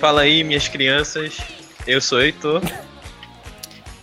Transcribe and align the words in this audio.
Fala 0.00 0.22
aí, 0.22 0.42
minhas 0.42 0.66
crianças. 0.66 1.36
Eu 1.86 2.00
sou 2.00 2.22
Heitor. 2.22 2.62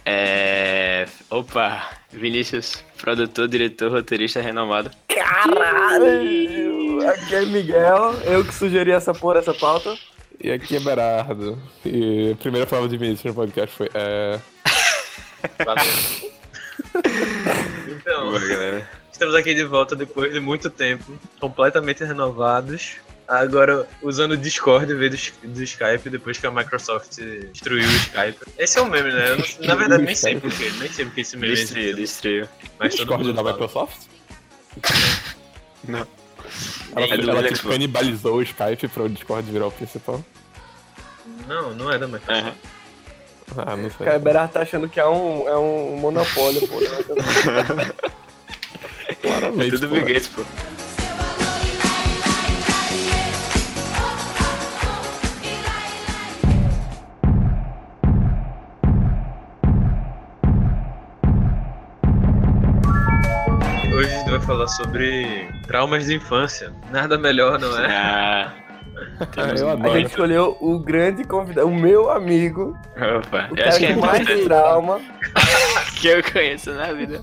É. 0.05 1.08
Opa, 1.28 1.90
Vinícius, 2.12 2.84
produtor, 3.02 3.48
diretor, 3.48 3.92
roteirista 3.92 4.40
renomado. 4.40 4.91
Caralho! 5.08 7.10
Aqui 7.10 7.36
é 7.36 7.46
Miguel, 7.46 8.14
eu 8.26 8.46
que 8.46 8.54
sugeri 8.54 8.91
essa 8.91 9.12
porra, 9.12 9.40
essa 9.40 9.55
pauta. 9.55 9.98
E 10.40 10.52
aqui 10.52 10.76
é 10.76 10.80
Berardo. 10.80 11.60
E 11.84 12.32
a 12.32 12.36
primeira 12.36 12.68
palavra 12.68 12.90
de 12.90 12.98
Vinícius 12.98 13.26
no 13.26 13.34
podcast 13.34 13.76
foi. 13.76 13.90
É... 13.96 14.40
Valeu. 15.66 16.32
então, 17.90 18.30
Boa, 18.30 18.48
galera. 18.48 18.88
estamos 19.12 19.34
aqui 19.34 19.55
de 19.55 19.64
volta 19.64 19.96
depois 19.96 20.32
de 20.32 20.40
muito 20.40 20.70
tempo, 20.70 21.12
completamente 21.40 22.04
renovados. 22.04 22.98
Agora 23.27 23.86
usando 24.02 24.31
o 24.31 24.38
Discord 24.38 24.90
em 24.91 24.95
vez 24.95 25.34
do, 25.44 25.49
do 25.49 25.62
Skype, 25.63 26.10
depois 26.10 26.38
que 26.38 26.48
a 26.48 26.52
Microsoft 26.52 27.18
destruiu 27.52 27.85
o 27.85 27.91
Skype. 27.91 28.38
Esse 28.57 28.79
é 28.79 28.82
o 28.82 28.88
meme, 28.90 29.12
né? 29.12 29.32
Eu 29.32 29.38
não- 29.38 29.68
na 29.68 29.76
verdade, 29.76 30.04
nem 30.04 30.15
sei 30.15 30.40
porquê, 30.40 30.71
nem 30.79 30.90
sei 30.91 31.05
porque 31.05 31.21
esse 31.21 31.35
meme 31.35 31.54
Destruiu, 31.54 31.84
existe. 31.90 32.02
destruiu. 32.02 32.48
Mas 32.79 32.96
todo 32.96 33.18
Discord 33.18 33.34
da. 33.34 33.43
Microsoft? 33.43 33.98
Não. 35.87 36.07
Ela, 36.96 37.05
É 37.05 37.18
do 37.18 37.29
ela 37.29 37.40
Xbox. 37.41 37.57
tipo, 37.60 37.70
canibalizou 37.70 38.35
o 38.35 38.41
Skype 38.41 38.87
pra 38.87 39.04
o 39.04 39.10
Discord 39.10 39.52
virar 39.52 39.68
o 39.68 39.71
principal. 39.71 40.24
Não, 41.48 41.74
não 41.76 41.91
é 41.91 41.99
da 41.99 42.07
Microsoft. 42.07 42.46
Aham. 42.46 42.54
Ah, 43.57 43.76
não 43.77 43.90
sei. 43.91 44.05
Cara, 44.05 44.18
o 44.18 44.21
Berardo 44.21 44.54
tá 44.54 44.62
achando 44.62 44.90
que 44.90 44.99
é 44.99 45.05
um, 45.07 45.48
é 45.48 45.57
um 45.57 45.96
monopólio, 45.98 46.68
pô. 46.68 46.80
Claramente, 49.21 49.71
Tudo 49.71 49.90
pô. 49.90 49.96
Bill 49.96 50.05
Gates, 50.05 50.27
pô. 50.27 50.43
Falar 64.47 64.67
sobre 64.67 65.50
traumas 65.67 66.06
de 66.06 66.16
infância. 66.16 66.73
Nada 66.90 67.17
melhor, 67.17 67.59
não 67.59 67.78
é? 67.78 67.85
Ah, 67.85 68.53
A 69.35 69.90
gente 69.90 70.07
escolheu 70.07 70.57
o 70.62 70.79
grande 70.79 71.23
convidado, 71.25 71.67
o 71.67 71.75
meu 71.75 72.09
amigo, 72.09 72.75
opa. 72.95 73.50
o 73.51 73.56
cara 73.56 73.69
acho 73.69 73.79
que 73.79 73.85
é 73.85 73.94
com 73.94 74.00
mais 74.01 74.22
importante 74.22 74.45
trauma, 74.45 75.01
que 76.00 76.07
eu 76.07 76.23
conheço 76.31 76.72
na 76.72 76.94
vida. 76.94 77.22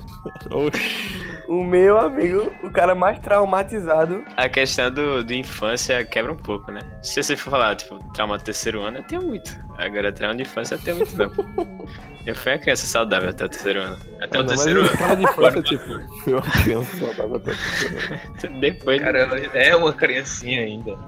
Oxi. 0.51 1.34
O 1.49 1.63
meu 1.63 1.99
amigo, 1.99 2.53
o 2.63 2.71
cara 2.71 2.95
mais 2.95 3.19
traumatizado. 3.19 4.25
A 4.37 4.49
questão 4.49 4.91
do, 4.91 5.25
do 5.25 5.33
infância 5.35 6.05
quebra 6.05 6.33
um 6.33 6.37
pouco, 6.37 6.71
né? 6.71 6.81
Se 7.03 7.23
você 7.23 7.37
for 7.37 7.51
falar, 7.51 7.77
tipo, 7.77 7.99
trauma 8.13 8.39
do 8.39 8.45
terceiro 8.45 8.83
ano, 8.83 8.99
eu 8.99 9.03
tenho 9.03 9.23
muito. 9.23 9.59
Agora, 9.77 10.13
trauma 10.13 10.35
de 10.37 10.43
infância 10.43 10.75
eu 10.75 10.79
tenho 10.79 10.97
muito 10.99 11.17
não. 11.17 11.85
Eu 12.27 12.35
fui 12.35 12.53
uma 12.53 12.59
criança 12.59 12.87
saudável 12.87 13.29
até 13.29 13.45
o 13.45 13.49
terceiro 13.51 13.83
ano. 13.83 13.99
Até 14.19 14.41
o 14.41 14.47
terceiro 14.47 14.81
ano. 14.81 14.97
cara 14.97 15.15
de 15.15 15.25
infância, 15.25 15.61
tipo, 15.63 15.85
foi 16.23 16.33
uma 16.33 16.41
criança 16.41 16.97
saudável 16.97 17.37
até 17.37 17.51
o 17.51 17.55
terceiro 17.55 17.99
ano. 17.99 18.61
Depois, 18.61 19.03
Cara, 19.03 19.19
ela 19.19 19.39
é 19.39 19.77
uma 19.77 19.93
criancinha 19.93 20.63
ainda. 20.63 20.99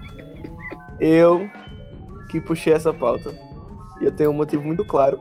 Eu 0.98 1.50
que 2.30 2.40
puxei 2.40 2.72
essa 2.72 2.94
pauta. 2.94 3.34
E 4.00 4.04
eu 4.04 4.12
tenho 4.12 4.30
um 4.30 4.34
motivo 4.34 4.64
muito 4.64 4.84
claro, 4.84 5.20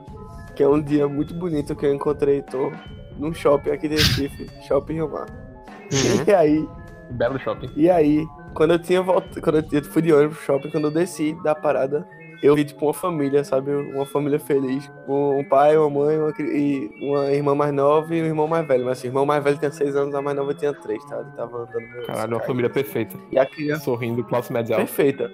que 0.56 0.63
é 0.63 0.67
um 0.67 0.81
dia 0.81 1.07
muito 1.07 1.33
bonito 1.33 1.75
que 1.75 1.85
eu 1.85 1.94
encontrei 1.94 2.35
Heitor 2.35 2.72
num 3.21 3.33
shopping 3.33 3.69
aqui 3.69 3.87
de 3.87 3.95
Recife, 3.95 4.49
Shopping 4.67 4.95
Rio 4.95 5.09
Mar. 5.09 5.27
Uhum. 5.29 6.23
E 6.27 6.33
aí, 6.33 6.67
Belo 7.11 7.39
shopping. 7.39 7.69
E 7.75 7.89
aí, 7.89 8.25
quando 8.53 8.71
eu 8.71 8.79
tinha 8.79 9.01
voltado, 9.01 9.41
quando 9.41 9.65
eu, 9.71 9.83
fui 9.83 10.01
de 10.01 10.13
ônibus 10.13 10.37
pro 10.37 10.45
shopping, 10.45 10.71
quando 10.71 10.85
eu 10.85 10.91
desci 10.91 11.37
da 11.43 11.53
parada, 11.53 12.07
eu 12.41 12.55
vi 12.55 12.63
tipo 12.63 12.85
uma 12.85 12.93
família, 12.93 13.43
sabe? 13.43 13.71
Uma 13.71 14.05
família 14.05 14.39
feliz. 14.39 14.89
Com 15.05 15.39
um 15.39 15.43
pai, 15.43 15.77
uma 15.77 15.89
mãe, 15.89 16.17
uma, 16.17 16.33
e 16.39 16.89
uma 17.01 17.31
irmã 17.31 17.53
mais 17.53 17.73
nova 17.73 18.15
e 18.15 18.21
um 18.21 18.25
irmão 18.25 18.47
mais 18.47 18.65
velho. 18.67 18.85
Mas 18.85 18.97
assim, 18.97 19.07
o 19.07 19.09
irmão 19.09 19.25
mais 19.25 19.43
velho 19.43 19.57
tinha 19.57 19.71
seis 19.71 19.95
anos, 19.95 20.15
a 20.15 20.21
mais 20.21 20.35
nova 20.35 20.53
tinha 20.53 20.73
três, 20.73 21.03
tá? 21.05 21.19
Ele 21.19 21.31
tava 21.35 21.57
andando 21.57 21.88
meu 21.88 22.05
Caralho, 22.05 22.35
uma 22.35 22.43
família 22.43 22.69
perfeita. 22.69 23.17
E 23.31 23.38
a 23.38 23.45
criança 23.45 23.83
Sorrindo, 23.83 24.23
classe 24.23 24.51
média 24.51 24.75
alta. 24.75 24.85
perfeita. 24.85 25.31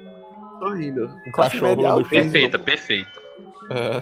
Sorrindo. 0.60 1.06
Um 1.28 1.32
Classe 1.32 1.52
cachorro 1.52 1.76
média 1.76 1.90
alta. 1.92 2.10
Perfeita, 2.10 2.60
perfeita. 2.60 3.28
É. 3.70 4.02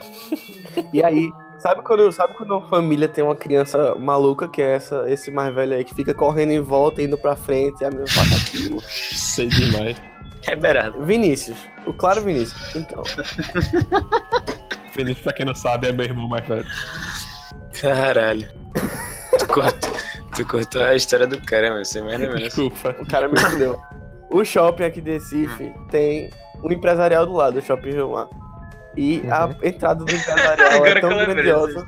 E 0.94 1.04
aí, 1.04 1.30
sabe 1.58 1.82
quando, 1.82 2.12
sabe 2.12 2.34
quando 2.34 2.52
uma 2.52 2.68
família 2.68 3.08
tem 3.08 3.24
uma 3.24 3.36
criança 3.36 3.96
maluca, 3.96 4.48
que 4.48 4.62
é 4.62 4.76
essa, 4.76 5.10
esse 5.10 5.32
mais 5.32 5.54
velho 5.54 5.76
aí, 5.76 5.84
que 5.84 5.94
fica 5.94 6.14
correndo 6.14 6.52
em 6.52 6.62
volta, 6.62 7.02
indo 7.02 7.18
pra 7.18 7.36
frente, 7.36 7.82
e 7.82 7.86
a 7.86 7.90
menina 7.90 8.08
faz 8.08 8.32
aquilo? 8.34 8.82
Sei 8.82 9.48
demais. 9.48 9.98
é 10.48 10.56
berado. 10.56 11.04
Vinícius. 11.04 11.58
O 11.86 11.94
claro 11.94 12.22
Vinícius. 12.22 12.76
Então. 12.76 13.04
Feliz, 14.92 15.18
pra 15.20 15.34
quem 15.34 15.46
não 15.46 15.56
sabe, 15.56 15.88
é 15.88 15.92
meu 15.92 16.06
irmão 16.06 16.28
mais 16.28 16.48
velho. 16.48 16.66
Caralho. 17.82 18.48
Tu 19.38 19.48
cortou, 19.48 19.94
tu 20.36 20.46
cortou 20.46 20.84
a 20.84 20.96
história 20.96 21.28
do 21.28 21.42
cara, 21.42 21.74
meu. 21.74 21.84
Você 21.84 22.00
ou 22.00 22.06
menos. 22.06 22.40
Desculpa. 22.40 22.96
O 23.00 23.06
cara 23.06 23.28
me 23.28 23.38
fudeu. 23.38 23.78
O 24.30 24.44
shopping 24.44 24.84
aqui 24.84 25.02
de 25.02 25.12
Recife 25.12 25.74
tem 25.90 26.30
um 26.64 26.72
empresarial 26.72 27.26
do 27.26 27.34
lado, 27.34 27.60
o 27.60 27.62
Shopping 27.62 27.92
Rio 27.92 28.12
Mar. 28.12 28.28
E 28.98 29.22
a 29.30 29.50
entrada 29.68 30.04
do 30.04 30.12
empresarial 30.14 30.86
é 30.86 31.00
tão 31.02 31.10
grandiosa. 31.10 31.88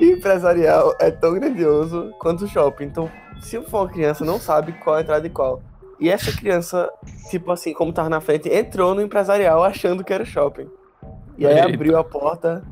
E 0.00 0.10
empresarial 0.12 0.96
é 1.00 1.10
tão 1.10 1.34
grandioso 1.34 2.12
quanto 2.18 2.44
o 2.44 2.48
shopping. 2.48 2.84
Então, 2.84 3.10
se 3.40 3.60
for 3.62 3.82
uma 3.82 3.88
criança, 3.88 4.24
não 4.24 4.38
sabe 4.38 4.72
qual 4.72 4.96
é 4.96 4.98
a 5.00 5.02
entrada 5.02 5.26
e 5.26 5.30
qual. 5.30 5.62
E 5.98 6.10
essa 6.10 6.30
criança, 6.30 6.90
tipo 7.30 7.50
assim, 7.50 7.72
como 7.72 7.92
tava 7.92 8.08
na 8.08 8.20
frente, 8.20 8.48
entrou 8.48 8.94
no 8.94 9.00
empresarial 9.00 9.64
achando 9.64 10.04
que 10.04 10.12
era 10.12 10.24
shopping. 10.24 10.68
E 11.38 11.46
aí 11.46 11.56
Eita. 11.56 11.74
abriu 11.74 11.98
a 11.98 12.04
porta 12.04 12.62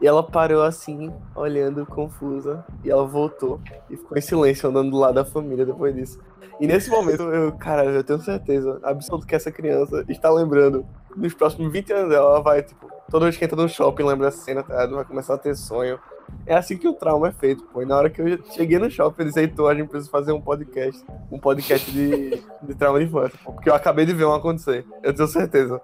e 0.00 0.06
ela 0.06 0.22
parou 0.22 0.62
assim, 0.62 1.12
olhando 1.34 1.86
confusa. 1.86 2.64
E 2.84 2.90
ela 2.90 3.06
voltou 3.06 3.60
e 3.88 3.96
ficou 3.96 4.18
em 4.18 4.20
silêncio, 4.20 4.68
andando 4.68 4.90
do 4.90 4.98
lado 4.98 5.14
da 5.14 5.24
família 5.24 5.64
depois 5.64 5.94
disso. 5.94 6.18
E 6.60 6.66
nesse 6.66 6.90
momento, 6.90 7.22
eu, 7.22 7.52
cara, 7.52 7.84
eu 7.84 8.04
tenho 8.04 8.20
certeza 8.20 8.80
absoluta 8.82 9.26
que 9.26 9.34
essa 9.34 9.50
criança 9.50 10.04
está 10.08 10.30
lembrando. 10.30 10.84
Nos 11.16 11.34
próximos 11.34 11.72
20 11.72 11.92
anos 11.92 12.08
dela, 12.10 12.26
ela 12.30 12.40
vai, 12.40 12.62
tipo, 12.62 12.90
toda 13.10 13.26
vez 13.26 13.36
que 13.36 13.44
entra 13.44 13.56
no 13.56 13.68
shopping, 13.68 14.02
lembra 14.04 14.30
dessa 14.30 14.42
cena, 14.42 14.62
tá? 14.62 14.86
vai 14.86 15.04
começar 15.04 15.34
a 15.34 15.38
ter 15.38 15.54
sonho. 15.54 15.98
É 16.46 16.54
assim 16.54 16.78
que 16.78 16.88
o 16.88 16.94
trauma 16.94 17.28
é 17.28 17.32
feito, 17.32 17.62
pô. 17.64 17.82
E 17.82 17.84
na 17.86 17.96
hora 17.96 18.08
que 18.08 18.20
eu 18.22 18.38
cheguei 18.52 18.78
no 18.78 18.90
shopping, 18.90 19.22
eu 19.22 19.26
disse, 19.26 19.40
Heitor, 19.40 19.70
a 19.70 19.74
gente 19.74 19.88
precisa 19.88 20.10
fazer 20.10 20.32
um 20.32 20.40
podcast. 20.40 21.04
Um 21.30 21.38
podcast 21.38 21.90
de, 21.90 22.42
de 22.62 22.74
trauma 22.74 22.98
de 22.98 23.04
infância, 23.04 23.38
pô. 23.44 23.52
Porque 23.52 23.68
eu 23.68 23.74
acabei 23.74 24.06
de 24.06 24.14
ver 24.14 24.24
um 24.24 24.34
acontecer. 24.34 24.84
Eu 25.02 25.12
tenho 25.12 25.28
certeza. 25.28 25.80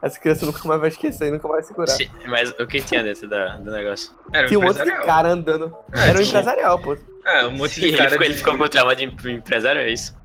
Essa 0.00 0.18
criança 0.18 0.44
nunca 0.46 0.66
mais 0.66 0.80
vai 0.80 0.88
esquecer, 0.88 1.30
nunca 1.30 1.46
vai 1.46 1.62
segurar. 1.62 1.86
Sim, 1.88 2.08
Mas 2.26 2.50
o 2.58 2.66
que 2.66 2.80
tinha 2.80 3.04
dentro 3.04 3.28
da, 3.28 3.56
do 3.58 3.70
negócio? 3.70 4.10
Era 4.32 4.46
um 4.46 4.48
Tinha 4.48 4.58
um 4.58 4.62
monte 4.64 4.82
de 4.82 4.90
cara 5.04 5.28
andando. 5.28 5.72
É, 5.92 6.08
Era 6.08 6.18
um 6.18 6.22
tipo, 6.22 6.28
empresarial, 6.28 6.78
pô. 6.80 6.96
É, 7.24 7.46
um 7.46 7.52
monte 7.52 7.74
Sim, 7.74 7.80
de 7.82 7.86
ele, 7.88 7.96
cara. 7.98 8.10
ficou, 8.10 8.24
de- 8.24 8.32
ele 8.32 8.38
ficou 8.38 8.58
com 8.58 8.68
trauma 8.68 8.96
de 8.96 9.04
empresário, 9.04 9.80
é 9.80 9.90
isso? 9.92 10.16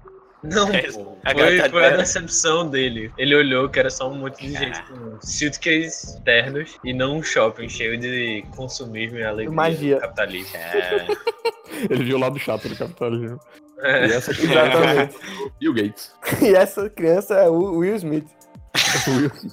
Não, 0.44 0.72
É, 0.74 0.84
pô. 0.92 1.18
a 1.25 1.34
Foi, 1.34 1.70
foi 1.70 1.86
a 1.86 1.98
decepção 1.98 2.69
dele. 2.69 3.12
Ele 3.18 3.36
olhou 3.36 3.68
que 3.69 3.80
era 3.80 3.89
só 3.89 4.10
um 4.10 4.16
monte 4.16 4.45
de 4.48 4.54
gente 4.54 4.81
com 4.84 5.18
suitcases 5.22 6.19
ternos 6.24 6.78
e 6.84 6.94
não 6.94 7.18
um 7.18 7.24
shopping 7.24 7.68
cheio 7.68 7.98
de 8.00 8.45
consumismo 8.56 9.18
e 9.18 9.24
alegria. 9.24 9.56
Magia. 9.56 10.00
Capitalismo. 10.00 10.56
É. 10.56 11.07
Ele 11.89 12.04
viu 12.04 12.18
o 12.18 12.19
lado 12.19 12.38
chato 12.39 12.69
do 12.69 12.75
capitalismo. 12.75 13.39
É. 13.80 14.07
E 14.07 14.13
essa 14.13 14.31
aqui 14.31 14.44
Exatamente. 14.45 15.16
Bill 15.60 15.74
Gates. 15.74 16.12
E 16.42 16.56
essa 16.56 16.89
criança 16.89 17.34
é 17.36 17.50
o 17.50 17.78
Will 17.80 17.95
Smith. 17.95 18.28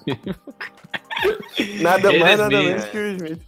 Nada 1.80 2.08
Ele 2.12 2.18
mais, 2.18 2.38
nada 2.38 2.54
Smith, 2.54 2.68
menos 2.68 2.84
é. 2.84 2.88
que 2.88 2.96
o 2.96 3.00
Will 3.00 3.16
Smith. 3.16 3.40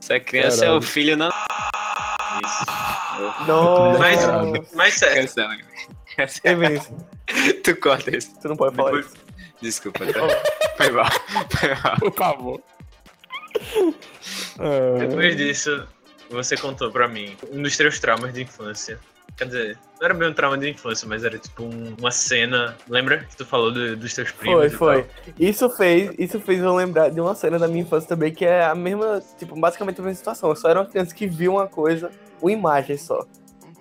Essa 0.00 0.20
criança 0.20 0.56
Caralho. 0.58 0.74
é 0.74 0.78
o 0.78 0.82
filho 0.82 1.16
não. 1.16 1.28
Isso. 1.28 2.64
Nossa. 3.46 3.98
Mas- 3.98 4.72
Mas 4.74 4.94
sério, 4.94 5.22
Cancela. 5.22 5.54
Ei, 6.44 6.54
Vinícius, 6.54 6.94
Tu 7.64 7.76
corta 7.76 8.16
isso. 8.16 8.30
tu 8.40 8.48
não 8.48 8.56
pode 8.56 8.76
falar 8.76 8.90
Depois- 8.90 9.06
isso. 9.06 9.16
Desculpa, 9.60 10.00
tá? 10.06 10.20
Foi 10.76 10.90
mal. 10.90 11.06
Foi 11.50 11.68
mal. 11.74 11.96
Por 12.00 12.12
favor. 12.14 12.60
É, 14.58 15.06
depois 15.06 15.36
disso, 15.36 15.86
você 16.30 16.56
contou 16.56 16.90
pra 16.90 17.06
mim 17.08 17.36
um 17.52 17.62
dos 17.62 17.76
teus 17.76 17.98
traumas 17.98 18.32
de 18.32 18.42
infância. 18.42 18.98
Quer 19.36 19.46
dizer, 19.46 19.78
não 19.98 20.04
era 20.06 20.14
bem 20.14 20.28
um 20.28 20.34
trauma 20.34 20.58
de 20.58 20.68
infância, 20.68 21.08
mas 21.08 21.24
era 21.24 21.38
tipo 21.38 21.62
um- 21.62 21.94
uma 21.98 22.10
cena. 22.10 22.76
Lembra 22.88 23.18
que 23.24 23.36
tu 23.36 23.46
falou 23.46 23.70
do- 23.72 23.96
dos 23.96 24.12
teus 24.12 24.30
primos? 24.32 24.58
Foi, 24.58 24.66
e 24.66 24.70
foi. 24.70 25.02
tal? 25.04 25.34
Isso 25.38 25.70
fez, 25.70 26.10
isso 26.18 26.40
fez 26.40 26.60
eu 26.60 26.74
lembrar 26.74 27.08
de 27.08 27.20
uma 27.20 27.34
cena 27.34 27.58
da 27.58 27.66
minha 27.66 27.82
infância 27.82 28.08
também, 28.08 28.32
que 28.34 28.44
é 28.44 28.64
a 28.64 28.74
mesma, 28.74 29.22
tipo, 29.38 29.58
basicamente 29.58 30.00
a 30.00 30.04
mesma 30.04 30.16
situação. 30.16 30.50
Eu 30.50 30.56
só 30.56 30.68
era 30.68 30.80
uma 30.80 30.86
criança 30.86 31.14
que 31.14 31.26
viu 31.26 31.52
uma 31.52 31.66
coisa, 31.66 32.10
uma 32.42 32.52
imagem 32.52 32.96
só. 32.98 33.24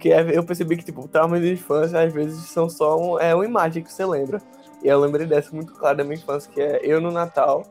Que 0.01 0.11
é- 0.11 0.35
eu 0.37 0.43
percebi 0.43 0.75
que, 0.75 0.83
tipo, 0.83 1.07
traumas 1.07 1.41
de 1.41 1.53
infância, 1.53 2.01
às 2.01 2.11
vezes, 2.11 2.49
são 2.49 2.67
só 2.67 2.97
um, 2.99 3.19
é 3.19 3.33
uma 3.35 3.45
imagem 3.45 3.83
que 3.83 3.93
você 3.93 4.03
lembra. 4.05 4.41
E 4.83 4.87
eu 4.87 4.99
lembrei 4.99 5.27
dessa 5.27 5.55
muito 5.55 5.73
clara 5.73 5.97
da 5.97 6.03
minha 6.03 6.15
infância, 6.15 6.51
que 6.51 6.59
é 6.59 6.81
eu 6.83 6.99
no 6.99 7.11
Natal, 7.11 7.63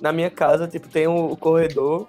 na 0.00 0.12
minha 0.12 0.30
casa, 0.30 0.66
tipo, 0.66 0.88
tem 0.88 1.06
o, 1.06 1.26
o 1.32 1.36
corredor. 1.36 2.08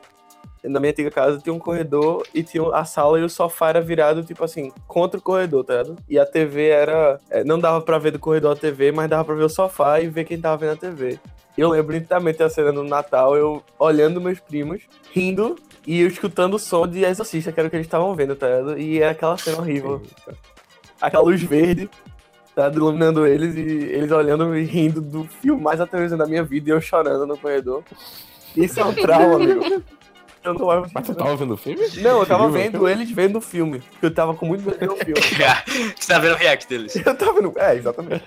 Na 0.63 0.79
minha 0.79 0.91
antiga 0.91 1.11
casa 1.11 1.39
tinha 1.39 1.53
um 1.53 1.59
corredor 1.59 2.25
e 2.33 2.41
tinha 2.41 2.63
a 2.73 2.85
sala 2.85 3.19
e 3.19 3.23
o 3.23 3.29
sofá 3.29 3.67
era 3.67 3.81
virado, 3.81 4.23
tipo 4.23 4.45
assim, 4.45 4.71
contra 4.87 5.19
o 5.19 5.21
corredor, 5.21 5.65
tá 5.65 5.73
ligado? 5.73 5.97
E 6.07 6.17
a 6.17 6.25
TV 6.25 6.69
era. 6.69 7.19
é, 7.29 7.43
Não 7.43 7.59
dava 7.59 7.81
pra 7.81 7.97
ver 7.97 8.11
do 8.11 8.19
corredor 8.19 8.53
a 8.53 8.55
TV, 8.55 8.93
mas 8.93 9.09
dava 9.09 9.25
pra 9.25 9.35
ver 9.35 9.43
o 9.43 9.49
sofá 9.49 9.99
e 9.99 10.07
ver 10.07 10.23
quem 10.23 10.39
tava 10.39 10.55
vendo 10.55 10.71
a 10.71 10.77
TV. 10.77 11.19
Eu 11.57 11.67
lembro 11.69 11.93
nitidamente 11.93 12.41
a 12.41 12.49
cena 12.49 12.71
no 12.71 12.81
Natal, 12.85 13.35
eu 13.35 13.61
olhando 13.77 14.21
meus 14.21 14.39
primos, 14.39 14.83
rindo 15.11 15.57
e 15.85 16.01
eu 16.01 16.07
escutando 16.07 16.55
o 16.55 16.59
som 16.59 16.87
de 16.87 17.03
Exorcista, 17.03 17.51
que 17.51 17.59
era 17.59 17.67
o 17.67 17.69
que 17.69 17.75
eles 17.75 17.87
estavam 17.87 18.15
vendo, 18.15 18.35
tá 18.35 18.47
ligado? 18.47 18.77
E 18.79 19.01
é 19.01 19.09
aquela 19.09 19.37
cena 19.37 19.57
horrível. 19.57 20.01
Aquela 21.01 21.23
luz 21.23 21.41
verde, 21.41 21.89
tá 22.55 22.69
iluminando 22.69 23.25
eles 23.27 23.55
e 23.55 23.59
eles 23.61 24.11
olhando 24.11 24.55
e 24.57 24.63
rindo 24.63 25.01
do 25.01 25.25
filme 25.41 25.61
mais 25.61 25.81
aterrorizante 25.81 26.19
da 26.19 26.27
minha 26.27 26.43
vida 26.43 26.69
e 26.69 26.73
eu 26.73 26.79
chorando 26.81 27.25
no 27.25 27.37
corredor. 27.37 27.83
Isso 28.55 28.79
é 28.79 28.85
um 28.85 28.93
trauma, 28.93 29.35
amigo. 29.35 29.83
Eu 30.43 30.53
não 30.53 30.85
Mas 30.93 31.07
você 31.07 31.15
tava 31.15 31.35
vendo 31.37 31.53
o 31.53 31.57
filme? 31.57 31.81
Não, 32.01 32.19
eu 32.19 32.25
tava 32.25 32.49
vendo 32.49 32.87
eles 32.87 33.09
vendo 33.09 33.37
o 33.37 33.41
filme. 33.41 33.79
Porque 33.79 34.05
eu 34.07 34.13
tava 34.13 34.33
com 34.35 34.45
muito 34.45 34.63
medo 34.65 34.77
de 34.77 34.85
ver 34.85 34.91
o 34.91 34.97
filme. 34.97 35.13
Você 35.97 36.07
tá 36.13 36.19
vendo 36.19 36.33
o 36.33 36.37
react 36.37 36.67
deles? 36.67 36.95
Eu 36.97 37.15
tava 37.15 37.33
vendo. 37.33 37.53
É, 37.57 37.75
exatamente. 37.75 38.23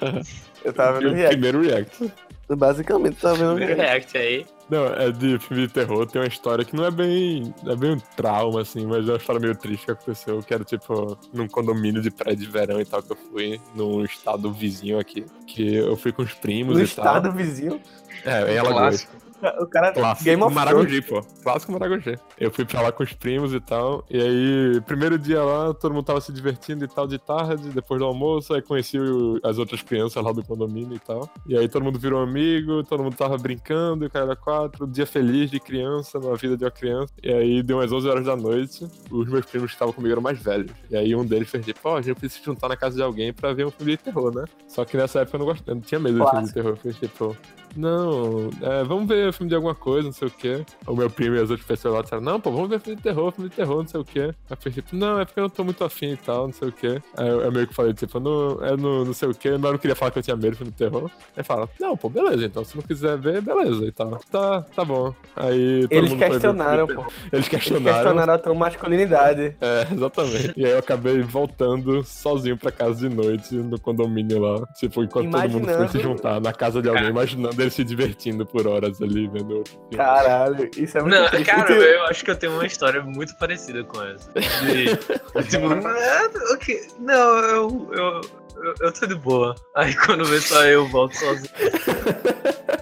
Eu 0.64 0.73
tava 0.73 0.99
vendo 0.99 1.11
O 1.11 1.14
react. 1.14 1.32
primeiro 1.35 1.61
react. 1.61 2.12
Basicamente, 2.48 3.16
tava 3.16 3.54
vendo 3.54 3.56
react. 3.75 4.16
aí. 4.16 4.46
Não, 4.69 4.84
é 4.87 5.10
de 5.12 5.38
filme 5.38 5.66
de 5.66 5.72
terror, 5.72 6.06
tem 6.06 6.20
uma 6.20 6.28
história 6.28 6.64
que 6.64 6.75
não 6.75 6.84
é 6.84 6.90
bem. 6.90 7.54
é 7.66 7.76
bem 7.76 7.93
um 7.93 8.00
trauma, 8.16 8.62
assim, 8.62 8.84
mas 8.87 9.08
é 9.08 9.12
uma 9.12 9.16
história 9.19 9.40
meio 9.40 9.54
triste 9.56 9.84
que 9.87 9.93
aconteceu, 9.93 10.43
que 10.43 10.52
era 10.54 10.64
tipo 10.64 11.16
num 11.32 11.46
condomínio 11.48 12.02
de 12.02 12.10
praia 12.10 12.37
de 12.37 12.46
verão 12.46 12.81
e 12.81 12.84
tal, 12.84 13.02
que 13.02 13.12
eu 13.12 13.16
fui 13.31 13.60
num 13.75 14.04
estado 14.04 14.52
vizinho 14.52 14.98
aqui. 14.98 15.25
Que 15.46 15.76
eu 15.76 15.96
fui 15.96 16.12
com 16.12 16.22
os 16.22 16.34
primos 16.34 16.75
No 16.76 16.81
e 16.81 16.84
estado 16.84 17.25
tal. 17.25 17.32
vizinho. 17.32 17.81
É, 18.25 18.54
em 18.54 18.58
Alagoas. 18.58 19.06
Clássico. 19.41 19.62
O 19.67 19.67
cara. 19.67 19.93
Clássico 19.93 20.25
Game 20.25 20.43
of 20.43 20.55
Maragogi, 20.55 21.03
pô. 21.03 21.21
Clássico 21.43 21.73
Maragogi. 21.73 22.19
Eu 22.38 22.50
fui 22.50 22.65
pra 22.65 22.83
lá 22.83 22.93
com 22.93 23.03
os 23.03 23.12
primos 23.12 23.53
e 23.53 23.61
tal. 23.61 24.05
E 24.11 24.21
aí, 24.21 24.81
primeiro 24.83 25.19
dia 25.19 25.43
lá, 25.43 25.73
todo 25.75 25.94
mundo 25.94 26.05
tava 26.05 26.21
se 26.21 26.33
divertindo 26.33 26.85
e 26.85 26.88
tal 26.88 27.06
de 27.06 27.19
tarde, 27.19 27.69
depois 27.71 28.00
do 28.00 28.06
almoço. 28.06 28.55
Aí 28.55 28.62
conheci 28.62 28.99
as 29.43 29.59
outras 29.59 29.83
crianças 29.83 30.23
lá 30.23 30.33
do 30.33 30.44
condomínio 30.44 30.97
e 30.97 30.99
tal. 30.99 31.29
E 31.47 31.56
aí 31.56 31.69
todo 31.69 31.85
mundo 31.85 31.99
virou 31.99 32.23
amigo, 32.23 32.83
todo 32.85 33.03
mundo 33.03 33.17
tava 33.17 33.37
brincando, 33.37 34.05
e 34.05 34.09
o 34.09 34.11
cara 34.11 34.27
era 34.27 34.37
quatro. 34.37 34.87
Dia 34.87 35.06
feliz 35.06 35.50
de 35.50 35.61
criança, 35.61 36.19
na 36.19 36.35
vida 36.35 36.56
de 36.56 36.65
uma 36.65 36.71
criança. 36.71 37.12
E 37.23 37.33
aí 37.33 37.62
deu 37.62 37.79
umas 37.79 37.93
11 37.93 38.09
horas 38.09 38.25
da 38.27 38.37
noite. 38.37 38.87
Os 39.11 39.29
meus 39.29 39.47
primos 39.47 39.71
que 39.71 39.75
estavam 39.75 39.93
comigo 39.93 40.12
eram 40.12 40.23
mais 40.23 40.38
velhos. 40.38 40.71
E 40.91 40.97
aí 40.97 41.15
um 41.15 41.25
deles 41.25 41.49
fez 41.49 41.65
tipo, 41.65 41.81
ó, 41.88 41.97
a 41.97 42.03
gente 42.03 42.19
precisa 42.19 42.41
se 42.41 42.44
juntar 42.44 42.69
na 42.69 42.77
casa 42.77 42.97
de 42.97 43.03
alguém 43.03 43.33
pra 43.33 43.53
ver 43.53 43.67
um 43.67 43.71
filme 43.71 43.93
de 43.93 43.99
terror, 43.99 44.35
né? 44.35 44.44
Só 44.69 44.85
que 44.85 44.97
nessa 44.97 45.21
época 45.21 45.37
eu 45.37 45.38
não 45.38 45.47
gostava, 45.47 45.71
eu 45.71 45.75
não 45.77 45.83
tinha 45.83 45.99
medo 45.99 46.21
de 46.21 46.31
filme 46.31 46.47
de 46.47 46.55
terror. 46.55 46.71
Eu 46.71 46.77
fiz 46.77 46.97
tipo, 46.97 47.37
não, 47.76 48.50
é, 48.62 48.84
vamos 48.84 49.06
ver 49.08 49.32
filme 49.32 49.49
de 49.49 49.55
alguma 49.55 49.75
coisa, 49.75 50.06
não 50.06 50.12
sei 50.12 50.28
o 50.28 50.31
quê. 50.31 50.64
O 50.87 50.94
meu 50.94 51.11
primo 51.11 51.37
e 51.37 51.40
as 51.40 51.50
outras 51.50 51.67
pessoas 51.67 51.94
lá 51.94 52.02
disseram, 52.02 52.23
não, 52.23 52.40
pô, 52.40 52.50
vamos 52.50 52.69
ver 52.69 52.81
filme 52.81 52.96
de 52.96 53.02
terror, 53.02 53.31
filme 53.32 53.50
de 53.50 53.56
terror, 53.56 53.78
não 53.78 53.88
sei 53.88 54.00
o 54.00 54.05
quê. 54.05 54.34
Aí 54.50 54.56
eu 54.64 54.73
tipo, 54.73 54.96
não, 54.96 55.20
é 55.20 55.25
porque 55.25 55.40
eu 55.40 55.43
não 55.44 55.50
tô 55.50 55.64
muito 55.64 55.84
afim 55.84 56.12
e 56.12 56.17
tal, 56.17 56.46
não 56.46 56.52
sei 56.52 56.69
o 56.69 56.73
quê. 56.73 57.00
Aí 57.17 57.28
eu, 57.28 57.40
eu 57.43 57.52
meio 57.52 57.67
que 57.67 57.75
falei, 57.75 57.93
tipo, 57.94 58.19
não, 58.20 58.64
é 58.64 58.76
no, 58.76 59.05
não 59.05 59.12
sei 59.12 59.28
o 59.28 59.34
quê, 59.34 59.50
mas 59.52 59.64
eu 59.64 59.73
não 59.73 59.78
queria 59.78 59.96
falar 59.96 60.11
que 60.11 60.19
eu 60.19 60.23
tinha 60.23 60.37
medo 60.37 60.50
de 60.52 60.56
filme 60.56 60.73
de 60.73 60.78
terror. 60.78 61.11
Aí 61.37 61.44
fala, 61.44 61.69
não, 61.81 61.96
pô, 61.96 62.08
beleza, 62.08 62.44
então 62.44 62.64
se 62.64 62.76
não 62.76 62.82
quiser 62.82 63.17
ver, 63.19 63.40
beleza 63.43 63.84
e 63.84 63.93
tal. 63.93 64.19
Tá, 64.31 64.62
tá 64.62 64.84
bom. 64.84 65.14
Aí 65.34 65.87
Eles 65.90 66.12
questionaram, 66.14 66.87
pô. 66.87 66.93
Eles 67.02 67.12
Eles 67.32 67.49
questionaram. 67.49 67.94
questionaram 67.99 68.34
a 68.34 68.38
tua 68.38 68.55
masculinidade. 68.55 69.56
É, 69.61 69.87
exatamente. 69.93 70.52
E 70.56 70.64
aí 70.64 70.73
eu 70.73 70.78
acabei 70.78 71.20
voltando 71.23 72.02
sozinho 72.05 72.56
pra 72.56 72.70
casa 72.70 73.08
de 73.08 73.14
noite 73.14 73.55
no 73.55 73.78
condomínio 73.81 74.38
lá. 74.40 74.67
Tipo, 74.78 75.02
enquanto 75.02 75.31
todo 75.31 75.49
mundo 75.50 75.64
foi 75.64 75.75
se 75.75 75.76
Imaginando- 75.99 76.00
juntar 76.02 76.40
na 76.40 76.52
casa 76.52 76.81
de 76.82 76.88
alguém, 76.88 77.08
imaginando 77.08 77.62
ele 77.66 77.70
se 77.70 77.84
divertindo 77.84 78.46
por 78.46 78.66
horas 78.66 79.00
ali, 79.02 79.28
vendo. 79.28 79.62
Caralho, 79.94 80.70
isso 80.76 80.98
é 80.98 81.02
muito 81.02 81.14
Não, 81.14 81.28
triste. 81.28 81.46
cara, 81.46 81.72
eu 81.72 82.04
acho 82.04 82.24
que 82.24 82.30
eu 82.30 82.36
tenho 82.36 82.52
uma 82.52 82.66
história 82.66 83.02
muito 83.02 83.36
parecida 83.36 83.84
com 83.84 84.02
essa. 84.02 84.30
De, 84.32 84.96
tipo, 85.48 85.66
ah, 85.86 86.30
ok, 86.54 86.88
não, 86.98 87.38
eu, 87.38 87.88
eu, 87.92 88.20
eu, 88.62 88.74
eu 88.80 88.92
tô 88.92 89.06
de 89.06 89.14
boa. 89.14 89.54
Aí 89.74 89.94
quando 89.94 90.24
vê 90.24 90.40
só 90.40 90.64
eu, 90.64 90.86
volto 90.88 91.16
sozinho. 91.16 91.50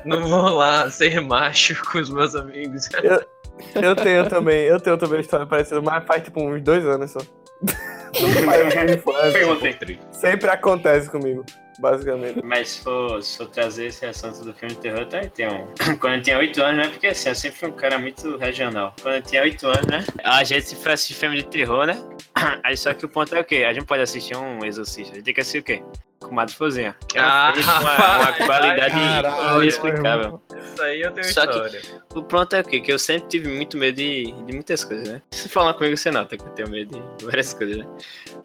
Não 0.05 0.29
vou 0.29 0.51
lá 0.51 0.91
ser 0.91 1.21
macho 1.21 1.81
com 1.91 1.99
os 1.99 2.11
meus 2.11 2.35
amigos. 2.35 2.89
Eu 3.75 3.97
tenho 3.97 4.29
também, 4.29 4.65
eu 4.65 4.81
tenho 4.81 4.99
também 4.99 5.17
uma 5.17 5.23
história 5.23 5.47
parecida, 5.47 5.81
mas 5.81 6.05
faz 6.05 6.23
tipo 6.23 6.43
uns 6.43 6.63
dois 6.63 6.85
anos 6.87 7.11
só. 7.11 7.21
Sempre 10.13 10.49
acontece 10.51 11.11
comigo, 11.11 11.45
basicamente. 11.79 12.43
Mas 12.45 12.69
se 12.71 12.81
for, 12.83 13.23
se 13.23 13.37
for 13.39 13.47
trazer 13.49 13.87
esse 13.87 14.05
assunto 14.07 14.45
do 14.45 14.53
filme 14.55 14.75
de 14.75 14.81
terror, 14.81 15.01
eu 15.01 15.09
também 15.09 15.29
tenho 15.31 15.53
um. 15.53 15.67
Quando 15.99 16.15
eu 16.15 16.23
tinha 16.23 16.39
8 16.39 16.63
anos, 16.63 16.77
né? 16.87 16.89
Porque 16.93 17.07
assim, 17.09 17.29
eu 17.29 17.35
sempre 17.35 17.59
fui 17.59 17.69
um 17.69 17.73
cara 17.73 17.99
muito 17.99 18.37
regional. 18.37 18.95
Quando 19.03 19.15
eu 19.17 19.23
tinha 19.23 19.43
8 19.43 19.67
anos, 19.67 19.87
né? 19.87 20.05
A 20.23 20.45
gente 20.45 20.75
foi 20.77 20.93
assistir 20.93 21.15
filme 21.15 21.37
de 21.37 21.45
terror, 21.45 21.87
né? 21.87 21.97
Aí 22.65 22.77
só 22.77 22.93
que 22.95 23.05
o 23.05 23.09
ponto 23.09 23.35
é 23.35 23.41
o 23.41 23.45
quê? 23.45 23.65
A 23.69 23.73
gente 23.73 23.87
pode 23.87 24.03
assistir 24.03 24.37
um 24.37 24.65
exorcista. 24.65 25.13
A 25.13 25.15
gente 25.17 25.25
tem 25.25 25.35
que 25.35 25.41
assistir 25.41 25.59
o 25.59 25.63
quê? 25.63 25.83
Com 26.21 26.35
Mato 26.35 26.57
Fozinha. 26.57 26.97
Que 27.07 27.19
é 27.19 27.21
Ah, 27.21 27.53
uma, 27.55 28.17
uma 28.19 28.33
qualidade 28.47 28.93
caralho, 28.95 29.63
inexplicável. 29.63 30.41
Isso 30.73 30.83
aí 30.83 31.03
eu 31.03 31.13
tenho 31.13 31.25
Só 31.33 31.43
que- 31.47 31.53
história. 31.53 31.83
O 32.15 32.23
pronto 32.23 32.57
é 32.57 32.61
o 32.61 32.65
quê? 32.65 32.81
Que 32.81 32.91
eu 32.93 32.99
sempre 32.99 33.29
tive 33.29 33.49
muito 33.49 33.77
medo 33.77 33.97
de, 33.97 34.33
de 34.33 34.53
muitas 34.55 34.83
coisas, 34.85 35.07
né? 35.07 35.21
Se 35.33 35.51
falar 35.51 35.75
comigo, 35.75 35.97
você 35.99 36.11
nota 36.11 36.35
que 36.39 36.43
eu 36.45 36.49
tenho 36.51 36.71
medo 36.71 36.99
de 37.19 37.25
várias 37.27 37.53
coisas, 37.53 37.77
né? 37.77 37.87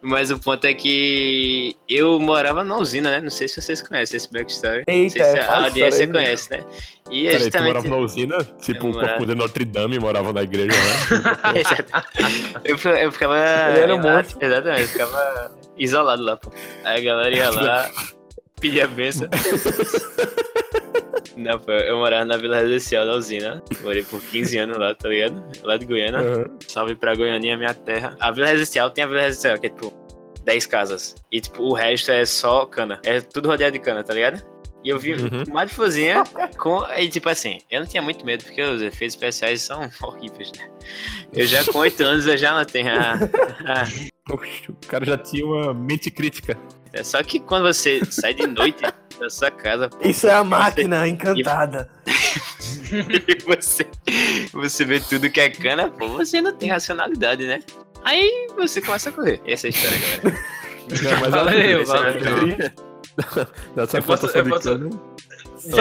Mas 0.02 0.30
o 0.30 0.38
ponto 0.38 0.66
é 0.66 0.74
que 0.74 1.74
eu 1.88 2.20
morava 2.20 2.62
na 2.62 2.76
usina, 2.76 3.12
né? 3.12 3.19
Não 3.20 3.30
sei 3.30 3.48
se 3.48 3.60
vocês 3.60 3.82
conhecem 3.82 4.16
esse 4.16 4.32
backstory. 4.32 4.84
Não 4.88 4.94
Eita, 4.94 5.10
sei 5.12 5.24
se 5.24 5.46
fala 5.46 5.60
a 5.60 5.64
audiência 5.64 6.04
aí. 6.04 6.12
conhece, 6.12 6.50
né? 6.50 6.64
E 7.10 7.26
é 7.26 7.30
Peraí, 7.30 7.38
tu 7.38 7.44
justamente... 7.44 7.66
morava 7.74 7.88
na 7.88 7.96
usina? 7.96 8.44
Tipo, 8.60 8.86
o 8.86 8.92
morava- 8.92 9.08
corpo 9.12 9.26
de 9.26 9.34
Notre 9.34 9.64
Dame 9.64 9.98
morava 9.98 10.32
na 10.32 10.42
igreja, 10.42 10.68
né? 10.76 11.62
Eu, 12.64 12.76
eu 12.76 13.12
ficava... 13.12 13.36
Ele 13.70 13.80
era 13.80 13.94
um 13.94 13.98
monstro. 14.00 14.38
Exatamente, 14.44 14.82
eu 14.82 14.88
ficava 14.88 15.52
isolado 15.76 16.22
lá, 16.22 16.36
pô. 16.36 16.50
Aí 16.84 17.00
a 17.00 17.04
galera 17.04 17.34
ia 17.34 17.50
lá, 17.50 17.90
pedia 18.60 18.84
a 18.84 18.86
benção. 18.88 19.28
Não, 21.36 21.58
pô, 21.58 21.72
eu 21.72 21.96
morava 21.96 22.24
na 22.24 22.36
Vila 22.36 22.58
Residencial 22.58 23.06
da 23.06 23.14
usina. 23.14 23.62
Morei 23.82 24.02
por 24.02 24.20
15 24.20 24.58
anos 24.58 24.76
lá, 24.78 24.94
tá 24.94 25.08
ligado? 25.08 25.42
Lá 25.62 25.76
de 25.76 25.86
Goiânia. 25.86 26.18
Aham. 26.20 26.44
Salve 26.68 26.94
pra 26.94 27.14
Goianinha, 27.14 27.56
minha 27.56 27.72
terra. 27.72 28.14
A 28.20 28.30
Vila 28.30 28.46
Residencial 28.48 28.90
tem 28.90 29.04
a 29.04 29.06
Vila 29.06 29.22
Residencial, 29.22 29.58
que 29.58 29.66
é 29.66 29.70
tipo 29.70 29.90
10 30.50 30.66
casas. 30.66 31.14
E 31.30 31.40
tipo, 31.40 31.62
o 31.62 31.72
resto 31.72 32.10
é 32.10 32.24
só 32.26 32.66
cana. 32.66 33.00
É 33.04 33.20
tudo 33.20 33.48
rodeado 33.48 33.72
de 33.72 33.78
cana, 33.78 34.02
tá 34.02 34.12
ligado? 34.12 34.42
E 34.82 34.88
eu 34.88 34.98
vi 34.98 35.12
Uhum. 35.14 35.44
uma 35.48 35.64
difusinha 35.64 36.24
com. 36.58 36.82
E 36.96 37.08
tipo 37.08 37.28
assim, 37.28 37.58
eu 37.70 37.80
não 37.80 37.86
tinha 37.86 38.02
muito 38.02 38.24
medo, 38.24 38.42
porque 38.44 38.60
os 38.62 38.82
efeitos 38.82 39.14
especiais 39.14 39.62
são 39.62 39.88
horríveis, 40.02 40.50
né? 40.58 40.68
Eu 41.32 41.46
já 41.46 41.64
com 41.64 41.78
8 41.78 42.02
anos 42.02 42.26
eu 42.26 42.36
já 42.36 42.52
não 42.56 42.64
tenho. 42.64 42.88
a- 42.90 43.14
a- 43.14 44.32
o 44.32 44.86
cara 44.88 45.04
já 45.04 45.18
tinha 45.18 45.44
uma 45.46 45.72
mente 45.74 46.10
crítica. 46.10 46.58
É 46.92 47.04
só 47.04 47.22
que 47.22 47.38
quando 47.38 47.62
você 47.72 48.00
sai 48.10 48.34
de 48.34 48.46
noite 48.48 48.82
da 49.20 49.28
sua 49.30 49.50
casa 49.50 49.88
Isso 50.00 50.26
é 50.26 50.32
a 50.32 50.42
máquina 50.42 51.06
encantada. 51.06 51.88
e 53.28 53.44
você, 53.44 53.86
você 54.52 54.84
vê 54.84 54.98
tudo 54.98 55.30
que 55.30 55.40
é 55.40 55.50
cana, 55.50 55.88
pô, 55.88 56.08
você 56.08 56.40
não 56.40 56.52
tem 56.56 56.68
racionalidade, 56.70 57.46
né? 57.46 57.60
Aí 58.04 58.48
você 58.56 58.80
começa 58.80 59.10
a 59.10 59.12
correr. 59.12 59.40
Essa 59.46 59.66
é 59.66 59.68
a 59.68 59.70
história, 59.70 59.98
galera. 59.98 60.40
Não, 60.90 61.20
mas 61.20 61.30
Valeu, 61.30 61.82
ela- 61.82 61.84
valeu. 61.84 62.56
Dessa 63.76 63.98
Eu 63.98 64.02
posso- 64.02 64.26
eu 64.26 64.44
posso- 64.48 64.78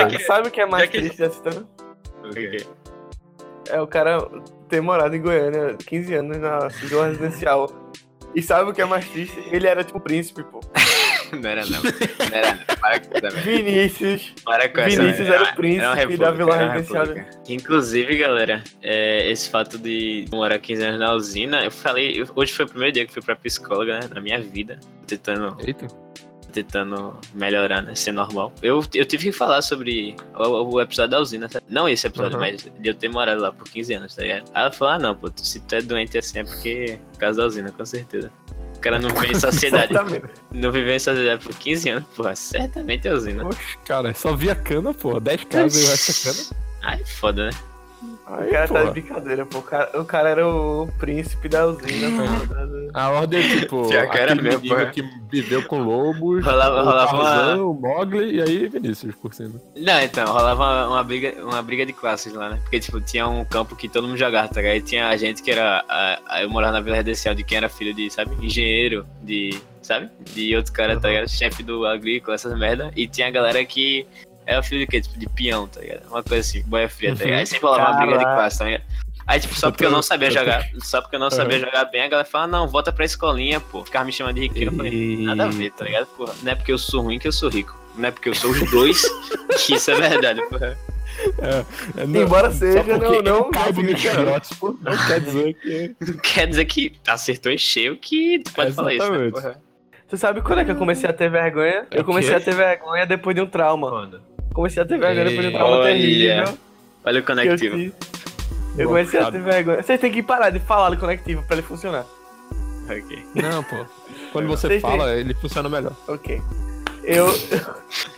que- 0.07 0.19
sabe 0.23 0.47
o 0.47 0.51
que 0.51 0.61
é 0.61 0.65
mais 0.65 0.85
já 0.85 0.91
que- 0.91 0.99
triste 0.99 1.17
dessa 1.17 1.35
história? 1.35 1.63
Ok. 2.23 2.67
É 3.69 3.81
o 3.81 3.87
cara 3.87 4.19
ter 4.67 4.81
morado 4.81 5.15
em 5.15 5.21
Goiânia 5.21 5.75
15 5.85 6.13
anos 6.15 6.37
na 6.37 6.67
residencial. 7.05 7.71
E 8.35 8.43
sabe 8.43 8.69
o 8.69 8.73
que 8.73 8.81
é 8.81 8.85
mais 8.85 9.07
triste? 9.09 9.39
Ele 9.51 9.65
era 9.67 9.83
tipo 9.83 9.99
príncipe, 9.99 10.43
pô. 10.43 10.59
Não 11.41 11.49
era 11.49 11.65
não. 11.65 11.81
Não 11.81 12.37
era 12.37 12.53
não. 12.55 12.75
Para 12.79 12.99
com 12.99 13.17
essa, 13.17 13.29
velho. 13.29 13.63
Vinícius. 13.63 14.33
Para 14.43 14.69
com 14.69 14.79
essa, 14.81 15.01
Vinícius 15.01 15.27
era 15.27 15.43
o 15.43 15.55
príncipe 15.55 15.95
república, 15.95 16.25
da 16.25 16.31
Vila 16.31 16.55
era 16.55 16.73
república. 16.73 17.29
Inclusive, 17.47 18.17
galera, 18.17 18.63
é, 18.81 19.29
esse 19.29 19.49
fato 19.49 19.77
de 19.77 20.25
morar 20.31 20.59
15 20.59 20.83
anos 20.83 20.99
na 20.99 21.13
usina, 21.13 21.63
eu 21.63 21.71
falei, 21.71 22.23
hoje 22.35 22.53
foi 22.53 22.65
o 22.65 22.69
primeiro 22.69 22.93
dia 22.93 23.05
que 23.05 23.13
fui 23.13 23.21
pra 23.21 23.35
psicóloga, 23.35 23.99
né, 23.99 24.09
na 24.13 24.21
minha 24.21 24.39
vida, 24.39 24.79
tentando, 25.05 25.55
Eita. 25.65 25.87
Tentando 26.49 27.17
melhorar, 27.33 27.81
né, 27.81 27.95
ser 27.95 28.11
normal. 28.11 28.51
Eu, 28.61 28.83
eu 28.93 29.05
tive 29.05 29.25
que 29.25 29.31
falar 29.31 29.61
sobre 29.61 30.15
o, 30.35 30.73
o 30.75 30.81
episódio 30.81 31.11
da 31.11 31.19
usina, 31.19 31.47
sabe? 31.49 31.65
não 31.69 31.87
esse 31.87 32.05
episódio, 32.07 32.33
Uhum. 32.37 32.41
mas 32.41 32.61
de 32.63 32.89
eu 32.89 32.93
ter 32.93 33.09
morado 33.09 33.41
lá 33.41 33.51
por 33.51 33.67
15 33.69 33.93
anos, 33.93 34.15
tá 34.15 34.21
ligado? 34.23 34.43
Aí 34.53 34.61
ela 34.63 34.71
falou, 34.71 34.93
ah 34.95 34.99
não, 34.99 35.15
pô, 35.15 35.31
se 35.35 35.59
tu 35.61 35.75
é 35.75 35.81
doente 35.81 36.17
assim 36.17 36.39
é 36.39 36.43
porque 36.43 36.99
por 37.13 37.19
causa 37.19 37.41
da 37.41 37.47
usina, 37.47 37.71
com 37.71 37.85
certeza. 37.85 38.31
O 38.75 38.79
cara 38.79 38.97
não 38.97 39.09
vem 39.09 39.31
em 39.31 39.35
sociedade, 39.39 39.93
não 40.53 40.71
viveu 40.71 40.95
em 40.95 40.99
sociedade 40.99 41.43
por 41.43 41.53
15 41.53 41.89
anos, 41.89 42.05
porra, 42.15 42.35
certamente 42.35 43.07
é 43.07 43.13
usina. 43.13 43.45
Oxe, 43.45 43.77
cara, 43.85 44.13
só 44.13 44.33
via 44.35 44.55
cana, 44.55 44.93
pô. 44.93 45.19
10 45.19 45.43
casas 45.45 45.81
e 45.81 45.85
o 45.85 45.89
resto 45.89 46.11
é 46.11 46.31
cana. 46.53 46.63
Ai, 46.81 47.03
foda, 47.05 47.45
né? 47.47 47.51
O 48.31 48.51
cara 48.51 48.67
tá 48.67 48.83
de 48.83 48.91
brincadeira, 48.91 49.45
pô. 49.45 49.57
O 49.59 49.61
cara, 49.63 50.01
o 50.01 50.05
cara 50.05 50.29
era 50.29 50.47
o 50.47 50.87
príncipe 50.99 51.49
da 51.49 51.65
usina, 51.65 52.07
pô. 52.11 52.89
A 52.93 53.09
ordem 53.09 53.39
é 53.39 53.59
tipo, 53.59 53.89
era 53.93 54.03
aquele 54.03 54.41
mesmo, 54.41 54.59
menino 54.61 54.75
porra. 54.75 54.91
que 54.91 55.01
viveu 55.31 55.63
com 55.65 55.79
lobos, 55.81 56.43
Rolava, 56.45 56.81
o 56.81 56.85
rolava 56.85 57.15
uma... 57.15 57.23
Tarzan, 57.23 57.63
o 57.63 57.73
Mogli 57.73 58.35
e 58.35 58.41
aí 58.41 58.67
Vinícius 58.67 59.15
por 59.15 59.33
cima. 59.33 59.59
Não, 59.75 59.99
então, 60.01 60.25
rolava 60.31 60.61
uma, 60.63 60.87
uma 60.87 61.03
briga, 61.03 61.33
uma 61.43 61.61
briga 61.61 61.85
de 61.85 61.93
classes 61.93 62.33
lá, 62.33 62.49
né? 62.49 62.59
Porque, 62.61 62.79
tipo, 62.79 63.01
tinha 63.01 63.27
um 63.27 63.43
campo 63.45 63.75
que 63.75 63.89
todo 63.89 64.07
mundo 64.07 64.17
jogava, 64.17 64.47
tá 64.47 64.61
ligado? 64.61 64.77
E 64.77 64.81
tinha 64.81 65.07
a 65.07 65.17
gente 65.17 65.41
que 65.41 65.49
era. 65.51 65.83
A, 65.89 66.19
a- 66.27 66.41
eu 66.43 66.49
morava 66.49 66.73
na 66.73 66.81
Vila 66.81 66.95
Residencial 66.97 67.33
de 67.33 67.43
quem 67.43 67.57
era 67.57 67.69
filho 67.69 67.93
de, 67.93 68.09
sabe? 68.11 68.31
Engenheiro, 68.45 69.05
de. 69.23 69.59
Sabe? 69.81 70.09
De 70.35 70.55
outro 70.55 70.71
cara, 70.71 70.99
tá 70.99 71.07
ligado? 71.07 71.27
Chefe 71.29 71.63
do 71.63 71.83
agrícola, 71.85 72.35
essas 72.35 72.55
merda. 72.59 72.91
E 72.95 73.07
tinha 73.07 73.27
a 73.27 73.31
galera 73.31 73.63
que 73.65 74.05
Era 74.51 74.63
filho 74.63 74.85
do 74.85 74.89
quê? 74.89 74.99
Tipo, 75.01 75.19
de 75.19 75.29
peão, 75.29 75.67
tá 75.67 75.79
ligado? 75.81 76.07
Uma 76.07 76.23
coisa 76.23 76.41
assim, 76.41 76.63
boia 76.63 76.89
fria, 76.89 77.15
tá 77.15 77.23
ligado? 77.23 77.39
Aí 77.39 77.45
sempre 77.45 77.65
rolava 77.67 77.91
uma 77.91 77.99
briga 78.01 78.17
de 78.17 78.23
classe, 78.23 78.57
tá 78.59 78.65
ligado? 78.65 78.83
Aí, 79.27 79.39
tipo, 79.39 79.53
só 79.53 79.69
porque 79.69 79.85
eu 79.85 79.91
não 79.91 80.01
sabia 80.01 80.31
jogar, 80.31 80.65
só 80.81 81.01
porque 81.01 81.15
eu 81.15 81.19
não 81.19 81.29
sabia 81.29 81.59
jogar 81.59 81.85
bem, 81.85 82.01
a 82.01 82.07
galera 82.07 82.27
fala, 82.27 82.47
não, 82.47 82.67
volta 82.67 82.91
pra 82.91 83.05
escolinha, 83.05 83.59
pô. 83.59 83.85
Ficava 83.85 84.03
me 84.05 84.11
chamando 84.11 84.35
de 84.35 84.41
riquinho, 84.41 84.69
eu 84.71 84.73
falei, 84.75 85.17
nada 85.17 85.43
a 85.45 85.47
ver, 85.49 85.71
tá 85.71 85.85
ligado, 85.85 86.07
porra? 86.07 86.33
Não 86.41 86.51
é 86.51 86.55
porque 86.55 86.71
eu 86.71 86.79
sou 86.79 87.03
ruim 87.03 87.19
que 87.19 87.27
eu 87.27 87.31
sou 87.31 87.47
rico. 87.47 87.77
Não 87.95 88.07
é 88.07 88.11
porque 88.11 88.29
eu 88.29 88.33
sou 88.33 88.49
os 88.49 88.71
dois 88.71 89.03
que 89.67 89.75
isso 89.75 89.91
é 89.91 89.95
verdade, 89.95 90.41
porra. 90.49 90.75
É, 91.97 92.05
não- 92.07 92.21
Embora 92.21 92.49
seja, 92.49 92.81
não- 92.97 93.21
não 93.21 93.51
caibo 93.51 93.83
no 93.83 93.91
estereótipo, 93.91 94.79
não 94.81 94.97
quer 95.07 95.19
dizer 95.19 95.53
que. 95.53 95.95
Não 95.99 96.13
quer 96.23 96.47
dizer 96.47 96.65
que 96.65 96.93
acertou 97.07 97.51
em 97.51 97.57
cheio 97.57 97.97
que 97.97 98.39
tu 98.39 98.51
pode 98.53 98.71
falar 98.71 98.93
isso, 98.95 99.11
né, 99.11 99.29
porra? 99.29 99.61
Tu 100.07 100.17
sabe 100.17 100.41
quando 100.41 100.59
é 100.59 100.65
que 100.65 100.71
eu 100.71 100.75
comecei 100.75 101.07
a 101.07 101.13
ter 101.13 101.29
vergonha? 101.29 101.85
É 101.91 101.99
Eu 101.99 102.03
comecei 102.03 102.33
a 102.33 102.39
ter 102.39 102.55
vergonha 102.55 103.05
depois 103.05 103.35
de 103.35 103.41
um 103.43 103.45
trauma. 103.47 103.89
Quando? 103.91 104.28
Comecei 104.59 104.83
a 104.83 104.85
ter 104.85 104.99
vergonha 104.99 105.29
de 105.29 105.47
um 105.47 105.51
trauma 105.53 105.75
Olha. 105.77 105.85
terrível. 105.93 106.57
Olha 107.05 107.15
o 107.15 107.17
eu 107.19 107.23
conectivo. 107.23 107.77
tive. 107.77 107.93
Eu 108.77 108.87
comecei 108.89 109.17
a 109.21 109.31
ter 109.31 109.41
vergonha. 109.41 109.81
Vocês 109.81 110.01
têm 110.01 110.11
que 110.11 110.21
parar 110.21 110.49
de 110.49 110.59
falar 110.59 110.89
do 110.89 110.97
conectivo 110.97 111.41
pra 111.43 111.55
ele 111.55 111.65
funcionar. 111.65 112.05
Ok. 112.83 113.25
Não, 113.35 113.63
pô. 113.63 113.85
Quando 114.33 114.49
você 114.49 114.67
Vocês 114.67 114.81
têm- 114.81 114.91
fala, 114.91 115.15
ele 115.15 115.33
funciona 115.35 115.69
melhor. 115.69 115.93
Ok. 116.09 116.41
Eu, 117.05 117.27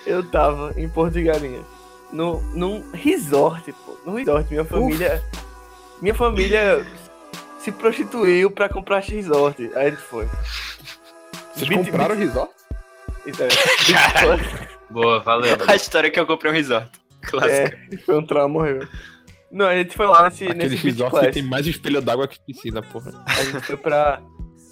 eu 0.07 0.23
tava 0.31 0.73
em 0.77 0.89
Porto 0.89 1.13
de 1.13 1.21
Galinhas. 1.21 1.63
No, 2.11 2.41
num 2.55 2.89
resort, 2.91 3.71
pô. 3.85 3.95
Num 4.03 4.15
resort. 4.15 4.49
Minha 4.49 4.65
família. 4.65 5.23
Minha 6.01 6.15
família 6.15 6.83
se 7.59 7.71
prostituiu 7.71 8.49
pra 8.49 8.67
comprar 8.67 9.03
resort. 9.03 9.61
Aí 9.75 9.85
a 9.85 9.89
gente 9.91 10.01
foi. 10.01 10.27
Vocês 11.53 11.69
Bit- 11.69 11.91
compraram 11.91 12.15
o 12.15 12.17
resort? 12.17 12.51
Isso 13.27 13.43
é. 13.43 13.47
Boa, 14.91 15.19
valeu. 15.19 15.57
A 15.67 15.75
história 15.75 16.09
que 16.09 16.19
eu 16.19 16.25
comprei 16.25 16.51
um 16.51 16.55
resort. 16.55 16.89
Clássico. 17.21 17.77
É, 17.91 17.97
foi 17.97 18.17
um 18.17 18.25
trauma 18.25 18.59
horrível. 18.59 18.87
Não, 19.51 19.65
a 19.65 19.75
gente 19.75 19.95
foi 19.95 20.07
lá 20.07 20.23
nesse, 20.23 20.45
Aquele 20.45 20.69
nesse 20.69 20.75
resort 20.77 21.19
que 21.19 21.31
tem 21.31 21.43
mais 21.43 21.67
espelho 21.67 22.01
d'água 22.01 22.27
que 22.27 22.39
piscina, 22.39 22.81
porra. 22.81 23.11
A 23.25 23.43
gente 23.43 23.61
foi 23.61 23.77
pra. 23.77 24.21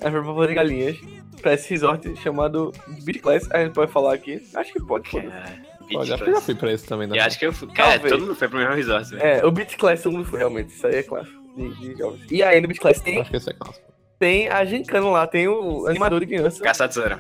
A 0.01 0.09
gente 0.09 0.23
foi 0.23 0.33
pra 0.33 0.47
de 0.47 0.53
Galinhas. 0.53 0.97
Pra 1.41 1.53
esse 1.53 1.69
resort 1.69 2.15
chamado 2.21 2.71
Beach 3.03 3.19
Class. 3.19 3.49
A 3.51 3.63
gente 3.63 3.73
pode 3.73 3.91
falar 3.91 4.13
aqui. 4.13 4.41
Acho 4.55 4.73
que 4.73 4.79
pode. 4.81 5.09
Pode, 5.09 6.13
acho 6.13 6.23
que 6.23 6.29
eu 6.29 6.35
já 6.35 6.41
fui 6.41 6.55
pra 6.55 6.71
esse 6.71 6.85
também, 6.85 7.07
né? 7.07 7.17
E 7.17 7.19
acho 7.19 7.39
que 7.39 7.45
eu 7.45 7.53
fui. 7.53 7.67
Cara, 7.69 7.91
Talvez. 7.93 8.11
todo 8.13 8.21
mundo 8.21 8.35
foi 8.35 8.47
pro 8.47 8.59
mesmo 8.59 8.73
resort, 8.73 9.09
velho. 9.09 9.23
É, 9.23 9.45
o 9.45 9.51
Beach 9.51 9.75
Class 9.77 10.03
todo 10.03 10.13
mundo 10.13 10.25
foi, 10.25 10.39
realmente. 10.39 10.69
Isso 10.69 10.85
aí 10.85 10.95
é 10.95 11.03
clássico. 11.03 11.39
De, 11.55 11.75
de 11.75 11.97
jovens. 11.97 12.31
E 12.31 12.43
aí 12.43 12.61
no 12.61 12.67
Beach 12.67 12.79
Class 12.79 13.01
tem, 13.01 13.19
Acho 13.21 13.31
que 13.31 13.38
esse 13.38 13.49
é 13.49 13.53
clássico. 13.53 13.85
tem 14.17 14.47
a 14.49 14.63
gincana 14.65 15.09
lá, 15.09 15.27
tem 15.27 15.47
o 15.47 15.88
animador 15.88 16.19
de 16.19 16.27
criança. 16.27 16.63
Caça 16.63 16.88
tesoura. 16.88 17.19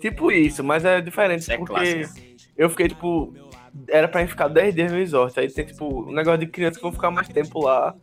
Tipo 0.00 0.30
isso, 0.30 0.62
mas 0.62 0.84
é 0.84 1.00
diferente, 1.00 1.40
Isso 1.40 1.52
é 1.52 1.56
porque 1.58 1.72
clássico. 1.74 2.20
eu 2.56 2.70
fiquei, 2.70 2.88
tipo, 2.88 3.32
era 3.88 4.06
pra 4.08 4.20
gente 4.20 4.30
ficar 4.30 4.48
10 4.48 4.74
dias 4.74 4.92
no 4.92 4.98
resort. 4.98 5.38
Aí 5.38 5.48
tem, 5.50 5.64
tipo, 5.64 6.08
um 6.08 6.12
negócio 6.12 6.38
de 6.40 6.46
crianças 6.46 6.76
que 6.76 6.82
vão 6.82 6.92
ficar 6.92 7.10
mais 7.10 7.28
tempo 7.28 7.64
lá. 7.64 7.94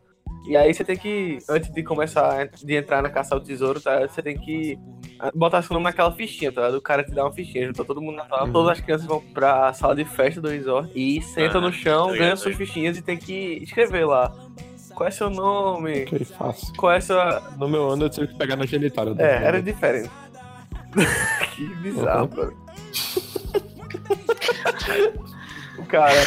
E 0.48 0.56
aí 0.56 0.72
você 0.72 0.84
tem 0.84 0.96
que, 0.96 1.40
antes 1.50 1.72
de 1.74 1.82
começar, 1.82 2.48
de 2.48 2.76
entrar 2.76 3.02
na 3.02 3.10
caça 3.10 3.34
ao 3.34 3.42
tesouro, 3.42 3.82
tá? 3.82 4.02
Você 4.02 4.22
tem 4.22 4.38
que 4.38 4.78
botar 5.34 5.62
seu 5.64 5.74
nome 5.74 5.86
naquela 5.86 6.12
fichinha, 6.12 6.52
tá? 6.52 6.70
O 6.70 6.80
cara 6.82 7.04
te 7.04 7.12
dá 7.12 7.24
uma 7.24 7.34
fichinha, 7.34 7.66
junta 7.66 7.84
todo 7.84 8.00
mundo 8.00 8.18
na 8.18 8.28
sala, 8.28 8.44
Uhum. 8.46 8.52
todas 8.52 8.74
as 8.78 8.80
crianças 8.80 9.08
vão 9.08 9.20
pra 9.34 9.74
sala 9.74 9.96
de 9.96 10.06
festa 10.06 10.40
do 10.40 10.50
resort 10.50 10.92
e 10.94 11.20
sentam 11.24 11.62
Ah, 11.62 11.64
no 11.64 11.74
chão, 11.74 12.08
tá 12.08 12.14
ligado, 12.14 12.30
tá 12.32 12.36
suas 12.36 12.56
fichinhas 12.56 12.96
e 12.96 13.02
tem 13.02 13.18
que 13.18 13.58
escrever 13.64 14.06
lá. 14.06 14.32
Qual 14.94 15.08
é 15.08 15.12
seu 15.12 15.30
nome? 15.32 16.04
Ok, 16.04 16.20
fácil. 16.26 16.74
Qual 16.78 16.92
é 16.92 17.02
sua. 17.02 17.42
No 17.58 17.68
meu 17.68 17.90
ano 17.90 18.06
eu 18.06 18.10
tive 18.10 18.28
que 18.28 18.38
pegar 18.38 18.56
na 18.56 18.66
genitália. 18.68 19.14
do- 19.16 19.22
É, 19.22 19.44
era 19.46 19.62
diferente. 19.62 20.10
que 21.56 21.66
bizarro, 21.76 22.30
Uhum. 22.36 22.52
o 25.80 25.86
cara. 25.86 26.24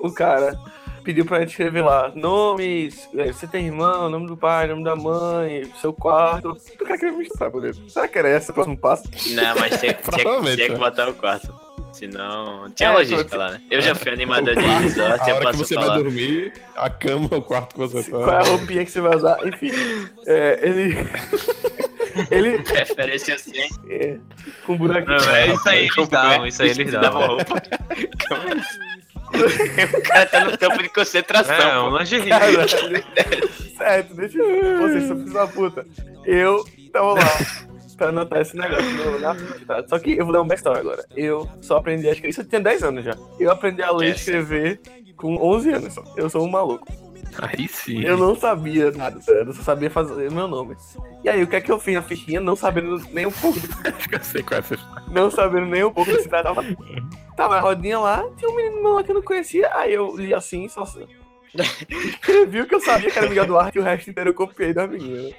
O 0.00 0.12
cara 0.12 0.58
pediu 1.02 1.24
pra 1.24 1.40
gente 1.40 1.50
escrever 1.50 1.82
lá 1.82 2.10
nomes, 2.14 3.08
é, 3.14 3.26
você 3.32 3.46
tem 3.46 3.66
irmão, 3.66 4.08
nome 4.10 4.26
do 4.26 4.36
pai, 4.36 4.66
nome 4.66 4.82
da 4.84 4.94
mãe, 4.96 5.70
seu 5.80 5.92
quarto. 5.92 6.50
O 6.50 6.84
cara 6.84 6.98
queria 6.98 7.12
me 7.16 7.24
estudar 7.24 7.50
por 7.50 7.60
dentro. 7.62 7.88
Será 7.90 8.08
que 8.08 8.18
era 8.18 8.28
esse 8.36 8.50
o 8.50 8.54
próximo 8.54 8.76
passo? 8.76 9.04
Não, 9.30 9.54
mas 9.56 9.78
tinha, 9.80 9.94
tinha, 9.94 10.24
tinha 10.42 10.56
que 10.56 10.62
é. 10.74 10.76
botar 10.76 11.08
o 11.08 11.14
quarto. 11.14 11.54
Senão. 11.92 12.68
Tinha 12.74 12.88
É, 12.88 12.92
logística 12.92 13.36
lá, 13.36 13.52
né? 13.52 13.60
Eu 13.70 13.80
já 13.80 13.94
fui 13.94 14.10
animador 14.12 14.56
de 14.56 14.64
A 14.64 14.78
resort, 14.78 15.28
eu 15.28 15.36
hora 15.36 15.50
que 15.52 15.56
você 15.58 15.74
falar. 15.74 15.86
vai 15.94 16.02
dormir, 16.02 16.52
a 16.74 16.90
cama 16.90 17.28
é 17.30 17.36
o 17.36 17.42
quarto 17.42 17.74
que 17.74 17.80
você 17.80 18.02
tá. 18.10 18.18
Qual 18.18 18.30
é 18.30 18.36
a 18.36 18.42
roupinha 18.42 18.84
que 18.84 18.90
você 18.90 19.00
vai 19.00 19.16
usar? 19.16 19.46
Enfim, 19.46 19.70
é, 20.26 20.58
ele. 20.68 20.94
ele. 22.30 22.56
Referência 22.66 23.34
assim. 23.34 23.52
É, 23.88 24.16
com 24.66 24.76
buraquinho. 24.76 25.18
Não, 25.18 25.30
é 25.34 25.48
isso 25.52 25.68
aí 25.68 25.86
eles 25.86 26.08
davam, 26.08 26.44
é? 26.44 26.48
isso 26.48 26.62
aí 26.62 26.70
eles 26.70 26.92
davam 26.92 27.26
roupa. 27.26 27.62
É? 27.90 28.84
O 29.34 30.02
cara 30.02 30.26
tá 30.26 30.44
no 30.44 30.56
campo 30.56 30.80
de 30.80 30.88
concentração. 30.90 31.54
É, 31.56 31.80
um 31.82 31.98
lingerie. 31.98 32.30
Certo, 33.76 34.14
deixa 34.14 34.38
eu. 34.38 34.78
Vocês 34.78 35.04
são 35.08 35.16
filhos 35.16 35.32
da 35.32 35.46
puta. 35.48 35.86
Eu 36.24 36.64
tava 36.92 37.14
lá 37.14 37.24
pra 37.96 38.08
anotar 38.10 38.40
esse 38.42 38.56
negócio 38.56 38.88
no- 38.90 39.18
na 39.18 39.34
ficha, 39.34 39.60
tá? 39.66 39.84
Só 39.88 39.98
que 39.98 40.12
eu 40.16 40.24
vou 40.24 40.32
dar 40.32 40.42
um 40.42 40.46
backstory 40.46 40.78
agora. 40.78 41.04
Eu 41.16 41.48
só 41.60 41.78
aprendi 41.78 42.06
a 42.08 42.12
escrever. 42.12 42.30
Isso 42.30 42.40
eu 42.42 42.44
tinha 42.44 42.60
10 42.60 42.82
anos 42.84 43.04
já. 43.04 43.16
Eu 43.40 43.50
aprendi 43.50 43.82
a 43.82 43.90
ler 43.90 44.06
e 44.06 44.08
Yes. 44.10 44.20
escrever 44.20 44.80
com 45.16 45.34
11 45.36 45.72
anos 45.72 45.94
só. 45.94 46.04
Eu 46.16 46.30
sou 46.30 46.44
um 46.46 46.50
maluco. 46.50 46.86
Aí 47.38 47.68
sim. 47.68 48.02
Eu 48.02 48.16
não 48.16 48.36
sabia 48.36 48.90
nada, 48.90 49.18
eu 49.26 49.52
só 49.52 49.62
sabia 49.62 49.90
fazer 49.90 50.28
o 50.28 50.32
meu 50.32 50.48
nome. 50.48 50.76
E 51.22 51.28
aí, 51.28 51.42
o 51.42 51.46
que 51.46 51.56
é 51.56 51.60
que 51.60 51.70
eu 51.70 51.78
fiz 51.78 51.94
na 51.94 52.02
fichinha? 52.02 52.40
Não 52.40 52.54
sabendo 52.56 52.98
nem 53.10 53.26
um 53.26 53.32
pouco 53.32 53.58
Acho 53.96 54.08
que 54.08 54.14
eu 54.14 54.22
sei 54.24 54.42
qual 54.42 54.56
é 54.56 54.60
essa 54.60 54.78
não 55.14 55.30
sabendo 55.30 55.66
nem 55.66 55.84
um 55.84 55.92
pouco 55.92 56.10
do 56.10 56.20
se 56.20 56.28
tratava. 56.28 56.62
Tava 57.36 57.54
na 57.54 57.60
rodinha 57.60 57.98
lá, 57.98 58.24
tinha 58.36 58.50
um 58.50 58.56
menino 58.56 58.94
lá 58.94 59.02
que 59.02 59.10
eu 59.10 59.14
não 59.14 59.22
conhecia, 59.22 59.70
aí 59.74 59.94
eu 59.94 60.16
li 60.16 60.34
assim, 60.34 60.68
só 60.68 60.82
assim. 60.82 61.06
Escrevi 61.88 62.62
o 62.62 62.66
que 62.66 62.74
eu 62.74 62.80
sabia 62.80 63.10
que 63.10 63.18
era 63.18 63.28
Miguel 63.28 63.46
Duarte 63.46 63.78
e 63.78 63.80
o 63.80 63.84
resto 63.84 64.10
inteiro 64.10 64.30
eu 64.30 64.34
copiei 64.34 64.74
da 64.74 64.86
menina. 64.86 65.30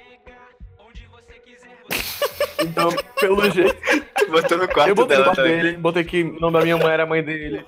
Então, 2.58 2.88
pelo 3.20 3.50
jeito, 3.50 3.76
Botou 4.30 4.58
no 4.58 4.66
quarto 4.66 4.88
eu 4.88 4.94
botei 4.94 5.16
no 5.18 5.22
dela 5.22 5.24
quarto 5.24 5.36
também. 5.36 5.62
dele, 5.62 5.76
botei 5.76 6.04
que 6.04 6.22
o 6.22 6.40
nome 6.40 6.58
da 6.58 6.64
minha 6.64 6.76
mãe 6.78 6.92
era 6.92 7.02
a 7.02 7.06
mãe 7.06 7.22
dele, 7.22 7.64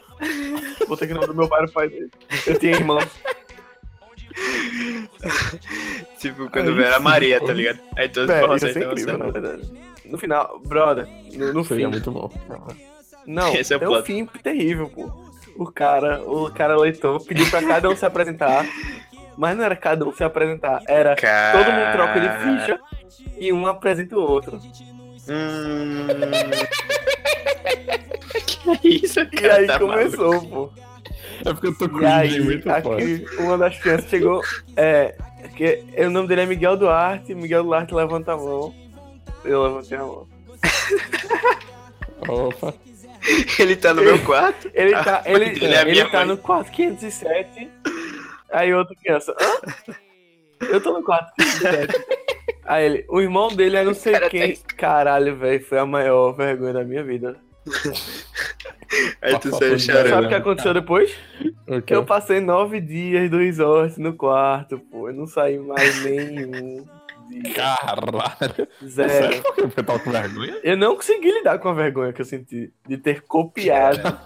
botei 0.89 1.07
que 1.07 1.13
o 1.13 1.17
nome 1.17 1.29
do 1.29 1.35
meu 1.35 1.47
pai 1.47 1.61
era 1.61 1.69
o 1.69 1.73
pai 1.73 1.89
dele. 1.89 2.11
Eu 2.47 2.59
tinha 2.59 2.73
irmão. 2.73 2.99
Tipo, 6.19 6.51
quando 6.51 6.69
Aí 6.69 6.75
veio 6.75 6.95
a 6.95 6.99
sim, 6.99 7.03
Maria, 7.03 7.41
tá 7.41 7.53
ligado? 7.53 7.79
Aí 7.97 8.11
as 8.25 8.31
É, 8.31 8.57
isso 8.57 8.67
informações 8.69 8.77
é 8.77 8.81
incrível, 8.81 9.19
na 9.19 9.25
certas. 9.25 9.43
verdade. 9.43 9.73
No 10.05 10.19
final, 10.19 10.61
brother, 10.65 11.07
no, 11.35 11.53
no 11.53 11.65
Seria 11.65 11.87
fim, 11.87 11.93
muito 11.93 12.11
bom. 12.11 12.31
Não, 13.27 13.53
Esse 13.55 13.75
é 13.75 13.77
o 13.77 13.81
tem 13.81 13.89
um 13.89 14.03
fim 14.03 14.27
terrível, 14.43 14.89
pô. 14.89 15.11
O 15.57 15.67
cara, 15.71 16.23
o 16.23 16.51
cara 16.53 16.77
leitor 16.77 17.23
pediu 17.25 17.49
pra 17.51 17.63
cada 17.63 17.91
um 17.91 17.97
se 17.97 18.07
apresentar, 18.07 18.65
mas 19.37 19.57
não 19.57 19.65
era 19.65 19.75
cada 19.77 20.05
um 20.07 20.13
se 20.13 20.23
apresentar, 20.23 20.83
era 20.87 21.17
todo 21.17 21.73
mundo 21.73 21.93
troca 21.93 22.21
de 22.21 22.29
ficha 22.61 22.81
e 23.39 23.53
um 23.53 23.67
apresenta 23.67 24.17
o 24.17 24.21
outro. 24.21 24.59
Hum... 25.29 26.07
que 28.47 28.89
isso, 28.89 29.21
E 29.21 29.27
cara? 29.27 29.57
aí 29.57 29.67
tá 29.67 29.79
maluco. 29.81 30.17
começou, 30.17 30.43
pô. 30.49 30.71
É 31.45 31.53
porque 31.53 31.69
eu 31.69 31.79
tô 31.79 31.89
com 31.89 32.05
aí, 32.07 32.41
muito 32.41 32.65
forte. 32.65 32.89
aqui, 32.91 33.27
uma 33.39 33.57
das 33.59 33.79
crianças 33.79 34.11
chegou, 34.11 34.43
é, 34.77 35.15
que 35.57 35.85
o 35.99 36.11
nome 36.11 36.29
dele 36.29 36.43
é 36.43 36.47
Miguel 36.47 36.77
Duarte, 36.77 37.35
Miguel 37.35 37.63
Duarte 37.65 37.95
levanta 37.95 38.33
a 38.33 38.37
mão, 38.37 38.75
eu 39.45 39.63
levantei 39.63 39.97
a 39.99 40.03
mão. 40.03 40.27
Opa. 42.29 42.75
Ele 43.59 43.77
tá 43.77 43.93
no 43.95 44.03
meu 44.03 44.19
quarto. 44.25 44.71
Ele 44.75 44.93
tá, 44.93 45.23
ele, 45.27 45.45
Ele 45.47 45.75
é 45.75 45.83
ele 45.89 46.05
tá 46.07 46.19
mãe. 46.19 46.29
no 46.29 46.39
quarto 46.39 46.71
507. 46.71 47.69
Aí 48.51 48.73
outra 48.73 48.95
criança, 48.97 49.35
hã? 49.41 49.95
Eu 50.67 50.81
tô 50.81 50.93
no 50.93 51.03
quarto 51.03 51.33
507. 51.37 52.07
Aí 52.65 52.85
ele, 52.85 53.05
o 53.09 53.21
irmão 53.21 53.49
dele 53.49 53.77
é 53.77 53.85
não 53.85 53.95
sei 53.95 54.13
Cara, 54.13 54.29
quem. 54.31 54.57
Caralho, 54.77 55.37
velho, 55.37 55.65
foi 55.65 55.79
a 55.79 55.87
maior 55.87 56.33
vergonha 56.33 56.73
da 56.75 56.85
minha 56.85 57.03
vida. 57.03 57.37
Aí 59.21 59.39
tu 59.39 59.51
saiu 59.57 59.79
chorando. 59.79 60.09
Sabe 60.09 60.27
o 60.27 60.29
que 60.29 60.35
aconteceu 60.35 60.75
depois? 60.75 61.15
Ok. 61.67 61.83
Que 61.83 61.95
eu 61.95 62.05
passei 62.05 62.41
nove 62.41 62.81
dias 62.81 63.31
do 63.31 63.39
resort 63.39 64.01
no 64.01 64.15
quarto, 64.15 64.79
pô. 64.79 65.09
Eu 65.09 65.15
não 65.15 65.27
saí 65.27 65.59
mais 65.59 66.03
nenhum. 66.05 66.87
dia. 67.29 67.55
Caralho. 67.55 68.67
Zero. 68.87 69.09
Sério? 69.11 69.43
Porque 69.43 69.81
eu 69.81 69.85
tava 69.85 69.99
com 69.99 70.11
vergonha? 70.11 70.59
Eu 70.63 70.77
não 70.77 70.97
consegui 70.97 71.31
lidar 71.31 71.59
com 71.59 71.69
a 71.69 71.75
vergonha 71.75 72.13
que 72.13 72.23
eu 72.23 72.25
senti 72.27 72.73
de 72.89 72.97
ter 72.97 73.21
copiado 73.23 74.19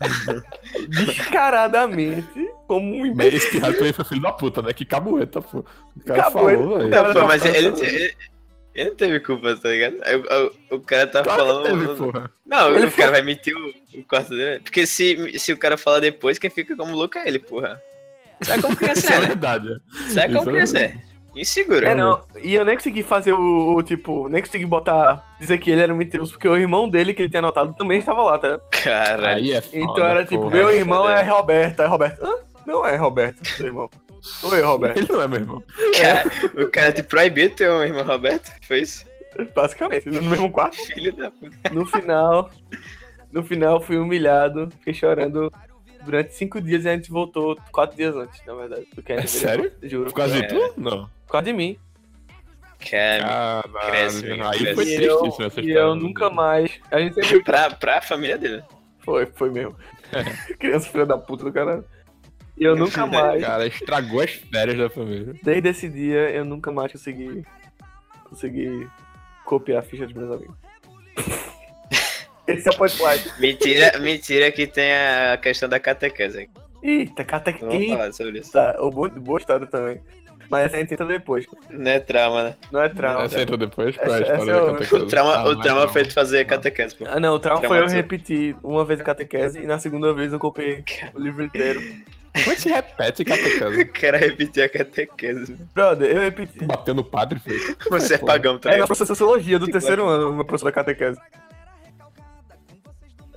descaradamente 0.88 2.48
como 2.66 2.94
um 2.94 2.98
Mas 3.00 3.10
imbecil. 3.10 3.36
esse 3.38 3.50
pirata 3.50 3.76
também 3.78 3.92
foi 3.92 4.04
filho 4.04 4.20
da 4.22 4.32
puta, 4.32 4.62
né? 4.62 4.72
Que 4.72 4.84
cabueta, 4.84 5.40
pô. 5.40 5.64
O 5.96 6.00
cara 6.04 6.22
Cabueta. 6.24 6.58
falou, 6.62 6.78
velho. 6.78 7.12
Pô, 7.14 7.26
mas 7.26 7.42
tá 7.42 7.48
ele, 7.48 7.68
ele, 7.68 8.16
ele 8.80 8.90
não 8.90 8.96
teve 8.96 9.20
culpa, 9.20 9.56
tá 9.56 9.68
ligado? 9.68 9.96
O, 10.70 10.74
o, 10.74 10.76
o 10.76 10.80
cara 10.80 11.06
tá 11.06 11.22
Claro 11.22 11.44
falando. 11.44 11.64
teve, 11.64 11.94
porra. 11.96 12.30
Não, 12.46 12.74
Ele 12.76 12.86
o 12.86 12.92
cara 12.92 13.10
vai 13.10 13.22
mentir 13.22 13.54
o, 13.56 13.98
o 13.98 14.04
quarto 14.04 14.30
dele. 14.30 14.60
Porque 14.60 14.86
se, 14.86 15.38
se 15.38 15.52
o 15.52 15.56
cara 15.58 15.76
falar 15.76 16.00
depois, 16.00 16.38
quem 16.38 16.48
fica 16.50 16.76
como 16.76 16.94
louco 16.96 17.18
é 17.18 17.26
ele, 17.28 17.38
porra. 17.38 17.80
Sabe 18.42 18.62
como 18.62 18.74
Isso 18.74 18.82
criança 18.82 19.12
é 19.12 19.16
é, 19.16 19.20
né? 19.20 19.26
verdade. 19.26 19.80
Sabe 20.10 20.34
como 20.34 20.50
é 20.50 20.52
criança 20.52 20.78
é. 20.78 20.94
Inseguro. 21.36 21.86
É, 21.86 21.94
não. 21.94 22.20
E 22.42 22.54
eu 22.54 22.64
nem 22.64 22.74
consegui 22.74 23.02
fazer 23.02 23.32
o, 23.32 23.76
o, 23.76 23.82
tipo, 23.82 24.28
nem 24.28 24.42
consegui 24.42 24.64
botar, 24.66 25.36
dizer 25.38 25.58
que 25.58 25.70
ele 25.70 25.82
era 25.82 25.94
mentiroso, 25.94 26.32
porque 26.32 26.48
o 26.48 26.56
irmão 26.56 26.88
dele, 26.88 27.14
que 27.14 27.22
ele 27.22 27.28
tinha 27.28 27.40
anotado, 27.40 27.74
também 27.74 27.98
estava 27.98 28.22
lá, 28.22 28.38
tá? 28.38 28.58
Caralho. 28.70 29.54
É 29.54 29.62
Então 29.72 30.04
era 30.04 30.24
tipo, 30.24 30.42
porra. 30.42 30.56
meu 30.56 30.70
irmão 30.70 31.02
foda. 31.02 31.14
é 31.14 31.22
Roberto. 31.22 31.80
Aí 31.80 31.86
Roberto, 31.88 32.24
Hã? 32.24 32.34
não 32.66 32.84
é 32.86 32.96
Roberto, 32.96 33.44
seu 33.46 33.66
irmão. 33.66 33.88
Oi, 34.42 34.60
Roberto. 34.62 34.96
Ele 34.98 35.08
não 35.12 35.22
é 35.22 35.28
meu 35.28 35.40
irmão. 35.40 35.62
Cara, 36.00 36.30
o 36.64 36.70
cara 36.70 36.92
te 36.92 37.02
proibiu 37.02 37.50
ter 37.54 37.70
um 37.70 37.82
irmão 37.82 38.04
Roberto? 38.04 38.50
Foi 38.66 38.80
isso? 38.80 39.04
Basicamente, 39.54 40.08
no 40.10 40.22
mesmo 40.22 40.50
quarto. 40.50 40.76
Filho 40.76 41.12
da 41.14 41.30
puta. 41.30 41.56
No 41.72 41.86
final, 41.86 42.50
no 43.30 43.42
final 43.44 43.80
fui 43.80 43.96
humilhado, 43.96 44.68
fiquei 44.78 44.94
chorando 44.94 45.52
durante 46.04 46.34
cinco 46.34 46.60
dias 46.60 46.84
e 46.84 46.88
a 46.88 46.94
gente 46.96 47.10
voltou 47.10 47.56
quatro 47.70 47.96
dias 47.96 48.16
antes, 48.16 48.40
na 48.46 48.54
verdade. 48.54 48.86
do 48.94 49.02
que 49.02 49.12
É 49.12 49.26
sério? 49.26 49.70
Juro. 49.82 50.06
Por 50.10 50.14
causa 50.16 50.38
É. 50.38 50.40
de 50.40 50.48
tu? 50.48 50.74
Não. 50.76 51.08
Por 51.26 51.32
causa 51.32 51.44
de 51.46 51.52
mim. 51.52 51.78
Cara. 52.90 53.62
Cresce, 53.86 54.26
Aí 54.30 54.38
cresce. 54.58 54.74
foi 54.74 54.84
E 54.84 54.96
triste 54.96 55.04
eu, 55.04 55.26
isso 55.26 55.42
nessa 55.42 55.60
e 55.60 55.66
história. 55.66 55.78
eu 55.88 55.94
nunca 55.94 56.30
mais. 56.30 56.70
A 56.90 56.98
gente 57.00 57.14
sempre. 57.14 57.42
pra, 57.42 57.70
pra 57.70 58.00
família 58.00 58.38
dele. 58.38 58.62
Foi, 59.00 59.26
foi 59.26 59.50
mesmo. 59.50 59.76
Criança 60.58 60.88
filha 60.88 61.04
da 61.06 61.18
puta 61.18 61.44
do 61.44 61.52
caralho. 61.52 61.84
E 62.58 62.64
eu 62.64 62.76
nunca 62.76 63.04
mais. 63.06 63.42
Cara, 63.42 63.66
estragou 63.66 64.20
as 64.20 64.30
férias 64.32 64.76
da 64.78 64.90
família. 64.90 65.34
Desde 65.42 65.68
esse 65.68 65.88
dia, 65.88 66.30
eu 66.30 66.44
nunca 66.44 66.70
mais 66.72 66.92
consegui. 66.92 67.44
Consegui 68.24 68.86
copiar 69.44 69.78
a 69.80 69.82
ficha 69.82 70.04
dos 70.06 70.14
meus 70.14 70.30
amigos. 70.30 70.54
Esse 72.46 72.66
é 72.68 72.72
o 72.72 72.76
punchline. 72.76 73.22
Mentira, 73.38 73.98
mentira 73.98 74.50
que 74.50 74.66
tem 74.66 74.90
a 74.92 75.36
questão 75.36 75.68
da 75.68 75.78
catequese. 75.78 76.48
Eita, 76.82 77.22
catequese. 77.24 77.66
Vamos 77.66 77.88
falar 77.88 78.12
sobre 78.12 78.38
isso. 78.38 78.52
Tá, 78.52 78.74
o 78.80 78.90
boa, 78.90 79.08
boa 79.10 79.38
história 79.38 79.66
também. 79.66 80.00
Mas 80.48 80.64
essa 80.66 80.76
a 80.76 80.80
gente 80.80 80.94
entra 80.94 81.04
depois. 81.04 81.44
Não 81.68 81.90
é 81.90 82.00
trauma, 82.00 82.42
né? 82.44 82.56
Não 82.72 82.80
é 82.82 82.88
trauma. 82.88 83.24
Essa 83.24 83.42
entrou 83.42 83.58
depois? 83.58 83.94
Qual 83.98 84.08
é 84.08 84.12
a 84.12 84.20
Essa- 84.20 84.32
história 84.32 84.50
essa 84.52 84.52
da 84.52 84.58
é 84.58 84.62
o- 84.62 84.72
catequese? 84.72 84.94
O 85.02 85.06
trauma, 85.06 85.34
Ah, 85.34 85.44
o 85.44 85.60
trauma 85.60 85.88
foi 85.88 86.02
de 86.04 86.10
fazer 86.14 86.44
catequese, 86.46 86.94
pô. 86.96 87.04
Ah, 87.06 87.20
não, 87.20 87.34
o 87.34 87.38
trauma 87.38 87.68
foi 87.68 87.80
eu 87.80 87.86
repetir 87.86 88.56
uma 88.62 88.82
vez 88.82 88.98
a 88.98 89.04
catequese 89.04 89.58
e 89.58 89.66
na 89.66 89.78
segunda 89.78 90.14
vez 90.14 90.32
eu 90.32 90.38
copiei 90.38 90.82
o 91.14 91.20
livro 91.20 91.44
inteiro. 91.44 91.82
Como 92.44 92.56
é 92.56 92.74
repete 92.74 93.24
catequese? 93.24 93.82
O 93.88 93.92
cara 93.92 94.18
repetir 94.18 94.62
a 94.62 94.68
catequese. 94.68 95.56
Brother, 95.74 96.10
eu 96.10 96.20
repeti. 96.20 96.64
Bateu 96.64 96.94
no 96.94 97.04
padre, 97.04 97.38
foi. 97.40 97.58
Você 97.90 98.14
é 98.14 98.18
pagão 98.18 98.56
É 98.56 98.58
também. 98.58 98.78
na 98.78 98.86
professor 98.86 99.04
de 99.04 99.08
sociologia 99.08 99.58
do 99.58 99.66
terceiro 99.68 100.06
ano, 100.06 100.32
meu 100.32 100.44
professor 100.44 100.66
da 100.66 100.72
catequese. 100.72 101.18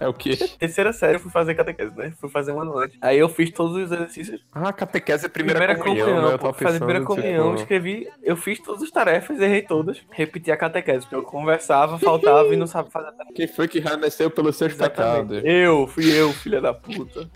É 0.02 0.08
o 0.08 0.14
quê? 0.16 0.36
Terceira 0.58 0.92
série 0.92 1.18
eu 1.18 1.20
fui 1.20 1.30
fazer 1.30 1.54
catequese, 1.54 1.96
né? 1.96 2.12
Fui 2.20 2.28
fazer 2.28 2.52
um 2.52 2.60
ano 2.60 2.76
antes. 2.76 2.98
Aí 3.00 3.20
eu 3.20 3.30
fiz 3.30 3.52
todos 3.52 3.76
os 3.78 3.84
exercícios. 3.84 4.44
Ah, 4.52 4.74
catequese 4.74 5.28
é 5.28 5.30
primeira, 5.30 5.76
comunhão, 5.78 6.28
né? 6.28 6.34
Eu 6.34 6.40
pô. 6.40 6.52
fazer 6.54 6.80
primeira 6.80 7.06
comunhão, 7.06 7.50
tipo, 7.50 7.62
escrevi. 7.62 8.10
Eu 8.24 8.36
fiz 8.36 8.60
todas 8.60 8.82
as 8.82 8.90
tarefas, 8.90 9.40
errei 9.40 9.62
todas. 9.62 10.02
Repeti 10.10 10.52
a 10.52 10.58
catequese, 10.58 11.02
porque 11.02 11.14
eu 11.14 11.22
conversava, 11.22 12.00
faltava 12.00 12.52
e 12.52 12.58
não 12.58 12.66
sabia 12.66 12.90
fazer 12.90 13.10
a 13.10 13.12
tarefa. 13.12 13.34
Quem 13.36 13.48
foi 13.48 13.68
que 13.68 13.80
renasceu 13.80 14.32
pelos 14.32 14.56
seus 14.58 14.74
Exatamente. 14.74 15.28
pecados? 15.28 15.44
Eu, 15.46 15.86
fui 15.86 16.12
eu, 16.12 16.34
filha 16.34 16.60
da 16.60 16.74
puta. 16.74 17.30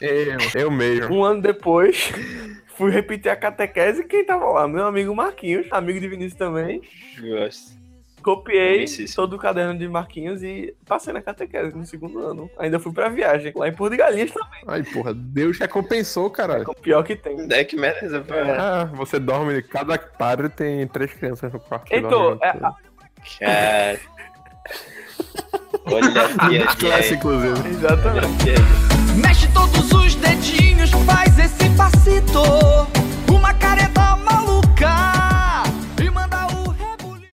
Eu. 0.00 0.38
Eu 0.54 0.70
mesmo. 0.70 1.14
Um 1.14 1.24
ano 1.24 1.42
depois, 1.42 2.12
fui 2.76 2.90
repetir 2.90 3.30
a 3.30 3.36
catequese 3.36 4.02
e 4.02 4.04
quem 4.04 4.24
tava 4.24 4.46
lá? 4.46 4.66
Meu 4.66 4.86
amigo 4.86 5.14
Marquinhos, 5.14 5.66
amigo 5.70 6.00
de 6.00 6.08
Vinícius 6.08 6.38
também. 6.38 6.80
Gosto. 7.20 7.80
Copiei 8.22 8.84
todo 9.14 9.34
o 9.36 9.38
caderno 9.38 9.78
de 9.78 9.88
Marquinhos 9.88 10.42
e 10.42 10.74
passei 10.86 11.12
na 11.12 11.22
catequese 11.22 11.74
no 11.74 11.86
segundo 11.86 12.18
ano. 12.18 12.50
Ainda 12.58 12.78
fui 12.78 12.92
pra 12.92 13.08
viagem, 13.08 13.52
lá 13.56 13.66
em 13.66 13.72
Porto 13.72 13.92
de 13.92 13.96
Galinhas 13.96 14.30
também. 14.30 14.62
Ai, 14.66 14.82
porra, 14.82 15.14
Deus 15.14 15.58
recompensou, 15.58 16.28
caralho. 16.30 16.64
O 16.68 16.74
pior 16.74 17.02
que 17.02 17.16
tem. 17.16 17.46
É 17.50 17.64
que 17.64 17.76
merece. 17.76 18.14
É. 18.14 18.50
Ah, 18.58 18.84
você 18.94 19.18
dorme, 19.18 19.62
cada 19.62 19.96
padre 19.98 20.48
tem 20.50 20.86
três 20.86 21.12
crianças 21.14 21.50
no 21.52 21.60
quarto. 21.60 21.90
Então, 21.90 22.38
é. 22.42 22.52
Cara. 23.38 24.00
Olha 25.86 25.98
a 25.98 26.28
Muito 26.46 26.48
piadinha 26.48 26.66
classe, 26.76 27.08
aí. 27.10 27.14
inclusive. 27.14 27.68
Exatamente. 27.68 28.54
Mexe 29.16 29.48
todos 29.48 29.92
os 29.92 30.14
dedinhos, 30.16 30.90
faz 31.06 31.38
esse 31.38 31.68
passito. 31.76 32.42
Uma 33.32 33.52
careta 33.54 34.16
maluca. 34.16 35.64
E 36.02 36.10
manda 36.10 36.46
o 36.48 36.70
rebuliço. 36.70 37.30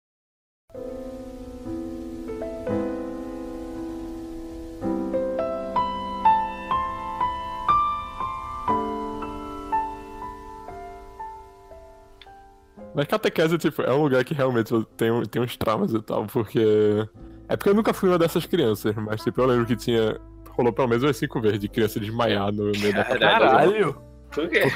Mas 12.94 13.08
catequese, 13.08 13.58
tipo, 13.58 13.82
é 13.82 13.94
um 13.94 14.04
lugar 14.04 14.24
que 14.26 14.34
realmente 14.34 14.74
tem, 14.98 15.24
tem 15.26 15.42
uns 15.42 15.56
traumas 15.56 15.94
e 15.94 16.02
tal, 16.02 16.26
porque. 16.26 17.08
É 17.52 17.58
porque 17.58 17.70
eu 17.70 17.74
nunca 17.76 17.94
fui 17.94 18.08
uma 18.10 18.18
dessas 18.18 18.46
crianças, 18.46 18.96
mas, 18.96 19.22
tipo, 19.22 19.42
eu 19.42 19.46
lembro 19.46 19.66
que 19.66 19.76
tinha. 19.76 20.18
Rolou 20.52 20.72
pelo 20.74 20.88
menos 20.88 21.04
umas 21.04 21.18
cinco 21.18 21.40
vezes 21.42 21.60
de 21.60 21.68
criança 21.68 22.00
desmaiar 22.00 22.52
no 22.52 22.66
meio 22.72 22.94
da. 22.94 23.04
Caralho. 23.06 23.96
Por 24.32 24.48
quê? 24.50 24.72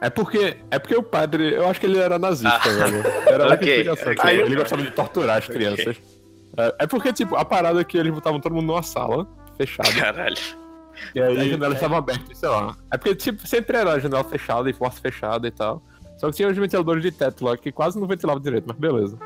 É 0.00 0.10
porque. 0.10 0.56
É 0.70 0.78
porque 0.78 0.94
o 0.94 1.02
padre. 1.02 1.54
Eu 1.54 1.68
acho 1.68 1.80
que 1.80 1.86
ele 1.86 1.98
era 1.98 2.18
nazista, 2.18 2.68
velho. 2.68 3.02
Era 3.26 3.44
a 3.44 3.48
única 3.48 3.54
Ok, 3.64 3.76
explicação. 3.80 4.12
ok. 4.12 4.30
tipo, 4.36 4.46
Ele 4.46 4.56
gostava 4.56 4.82
de 4.82 4.90
torturar 4.90 5.38
as 5.38 5.46
crianças. 5.46 5.96
É, 6.58 6.74
é 6.80 6.86
porque, 6.86 7.12
tipo, 7.12 7.34
a 7.36 7.44
parada 7.44 7.80
é 7.80 7.84
que 7.84 7.96
eles 7.96 8.12
botavam 8.12 8.40
todo 8.40 8.54
mundo 8.54 8.66
numa 8.66 8.82
sala, 8.82 9.26
fechada. 9.56 9.90
Caralho. 9.92 10.36
E 11.14 11.20
aí 11.20 11.38
a 11.38 11.44
janela 11.48 11.74
estava 11.74 11.98
aberta, 11.98 12.34
sei 12.34 12.48
lá. 12.48 12.74
É 12.92 12.96
porque, 12.96 13.14
tipo, 13.14 13.46
sempre 13.46 13.76
era 13.76 13.92
a 13.92 13.98
janela 13.98 14.24
fechada 14.24 14.68
e 14.68 14.72
porta 14.74 15.00
fechada 15.00 15.46
e 15.46 15.50
tal. 15.50 15.82
Só 16.18 16.28
que 16.30 16.36
tinha 16.36 16.48
os 16.48 16.56
ventiladores 16.56 17.02
de 17.02 17.10
teto 17.12 17.44
lá 17.44 17.56
que 17.56 17.70
quase 17.70 17.98
não 18.00 18.06
ventilavam 18.06 18.40
direito, 18.42 18.64
mas 18.66 18.76
beleza. 18.78 19.18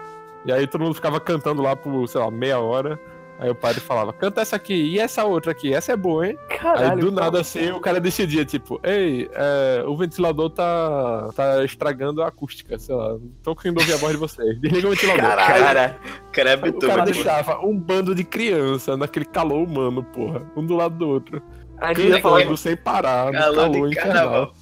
E 0.44 0.52
aí 0.52 0.66
todo 0.66 0.82
mundo 0.82 0.94
ficava 0.94 1.20
cantando 1.20 1.60
lá 1.62 1.74
por, 1.76 2.06
sei 2.08 2.20
lá, 2.20 2.30
meia 2.30 2.58
hora. 2.58 2.98
Aí 3.38 3.48
o 3.48 3.54
padre 3.54 3.80
falava, 3.80 4.12
canta 4.12 4.42
essa 4.42 4.54
aqui 4.56 4.74
e 4.74 4.98
essa 4.98 5.24
outra 5.24 5.52
aqui, 5.52 5.72
essa 5.72 5.92
é 5.92 5.96
boa, 5.96 6.28
hein? 6.28 6.38
Caralho. 6.60 6.90
Aí 6.92 6.96
do 6.98 7.10
nada 7.10 7.40
assim 7.40 7.70
o 7.70 7.80
cara 7.80 7.98
decidia, 7.98 8.44
tipo, 8.44 8.78
ei, 8.84 9.30
é, 9.32 9.82
o 9.86 9.96
ventilador 9.96 10.50
tá, 10.50 11.30
tá 11.34 11.64
estragando 11.64 12.22
a 12.22 12.26
acústica, 12.28 12.78
sei 12.78 12.94
lá, 12.94 13.16
tô 13.42 13.54
conseguindo 13.54 13.80
ouvir 13.80 13.94
a 13.94 13.96
voz 13.96 14.12
de 14.12 14.18
vocês. 14.18 14.60
Desliga 14.60 14.88
o 14.88 14.90
ventilador. 14.90 15.22
Caralho. 15.22 15.64
Cara, 15.64 15.96
o 16.28 16.32
cara 16.32 16.50
O 16.50 16.52
habitou 16.52 16.88
cara 16.90 17.02
muito. 17.02 17.14
deixava 17.14 17.60
um 17.64 17.74
bando 17.78 18.14
de 18.14 18.24
criança 18.24 18.94
naquele 18.94 19.24
calor 19.24 19.66
humano, 19.66 20.02
porra. 20.04 20.42
Um 20.54 20.66
do 20.66 20.76
lado 20.76 20.96
do 20.98 21.08
outro. 21.08 21.42
A 21.78 21.94
gente 21.94 22.08
ia 22.08 22.20
falar 22.20 22.40
Cantando 22.40 22.56
sem 22.58 22.76
parar, 22.76 23.32
no 23.32 23.38
Calor 23.38 23.54
calor 23.56 23.88
de 23.88 23.98
infernal. 23.98 24.14
carnaval. 24.14 24.54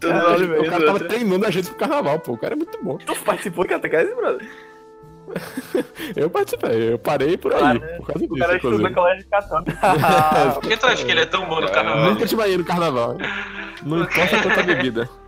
Caralho, 0.00 0.48
velho. 0.48 0.62
O 0.62 0.64
cara 0.64 0.80
tava 0.80 0.92
outro. 0.92 1.08
treinando 1.08 1.44
a 1.46 1.50
gente 1.50 1.68
pro 1.68 1.76
carnaval, 1.78 2.18
pô. 2.20 2.32
O 2.32 2.38
cara 2.38 2.54
é 2.54 2.56
muito 2.56 2.82
bom. 2.82 2.96
Tu 2.96 3.14
participou 3.16 3.64
de 3.64 3.70
catequese, 3.70 4.14
brother? 4.14 4.48
Eu 6.16 6.30
participei, 6.30 6.92
eu 6.94 6.98
parei 6.98 7.36
por 7.36 7.52
aí, 7.52 7.58
Claro, 7.58 7.80
por 7.80 8.06
causa 8.06 8.24
O 8.24 8.28
disso, 8.28 8.34
cara 8.38 8.56
estuda 8.56 8.74
inclusive. 8.76 8.88
no 8.88 8.94
colégio 8.94 9.28
católico. 9.28 9.70
Por 10.60 10.68
que 10.68 10.76
tu 10.76 10.86
acha 10.86 11.04
que 11.04 11.10
ele 11.10 11.20
é 11.20 11.26
tão 11.26 11.46
bom 11.48 11.60
no 11.60 11.66
Ah, 11.66 11.70
carnaval? 11.70 12.04
Nunca 12.10 12.26
te 12.26 12.34
banhei 12.36 12.56
no 12.58 12.64
carnaval. 12.64 13.16
Não 13.84 14.00
importa 14.02 14.42
quanta 14.42 14.62
bebida. 14.62 15.08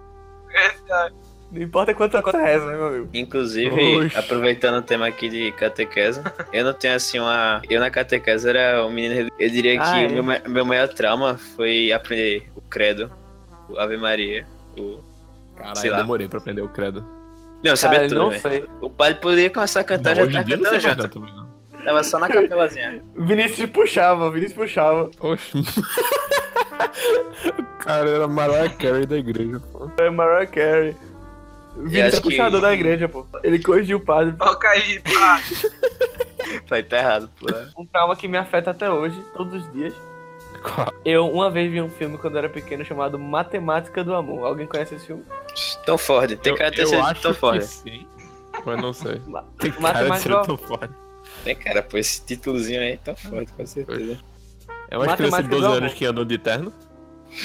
Não 1.53 1.63
importa 1.63 1.93
quanto 1.95 2.21
quanto 2.23 2.37
reza, 2.39 2.65
né, 2.65 2.77
meu 2.77 2.87
amigo? 2.87 3.09
Inclusive, 3.13 3.97
Oxi. 4.07 4.17
aproveitando 4.17 4.79
o 4.79 4.83
tema 4.83 5.09
aqui 5.09 5.29
de 5.29 5.51
catequese, 5.53 6.21
eu 6.53 6.65
não 6.65 6.73
tenho 6.73 6.95
assim 6.95 7.19
uma. 7.19 7.61
Eu 7.69 7.81
na 7.81 7.91
catequese 7.91 8.49
era 8.49 8.87
um 8.87 8.93
menino. 8.93 9.29
Eu 9.37 9.51
diria 9.51 9.73
que 9.77 9.83
Ah, 9.85 10.01
é? 10.01 10.07
o 10.07 10.23
meu, 10.25 10.41
meu 10.49 10.65
maior 10.65 10.87
trauma 10.89 11.37
foi 11.57 11.91
aprender 11.91 12.49
o 12.55 12.61
credo, 12.61 13.11
o 13.69 13.77
Ave 13.81 13.97
Maria, 13.97 14.47
o. 14.79 15.01
Caralho, 15.57 15.91
lá. 15.91 15.97
demorei 15.99 16.29
pra 16.29 16.39
aprender 16.39 16.63
o 16.63 16.69
credo. 16.69 17.05
Não, 17.62 17.73
eu 17.73 17.77
sabia 17.77 17.99
Cara, 17.99 18.09
tudo, 18.09 18.20
não 18.20 18.33
sei. 18.38 18.64
O 18.81 18.88
padre 18.90 19.20
poderia 19.20 19.51
começar 19.51 19.81
a 19.81 19.85
cantar, 19.85 20.16
Não, 20.16 20.31
já 20.31 20.42
tá 20.42 20.49
cantando 20.49 20.81
já. 20.81 20.96
Tava 21.85 22.03
só 22.05 22.18
na 22.18 22.29
capelazinha. 22.29 23.03
Vinícius 23.16 23.68
puxava, 23.70 24.31
Vinícius 24.31 24.57
puxava. 24.57 25.11
Oxe. 25.20 25.59
o 25.59 25.64
cara 27.85 28.09
era 28.11 28.29
Mariah 28.29 28.68
Carey 28.70 29.07
da 29.07 29.16
igreja, 29.18 29.61
pô. 29.73 29.90
É 29.99 30.11
Mariah 30.11 30.46
Carey. 30.46 30.96
Vinícius 31.77 32.14
é 32.14 32.16
que- 32.16 32.23
puxador 32.31 32.61
da 32.61 32.73
igreja, 32.73 33.09
pô. 33.09 33.27
Ele 33.42 33.59
corrigiu 33.62 33.99
o 33.99 34.05
padre. 34.05 34.35
Toca 34.37 34.68
aí, 34.68 35.01
pá. 35.01 35.40
Vai 36.68 36.83
tá 36.83 36.99
errado, 36.99 37.31
pô. 37.38 37.46
Um 37.79 37.87
trauma 37.87 38.16
que 38.16 38.27
me 38.29 38.38
afeta 38.38 38.70
até 38.70 38.90
hoje, 38.90 39.20
todos 39.37 39.62
os 39.62 39.73
dias. 39.73 39.94
Qual? 40.62 40.92
Eu 41.05 41.27
uma 41.31 41.51
vez 41.51 41.70
vi 41.70 41.81
um 41.81 41.88
filme 41.90 42.18
quando 42.18 42.35
eu 42.35 42.38
era 42.40 42.49
pequeno 42.49 42.85
chamado 42.85 43.18
Matemática 43.18 44.05
do 44.05 44.14
Amor. 44.14 44.44
Alguém 44.46 44.66
conhece 44.66 44.94
esse 44.94 45.07
filme? 45.07 45.25
Tom 45.87 45.96
Ford, 45.99 46.37
tem 46.38 46.55
cara 46.55 46.70
de 46.70 46.83
acho 46.94 47.23
Tom 47.23 47.35
Ford. 47.35 47.59
que 47.61 47.66
sim, 47.66 48.07
mas 48.64 48.81
não 48.81 48.92
sei. 48.92 49.20
Ma- 49.27 49.44
Tem 49.59 49.73
cara 49.73 50.11
de 50.11 50.18
ser 50.20 50.42
tão 50.42 50.57
forte. 50.57 50.94
Tem 51.44 51.57
cara, 51.57 51.83
pô, 51.83 51.96
esse 51.96 52.25
títulozinho 52.25 52.81
aí, 52.81 52.96
Tom 52.99 53.14
Ford, 53.16 53.49
com 53.57 53.66
certeza. 53.66 54.18
É 54.90 54.96
uma 54.99 55.16
criança 55.16 55.42
de 55.42 55.49
Matemática 55.49 55.49
12 55.49 55.66
do 55.68 55.73
anos 55.73 55.94
que 55.94 56.05
andam 56.05 56.25
de 56.25 56.38
terno. 56.38 56.73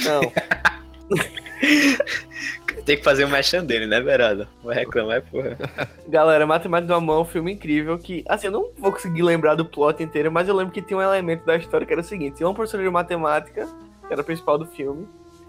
Não. 0.04 0.21
Tem 2.86 2.98
que 2.98 3.04
fazer 3.04 3.26
o 3.26 3.28
um 3.28 3.65
dele, 3.65 3.88
né, 3.88 4.00
Verado? 4.02 4.48
Vai 4.63 4.76
reclamar, 4.76 5.22
porra. 5.24 5.58
Galera, 6.08 6.46
Matemática 6.46 6.88
do 6.88 6.94
Amor 6.94 7.18
é 7.18 7.22
um 7.22 7.26
filme 7.26 7.54
incrível 7.54 7.98
que, 7.98 8.24
assim, 8.28 8.48
eu 8.48 8.52
não 8.52 8.70
vou 8.78 8.91
conseguir 8.91 9.24
lembrar 9.24 9.56
do 9.56 9.65
plot 9.65 10.04
inteiro, 10.04 10.32
mas 10.32 10.48
eu 10.48 10.56
lembro 10.56 10.74
que 10.74 10.82
tinha 10.82 10.98
um 10.98 11.02
elemento 11.02 11.46
da 11.46 11.56
história 11.56 11.86
que 11.86 11.94
era 11.94 12.02
o 12.02 12.06
seguinte: 12.06 12.38
tinha 12.38 12.48
uma 12.48 12.54
professora 12.54 12.84
de 12.84 12.89
matemática, 12.89 13.68
que 14.06 14.13
era 14.13 14.22
a 14.22 14.24
principal 14.24 14.58
do 14.58 14.65
filme, 14.65 15.08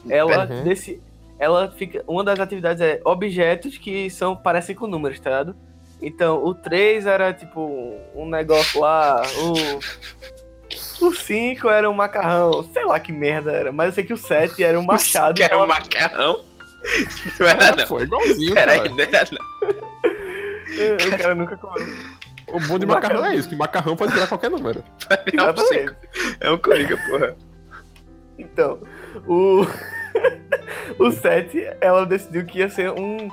ela, 0.08 0.46
Uhum. 0.46 0.64
deci... 0.64 1.02
ela 1.38 1.70
fica. 1.72 2.02
Uma 2.06 2.24
das 2.24 2.38
atividades 2.40 2.80
é 2.80 3.00
objetos 3.04 3.76
que 3.76 4.08
são 4.08 4.36
parecem 4.36 4.74
com 4.74 4.86
números, 4.86 5.20
tá 5.20 5.30
ligado? 5.30 5.56
Então, 6.00 6.44
o 6.44 6.54
3 6.54 7.06
era 7.06 7.32
tipo 7.32 7.98
um 8.14 8.28
negócio 8.28 8.80
lá, 8.80 9.22
o. 9.40 9.54
O 11.00 11.12
5 11.12 11.68
era 11.68 11.90
um 11.90 11.94
macarrão, 11.94 12.62
sei 12.72 12.84
lá 12.84 12.98
que 12.98 13.12
merda 13.12 13.52
era, 13.52 13.72
mas 13.72 13.88
eu 13.88 13.92
sei 13.92 14.04
que 14.04 14.12
o 14.12 14.16
7 14.16 14.62
era 14.62 14.78
um 14.78 14.84
machado. 14.86 15.34
Que 15.34 15.42
era 15.42 15.58
um 15.58 15.66
macarrão. 15.66 16.40
Não 17.40 17.46
era, 17.48 17.64
É, 17.64 17.76
não. 17.76 17.86
Foi 17.86 18.02
igualzinho, 18.04 18.54
Peraí, 18.54 18.78
cara. 18.78 18.90
não 18.90 19.00
era, 19.00 19.28
não. 19.32 19.86
O 20.76 21.18
cara 21.18 21.34
nunca 21.34 21.56
comeu. 21.56 21.86
O 22.48 22.60
bom 22.60 22.78
de 22.78 22.86
macarrão 22.86 23.24
é 23.24 23.34
isso, 23.34 23.48
que 23.48 23.56
macarrão 23.56 23.96
pode 23.96 24.12
virar 24.12 24.26
qualquer 24.28 24.50
número. 24.50 24.84
Exatamente. 25.32 25.96
É 26.38 26.50
um 26.50 26.58
coringa, 26.58 26.96
porra. 27.08 27.36
Então, 28.38 28.80
o. 29.26 29.66
o 30.98 31.10
7, 31.10 31.66
ela 31.80 32.04
decidiu 32.06 32.44
que 32.44 32.58
ia 32.58 32.68
ser 32.68 32.90
um, 32.92 33.28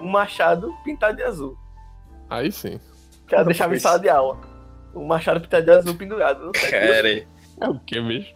um 0.00 0.08
machado 0.08 0.72
pintado 0.84 1.16
de 1.16 1.24
azul. 1.24 1.58
Aí 2.30 2.50
sim. 2.52 2.80
Que 3.26 3.34
ela 3.34 3.44
deixava 3.44 3.74
em 3.74 3.78
sala 3.78 3.98
de 3.98 4.08
aula. 4.08 4.38
Um 4.94 5.06
machado 5.06 5.40
pintado 5.40 5.64
de 5.64 5.70
azul 5.70 5.94
pendurado 5.94 6.46
no 6.46 6.56
7. 6.56 6.70
Peraí. 6.70 7.26
É 7.60 7.68
o 7.68 7.78
que, 7.80 8.00
bicho? 8.00 8.32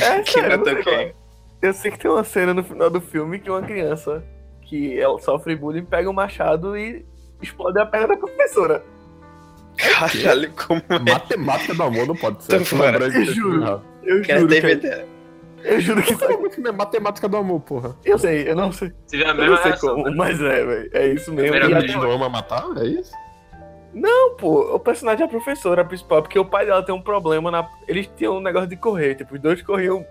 É, 0.00 0.20
Que 0.20 0.30
sério, 0.32 0.64
sei 0.64 0.94
é? 0.94 1.02
é. 1.02 1.14
Eu 1.60 1.72
sei 1.72 1.90
que 1.90 1.98
tem 1.98 2.10
uma 2.10 2.24
cena 2.24 2.52
no 2.52 2.64
final 2.64 2.90
do 2.90 3.00
filme 3.00 3.38
que 3.38 3.50
uma 3.50 3.62
criança 3.62 4.24
que 4.62 4.98
ela 4.98 5.18
sofre 5.18 5.54
bullying 5.54 5.84
pega 5.84 6.08
um 6.08 6.12
machado 6.12 6.76
e 6.76 7.04
explode 7.40 7.78
a 7.78 7.86
perna 7.86 8.08
da 8.08 8.16
professora. 8.16 8.82
Caralho, 9.76 10.50
como 10.52 10.82
é? 10.88 10.98
Matemática 10.98 11.74
do 11.74 11.82
amor 11.82 12.06
não 12.06 12.16
pode 12.16 12.42
ser. 12.44 12.54
Eu 12.56 13.10
disso 13.10 13.34
juro. 13.34 13.62
errado. 13.62 13.84
Eu 14.02 14.22
juro, 14.24 14.48
que, 14.48 14.86
eu 15.64 15.80
juro 15.80 16.02
que 16.02 16.12
isso 16.12 16.24
é 16.24 16.48
que 16.48 16.60
não 16.60 16.70
é 16.70 16.72
matemática 16.72 17.28
do 17.28 17.36
amor, 17.36 17.60
porra? 17.60 17.96
Eu 18.04 18.18
sei, 18.18 18.48
eu 18.48 18.56
não 18.56 18.72
sei. 18.72 18.92
A 19.14 19.16
Eu 19.16 19.34
não 19.34 19.56
sei 19.62 19.72
como, 19.76 20.16
mas 20.16 20.40
é, 20.40 20.64
velho. 20.64 20.90
É 20.92 21.06
isso 21.08 21.32
mesmo. 21.32 21.52
Primeira 21.52 21.68
E 21.68 21.74
até 21.84 21.96
não 21.96 22.10
ama 22.10 22.28
matar? 22.28 22.64
É 22.78 22.84
isso? 22.84 23.12
Não, 23.94 24.34
pô, 24.36 24.74
o 24.74 24.80
personagem 24.80 25.22
é 25.22 25.26
a 25.26 25.28
professora 25.28 25.84
principal, 25.84 26.22
porque 26.22 26.38
o 26.38 26.44
pai 26.44 26.64
dela 26.64 26.82
tem 26.82 26.94
um 26.94 27.00
problema 27.00 27.50
na. 27.50 27.68
Eles 27.86 28.08
tinham 28.16 28.38
um 28.38 28.40
negócio 28.40 28.68
de 28.68 28.76
correr, 28.76 29.14
tipo, 29.16 29.34
os 29.34 29.40
dois 29.40 29.60
corriam. 29.62 30.04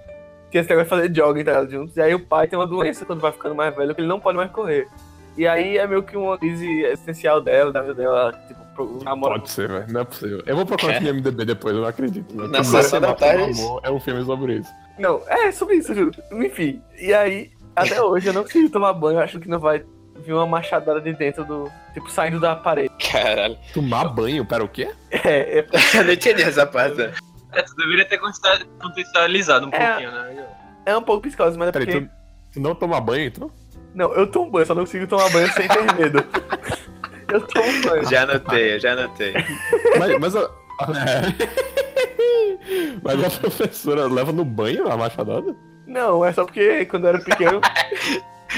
Tinha 0.51 0.61
esse 0.61 0.69
negócio 0.69 0.89
de 0.89 1.01
fazer 1.01 1.15
jogging 1.15 1.43
tá, 1.43 1.65
juntos. 1.65 1.95
E 1.97 2.01
aí 2.01 2.13
o 2.13 2.19
pai 2.19 2.47
tem 2.47 2.59
uma 2.59 2.67
doença 2.67 3.05
quando 3.05 3.21
vai 3.21 3.31
ficando 3.31 3.55
mais 3.55 3.75
velho, 3.75 3.95
que 3.95 4.01
ele 4.01 4.07
não 4.07 4.19
pode 4.19 4.37
mais 4.37 4.51
correr. 4.51 4.87
E 5.37 5.47
aí 5.47 5.77
é 5.77 5.87
meio 5.87 6.03
que 6.03 6.15
uma 6.17 6.37
crise 6.37 6.67
existencial 6.83 7.41
dela, 7.41 7.71
da 7.71 7.81
vida 7.81 7.93
dela, 7.93 8.33
tipo, 8.47 8.59
pro 8.75 9.03
namoro. 9.03 9.39
Pode 9.39 9.49
ser, 9.49 9.67
velho. 9.67 9.91
Não 9.91 10.01
é 10.01 10.03
possível. 10.03 10.43
Eu 10.45 10.55
vou 10.55 10.65
procurar 10.65 10.97
aqui 10.97 11.05
no 11.05 11.13
MDB 11.13 11.45
depois, 11.45 11.73
eu 11.73 11.81
não 11.81 11.87
acredito. 11.87 12.35
Né? 12.35 12.47
Na 12.47 12.63
sessão 12.63 12.99
da 12.99 13.13
tarde. 13.13 13.59
É 13.83 13.89
um 13.89 13.99
filme 13.99 14.23
sobre 14.25 14.57
isso. 14.57 14.69
Não, 14.99 15.21
é 15.27 15.51
sobre 15.51 15.75
isso, 15.75 15.93
eu 15.93 15.95
juro. 15.95 16.11
Enfim. 16.33 16.81
E 16.99 17.13
aí, 17.13 17.49
até 17.75 18.01
hoje, 18.01 18.27
eu 18.27 18.33
não 18.33 18.43
consigo 18.43 18.69
tomar 18.69 18.93
banho, 18.93 19.17
eu 19.17 19.23
acho 19.23 19.39
que 19.39 19.47
não 19.47 19.59
vai 19.59 19.83
vir 20.21 20.33
uma 20.33 20.45
machadada 20.45 21.01
de 21.01 21.13
dentro 21.13 21.43
do. 21.45 21.71
Tipo, 21.93 22.09
saindo 22.09 22.39
da 22.39 22.55
parede. 22.55 22.93
Caralho. 23.11 23.57
Tomar 23.73 24.05
banho? 24.09 24.45
Pera, 24.45 24.63
o 24.63 24.67
quê? 24.69 24.89
É, 25.11 25.59
é 25.59 25.65
Eu 25.97 26.03
não 26.05 26.13
entendi 26.13 26.43
essa 26.43 26.65
parte. 26.65 26.95
né? 26.97 27.13
É, 27.51 27.61
tu 27.63 27.75
deveria 27.75 28.05
ter 28.05 28.17
contextualizado 28.79 29.67
um 29.67 29.69
É. 29.73 29.87
pouquinho, 29.89 30.11
né? 30.11 30.45
É 30.85 30.95
um 30.97 31.01
pouco 31.03 31.23
psicose, 31.23 31.57
mas 31.57 31.67
é 31.67 31.71
Peraí, 31.71 31.85
porque... 31.85 32.01
tu, 32.05 32.09
tu 32.53 32.59
não 32.61 32.73
toma 32.73 32.99
banho, 33.01 33.25
então? 33.25 33.51
Não, 33.93 34.13
eu 34.13 34.25
tomo 34.25 34.49
banho, 34.49 34.65
só 34.65 34.73
não 34.73 34.83
consigo 34.83 35.05
tomar 35.05 35.29
banho 35.31 35.51
sem 35.51 35.67
ter 35.67 35.93
medo. 35.95 36.23
eu 37.31 37.41
tomo 37.41 37.81
banho. 37.83 38.09
Já 38.09 38.23
anotei, 38.23 38.75
eu 38.75 38.79
já 38.79 38.93
anotei. 38.93 39.33
Mas, 39.99 40.17
mas 40.19 40.35
a... 40.35 40.49
Mas 43.03 43.23
a 43.23 43.29
professora 43.39 44.07
leva 44.07 44.31
no 44.31 44.45
banho 44.45 44.89
a 44.91 44.95
machadada? 44.95 45.55
Não, 45.85 46.23
é 46.23 46.31
só 46.31 46.45
porque 46.45 46.85
quando 46.85 47.03
eu 47.05 47.09
era 47.09 47.19
pequeno... 47.19 47.59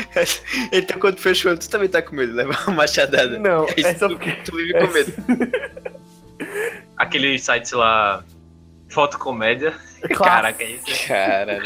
Então 0.72 1.00
quando 1.00 1.20
fechou, 1.20 1.58
tu 1.58 1.70
também 1.70 1.88
tá 1.90 2.02
com 2.02 2.16
medo 2.16 2.32
de 2.32 2.38
levar 2.38 2.64
uma 2.68 2.78
machadada. 2.78 3.38
Não, 3.40 3.66
Isso, 3.78 3.88
é 3.88 3.96
só 3.96 4.08
tu- 4.08 4.16
porque... 4.18 4.32
Tu 4.44 4.56
vive 4.56 4.76
é- 4.76 4.88
com 4.88 4.94
medo. 4.94 5.14
Aquele 6.98 7.38
site 7.40 7.74
lá, 7.76 8.24
fotocomédia. 8.90 9.72
Clássico. 10.02 10.24
Caraca, 10.24 10.64
isso 10.64 10.86
é. 11.14 11.46
Grande 11.46 11.62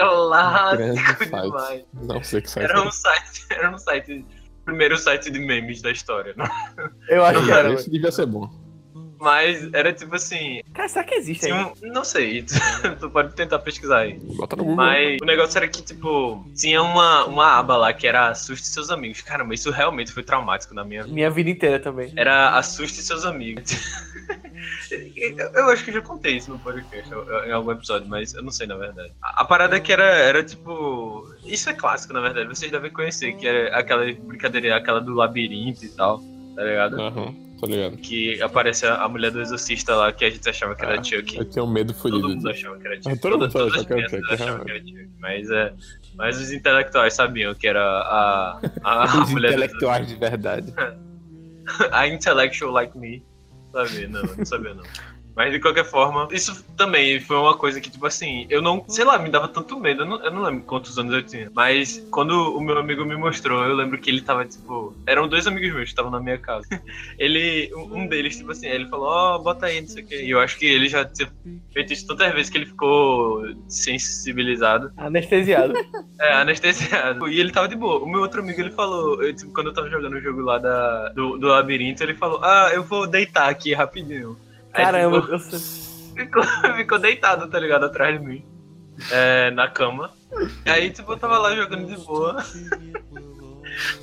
clássico 1.03 1.41
demais. 1.41 1.83
Não 1.93 2.23
sei 2.23 2.41
que 2.41 2.49
site. 2.49 2.63
Era 2.69 2.81
um 2.81 2.91
site, 2.91 3.45
era 3.49 3.71
um 3.71 3.77
site, 3.77 4.25
primeiro 4.63 4.97
site 4.97 5.31
de 5.31 5.39
memes 5.39 5.81
da 5.81 5.91
história, 5.91 6.33
né? 6.37 6.47
Eu 7.09 7.25
acho 7.25 7.43
que 7.43 7.51
era, 7.51 7.69
Cara, 7.69 7.83
devia 7.83 8.11
ser 8.11 8.25
bom. 8.27 8.49
Mas 9.19 9.67
era 9.73 9.91
tipo 9.93 10.15
assim, 10.15 10.61
Cara, 10.73 10.87
será 10.87 11.03
que 11.03 11.15
existe 11.15 11.51
um- 11.51 11.73
não 11.91 12.03
sei, 12.03 12.43
tu 12.99 13.09
pode 13.09 13.33
tentar 13.35 13.59
pesquisar 13.59 13.99
aí. 13.99 14.19
Bota 14.37 14.55
no 14.55 14.63
Google. 14.63 14.77
Mas 14.85 15.17
o 15.21 15.25
negócio 15.25 15.57
era 15.57 15.67
que, 15.67 15.81
tipo, 15.81 16.45
tinha 16.55 16.81
uma, 16.83 17.25
uma 17.25 17.57
aba 17.57 17.77
lá 17.77 17.93
que 17.93 18.05
era 18.07 18.29
assuste 18.29 18.67
seus 18.67 18.89
amigos. 18.91 19.21
Caramba, 19.21 19.53
isso 19.53 19.71
realmente 19.71 20.11
foi 20.11 20.23
traumático 20.23 20.73
na 20.75 20.83
minha 20.83 21.03
vida. 21.03 21.13
Minha 21.13 21.29
vida 21.31 21.49
inteira 21.49 21.79
também. 21.79 22.13
Era 22.15 22.49
assuste 22.57 23.01
seus 23.01 23.25
amigos. 23.25 23.63
Eu- 25.15 25.69
acho 25.69 25.83
que 25.83 25.89
eu 25.91 25.95
já 25.95 26.01
contei 26.01 26.37
isso 26.37 26.49
no 26.49 26.59
podcast 26.59 27.11
em 27.45 27.51
algum 27.51 27.71
episódio, 27.71 28.07
mas 28.07 28.33
eu 28.33 28.41
não 28.41 28.51
sei 28.51 28.65
na 28.67 28.75
verdade. 28.75 29.11
A, 29.21 29.41
a 29.41 29.45
parada 29.45 29.75
é 29.77 29.79
que 29.79 29.91
era, 29.91 30.03
era 30.03 30.43
tipo. 30.43 31.25
Isso 31.45 31.69
é 31.69 31.73
clássico, 31.73 32.13
na 32.13 32.21
verdade, 32.21 32.47
vocês 32.47 32.71
devem 32.71 32.91
conhecer, 32.91 33.33
que 33.33 33.47
era 33.47 33.77
aquela 33.77 34.05
brincadeira, 34.13 34.75
aquela 34.75 34.99
do 35.01 35.13
labirinto 35.13 35.83
e 35.85 35.89
tal, 35.89 36.19
tá 36.55 36.63
ligado? 36.63 36.99
Aham, 37.01 37.35
tô 37.59 37.65
ligado. 37.67 37.97
Que 37.97 38.41
aparece 38.41 38.85
a, 38.85 39.03
a 39.03 39.09
mulher 39.09 39.31
do 39.31 39.41
exorcista 39.41 39.95
lá, 39.95 40.11
que 40.11 40.25
a 40.25 40.29
gente 40.29 40.47
achava 40.49 40.75
que 40.75 40.85
era 40.85 40.99
Ah, 40.99 41.03
Chuck. 41.03 41.37
Eu 41.37 41.45
tenho 41.45 41.67
medo 41.67 41.93
Todo 41.93 42.01
fudido 42.01 42.29
mundo 42.29 42.49
achava 42.49 42.77
que 42.77 42.87
era 42.87 42.95
Chuck. 43.01 43.19
todo 43.19 43.31
mundo 43.39 43.45
achava 43.45 43.71
que 43.85 43.93
era 43.93 44.09
Chuck, 44.09 44.33
achavam 44.33 44.65
que 44.65 44.71
era 44.71 44.79
Chuck. 44.79 45.09
Mas, 45.19 45.49
é, 45.49 45.73
mas 46.15 46.39
os 46.39 46.51
intelectuais 46.51 47.13
sabiam 47.13 47.53
que 47.55 47.67
era 47.67 47.81
a, 47.81 48.59
a, 48.83 49.03
a 49.19 49.23
Os 49.23 49.31
mulher 49.31 49.49
do 49.49 49.63
intelectuais 49.63 50.07
de 50.07 50.15
verdade. 50.15 50.73
a 51.91 52.07
intellectual 52.07 52.71
like 52.71 52.97
me. 52.97 53.25
Sabia, 53.73 54.07
não, 54.07 54.21
não 54.23 54.45
sabia 54.45 54.73
não. 54.73 54.83
Mas 55.37 55.51
de 55.51 55.59
qualquer 55.59 55.85
forma, 55.85 56.27
isso 56.31 56.65
também 56.75 57.19
foi 57.19 57.37
uma 57.37 57.55
coisa 57.55 57.79
que, 57.79 57.91
tipo 57.91 58.07
assim, 58.07 58.47
eu 58.49 58.59
não, 58.59 58.83
sei 58.87 59.05
lá, 59.05 59.19
me 59.19 59.29
dava 59.29 59.47
tanto 59.47 59.79
medo. 59.79 60.01
Eu 60.01 60.05
não, 60.07 60.25
eu 60.25 60.31
não 60.31 60.41
lembro 60.41 60.63
quantos 60.65 60.97
anos 60.97 61.13
eu 61.13 61.21
tinha. 61.21 61.51
Mas 61.53 62.03
quando 62.09 62.57
o 62.57 62.59
meu 62.59 62.75
amigo 62.75 63.05
me 63.05 63.15
mostrou, 63.15 63.63
eu 63.63 63.75
lembro 63.75 63.99
que 63.99 64.09
ele 64.09 64.21
tava, 64.21 64.45
tipo. 64.45 64.95
Eram 65.05 65.27
dois 65.27 65.45
amigos 65.45 65.69
meus 65.69 65.83
que 65.83 65.89
estavam 65.89 66.09
na 66.09 66.19
minha 66.19 66.39
casa. 66.39 66.67
Ele, 67.19 67.71
um 67.75 68.07
deles, 68.07 68.37
tipo 68.37 68.51
assim, 68.51 68.67
ele 68.67 68.87
falou, 68.87 69.07
ó, 69.07 69.37
bota 69.37 69.67
aí, 69.67 69.81
não 69.81 69.87
sei 69.87 70.03
o 70.03 70.07
quê. 70.07 70.23
E 70.23 70.29
eu 70.29 70.39
acho 70.39 70.57
que 70.57 70.65
ele 70.65 70.87
já 70.87 71.03
tinha 71.03 71.31
feito 71.73 71.93
isso 71.93 72.07
tantas 72.07 72.33
vezes 72.33 72.49
que 72.49 72.57
ele 72.57 72.65
ficou 72.65 73.43
sensibilizado. 73.67 74.91
Anestesiado. 74.97 75.73
É, 76.19 76.33
anestesiado. 76.33 77.29
E 77.29 77.39
ele 77.39 77.51
tava 77.51 77.67
de 77.67 77.75
boa. 77.75 77.99
O 77.99 78.09
meu 78.09 78.21
outro 78.21 78.41
amigo, 78.41 78.59
ele 78.59 78.71
falou, 78.71 79.21
eu, 79.21 79.35
tipo, 79.35 79.53
quando 79.53 79.67
eu 79.67 79.73
tava 79.73 79.87
jogando 79.87 80.15
o 80.15 80.19
jogo 80.19 80.41
lá 80.41 80.57
da, 80.57 81.09
do, 81.09 81.37
do 81.37 81.45
labirinto, 81.45 82.01
ele 82.01 82.15
falou, 82.15 82.43
ah, 82.43 82.71
eu 82.73 82.83
vou 82.83 83.05
deitar 83.05 83.47
aqui 83.47 83.71
rapidinho. 83.71 84.35
Caramba, 84.83 85.39
sei. 85.39 85.59
ficou, 86.25 86.43
ficou 86.75 86.99
deitado, 86.99 87.49
tá 87.49 87.59
ligado? 87.59 87.85
Atrás 87.85 88.19
de 88.19 88.25
mim. 88.25 88.45
É, 89.11 89.51
na 89.51 89.67
cama. 89.67 90.11
Aí, 90.65 90.89
tipo, 90.89 91.11
eu 91.11 91.17
tava 91.17 91.37
lá 91.37 91.55
jogando 91.55 91.85
de 91.87 91.97
boa. 92.05 92.43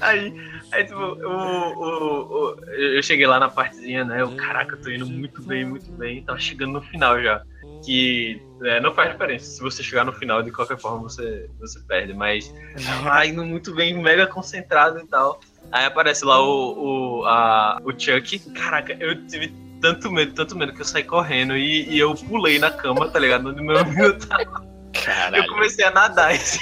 Aí, 0.01 0.33
aí 0.71 0.85
tipo, 0.85 0.99
o, 0.99 1.27
o, 1.27 2.53
o- 2.53 2.65
eu 2.71 3.03
cheguei 3.03 3.27
lá 3.27 3.41
na 3.41 3.49
partezinha, 3.49 4.05
né? 4.05 4.21
Eu, 4.23 4.31
caraca, 4.37 4.75
eu 4.77 4.81
tô 4.81 4.91
indo 4.91 5.07
muito 5.07 5.43
bem, 5.43 5.65
muito 5.65 5.91
bem. 5.93 6.23
Tava 6.23 6.39
chegando 6.39 6.73
no 6.75 6.83
final 6.83 7.21
já. 7.23 7.43
Que 7.85 8.41
é, 8.63 8.81
não 8.81 8.95
faz 8.95 9.11
diferença. 9.13 9.45
Se 9.47 9.61
você 9.61 9.83
chegar 9.83 10.05
no 10.05 10.13
final, 10.13 10.43
de 10.43 10.51
qualquer 10.53 10.79
forma, 10.79 11.03
você, 11.03 11.51
você 11.59 11.81
perde. 11.81 12.15
Mas 12.15 12.55
tava 13.03 13.27
indo 13.27 13.45
muito 13.45 13.75
bem, 13.75 14.01
mega 14.01 14.27
concentrado 14.27 15.01
e 15.01 15.07
tal. 15.07 15.41
Aí 15.73 15.85
aparece 15.87 16.25
lá 16.25 16.41
o, 16.41 17.21
o, 17.21 17.27
a, 17.27 17.81
o 17.85 17.91
Chuck. 17.99 18.39
Caraca, 18.53 18.97
eu 19.01 19.27
tive 19.27 19.49
tanto 19.85 20.11
medo, 20.11 20.33
tanto 20.33 20.57
medo 20.57 20.73
que 20.73 20.81
eu 20.81 20.85
saí 20.87 21.05
correndo 21.05 21.55
e, 21.55 21.87
e 21.91 21.99
eu 21.99 22.15
pulei 22.15 22.59
na 22.59 22.71
cama, 22.71 23.07
tá 23.11 23.19
ligado? 23.19 23.51
Onde 23.51 23.63
meu 23.63 23.77
amigo 23.77 24.15
tava. 24.27 24.43
Eu 24.43 25.03
Caralho. 25.05 25.47
comecei 25.49 25.85
a 25.85 25.91
nadar. 25.91 26.31
assim. 26.33 26.61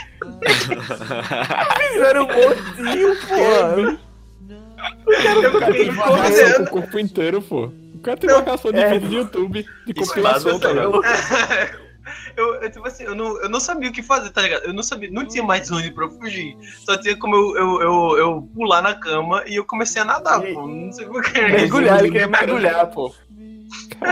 Fizeram 1.93 2.25
um 2.25 2.27
montinho. 2.27 3.99
Eu 4.83 5.53
O 5.53 5.55
cara 5.55 5.93
marcação 5.93 6.53
com 6.57 6.63
o 6.63 6.67
corpo 6.83 6.99
inteiro, 6.99 7.41
pô. 7.41 7.67
O 7.95 7.99
cara 8.01 8.17
tem 8.17 8.31
marcação 8.31 8.73
de 8.73 8.81
é. 8.81 8.91
vídeo 8.95 9.09
de 9.09 9.15
YouTube, 9.15 9.67
de 9.87 9.95
compilação, 9.95 10.59
tá 10.59 10.73
ligado? 10.73 11.01
Eu, 12.37 12.55
eu, 12.57 12.71
tipo 12.71 12.87
assim, 12.87 13.05
eu 13.05 13.15
não, 13.15 13.41
eu 13.43 13.49
não 13.49 13.61
sabia 13.61 13.89
o 13.89 13.93
que 13.93 14.03
fazer, 14.03 14.31
tá 14.31 14.43
ligado? 14.43 14.65
Eu 14.65 14.73
não 14.73 14.83
sabia, 14.83 15.11
não 15.11 15.27
tinha 15.27 15.43
mais 15.45 15.71
onde 15.71 15.91
pra 15.93 16.05
eu 16.07 16.11
fugir. 16.11 16.57
Só 16.85 16.97
tinha 16.97 17.17
como 17.17 17.35
eu, 17.37 17.57
eu, 17.57 17.81
eu, 17.83 18.19
eu 18.19 18.43
pular 18.55 18.83
na 18.83 18.95
cama 18.95 19.43
e 19.47 19.57
eu 19.57 19.65
comecei 19.65 20.01
a 20.01 20.05
nadar, 20.05 20.41
pô. 20.41 20.67
Não 20.67 20.93
sei 20.93 21.07
porquê. 21.07 21.41
Mergulhar, 21.43 21.99
ele 22.01 22.11
queria 22.11 22.27
mergulhar, 22.29 22.87
pô. 22.91 23.15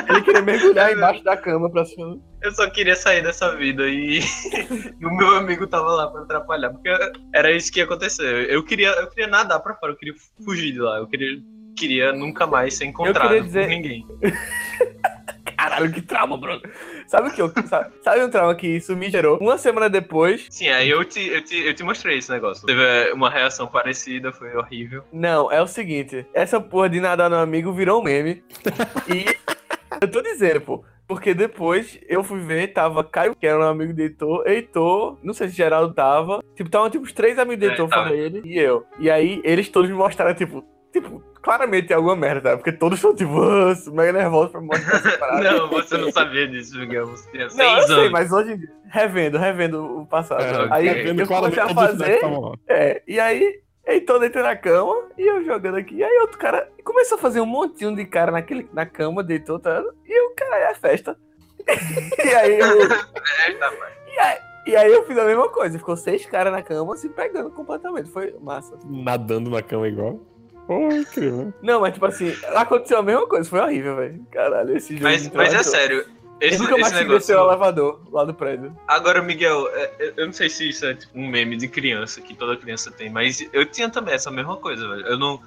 Ele 0.08 0.22
queria 0.22 0.42
mergulhar 0.42 0.92
embaixo 0.92 1.22
da 1.24 1.36
cama 1.36 1.68
pra 1.70 1.84
cima. 1.84 2.18
Eu 2.42 2.52
só 2.52 2.68
queria 2.70 2.96
sair 2.96 3.22
dessa 3.22 3.54
vida 3.56 3.86
e, 3.88 4.20
e 4.98 5.04
o 5.06 5.10
meu 5.14 5.36
amigo 5.36 5.66
tava 5.66 5.88
lá 5.90 6.06
pra 6.10 6.22
atrapalhar, 6.22 6.70
porque 6.70 6.88
era 7.34 7.50
isso 7.52 7.70
que 7.70 7.80
ia 7.80 7.84
acontecer. 7.84 8.48
Eu 8.50 8.64
queria, 8.64 8.88
eu 8.88 9.08
queria 9.08 9.26
nadar 9.26 9.60
pra 9.60 9.74
fora, 9.74 9.92
eu 9.92 9.96
queria 9.96 10.14
fugir 10.44 10.72
de 10.72 10.78
lá, 10.78 10.96
eu 10.98 11.06
queria, 11.06 11.38
queria 11.76 12.12
nunca 12.12 12.46
mais 12.46 12.74
ser 12.74 12.86
encontrado 12.86 13.38
dizer- 13.42 13.62
por 13.62 13.68
ninguém. 13.68 14.06
Caralho, 15.60 15.92
que 15.92 16.00
trauma, 16.00 16.38
Bruno. 16.38 16.62
Sabe 17.06 17.28
o 17.28 17.32
que 17.34 17.42
eu. 17.42 17.52
Sabe, 17.66 17.92
sabe 18.02 18.24
um 18.24 18.30
trauma 18.30 18.54
que 18.54 18.66
isso 18.66 18.96
me 18.96 19.10
gerou? 19.10 19.36
Uma 19.38 19.58
semana 19.58 19.90
depois. 19.90 20.46
Sim, 20.48 20.68
aí 20.68 20.88
eu 20.88 21.04
te, 21.04 21.20
eu 21.28 21.44
te, 21.44 21.66
eu 21.66 21.74
te 21.74 21.82
mostrei 21.82 22.16
esse 22.16 22.30
negócio. 22.30 22.66
Teve 22.66 22.82
é, 22.82 23.12
uma 23.12 23.28
reação 23.28 23.66
parecida, 23.66 24.32
foi 24.32 24.54
horrível. 24.56 25.04
Não, 25.12 25.52
é 25.52 25.60
o 25.60 25.66
seguinte: 25.66 26.26
essa 26.32 26.58
porra 26.60 26.88
de 26.88 26.98
nadar 27.00 27.28
no 27.28 27.36
amigo 27.36 27.72
virou 27.74 28.00
um 28.00 28.04
meme. 28.04 28.42
e. 29.08 29.24
Eu 30.00 30.10
tô 30.10 30.22
dizendo, 30.22 30.60
pô. 30.62 30.84
Porque 31.06 31.34
depois 31.34 31.98
eu 32.08 32.22
fui 32.22 32.38
ver, 32.40 32.68
tava 32.68 33.02
Caio, 33.02 33.34
que 33.34 33.44
era 33.46 33.58
um 33.58 33.68
amigo 33.68 33.92
de 33.92 34.02
Heitor, 34.02 34.46
Heitor, 34.46 35.18
não 35.24 35.34
sei 35.34 35.48
se 35.48 35.56
Geraldo 35.56 35.92
tava. 35.92 36.40
Tipo, 36.54 36.70
tava 36.70 36.88
tipo 36.88 37.04
os 37.04 37.12
três 37.12 37.36
amigos 37.38 37.58
de 37.60 37.66
É, 37.66 37.70
Heitor, 37.70 37.88
tava. 37.88 38.04
fora 38.04 38.16
ele 38.16 38.40
e 38.44 38.56
eu. 38.58 38.86
E 38.98 39.10
aí 39.10 39.40
eles 39.44 39.68
todos 39.68 39.90
me 39.90 39.96
mostraram, 39.96 40.32
tipo, 40.34 40.64
tipo, 40.92 41.20
claramente 41.42 41.88
tem 41.88 41.96
alguma 41.96 42.16
merda, 42.16 42.50
tá? 42.50 42.56
Porque 42.56 42.72
todos 42.72 42.98
estão, 42.98 43.14
tipo, 43.14 43.40
"Ah, 43.42 43.74
mega 43.92 44.12
nervosos 44.12 44.50
pra 44.52 44.60
parada. 45.18 45.52
Não, 45.52 45.68
você 45.68 45.96
não 45.98 46.10
sabia 46.12 46.46
disso, 46.48 46.78
Miguel. 46.78 47.06
Você 47.06 47.30
tinha 47.30 47.48
Não, 47.48 47.64
eu 47.64 47.74
seis 47.74 47.86
sei, 47.86 47.96
anos. 47.96 48.10
mas 48.12 48.32
hoje 48.32 48.52
em 48.52 48.56
dia, 48.58 48.68
revendo, 48.88 49.38
revendo 49.38 50.00
o 50.00 50.06
passado. 50.06 50.42
É, 50.42 50.68
aí 50.70 50.88
vendo 51.04 51.20
eu 51.22 51.26
comecei 51.26 51.62
a 51.62 51.66
os 51.66 51.72
fazer, 51.72 52.20
é, 52.68 53.02
e 53.06 53.18
aí, 53.20 53.60
Heitor 53.86 54.20
deitou 54.20 54.42
na 54.42 54.54
cama 54.54 54.94
e 55.18 55.26
eu 55.26 55.44
jogando 55.44 55.76
aqui. 55.76 55.96
E 55.96 56.04
aí 56.04 56.18
outro 56.20 56.38
cara 56.38 56.68
começou 56.84 57.16
a 57.16 57.20
fazer 57.20 57.40
um 57.40 57.46
montinho 57.46 57.94
de 57.96 58.04
cara 58.04 58.30
naquele, 58.30 58.68
na 58.72 58.84
cama, 58.86 59.22
deitou, 59.22 59.58
tá? 59.58 59.82
E 60.06 60.12
eu, 60.20 60.34
cara, 60.36 60.70
é 60.70 60.74
festa. 60.74 61.16
e 62.24 62.28
aí 62.34 62.58
eu, 62.58 62.82
É, 62.82 63.52
tá, 63.58 63.70
pai. 63.72 64.38
e 64.66 64.76
aí 64.76 64.92
eu 64.92 65.04
fiz 65.06 65.16
a 65.18 65.24
mesma 65.24 65.48
coisa. 65.48 65.78
Ficou 65.78 65.96
seis 65.96 66.24
caras 66.26 66.52
na 66.52 66.62
cama 66.62 66.96
se 66.96 67.08
pegando 67.08 67.50
completamente. 67.50 68.10
Foi 68.10 68.34
massa. 68.40 68.78
Nadando 68.84 69.50
na 69.50 69.62
cama 69.62 69.88
igual. 69.88 70.20
Incrível. 70.92 71.52
Não, 71.62 71.80
mas 71.80 71.94
tipo 71.94 72.06
assim, 72.06 72.34
aconteceu 72.54 72.98
a 72.98 73.02
mesma 73.02 73.26
coisa. 73.26 73.48
Foi 73.48 73.60
horrível, 73.60 73.96
velho. 73.96 74.26
Caralho, 74.30 74.76
esse 74.76 74.94
jogo. 74.94 75.04
Mas, 75.04 75.28
mas 75.30 75.54
é 75.54 75.62
sério. 75.62 76.06
Eu 76.40 76.48
Esse, 76.48 76.58
nunca 76.58 76.78
mais 76.78 76.92
esse 76.94 77.04
descer 77.04 77.36
o 77.36 77.40
negócio. 77.40 77.50
elevador 77.50 78.00
lá 78.10 78.24
do 78.24 78.32
prédio. 78.32 78.74
Agora, 78.88 79.20
Miguel, 79.20 79.68
é, 79.74 80.14
eu 80.16 80.24
não 80.24 80.32
sei 80.32 80.48
se 80.48 80.70
isso 80.70 80.86
é 80.86 80.94
tipo, 80.94 81.18
um 81.18 81.28
meme 81.28 81.54
de 81.54 81.68
criança 81.68 82.20
que 82.22 82.34
toda 82.34 82.56
criança 82.56 82.90
tem, 82.90 83.10
mas 83.10 83.46
eu 83.52 83.66
tinha 83.66 83.90
também 83.90 84.14
essa 84.14 84.30
mesma 84.30 84.56
coisa, 84.56 84.88
velho. 84.88 85.06
Eu 85.06 85.18
não. 85.18 85.38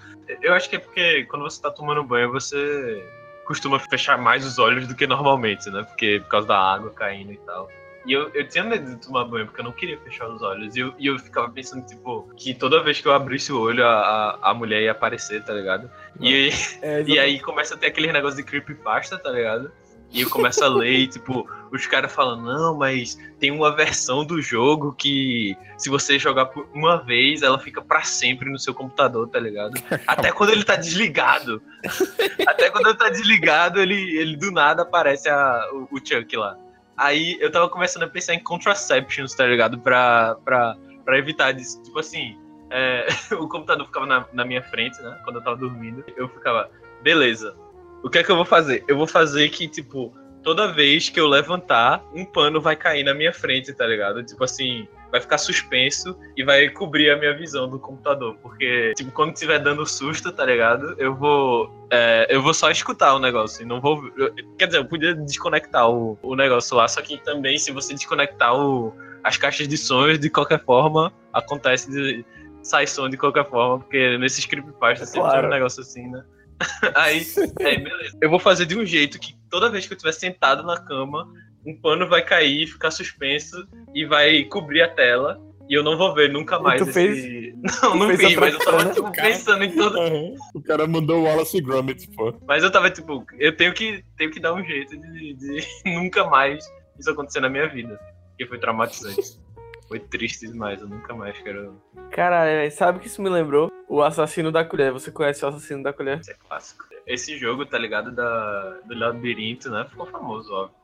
Eu 0.42 0.54
acho 0.54 0.70
que 0.70 0.76
é 0.76 0.80
porque 0.80 1.26
quando 1.26 1.42
você 1.42 1.60
tá 1.60 1.72
tomando 1.72 2.04
banho, 2.04 2.32
você 2.32 3.04
costuma 3.46 3.80
fechar 3.80 4.20
mais 4.20 4.46
os 4.46 4.60
olhos 4.60 4.88
do 4.88 4.96
que 4.96 5.08
normalmente, 5.08 5.68
né? 5.72 5.84
Porque 5.84 6.20
por 6.20 6.30
causa 6.30 6.48
da 6.48 6.58
água 6.60 6.92
caindo 6.92 7.34
e 7.34 7.38
tal. 7.38 7.68
E 8.06 8.12
eu, 8.14 8.30
eu 8.34 8.48
tinha 8.48 8.64
medo 8.66 8.90
de 8.96 8.98
tomar 9.08 9.24
banho, 9.26 9.46
porque 9.46 9.62
eu 9.62 9.66
não 9.66 9.72
queria 9.72 9.98
fechar 10.00 10.28
os 10.28 10.42
olhos. 10.42 10.76
E 10.76 10.80
eu, 10.80 10.94
e 11.00 11.08
eu 11.08 11.18
ficava 11.18 11.50
pensando, 11.50 11.86
tipo, 11.86 12.30
que 12.36 12.54
toda 12.54 12.84
vez 12.84 13.00
que 13.00 13.08
eu 13.08 13.14
abrisse 13.14 13.52
o 13.54 13.60
olho, 13.60 13.86
a, 13.86 14.38
a, 14.42 14.52
a 14.52 14.54
mulher 14.54 14.82
ia 14.82 14.92
aparecer, 14.92 15.44
tá 15.44 15.54
ligado? 15.54 15.90
E, 16.20 16.28
aí- 16.34 16.54
É, 16.82 17.02
e 17.08 17.18
aí 17.20 17.40
começa 17.40 17.76
a 17.76 17.78
ter 17.78 17.88
aquele 17.88 18.12
negócio 18.12 18.36
de 18.38 18.44
creepypasta, 18.44 19.18
tá 19.18 19.30
ligado? 19.32 19.72
E 20.12 20.22
eu 20.22 20.30
começo 20.30 20.64
a 20.64 20.68
ler 20.68 20.92
e, 20.94 21.08
tipo, 21.08 21.50
os 21.72 21.88
caras 21.88 22.14
falam, 22.14 22.40
não, 22.40 22.78
mas 22.78 23.18
tem 23.40 23.50
uma 23.50 23.76
versão 23.76 24.24
do 24.24 24.40
jogo 24.40 24.94
que 24.94 25.58
se 25.76 25.90
você 25.90 26.20
jogar 26.20 26.46
por 26.48 26.68
uma 26.72 26.98
vez, 27.04 27.42
ela 27.42 27.58
fica 27.58 27.82
pra 27.82 28.04
sempre 28.04 28.48
no 28.52 28.60
seu 28.60 28.76
computador, 28.76 29.28
tá 29.28 29.40
ligado? 29.40 29.74
Até 30.06 30.32
quando 30.32 30.52
ele 30.52 30.64
tá 30.64 30.76
desligado. 30.76 31.60
Até 32.46 32.70
quando 32.70 32.90
ele 32.90 32.98
tá 32.98 33.10
desligado, 33.10 33.80
ele, 33.82 33.96
ele 34.18 34.36
do 34.38 34.52
nada 34.52 34.84
aparece 34.84 35.28
a, 35.30 35.68
o, 35.74 35.88
o 35.96 35.98
Chuck 36.06 36.36
lá. 36.38 36.58
Aí 37.04 37.38
eu 37.42 37.52
tava 37.52 37.68
começando 37.68 38.04
a 38.04 38.08
pensar 38.08 38.34
em 38.34 38.40
contraceptions, 38.40 39.34
tá 39.36 39.46
ligado? 39.46 39.78
Pra, 39.78 40.38
pra, 40.46 40.78
pra 41.04 41.18
evitar 41.18 41.52
disso. 41.52 41.84
Tipo 41.84 42.00
assim, 42.00 42.38
é, 42.70 43.06
o 43.36 43.46
computador 43.50 43.86
ficava 43.86 44.06
na, 44.06 44.26
na 44.32 44.46
minha 44.46 44.64
frente, 44.64 45.02
né? 45.02 45.20
Quando 45.26 45.36
eu 45.36 45.44
tava 45.44 45.58
dormindo. 45.58 46.02
Eu 46.16 46.30
ficava, 46.30 46.72
beleza. 47.02 47.58
O 48.02 48.10
que 48.10 48.20
é 48.20 48.24
que 48.24 48.32
eu 48.32 48.38
vou 48.38 48.46
fazer? 48.46 48.86
Eu 48.88 48.96
vou 48.96 49.06
fazer 49.06 49.50
que, 49.50 49.68
tipo, 49.68 50.16
toda 50.42 50.72
vez 50.72 51.10
que 51.10 51.20
eu 51.20 51.28
levantar, 51.28 52.02
um 52.14 52.24
pano 52.24 52.62
vai 52.62 52.78
cair 52.78 53.04
na 53.04 53.14
minha 53.14 53.34
frente, 53.34 53.74
tá 53.74 53.86
ligado? 53.86 54.24
Tipo 54.24 54.46
assim, 54.46 54.88
vai 55.14 55.22
ficar 55.22 55.38
suspenso 55.38 56.18
e 56.36 56.44
vai 56.44 56.68
cobrir 56.70 57.12
a 57.12 57.16
minha 57.16 57.38
visão 57.38 57.70
do 57.70 57.78
computador. 57.78 58.36
Porque, 58.42 58.94
tipo, 58.98 59.12
quando 59.12 59.32
estiver 59.34 59.60
dando 59.60 59.86
susto, 59.86 60.32
tá 60.32 60.44
ligado? 60.44 60.96
Eu 60.98 61.14
vou. 61.16 61.72
é, 61.92 62.26
eu 62.32 62.42
vou 62.42 62.52
só 62.52 62.72
escutar 62.72 63.14
o 63.14 63.20
negócio 63.20 63.62
e 63.62 63.66
não 63.66 63.80
vou. 63.80 64.04
eu- 64.18 64.34
quer 64.58 64.66
dizer, 64.66 64.80
eu 64.80 64.86
podia 64.86 65.14
desconectar 65.14 65.88
o, 65.88 66.18
o 66.24 66.36
negócio 66.36 66.76
lá, 66.76 66.88
só 66.88 67.00
que 67.00 67.18
também, 67.24 67.60
se 67.60 67.72
você 67.72 67.94
desconectar 67.94 68.56
o, 68.60 68.92
as 69.24 69.38
caixas 69.38 69.68
de 69.68 69.78
sons, 69.78 70.18
de 70.18 70.32
qualquer 70.32 70.60
forma, 70.66 71.14
acontece 71.32 71.92
de. 71.92 72.26
Sai 72.64 72.88
som 72.88 73.08
de 73.10 73.18
qualquer 73.18 73.48
forma, 73.48 73.80
porque 73.80 74.18
nesses 74.18 74.46
creepypastas 74.48 75.10
sempre 75.10 75.28
Claro. 75.30 75.42
tem 75.42 75.50
um 75.50 75.54
negócio 75.54 75.82
assim, 75.82 76.10
né? 76.10 76.24
Aí, 76.96 77.24
é, 77.60 77.78
beleza. 77.78 78.18
Eu 78.22 78.30
vou 78.32 78.40
fazer 78.40 78.66
de 78.66 78.76
um 78.76 78.84
jeito 78.86 79.20
que 79.20 79.36
toda 79.50 79.70
vez 79.70 79.86
que 79.86 79.94
eu 79.94 79.96
estiver 79.98 80.14
sentado 80.14 80.64
na 80.64 80.80
cama, 80.80 81.28
um 81.66 81.76
pano 81.76 82.08
vai 82.08 82.24
cair, 82.24 82.68
ficar 82.68 82.92
suspenso 82.92 83.68
e 83.94 84.06
vai 84.06 84.44
cobrir 84.46 84.82
a 84.82 84.90
tela. 84.90 85.42
E 85.70 85.74
eu 85.74 85.84
não 85.84 85.98
vou 85.98 86.14
ver 86.14 86.30
nunca 86.30 86.60
mais 86.60 86.82
tu 86.82 86.90
esse. 86.90 87.54
Não, 87.82 87.96
não 87.96 88.08
fez 88.08 88.20
vi, 88.20 88.36
mas 88.36 88.54
eu 88.54 88.60
tava 88.60 88.90
tipo, 88.92 89.10
pensando 89.14 89.64
em 89.64 89.72
todo. 89.72 89.98
Uhum. 89.98 90.36
O 90.54 90.62
cara 90.62 90.86
mandou 90.86 91.22
o 91.22 91.24
Wallace 91.24 91.62
Gromit, 91.62 92.10
pô. 92.12 92.36
Mas 92.46 92.62
eu 92.62 92.70
tava 92.70 92.92
tipo, 92.92 93.26
eu 93.40 93.56
tenho 93.56 93.74
que, 93.74 94.04
tenho 94.18 94.30
que 94.30 94.40
dar 94.42 94.54
um 94.54 94.62
jeito 94.66 94.98
de, 94.98 95.34
de 95.34 95.66
nunca 95.86 96.26
mais 96.26 96.70
isso 97.00 97.10
acontecer 97.10 97.40
na 97.40 97.48
minha 97.48 97.70
vida. 97.70 97.98
Porque 98.30 98.46
foi 98.48 98.60
traumatizante. 98.60 99.40
Foi 99.88 100.00
triste 100.00 100.46
demais, 100.46 100.82
eu 100.82 100.90
nunca 100.90 101.14
mais 101.14 101.40
quero. 101.40 101.82
Caralho, 102.12 102.70
sabe 102.72 102.98
o 102.98 103.02
que 103.02 103.08
isso 103.08 103.22
me 103.22 103.30
lembrou? 103.30 103.72
O 103.88 104.02
assassino 104.02 104.52
da 104.52 104.66
colher. 104.66 104.92
Você 104.92 105.10
conhece 105.10 105.46
o 105.46 105.48
assassino 105.48 105.82
da 105.82 105.94
colher? 105.94 106.20
Isso 106.20 106.32
é 106.32 106.36
clássico. 106.36 106.84
Esse 107.08 107.38
jogo, 107.38 107.66
tá 107.66 107.78
ligado? 107.78 108.12
Da, 108.12 108.80
do 108.86 108.94
labirinto, 108.94 109.70
né? 109.70 109.86
Ficou 109.90 110.06
famoso, 110.06 110.52
óbvio. 110.54 110.76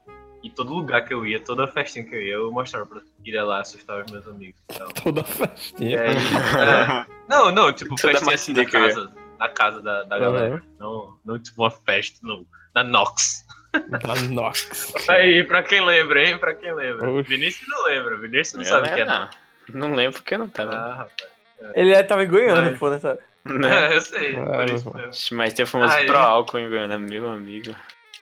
E 0.42 0.50
todo 0.50 0.74
lugar 0.74 1.06
que 1.06 1.14
eu 1.14 1.26
ia, 1.26 1.40
toda 1.40 1.68
festinha 1.68 2.06
que 2.06 2.16
eu 2.16 2.22
ia, 2.22 2.34
eu 2.36 2.52
mostrava 2.52 2.86
pra 2.86 3.02
ir 3.26 3.42
lá 3.42 3.60
assustar 3.60 4.04
os 4.04 4.12
meus 4.12 4.26
amigos. 4.28 4.60
Então, 4.72 4.88
Toda 5.04 5.24
festinha. 5.24 6.02
aí, 6.02 6.10
é, 6.16 7.06
não, 7.28 7.52
não, 7.52 7.74
tipo, 7.74 7.96
Toda 7.96 8.14
festinha 8.14 8.36
assim 8.36 8.54
na 8.54 8.66
casa. 8.66 9.12
Na 9.38 9.50
casa 9.50 9.82
da, 9.82 10.04
da 10.04 10.20
galera. 10.20 10.64
Não, 10.80 11.18
não 11.26 11.40
tipo 11.40 11.62
uma 11.62 11.72
festa 11.72 12.20
no, 12.24 12.46
na 12.74 12.84
Nox. 12.84 13.46
Da 13.72 14.16
Nox. 14.30 14.94
Aí, 15.08 15.44
pra 15.44 15.62
quem 15.64 15.86
lembra, 15.86 16.24
hein? 16.26 16.38
Pra 16.38 16.54
quem 16.56 16.74
lembra. 16.74 17.10
Oxe. 17.10 17.30
Vinícius 17.30 17.68
não 17.70 17.86
lembra, 17.86 18.18
Vinícius 18.18 18.54
não 18.56 18.62
Eu 18.64 18.66
sabe 18.68 18.90
o 18.90 18.96
que 18.96 19.02
é. 19.02 19.06
não. 19.06 19.30
Não 19.74 19.94
lembro 19.94 20.20
porque 20.20 20.34
eu 20.34 20.40
não 20.40 20.50
tava. 20.50 20.74
Ah, 20.74 20.94
rapaz. 20.96 21.30
Ele 21.76 21.94
é, 21.94 22.02
tava 22.02 22.24
em 22.24 22.28
Goiânia, 22.28 22.76
pô, 22.78 22.90
nessa. 22.90 23.20
Né? 23.46 23.92
É, 23.92 23.96
eu 23.96 24.02
sei, 24.02 24.36
Ah, 24.36 24.46
por 24.46 24.70
isso 24.70 24.92
meu 24.94 25.06
mesmo. 25.06 25.38
Mas 25.38 25.54
tem 25.54 25.64
o 25.64 25.68
famoso 25.68 25.94
Aí. 25.94 26.06
pro 26.06 26.18
álcool 26.18 26.60
em 26.60 26.70
Goiânia, 26.70 26.98
meu 26.98 27.30
amigo. 27.30 27.76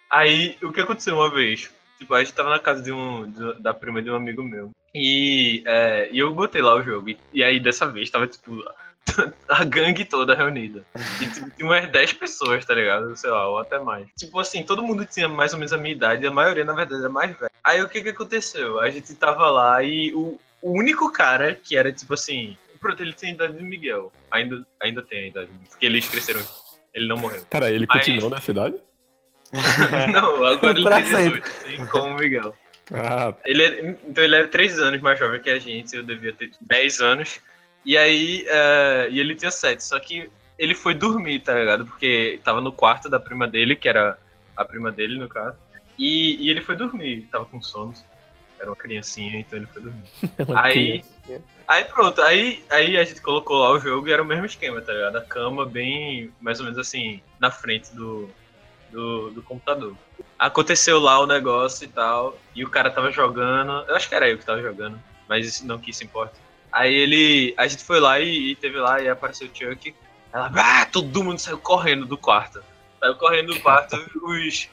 Aí, 0.09 0.57
o 0.61 0.71
que 0.71 0.81
aconteceu 0.81 1.15
uma 1.15 1.29
vez? 1.31 1.71
Tipo, 1.97 2.13
a 2.13 2.23
gente 2.23 2.33
tava 2.33 2.49
na 2.49 2.59
casa 2.59 2.81
de 2.81 2.91
um, 2.91 3.29
de- 3.29 3.61
da 3.61 3.73
prima 3.73 4.01
de 4.01 4.09
um 4.09 4.15
amigo 4.15 4.43
meu. 4.43 4.71
E, 4.93 5.63
é, 5.65 6.09
e 6.11 6.19
eu 6.19 6.33
botei 6.33 6.61
lá 6.61 6.75
o 6.75 6.81
jogo. 6.83 7.09
E, 7.09 7.17
e 7.33 7.43
aí, 7.43 7.59
dessa 7.59 7.85
vez, 7.87 8.09
tava, 8.09 8.27
tipo, 8.27 8.63
a 9.49 9.63
gangue 9.63 10.05
toda 10.05 10.35
reunida. 10.35 10.85
E 11.21 11.27
tipo, 11.27 11.49
tinha 11.51 11.65
umas 11.67 11.89
10 11.89 12.13
pessoas, 12.13 12.65
tá 12.65 12.73
ligado? 12.73 13.15
Sei 13.15 13.29
lá, 13.29 13.47
ou 13.47 13.59
até 13.59 13.79
mais. 13.79 14.07
Tipo 14.17 14.39
assim, 14.39 14.63
todo 14.63 14.83
mundo 14.83 15.05
tinha 15.05 15.27
mais 15.27 15.53
ou 15.53 15.59
menos 15.59 15.73
a 15.73 15.77
minha 15.77 15.93
idade. 15.95 16.23
E 16.23 16.27
a 16.27 16.31
maioria, 16.31 16.65
na 16.65 16.73
verdade, 16.73 17.01
era 17.01 17.09
mais 17.09 17.35
velha. 17.37 17.51
Aí, 17.63 17.81
o 17.81 17.89
que 17.89 18.01
que 18.01 18.09
aconteceu? 18.09 18.79
A 18.79 18.89
gente 18.89 19.13
tava 19.15 19.49
lá 19.49 19.83
e 19.83 20.13
o, 20.13 20.39
o 20.61 20.71
único 20.71 21.11
cara 21.11 21.55
que 21.55 21.75
era, 21.77 21.91
tipo 21.91 22.13
assim... 22.13 22.57
Pronto, 22.79 23.01
ele 23.01 23.11
tinha 23.13 23.31
a 23.31 23.35
idade 23.35 23.53
do 23.53 23.63
Miguel. 23.63 24.11
Ainda, 24.29 24.65
ainda 24.79 25.01
tem 25.01 25.23
a 25.23 25.27
idade. 25.27 25.49
Porque 25.67 25.83
eles 25.85 26.07
cresceram. 26.07 26.41
Ele 26.93 27.07
não 27.07 27.17
morreu. 27.17 27.43
Pera, 27.49 27.71
ele 27.71 27.87
continuou 27.87 28.29
na 28.29 28.39
cidade? 28.39 28.75
Não, 30.11 30.43
agora 30.45 30.77
ele 30.77 30.89
tem 30.89 31.03
18, 31.03 31.47
assim 31.47 31.85
como 31.87 32.05
o 32.13 32.15
Miguel. 32.15 32.55
Ah, 32.93 33.33
Ele 33.45 33.63
é- 33.63 33.97
então 34.07 34.23
ele 34.23 34.35
era 34.35 34.47
3 34.47 34.79
anos 34.79 35.01
mais 35.01 35.19
jovem 35.19 35.41
que 35.41 35.49
a 35.49 35.59
gente, 35.59 35.95
eu 35.95 36.03
devia 36.03 36.33
ter 36.33 36.51
10 36.61 36.99
anos. 37.01 37.39
E 37.85 37.97
aí, 37.97 38.45
é, 38.47 39.07
e 39.09 39.19
ele 39.19 39.35
tinha 39.35 39.51
7, 39.51 39.83
só 39.83 39.99
que 39.99 40.29
ele 40.57 40.73
foi 40.73 40.93
dormir, 40.93 41.39
tá 41.39 41.53
ligado? 41.53 41.85
Porque 41.85 42.39
tava 42.43 42.59
no 42.61 42.71
quarto 42.71 43.09
da 43.09 43.19
prima 43.19 43.47
dele, 43.47 43.75
que 43.75 43.87
era 43.87 44.17
a 44.55 44.65
prima 44.65 44.91
dele, 44.91 45.17
no 45.19 45.27
caso. 45.29 45.55
E, 45.97 46.35
e 46.45 46.49
ele 46.49 46.61
foi 46.61 46.75
dormir, 46.75 47.27
tava 47.31 47.45
com 47.45 47.61
sono. 47.61 47.93
Era 48.59 48.69
uma 48.69 48.75
criancinha, 48.75 49.39
então 49.39 49.59
ele 49.59 49.67
foi 49.67 49.81
dormir. 49.83 50.03
Aí, 50.57 51.03
aí 51.67 51.83
pronto, 51.85 52.19
aí, 52.21 52.63
aí 52.71 52.97
a 52.97 53.03
gente 53.03 53.21
colocou 53.21 53.57
lá 53.59 53.71
o 53.71 53.79
jogo 53.79 54.07
e 54.07 54.11
era 54.11 54.23
o 54.23 54.25
mesmo 54.25 54.45
esquema, 54.45 54.81
tá 54.81 54.93
ligado? 54.93 55.17
A 55.17 55.21
cama 55.21 55.63
bem, 55.65 56.31
mais 56.41 56.59
ou 56.59 56.65
menos 56.65 56.79
assim, 56.79 57.21
na 57.39 57.51
frente 57.51 57.93
do, 57.93 58.27
do, 58.91 59.31
do 59.31 59.41
computador. 59.41 59.95
Aconteceu 60.37 60.99
lá 60.99 61.19
o 61.19 61.27
negócio 61.27 61.85
e 61.85 61.87
tal, 61.87 62.37
e 62.55 62.63
o 62.63 62.69
cara 62.69 62.91
tava 62.91 63.11
jogando, 63.11 63.85
eu 63.87 63.95
acho 63.95 64.07
que 64.07 64.15
era 64.15 64.29
eu 64.29 64.37
que 64.37 64.45
tava 64.45 64.61
jogando, 64.61 64.99
mas 65.27 65.61
não 65.61 65.79
que 65.79 65.91
isso 65.91 66.03
importa. 66.03 66.35
Aí 66.71 66.93
ele, 66.93 67.53
a 67.57 67.67
gente 67.67 67.83
foi 67.83 67.99
lá 67.99 68.19
e, 68.19 68.51
e 68.51 68.55
teve 68.55 68.77
lá 68.77 69.01
e 69.01 69.09
apareceu 69.09 69.47
o 69.47 69.51
Chuck, 69.55 69.95
ela, 70.33 70.51
ah, 70.55 70.85
todo 70.85 71.23
mundo 71.23 71.39
saiu 71.39 71.57
correndo 71.57 72.05
do 72.05 72.17
quarto. 72.17 72.61
Saiu 72.99 73.15
correndo 73.15 73.53
do 73.53 73.59
quarto, 73.61 73.95
os, 74.23 74.69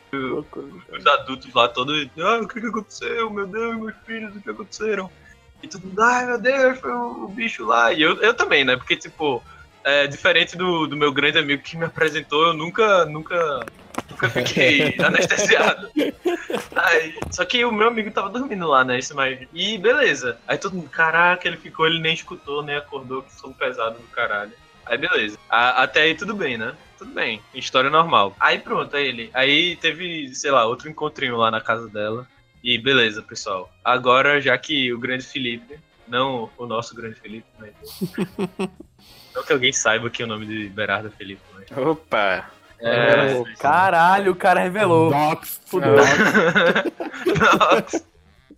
os 0.93 1.07
adultos 1.07 1.53
lá 1.55 1.69
todos, 1.69 2.09
ah, 2.19 2.41
o 2.43 2.49
que 2.49 2.61
que 2.61 2.67
aconteceu? 2.67 3.31
Meu 3.31 3.47
Deus, 3.47 3.77
meus 3.77 3.95
filhos, 4.05 4.37
o 4.37 4.41
que 4.41 4.51
aconteceram? 4.51 5.11
E 5.63 5.69
todo 5.69 5.87
mundo, 5.87 6.03
ai 6.03 6.27
meu 6.27 6.39
Deus, 6.39 6.79
foi 6.79 6.93
o, 6.93 7.25
o 7.25 7.29
bicho 7.29 7.65
lá. 7.65 7.93
E 7.93 8.03
eu, 8.03 8.21
eu 8.21 8.35
também, 8.35 8.65
né? 8.65 8.77
Porque, 8.77 8.97
tipo, 8.97 9.43
é, 9.83 10.07
diferente 10.07 10.57
do, 10.57 10.87
do 10.87 10.97
meu 10.97 11.13
grande 11.13 11.39
amigo 11.39 11.63
que 11.63 11.77
me 11.77 11.85
apresentou, 11.85 12.49
eu 12.49 12.55
nunca, 12.55 13.05
nunca 13.07 13.65
Nunca 14.11 14.29
fiquei 14.31 14.95
anestesiado. 15.03 15.91
Aí, 16.77 17.15
só 17.31 17.45
que 17.45 17.65
o 17.65 17.73
meu 17.73 17.89
amigo 17.89 18.11
tava 18.11 18.29
dormindo 18.29 18.67
lá, 18.67 18.85
né? 18.85 18.99
Isso 18.99 19.15
mais. 19.15 19.47
E 19.53 19.79
beleza. 19.79 20.39
Aí 20.47 20.57
todo 20.59 20.75
mundo, 20.77 20.89
caraca, 20.89 21.47
ele 21.49 21.57
ficou, 21.57 21.87
ele 21.87 21.99
nem 22.01 22.15
escutou, 22.15 22.63
nem 22.63 22.77
acordou, 22.77 23.23
que 23.23 23.33
sono 23.35 23.55
pesado 23.55 23.99
do 23.99 24.07
caralho. 24.09 24.53
Aí 24.87 24.99
beleza. 24.99 25.39
A- 25.49 25.83
até 25.83 26.03
aí 26.03 26.15
tudo 26.15 26.35
bem, 26.35 26.59
né? 26.59 26.75
Tudo 26.99 27.11
bem. 27.13 27.41
História 27.55 27.91
normal. 27.91 28.37
Aí 28.39 28.59
pronto, 28.59 28.97
aí 28.97 29.07
ele. 29.07 29.31
Aí 29.35 29.77
teve, 29.77 30.35
sei 30.35 30.51
lá, 30.51 30.65
outro 30.65 30.89
encontrinho 30.89 31.37
lá 31.37 31.51
na 31.51 31.61
casa 31.61 31.89
dela. 31.89 32.27
E 32.63 32.79
beleza, 32.79 33.23
pessoal. 33.23 33.73
Agora, 33.85 34.41
já 34.41 34.57
que 34.57 34.93
o 34.93 34.99
grande 34.99 35.25
Felipe, 35.25 35.79
não 36.09 36.51
o 36.57 36.67
nosso 36.67 36.95
grande 36.95 37.17
Felipe, 37.21 37.47
mas. 37.59 37.73
não 39.35 39.43
que 39.43 39.53
alguém 39.53 39.73
saiba 39.73 40.09
que 40.09 40.23
o 40.23 40.27
nome 40.27 40.47
de 40.47 40.69
Berardo 40.69 41.09
é 41.09 41.11
Felipe, 41.11 41.43
mas. 41.55 41.67
Opa! 41.77 42.51
É. 42.85 43.35
Ô, 43.35 43.47
Caralho, 43.59 44.33
o 44.33 44.37
cara 44.37 44.61
revelou. 44.61 45.11
Docs. 45.11 45.61
Fudeu. 45.67 45.97
Nossa. 45.97 48.05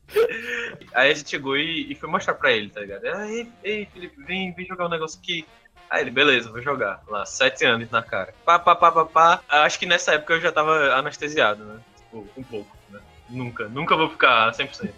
Aí 0.95 1.11
a 1.11 1.15
gente 1.15 1.31
chegou 1.31 1.57
e, 1.57 1.93
e 1.93 1.95
foi 1.95 2.09
mostrar 2.09 2.35
pra 2.35 2.53
ele, 2.53 2.71
tá 2.71 2.81
ligado? 2.81 3.07
Aí, 3.07 3.49
ei, 3.63 3.87
Felipe, 3.93 4.23
vem, 4.23 4.53
vem 4.53 4.67
jogar 4.67 4.87
um 4.87 4.91
negócio 4.91 5.19
aqui. 5.21 5.47
Aí 5.89 6.03
ele, 6.03 6.11
beleza, 6.11 6.51
vou 6.51 6.61
jogar. 6.61 7.03
Lá, 7.07 7.25
sete 7.25 7.65
anos 7.65 7.91
na 7.91 8.03
cara. 8.03 8.35
Pá, 8.45 8.59
pá, 8.59 8.75
pá, 8.75 8.91
pá, 8.91 9.05
pá. 9.05 9.41
Acho 9.49 9.79
que 9.79 9.87
nessa 9.87 10.15
época 10.15 10.35
eu 10.35 10.41
já 10.41 10.51
tava 10.51 10.95
anestesiado, 10.95 11.65
né? 11.65 11.81
Tipo, 11.97 12.27
um 12.37 12.43
pouco, 12.43 12.77
né? 12.91 13.01
Nunca, 13.29 13.69
nunca 13.69 13.97
vou 13.97 14.11
ficar 14.11 14.53
100%. 14.53 14.91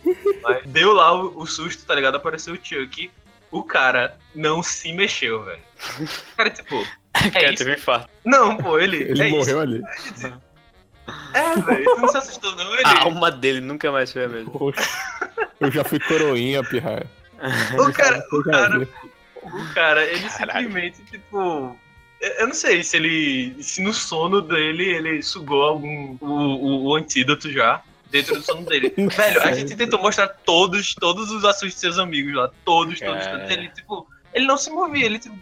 Mas 0.42 0.66
deu 0.66 0.92
lá 0.92 1.12
o, 1.12 1.42
o 1.42 1.46
susto, 1.46 1.84
tá 1.84 1.94
ligado? 1.94 2.16
Apareceu 2.16 2.54
o 2.54 2.60
Chuck. 2.62 3.10
O 3.50 3.62
cara 3.62 4.16
não 4.34 4.62
se 4.62 4.92
mexeu, 4.92 5.42
velho. 5.44 5.62
O 6.00 6.36
cara, 6.36 6.50
tipo, 6.50 6.76
é 7.14 7.30
Cara, 7.30 7.46
isso? 7.48 7.56
teve 7.58 7.70
um 7.70 7.74
infarto. 7.74 8.10
Não, 8.24 8.56
pô, 8.56 8.78
ele. 8.78 8.96
Ele 9.02 9.22
é 9.22 9.28
morreu 9.30 9.60
ali. 9.60 9.82
Isso. 10.14 10.32
É, 11.32 11.56
velho, 11.62 11.84
tu 11.84 12.00
não 12.00 12.08
se 12.08 12.18
assustou, 12.18 12.54
não? 12.56 12.74
Ele. 12.74 12.82
A 12.84 13.02
alma 13.04 13.30
dele 13.30 13.60
nunca 13.60 13.90
mais 13.90 14.12
foi 14.12 14.24
a 14.24 14.28
mesma. 14.28 14.50
Poxa, 14.50 14.80
eu 15.60 15.70
já 15.70 15.82
fui 15.84 15.98
coroinha, 16.00 16.62
pirraia. 16.62 17.06
O 17.78 17.92
cara, 17.92 18.22
o 18.32 18.42
cara. 18.44 18.88
O 19.42 19.74
cara, 19.74 20.04
ele 20.04 20.28
Caralho. 20.28 20.66
simplesmente, 20.66 21.02
tipo. 21.04 21.78
eu- 22.20 22.30
Eu 22.40 22.46
não 22.48 22.54
sei 22.54 22.82
se 22.82 22.96
ele. 22.98 23.56
Se 23.62 23.80
no 23.80 23.94
sono 23.94 24.42
dele 24.42 24.84
ele 24.84 25.22
sugou 25.22 25.62
algum. 25.62 26.18
O, 26.20 26.26
o, 26.26 26.84
o 26.88 26.94
antídoto 26.96 27.50
já. 27.50 27.80
Dentro 28.10 28.34
do 28.36 28.42
sono 28.42 28.62
dele. 28.64 28.92
Velho, 28.96 29.42
a 29.42 29.52
gente 29.52 29.76
tentou 29.76 30.00
mostrar 30.00 30.28
todos, 30.28 30.94
todos 30.94 31.30
os 31.30 31.44
assuntos 31.44 31.74
de 31.74 31.80
seus 31.80 31.98
amigos 31.98 32.34
lá. 32.34 32.50
Todos, 32.64 32.98
todos, 33.00 33.24
Cara. 33.24 33.38
todos. 33.38 33.50
Ele, 33.50 33.68
tipo. 33.68 34.06
Ele 34.32 34.46
não 34.46 34.56
se 34.56 34.70
movia, 34.70 35.04
ele, 35.06 35.18
tipo. 35.18 35.36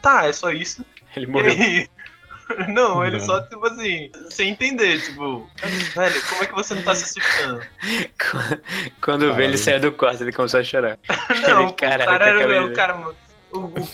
Tá, 0.00 0.26
é 0.26 0.32
só 0.32 0.50
isso. 0.50 0.84
Ele 1.16 1.26
morreu. 1.26 1.52
aí- 1.52 1.88
Não, 2.68 3.02
ele 3.04 3.16
Não. 3.18 3.24
só, 3.24 3.40
tipo 3.42 3.64
assim, 3.66 4.10
sem 4.28 4.50
entender, 4.50 5.00
tipo, 5.00 5.48
velho, 5.94 6.22
como 6.28 6.42
é 6.42 6.46
que 6.46 6.52
você 6.52 6.74
não 6.74 6.82
tá 6.82 6.94
se 6.94 7.04
assustando? 7.04 7.62
Quando 9.00 9.32
vê 9.34 9.44
ele 9.44 9.56
saiu 9.56 9.80
do 9.80 9.92
quarto, 9.92 10.22
ele 10.22 10.32
começou 10.32 10.60
a 10.60 10.64
chorar. 10.64 10.98
Não, 11.48 11.72
Caralho, 11.72 12.02
o 12.02 12.18
cara 12.18 12.28
era 12.28 12.66
o 12.66 12.72
cara, 12.74 13.14
o, 13.52 13.58
o 13.58 13.88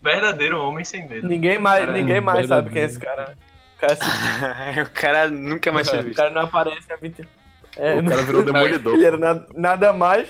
verdadeiro 0.00 0.60
homem 0.62 0.84
sem 0.84 1.08
medo. 1.08 1.26
Ninguém 1.26 1.58
mais, 1.58 1.80
Caralho, 1.86 1.98
ninguém 1.98 2.20
mais 2.20 2.46
sabe 2.46 2.68
verdadeiro. 2.70 2.72
quem 2.72 2.82
é 2.82 2.86
esse 2.86 3.00
cara. 3.00 3.36
O 3.76 3.80
cara, 3.80 3.96
se- 3.96 4.80
o 4.82 4.90
cara 4.90 5.28
nunca 5.30 5.72
mais 5.72 5.88
foi 5.88 5.98
o 5.98 6.02
visto. 6.04 6.16
cara 6.16 6.30
não 6.30 6.42
aparece 6.42 6.92
há 6.92 6.96
20 6.96 7.26
É, 7.76 7.96
O 7.96 8.04
cara 8.04 8.22
virou 8.22 8.42
demolidor. 8.42 8.94
Ele 8.94 9.04
era 9.04 9.16
nada, 9.16 9.46
nada 9.54 9.92
mais. 9.92 10.28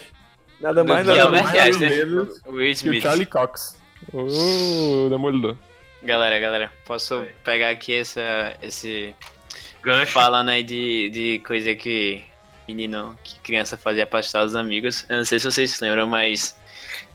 Nada 0.61 0.83
Do 0.83 0.89
mais, 0.89 1.07
nada 1.07 1.21
é 1.21 1.43
mais 1.43 1.75
ou 1.75 1.81
menos 1.81 2.41
Will 2.47 2.75
que 2.75 2.89
o. 2.89 3.01
Charlie 3.01 3.27
Cox. 3.27 3.77
O 4.13 5.09
demolidor. 5.11 5.57
Galera, 6.03 6.39
galera, 6.39 6.73
posso 6.87 7.17
Oi. 7.17 7.31
pegar 7.43 7.71
aqui 7.71 7.95
essa, 7.95 8.57
esse. 8.63 9.15
Gancho. 9.83 10.13
Falando 10.13 10.51
aí 10.51 10.63
de, 10.63 11.11
de 11.11 11.39
coisa 11.41 11.75
que 11.75 12.25
menino, 12.67 13.19
que 13.23 13.39
criança 13.41 13.77
fazia 13.77 14.07
pra 14.07 14.21
assustar 14.21 14.45
os 14.45 14.55
amigos. 14.55 15.05
Eu 15.09 15.19
não 15.19 15.25
sei 15.25 15.39
se 15.39 15.51
vocês 15.51 15.71
se 15.71 15.85
lembram, 15.85 16.07
mas 16.07 16.57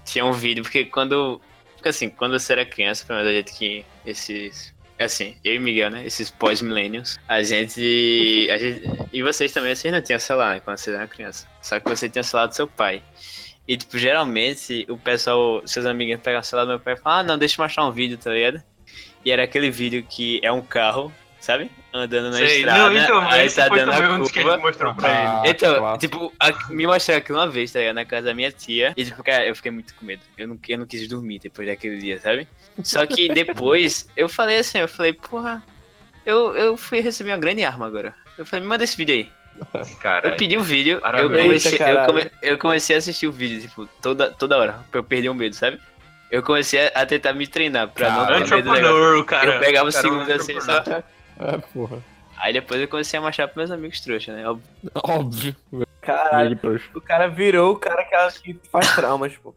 tinha 0.05 0.25
um 0.25 0.31
vídeo, 0.31 0.63
porque 0.63 0.85
quando. 0.85 1.41
Porque 1.75 1.89
assim, 1.89 2.09
quando 2.09 2.37
você 2.37 2.53
era 2.53 2.65
criança, 2.65 3.05
pelo 3.05 3.19
menos 3.19 3.33
a 3.33 3.35
gente 3.35 3.53
que 3.53 3.85
esses. 4.05 4.73
Assim, 4.99 5.35
eu 5.45 5.55
e 5.55 5.59
Miguel, 5.59 5.89
né? 5.89 6.05
Esses 6.05 6.29
pós-millennials, 6.29 7.17
a 7.27 7.41
gente, 7.41 8.47
a 8.51 8.57
gente. 8.57 8.83
E 9.13 9.23
vocês 9.23 9.51
também, 9.53 9.73
vocês 9.73 9.93
não 9.93 10.01
tinham 10.01 10.19
celular, 10.19 10.55
né? 10.55 10.59
Quando 10.59 10.77
vocês 10.77 10.95
eram 10.95 11.07
criança. 11.07 11.47
Só 11.62 11.79
que 11.79 11.88
você 11.89 12.09
tinha 12.09 12.21
celular 12.21 12.47
do 12.47 12.55
seu 12.55 12.67
pai. 12.67 13.01
E, 13.65 13.77
tipo, 13.77 13.97
geralmente 13.97 14.85
o 14.89 14.97
pessoal, 14.97 15.65
seus 15.65 15.85
amiguinhos 15.85 16.21
pegam 16.21 16.41
o 16.41 16.43
celular 16.43 16.65
do 16.65 16.69
meu 16.69 16.79
pai 16.79 16.95
e 16.95 16.97
falam, 16.97 17.19
ah, 17.19 17.23
não, 17.23 17.38
deixa 17.38 17.62
eu 17.62 17.63
mostrar 17.63 17.85
um 17.88 17.91
vídeo, 17.91 18.17
tá 18.17 18.31
ligado? 18.31 18.62
E 19.23 19.31
era 19.31 19.43
aquele 19.43 19.69
vídeo 19.69 20.03
que 20.03 20.39
é 20.43 20.51
um 20.51 20.62
carro, 20.62 21.13
sabe? 21.39 21.71
Andando 21.91 22.30
na 22.30 22.38
Sei, 22.38 22.58
estrada, 22.60 22.78
não, 22.89 22.97
então, 23.04 23.19
aí 23.30 23.49
tá 23.49 23.67
dando 23.67 23.91
a 23.91 23.99
um 24.13 24.19
dos 24.19 24.32
que 24.32 24.39
a 24.39 24.43
curva. 24.43 24.58
gente 24.58 24.65
mostrou 24.65 24.93
pra 24.93 25.10
ele. 25.10 25.17
Ah, 25.17 25.43
Então, 25.45 25.75
clássico. 25.80 25.97
tipo, 25.99 26.34
a- 26.39 26.71
me 26.71 26.86
mostraram 26.86 27.17
aquilo 27.19 27.38
uma 27.39 27.47
vez, 27.47 27.71
tá 27.71 27.80
ligado? 27.80 27.95
Na 27.95 28.06
casa 28.06 28.28
da 28.28 28.34
minha 28.36 28.52
tia. 28.52 28.93
E, 28.95 29.04
tipo, 29.06 29.23
cara, 29.23 29.45
eu 29.47 29.56
fiquei 29.56 29.71
muito 29.71 29.95
com 29.95 30.06
medo. 30.06 30.21
Eu 30.38 30.47
não, 30.47 30.60
eu 30.67 30.78
não 30.78 30.86
quis 30.86 31.08
dormir 31.08 31.39
depois 31.39 31.67
daquele 31.67 31.97
dia, 31.97 32.19
sabe? 32.19 32.47
Só 32.84 33.06
que 33.08 33.28
depois, 33.34 34.08
eu 34.15 34.30
falei 34.30 34.58
assim, 34.60 34.78
eu 34.78 34.88
falei, 34.88 35.13
porra, 35.13 35.63
eu, 36.25 36.56
eu 36.56 36.78
fui 36.78 36.99
receber 36.99 37.32
uma 37.32 37.38
grande 37.39 37.63
arma 37.63 37.88
agora. 37.88 38.13
Eu 38.38 38.45
falei, 38.45 38.62
me 38.63 38.69
manda 38.69 38.84
esse 38.84 38.95
vídeo 38.95 39.15
aí. 39.15 39.30
Cara, 39.99 40.30
Eu 40.30 40.36
pedi 40.38 40.58
o 40.58 40.63
vídeo, 40.63 41.02
eu 41.04 41.30
comecei, 41.30 41.71
Eita, 41.73 41.84
eu, 41.84 41.95
caralho. 41.95 42.08
come- 42.13 42.32
eu 42.41 42.58
comecei 42.58 42.95
a 42.95 42.99
assistir 42.99 43.28
o 43.28 43.32
vídeo, 43.32 43.60
tipo, 43.67 43.86
toda, 44.02 44.30
toda 44.32 44.58
hora, 44.58 44.80
pra 44.91 44.99
eu 44.99 45.04
perder 45.04 45.28
o 45.30 45.34
medo, 45.36 45.54
sabe? 45.56 45.80
Eu 46.32 46.41
comecei 46.43 46.86
a, 46.88 46.91
a 47.02 47.06
tentar 47.06 47.34
me 47.34 47.45
treinar 47.47 47.88
pra 47.89 48.10
não 48.12 48.25
Cara, 48.28 48.45
ter 48.45 48.63
medo. 48.63 48.88
Eu 48.88 49.60
pegava 49.60 49.86
o 49.86 49.89
um 49.89 49.91
segundo 49.91 50.32
assim, 50.32 50.62
só. 50.62 50.82
É, 51.39 51.58
porra. 51.73 51.97
Aí 52.38 52.54
depois 52.54 52.80
eu 52.82 52.88
comecei 52.88 53.17
a 53.19 53.21
mostrar 53.21 53.47
pros 53.47 53.58
meus 53.58 53.71
amigos 53.71 53.99
trouxa, 54.02 54.34
né? 54.34 54.47
Óbvio. 54.47 54.63
Óbvio. 55.04 55.56
Caralho, 56.02 56.58
o 56.95 57.02
cara 57.02 57.28
virou 57.28 57.73
o 57.73 57.75
cara 57.78 58.04
que, 58.04 58.54
que 58.54 58.60
faz 58.69 58.95
traumas, 58.95 59.36
pô. 59.38 59.54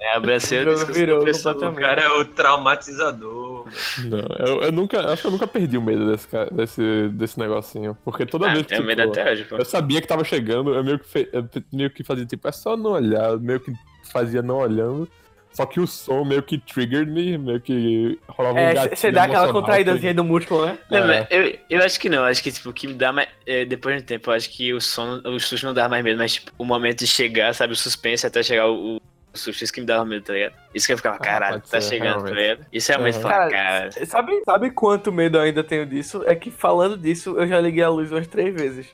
É, 0.00 0.14
abracei 0.16 0.60
o 0.66 0.76
Virou- 0.86 1.22
virou. 1.24 1.68
O 1.68 1.74
cara 1.74 2.02
é 2.02 2.08
o 2.08 2.24
traumatizador. 2.24 3.66
Não, 4.04 4.46
eu, 4.46 4.62
eu 4.62 4.72
nunca. 4.72 5.12
Acho 5.12 5.22
que 5.22 5.28
eu 5.28 5.32
nunca 5.32 5.46
perdi 5.46 5.76
o 5.76 5.82
medo 5.82 6.10
desse, 6.10 6.26
ca- 6.28 6.46
desse, 6.46 7.08
desse 7.10 7.38
negocinho. 7.38 7.96
Porque 8.04 8.24
toda 8.24 8.48
Ah, 8.48 8.52
vez 8.52 8.62
que. 8.62 8.68
tenho 8.74 8.84
medo 8.84 9.02
tipo, 9.02 9.12
até 9.12 9.30
hoje, 9.32 9.44
pô. 9.44 9.56
Eu 9.56 9.64
sabia 9.64 10.00
que 10.00 10.06
tava 10.06 10.24
chegando, 10.24 10.74
eu 10.74 10.84
meio 10.84 10.98
que, 10.98 11.08
fe- 11.08 11.28
eu 11.32 11.46
meio 11.72 11.90
que 11.90 12.02
fazia 12.04 12.24
tipo, 12.26 12.46
é 12.48 12.52
só 12.52 12.76
não 12.76 12.92
olhar, 12.92 13.36
meio 13.38 13.60
que 13.60 13.72
fazia 14.12 14.40
não 14.42 14.56
olhando. 14.58 15.08
Só 15.52 15.66
que 15.66 15.80
o 15.80 15.86
som 15.86 16.24
meio 16.24 16.42
que 16.42 16.56
triggered 16.58 17.10
me, 17.10 17.36
meio 17.36 17.60
que 17.60 18.18
rolava 18.28 18.54
um 18.54 18.58
É, 18.60 18.74
gatilho 18.74 18.96
você 18.96 19.10
dá 19.10 19.24
aquela 19.24 19.52
contraídazinha 19.52 20.14
do 20.14 20.22
músculo, 20.22 20.66
né? 20.66 20.78
Não, 20.90 21.10
É. 21.10 21.26
eu, 21.30 21.58
eu 21.68 21.82
acho 21.84 21.98
que 21.98 22.08
não, 22.08 22.22
acho 22.24 22.42
que 22.42 22.52
tipo, 22.52 22.70
o 22.70 22.72
que 22.72 22.86
me 22.86 22.94
dá 22.94 23.12
mais. 23.12 23.28
é, 23.46 23.64
depois 23.64 23.96
de 23.96 24.02
um 24.02 24.06
tempo, 24.06 24.30
eu 24.30 24.34
acho 24.34 24.48
que 24.50 24.72
o 24.72 24.80
sono, 24.80 25.20
o 25.28 25.40
susto 25.40 25.66
não 25.66 25.74
dá 25.74 25.88
mais 25.88 26.04
medo, 26.04 26.18
mas 26.18 26.34
tipo, 26.34 26.52
o 26.56 26.64
momento 26.64 26.98
de 27.00 27.06
chegar, 27.08 27.52
sabe, 27.54 27.72
o 27.72 27.76
suspense 27.76 28.24
até 28.26 28.40
chegar 28.42 28.68
o, 28.68 28.96
o 28.96 29.00
susto, 29.34 29.64
isso 29.64 29.72
que 29.72 29.80
me 29.80 29.86
dava 29.86 30.04
medo, 30.04 30.22
tá 30.22 30.32
ligado? 30.32 30.52
Isso 30.72 30.86
que 30.86 30.92
eu 30.92 30.96
ficava, 30.96 31.16
Ah, 31.16 31.18
caralho, 31.18 31.54
pode 31.60 31.70
tá 31.70 31.80
ser, 31.80 31.88
chegando, 31.88 32.22
tá 32.24 32.30
ligado? 32.30 32.66
Isso 32.72 32.88
realmente 32.92 33.16
Uhum. 33.16 33.22
fala, 33.22 33.50
Cara, 33.50 33.90
cara. 33.90 34.06
Sabe, 34.06 34.42
sabe 34.44 34.70
quanto 34.70 35.10
medo 35.10 35.38
eu 35.38 35.42
ainda 35.42 35.64
tenho 35.64 35.84
disso? 35.86 36.22
É 36.26 36.36
que 36.36 36.50
falando 36.52 36.96
disso, 36.96 37.34
eu 37.36 37.48
já 37.48 37.60
liguei 37.60 37.82
a 37.82 37.88
luz 37.88 38.12
umas 38.12 38.28
três 38.28 38.54
vezes. 38.54 38.86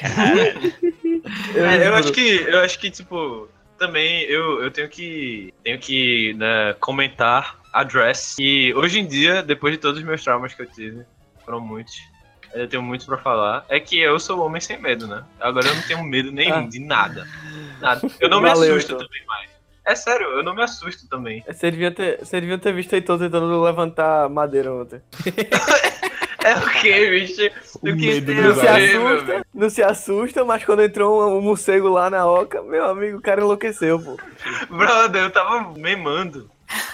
Caralho. 0.00 0.72
É, 1.54 1.76
eu 1.76 1.84
juro. 1.84 1.94
acho 1.96 2.12
que, 2.12 2.36
eu 2.48 2.60
acho 2.60 2.78
que, 2.78 2.90
tipo, 2.90 3.48
também 3.78 4.22
eu, 4.24 4.62
eu 4.62 4.70
tenho 4.70 4.88
que, 4.88 5.54
tenho 5.64 5.78
que 5.78 6.34
né, 6.34 6.74
comentar, 6.80 7.58
address, 7.72 8.34
que 8.36 8.74
hoje 8.74 8.98
em 9.00 9.06
dia, 9.06 9.42
depois 9.42 9.72
de 9.72 9.78
todos 9.78 10.00
os 10.00 10.04
meus 10.06 10.22
traumas 10.22 10.52
que 10.52 10.62
eu 10.62 10.66
tive, 10.66 11.04
foram 11.44 11.60
muitos, 11.60 11.94
eu 12.54 12.68
tenho 12.68 12.82
muito 12.82 13.06
pra 13.06 13.16
falar, 13.18 13.64
é 13.68 13.78
que 13.78 13.98
eu 13.98 14.18
sou 14.18 14.38
um 14.38 14.42
homem 14.44 14.60
sem 14.60 14.78
medo, 14.80 15.06
né? 15.06 15.22
Agora 15.40 15.66
eu 15.66 15.74
não 15.74 15.82
tenho 15.82 16.02
medo 16.02 16.32
nenhum 16.32 16.54
Ah. 16.54 16.68
de 16.68 16.78
nada. 16.80 17.26
Nada. 17.80 18.00
Eu 18.20 18.28
não 18.28 18.40
me 18.40 18.48
Valeu, 18.48 18.74
assusto 18.74 18.94
então. 18.94 19.06
também 19.06 19.24
mais. 19.26 19.50
É 19.86 19.94
sério, 19.94 20.26
eu 20.26 20.42
não 20.42 20.54
me 20.54 20.62
assusto 20.62 21.08
também. 21.08 21.42
Você 21.46 21.70
devia 21.70 21.90
ter, 21.90 22.18
você 22.18 22.40
devia 22.40 22.58
ter 22.58 22.74
visto 22.74 22.92
Heitor 22.92 23.18
tentando 23.18 23.62
levantar 23.62 24.28
madeira 24.28 24.72
ontem. 24.72 25.00
É 26.44 26.54
o 26.54 26.70
que, 26.70 27.10
bicho? 27.10 27.50
O 27.82 27.88
Eu 27.88 27.96
que 27.96 28.20
Não 28.20 28.52
do 28.54 28.60
se 28.60 28.68
assusta, 28.68 29.46
não 29.54 29.70
se 29.70 29.82
assusta, 29.82 30.44
mas 30.44 30.64
quando 30.64 30.82
entrou 30.82 31.28
um, 31.28 31.38
um 31.38 31.40
morcego 31.40 31.88
lá 31.88 32.08
na 32.08 32.26
oca, 32.26 32.62
meu 32.62 32.84
amigo, 32.84 33.18
o 33.18 33.22
cara 33.22 33.40
enlouqueceu, 33.40 34.00
pô. 34.00 34.16
Brother, 34.70 35.24
eu 35.24 35.30
tava 35.30 35.72
memando. 35.76 36.48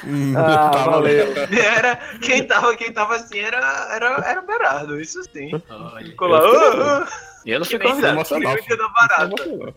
Hum, 0.05 0.35
Ah, 0.37 0.71
valeu. 0.87 1.27
Era, 1.53 1.97
quem 2.23 2.47
tava, 2.47 2.75
quem 2.77 2.93
tava 2.93 3.17
assim 3.17 3.39
era, 3.41 3.59
era, 3.93 4.07
era 4.27 4.41
o 4.41 4.47
Berardo, 4.47 5.01
isso 5.01 5.23
sim. 5.25 5.51
Olha, 5.69 6.07
Ficou 6.07 6.29
lá, 6.29 6.39
Eu 6.41 7.07
E 7.45 7.51
eu 7.51 7.59
não 7.59 7.67
fui 7.67 7.79
que 7.79 7.85
nem 7.85 7.93
convidado. 7.93 8.15
emocional. 8.17 8.55
o 8.55 8.63
dia 8.63 8.77
da 8.77 8.89
barata. 8.89 9.23
Emocionou. 9.25 9.75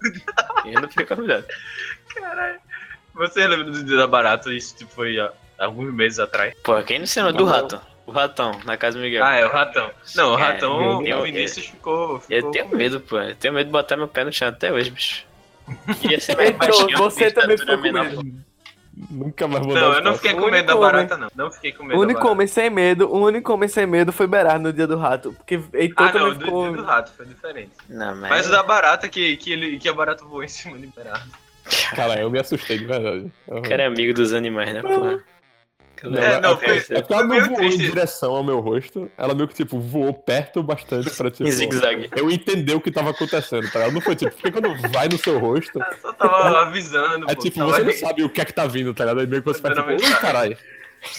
Eu 0.65 0.81
não 0.81 0.89
fui 0.89 1.05
convidado. 1.05 1.45
Caralho. 2.15 2.59
Você 3.15 3.47
lembra 3.47 3.65
do 3.65 3.83
dia 3.83 3.97
da 3.97 4.07
barata? 4.07 4.53
Isso 4.53 4.77
tipo, 4.77 4.91
foi 4.93 5.19
há 5.19 5.31
alguns 5.57 5.91
meses 5.93 6.19
atrás. 6.19 6.53
Pô, 6.63 6.81
quem 6.83 6.99
não 6.99 7.07
se 7.07 7.19
lembra 7.19 7.33
do 7.33 7.45
rato? 7.45 7.81
O 8.07 8.11
ratão, 8.11 8.57
na 8.63 8.77
casa 8.77 8.97
do 8.97 9.03
Miguel. 9.03 9.23
Ah, 9.23 9.35
é 9.35 9.45
o 9.45 9.49
ratão. 9.51 9.91
Não, 10.15 10.33
o 10.33 10.39
É, 10.39 10.41
ratão, 10.41 11.05
eu- 11.05 11.19
o 11.19 11.23
Vinícius 11.23 11.65
ficou. 11.67 12.19
ficou 12.21 12.35
Eu 12.37 12.51
tenho 12.51 12.69
medo, 12.69 13.01
pô. 13.01 13.17
Eu 13.19 13.35
tenho 13.35 13.53
medo 13.53 13.65
de 13.67 13.71
botar 13.71 13.97
meu 13.97 14.07
pé 14.07 14.23
no 14.23 14.31
chão 14.31 14.47
até 14.47 14.71
hoje, 14.71 14.89
bicho. 14.89 15.25
Queria 15.99 16.19
ser 16.21 16.37
mais 16.37 16.51
baixinho, 16.55 16.97
você 16.97 17.29
também 17.29 17.57
ficou 17.57 17.75
com 17.77 17.81
medo. 17.91 18.23
Nunca 19.11 19.47
mais 19.47 19.63
vou 19.63 19.75
Não, 19.75 19.91
dar 19.91 19.97
eu 19.97 20.03
não 20.03 20.13
fiquei 20.15 20.33
com 20.33 20.49
medo 20.49 20.65
da 20.67 20.75
único 20.75 20.79
barata, 20.91 21.17
não. 21.17 21.27
Não 21.35 21.51
fiquei 21.51 21.71
com 21.71 21.83
medo 21.83 21.99
O 21.99 22.01
único 22.01 22.27
homem 22.27 22.47
sem 22.47 22.69
medo, 22.69 23.07
o 23.13 23.19
único 23.25 23.53
homem 23.53 23.69
sem 23.69 23.85
medo 23.85 24.11
foi 24.11 24.25
Berardo 24.25 24.63
no 24.63 24.73
dia 24.73 24.87
do 24.87 24.97
rato. 24.97 25.33
Porque 25.33 25.61
Heitor 25.73 26.07
Ah, 26.07 26.13
não, 26.13 26.19
também 26.21 26.33
do, 26.39 26.45
ficou. 26.45 26.71
do 26.73 26.83
rato 26.83 27.11
foi 27.15 27.25
diferente. 27.27 27.71
Não, 27.89 28.15
mas. 28.15 28.29
Mas 28.29 28.47
o 28.47 28.51
da 28.51 28.63
barata, 28.63 29.07
que, 29.07 29.37
que, 29.37 29.51
ele, 29.51 29.77
que 29.77 29.87
a 29.87 29.93
barata 29.93 30.23
voou 30.25 30.43
em 30.43 30.47
cima 30.47 30.77
de 30.79 30.87
Berardo. 30.87 31.29
Cara, 31.95 32.19
eu 32.21 32.31
me 32.31 32.39
assustei 32.39 32.79
de 32.79 32.85
verdade. 32.85 33.31
O 33.45 33.61
cara 33.61 33.83
é 33.83 33.85
amigo 33.85 34.13
dos 34.13 34.33
animais, 34.33 34.73
né, 34.73 34.81
porra? 34.81 35.19
Não, 36.03 36.17
É, 36.21 36.39
não, 36.41 36.55
porque- 36.57 36.79
foi- 36.81 36.97
é 36.97 37.01
porque 37.01 37.13
ela 37.13 37.23
não 37.23 37.45
voou 37.49 37.63
em 37.63 37.77
direção 37.77 38.35
ao 38.35 38.43
meu 38.43 38.59
rosto. 38.59 39.09
Ela 39.17 39.33
meio 39.33 39.47
que, 39.47 39.55
tipo, 39.55 39.79
voou 39.79 40.13
perto 40.13 40.61
bastante 40.61 41.09
pra, 41.11 41.31
tipo... 41.31 41.47
Em 41.47 41.51
zigue-zague. 41.51 42.09
Eu 42.15 42.29
entender 42.29 42.73
o 42.75 42.81
que 42.81 42.91
tava 42.91 43.09
acontecendo, 43.11 43.69
tá 43.71 43.79
ligado? 43.79 43.93
Não 43.93 44.01
foi, 44.01 44.15
tipo, 44.15 44.31
porque 44.35 44.51
quando 44.51 44.75
vai 44.91 45.07
no 45.07 45.17
seu 45.17 45.39
rosto, 45.39 45.79
Eu 45.81 45.97
só 46.01 46.13
tava 46.13 46.61
avisando. 46.61 47.29
é 47.29 47.35
pô, 47.35 47.41
tipo, 47.41 47.59
você 47.63 47.83
não 47.83 47.93
sabe 47.93 48.23
o 48.23 48.29
que 48.29 48.41
é 48.41 48.45
que 48.45 48.53
tá 48.53 48.67
vindo, 48.67 48.93
tá 48.93 49.03
ligado? 49.05 49.19
Aí 49.21 49.27
meio 49.27 49.41
que 49.41 49.47
você 49.47 49.61
faz, 49.61 49.75
tipo, 49.75 49.89
ui, 49.89 50.15
caralho. 50.19 50.57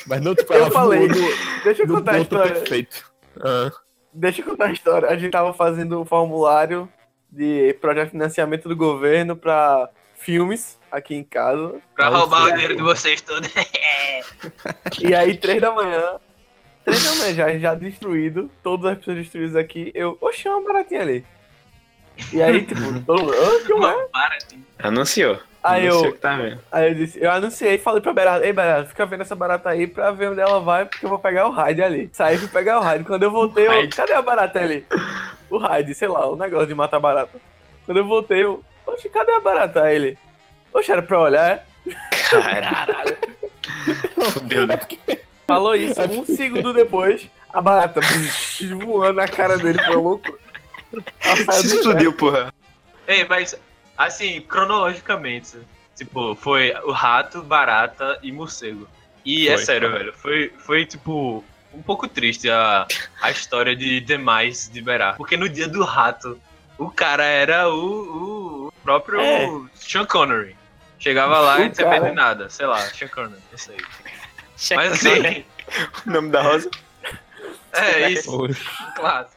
Mas 0.07 0.21
não, 0.21 0.35
tipo, 0.35 0.53
Eu 0.53 0.61
ela 0.63 0.71
falei. 0.71 1.09
voou 1.09 1.31
Deixa 1.65 1.83
eu 1.83 1.87
no, 1.87 1.93
no 1.95 1.99
contar 2.01 2.13
a 2.15 2.19
história. 2.21 2.53
perfeito. 2.53 3.11
Ah, 3.41 3.71
Deixa 4.13 4.41
eu 4.41 4.45
contar 4.47 4.67
a 4.67 4.73
história. 4.73 5.09
A 5.09 5.17
gente 5.17 5.31
tava 5.31 5.53
fazendo 5.55 6.01
um 6.01 6.05
formulário 6.05 6.89
de 7.31 7.75
projeto 7.81 8.07
de 8.07 8.11
financiamento 8.13 8.69
do 8.69 8.75
governo 8.77 9.37
pra 9.37 9.89
filmes 10.17 10.78
aqui 10.91 11.15
em 11.15 11.25
casa. 11.25 11.77
Pra 11.95 12.09
roubar 12.09 12.45
o 12.45 12.53
dinheiro 12.53 12.77
de 12.77 12.83
vocês 12.83 13.21
todos. 13.21 13.49
E 15.01 15.15
aí, 15.15 15.37
três 15.37 15.61
da 15.61 15.73
manhã. 15.73 16.17
Três 16.85 17.03
da 17.03 17.15
manhã 17.17 17.35
já, 17.35 17.59
já 17.59 17.75
destruído. 17.75 18.51
Todas 18.63 18.93
as 18.93 18.99
pessoas 18.99 19.17
destruídas 19.17 19.57
aqui. 19.57 19.91
Eu, 19.95 20.17
oxe, 20.21 20.47
é 20.47 20.51
uma 20.51 20.65
baratinha 20.67 21.03
ali. 21.03 21.25
E 22.33 22.43
aí, 22.43 22.65
tipo, 22.65 22.81
todo 23.05 23.23
mundo, 23.23 23.33
que 23.67 23.73
é? 23.73 24.09
Para, 24.13 24.39
Anunciou. 24.79 25.41
Aí 25.63 25.87
eu, 25.87 26.17
tá 26.17 26.39
aí 26.71 26.89
eu 26.89 26.95
disse, 26.95 27.23
eu 27.23 27.31
anunciei 27.31 27.75
e 27.75 27.79
falei 27.79 28.01
pra 28.01 28.13
Berardo, 28.13 28.45
ei 28.45 28.53
Berardo, 28.53 28.89
fica 28.89 29.05
vendo 29.05 29.23
essa 29.23 29.35
barata 29.35 29.69
aí 29.69 29.87
pra 29.89 30.13
ver 30.13 30.31
onde 30.31 30.41
ela 30.41 30.61
vai, 30.61 30.85
porque 30.85 31.05
eu 31.05 31.11
vou 31.11 31.19
pegar 31.19 31.49
o 31.49 31.51
raid 31.51 31.83
ali. 31.83 32.09
Saí 32.13 32.39
fui 32.39 32.49
pegar 32.49 32.79
o 32.79 32.83
raid. 32.83 33.05
Quando 33.05 33.25
eu 33.25 33.31
voltei, 33.31 33.67
eu, 33.67 33.89
cadê 33.91 34.13
a 34.13 34.23
barata 34.23 34.61
ali? 34.61 34.87
O 35.51 35.59
raid, 35.59 35.93
sei 35.95 36.09
lá, 36.09 36.27
o 36.27 36.37
negócio 36.37 36.69
de 36.69 36.75
matar 36.75 37.01
barata. 37.01 37.41
Quando 37.85 37.99
eu 37.99 38.07
voltei, 38.07 38.45
eu, 38.45 38.63
oxe, 38.87 39.09
cadê 39.09 39.33
a 39.33 39.41
barata? 39.41 39.83
Aí 39.83 39.97
ele, 39.97 40.19
oxe, 40.73 40.93
era 40.93 41.03
pra 41.03 41.21
olhar, 41.21 41.51
é? 41.51 41.65
Caralho. 42.31 43.17
Fudeu, 44.33 44.67
né? 44.67 44.79
Falou 45.47 45.75
isso, 45.75 46.01
um 46.03 46.25
segundo 46.25 46.73
depois, 46.73 47.29
a 47.53 47.61
barata 47.61 48.01
voando 48.85 49.15
na 49.15 49.27
cara 49.27 49.57
dele, 49.57 49.83
foi 49.83 49.97
louco. 49.97 50.39
Se 51.53 51.77
explodiu, 51.77 52.13
porra. 52.13 52.53
Ei, 53.07 53.25
mas, 53.25 53.59
assim, 53.97 54.41
cronologicamente, 54.43 55.57
tipo, 55.97 56.35
foi 56.35 56.75
o 56.85 56.93
rato, 56.93 57.43
barata 57.43 58.19
e 58.23 58.31
morcego. 58.31 58.87
E 59.25 59.49
é 59.49 59.57
Foi. 59.57 59.65
sério, 59.65 59.91
velho, 59.91 60.13
foi, 60.15 60.53
foi 60.59 60.87
tipo, 60.87 61.45
um 61.73 61.83
pouco 61.83 62.07
triste 62.09 62.49
a, 62.51 62.87
a 63.21 63.31
história 63.31 63.75
de 63.75 64.01
demais 64.01 64.71
de 64.73 64.81
Berá. 64.81 65.15
Porque 65.15 65.37
no 65.37 65.49
dia 65.49 65.69
do 65.69 65.83
rato, 65.85 66.41
o 66.79 66.91
cara 66.91 67.25
era 67.25 67.69
o, 67.69 68.69
o 68.69 68.73
próprio 68.83 69.21
É. 69.21 69.49
Sean 69.75 70.07
Connery. 70.07 70.58
Chegava 70.99 71.39
lá 71.39 71.61
e 71.61 71.65
não 71.65 71.71
tinha 71.71 71.87
cara. 71.87 72.01
perdido 72.01 72.17
nada, 72.17 72.51
sei 72.51 72.67
lá, 72.67 72.85
Connery, 73.15 73.41
isso 73.55 73.71
aí. 73.71 73.79
Mas 74.77 74.93
assim, 74.93 75.45
o 76.07 76.11
nome 76.11 76.31
da 76.31 76.43
rosa. 76.43 76.71
é 77.73 78.11
isso. 78.11 78.49
Claro. 78.97 79.29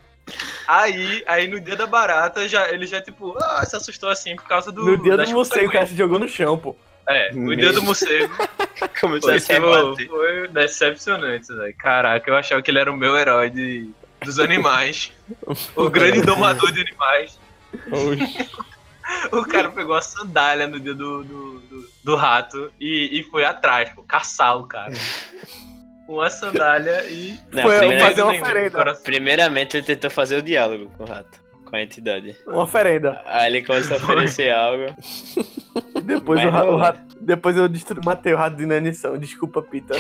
Aí, 0.67 1.23
aí 1.27 1.47
no 1.47 1.59
dia 1.59 1.75
da 1.75 1.85
barata, 1.85 2.47
já, 2.47 2.69
ele 2.69 2.87
já, 2.87 3.01
tipo, 3.01 3.35
ah, 3.41 3.63
se 3.65 3.75
assustou 3.75 4.09
assim 4.09 4.35
por 4.35 4.47
causa 4.47 4.71
do. 4.71 4.83
No 4.83 4.97
dia 4.97 5.17
do 5.17 5.29
morcego, 5.31 5.67
o 5.67 5.71
cara 5.71 5.85
se 5.85 5.95
jogou 5.95 6.17
no 6.17 6.27
chão, 6.27 6.57
pô. 6.57 6.75
É, 7.07 7.31
no 7.33 7.55
dia 7.55 7.73
do 7.73 7.83
morcego. 7.83 8.33
Começou 8.99 9.29
Foi, 9.29 9.35
a 9.35 9.39
se 9.39 9.53
tipo, 9.97 10.15
foi 10.15 10.47
decepcionante, 10.47 11.53
velho. 11.53 11.75
Caraca, 11.77 12.29
eu 12.29 12.37
achava 12.37 12.61
que 12.61 12.71
ele 12.71 12.79
era 12.79 12.91
o 12.91 12.95
meu 12.95 13.17
herói 13.17 13.49
de, 13.49 13.89
dos 14.23 14.39
animais. 14.39 15.11
o 15.75 15.89
grande 15.89 16.21
domador 16.21 16.71
de 16.71 16.81
animais. 16.81 17.39
Oxe. 17.91 18.49
O 19.31 19.45
cara 19.45 19.69
pegou 19.69 19.95
a 19.95 20.01
sandália 20.01 20.67
no 20.67 20.79
dia 20.79 20.93
do, 20.93 21.23
do, 21.23 21.59
do, 21.59 21.89
do 22.03 22.15
rato 22.15 22.71
e, 22.79 23.19
e 23.19 23.23
foi 23.23 23.43
atrás, 23.45 23.89
pô, 23.91 24.03
caçar 24.03 24.57
o 24.57 24.67
cara. 24.67 24.93
Uma 26.07 26.29
sandália 26.29 27.05
e. 27.09 27.39
Não, 27.51 27.63
Foi 27.63 27.77
primeira- 27.77 28.05
fazer 28.05 28.21
uma 28.23 28.33
oferenda. 28.33 28.95
Primeiramente 28.95 29.77
ele 29.77 29.85
tentou 29.85 30.09
fazer 30.09 30.37
o 30.37 30.41
diálogo 30.41 30.91
com 30.97 31.03
o 31.03 31.07
rato, 31.07 31.39
com 31.65 31.75
a 31.75 31.81
entidade. 31.81 32.35
Uma 32.45 32.63
oferenda. 32.63 33.21
Aí 33.25 33.47
ele 33.47 33.63
começou 33.65 33.95
a 33.95 33.99
oferecer 33.99 34.51
algo. 34.53 34.93
Depois, 36.03 36.43
o 36.43 36.49
ra- 36.49 36.65
o 36.65 36.75
rato- 36.77 37.15
depois 37.21 37.55
eu 37.55 37.69
destru... 37.69 38.01
matei 38.03 38.33
o 38.33 38.37
rato 38.37 38.57
de 38.57 38.63
inanição. 38.63 39.17
Desculpa, 39.17 39.61
Pita. 39.61 39.93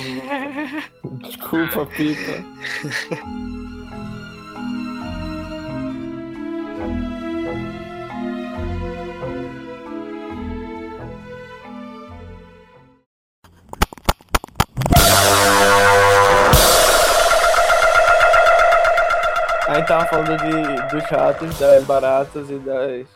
Desculpa, 1.21 1.85
Pita. 1.85 2.43
Tava 19.91 20.05
falando 20.05 20.37
de, 20.37 20.95
dos 20.95 21.03
ratos, 21.09 21.59
das 21.59 21.83
baratas 21.83 22.49
e 22.49 22.57
das. 22.59 23.07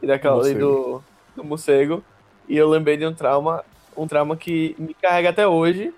E 0.00 0.06
daquela 0.06 0.40
ali 0.40 0.54
do, 0.54 1.02
do 1.34 1.42
morcego. 1.42 2.04
E 2.48 2.56
eu 2.56 2.68
lembrei 2.68 2.96
de 2.96 3.04
um 3.04 3.12
trauma. 3.12 3.64
Um 3.96 4.06
trauma 4.06 4.36
que 4.36 4.76
me 4.78 4.94
carrega 4.94 5.30
até 5.30 5.46
hoje. 5.46 5.92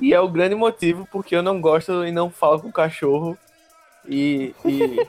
E 0.00 0.14
é 0.14 0.20
o 0.20 0.28
grande 0.28 0.54
motivo 0.54 1.08
porque 1.10 1.34
eu 1.34 1.42
não 1.42 1.60
gosto 1.60 2.04
e 2.04 2.12
não 2.12 2.30
falo 2.30 2.60
com 2.60 2.70
cachorro. 2.70 3.36
E. 4.08 4.54
E, 4.64 5.08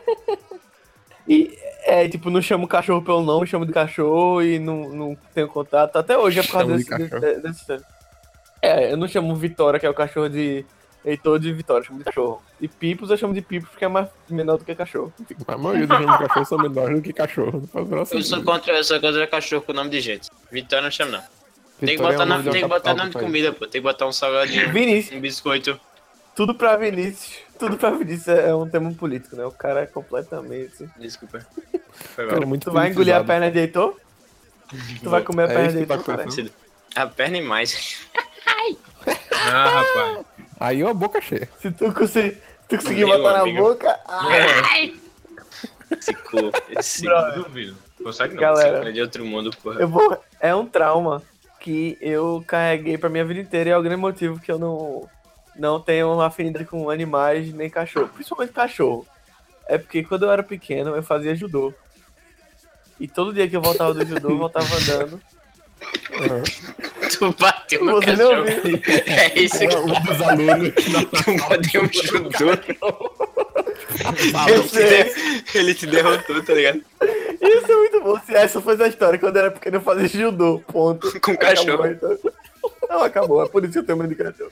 e 1.28 1.58
é, 1.86 2.08
tipo, 2.08 2.32
não 2.32 2.42
chamo 2.42 2.66
o 2.66 2.68
cachorro 2.68 3.04
pelo 3.04 3.22
nome, 3.22 3.46
chamo 3.46 3.66
de 3.66 3.74
cachorro 3.74 4.42
e 4.42 4.58
não, 4.58 4.90
não 4.90 5.18
tenho 5.34 5.48
contato. 5.48 5.96
Até 5.98 6.18
hoje 6.18 6.40
é 6.40 6.44
por 6.44 6.54
causa 6.54 6.80
Chama 6.80 6.98
de 6.98 7.10
desse, 7.10 7.42
desse, 7.42 7.68
desse. 7.68 7.86
É, 8.62 8.92
eu 8.92 8.98
não 8.98 9.08
chamo 9.08 9.36
Vitória, 9.36 9.80
que 9.80 9.86
é 9.86 9.90
o 9.90 9.94
cachorro 9.94 10.28
de. 10.28 10.66
Heitor 11.06 11.40
de 11.40 11.52
Vitória, 11.54 11.82
eu 11.82 11.86
chamo 11.86 12.00
de 12.00 12.06
cachorro. 12.06 12.42
E 12.60 12.68
Pipos 12.68 13.10
eu 13.10 13.18
chamo 13.18 13.34
de 13.34 13.42
Pipos 13.42 13.70
porque 13.70 13.86
é 13.86 13.88
mais 13.88 14.08
menor 14.30 14.58
do 14.58 14.66
que 14.66 14.76
cachorro. 14.76 15.14
A 15.48 15.58
maioria 15.58 15.88
dos 15.88 16.00
nomes 16.00 16.18
de 16.20 16.28
cachorro 16.28 16.46
são 16.46 16.58
menores 16.58 16.96
do 16.98 17.02
que 17.02 17.14
cachorro. 17.14 17.70
Eu 18.12 18.22
sou 18.24 18.44
contra, 18.44 18.74
eu 18.74 18.84
sou 18.84 19.00
contra 19.00 19.26
cachorro 19.28 19.62
com 19.62 19.74
nome 19.74 19.90
de 19.90 20.02
gente. 20.02 20.30
Vitória 20.52 20.84
não 20.84 20.92
chama, 20.92 21.12
não. 21.12 21.20
Tem 21.80 21.90
que 21.90 22.04
Vitória 22.04 22.16
é 22.16 22.18
botar, 22.18 22.24
o 22.24 22.26
nome, 22.28 22.52
tem 22.52 22.62
que 22.62 22.68
botar 22.68 22.94
nome 22.94 23.10
de 23.12 23.18
comida, 23.18 23.54
pô. 23.54 23.60
Tem 23.66 23.82
que 23.82 23.88
botar 23.88 24.06
um 24.08 24.12
salgadinho, 24.12 24.70
Vinícius, 24.74 25.18
um 25.18 25.22
biscoito. 25.22 25.80
tudo 26.36 26.54
pra 26.54 26.76
Vinícius. 26.76 27.38
Tudo 27.58 27.78
pra 27.78 27.92
Vinícius 27.92 28.28
é 28.28 28.54
um 28.54 28.70
tema 28.70 28.94
político, 28.94 29.36
né? 29.38 29.46
O 29.46 29.52
cara 29.52 29.82
é 29.82 29.86
completamente. 29.86 30.90
Desculpa. 30.98 31.46
Foi 31.92 32.28
Cara, 32.28 32.44
é 32.44 32.46
muito 32.46 32.66
Tu 32.66 32.72
vai 32.72 32.90
engolir 32.90 33.16
a 33.16 33.24
perna 33.24 33.50
de 33.50 33.60
Heitor? 33.60 33.96
Tu 35.02 35.10
vai 35.10 35.22
comer 35.24 35.44
a 35.44 35.46
É 35.52 35.56
perna 35.56 35.80
de 35.80 35.86
tá 35.86 35.96
Heitor, 35.96 36.14
acontecendo. 36.16 36.52
A 36.96 37.08
perna 37.08 37.38
e 37.38 37.42
mais. 37.42 38.00
Ah, 39.32 39.70
rapaz. 39.70 40.26
Aí 40.60 40.84
ó, 40.84 40.90
a 40.90 40.94
boca 40.94 41.22
cheia. 41.22 41.48
Se 41.62 41.72
tu 41.72 41.92
conseguir, 41.94 42.32
se 42.36 42.68
tu 42.68 42.76
conseguir 42.78 43.06
Meu 43.06 43.18
botar 43.18 43.34
na 43.34 43.40
amigo. 43.42 43.62
boca. 43.62 44.00
ah, 44.06 44.28
Esse 45.92 46.14
cu. 46.14 46.52
Esse 46.70 47.04
Brother. 47.06 47.44
Duvido. 47.44 47.78
Consegue 48.04 48.34
não. 48.36 48.42
Galera. 48.42 48.90
é 48.90 48.92
de 48.92 49.02
outro 49.02 49.26
mundo, 49.26 49.52
porra. 49.62 49.80
eu 49.80 49.88
vou. 49.88 50.22
É 50.40 50.54
um 50.56 50.66
trauma 50.66 51.22
que 51.60 51.98
eu 52.00 52.44
carreguei 52.48 52.98
pra 52.98 53.10
minha 53.10 53.26
vida 53.26 53.40
inteira 53.42 53.70
e 53.70 53.74
é 53.74 53.78
o 53.78 53.82
grande 53.82 54.00
motivo 54.02 54.40
que 54.40 54.52
eu 54.52 54.58
não, 54.58 55.10
não 55.56 55.80
tenho 55.80 56.12
uma 56.14 56.28
afinidade 56.28 56.66
com 56.66 56.90
animais 56.90 57.52
nem 57.54 57.70
cachorro. 57.70 58.08
Principalmente 58.10 58.54
cachorro. 58.54 59.06
É 59.68 59.78
porque 59.78 60.04
quando 60.04 60.24
eu 60.24 60.32
era 60.32 60.42
pequeno 60.44 60.96
eu 60.96 61.04
fazia 61.04 61.36
judô. 61.36 61.74
E 63.00 63.08
todo 63.08 63.34
dia 63.34 63.48
que 63.48 63.56
eu 63.56 63.62
voltava 63.62 63.94
do 63.94 64.06
judô, 64.06 64.30
eu 64.30 64.38
voltava 64.38 64.68
andando. 64.76 65.22
Tu 67.10 67.36
bateu 67.40 67.84
no 67.84 67.96
Você 67.96 68.16
não 68.16 68.46
cachorro. 68.46 68.82
É 69.08 69.40
isso 69.40 69.60
que 69.60 69.76
Um 69.76 69.88
dos 69.88 70.22
alunos. 70.22 70.74
tu 70.76 71.38
bateu 71.50 71.84
um 71.84 71.90
judô. 71.92 72.52
Ele 75.56 75.74
te 75.74 75.88
derrotou, 75.88 76.44
tá 76.44 76.54
ligado? 76.54 76.82
Isso 77.42 77.72
é 77.72 77.76
muito 77.76 78.02
bom. 78.02 78.20
Se 78.20 78.36
essa 78.36 78.62
fosse 78.62 78.84
a 78.84 78.88
história, 78.88 79.18
quando 79.18 79.36
eu 79.38 79.42
era 79.44 79.52
pequeno 79.52 79.78
eu 79.78 79.82
fazia 79.82 80.08
judô, 80.08 80.62
ponto. 80.68 81.12
Com 81.22 81.36
cachorro. 81.38 81.84
Acabou, 81.84 82.16
então. 82.16 82.32
Não, 82.90 83.04
acabou. 83.04 83.44
É 83.44 83.50
por 83.50 83.64
isso 83.64 83.74
que 83.74 83.80
eu 83.80 83.86
tenho 83.86 83.98
medo 83.98 84.10
de 84.10 84.16
cachorro. 84.16 84.52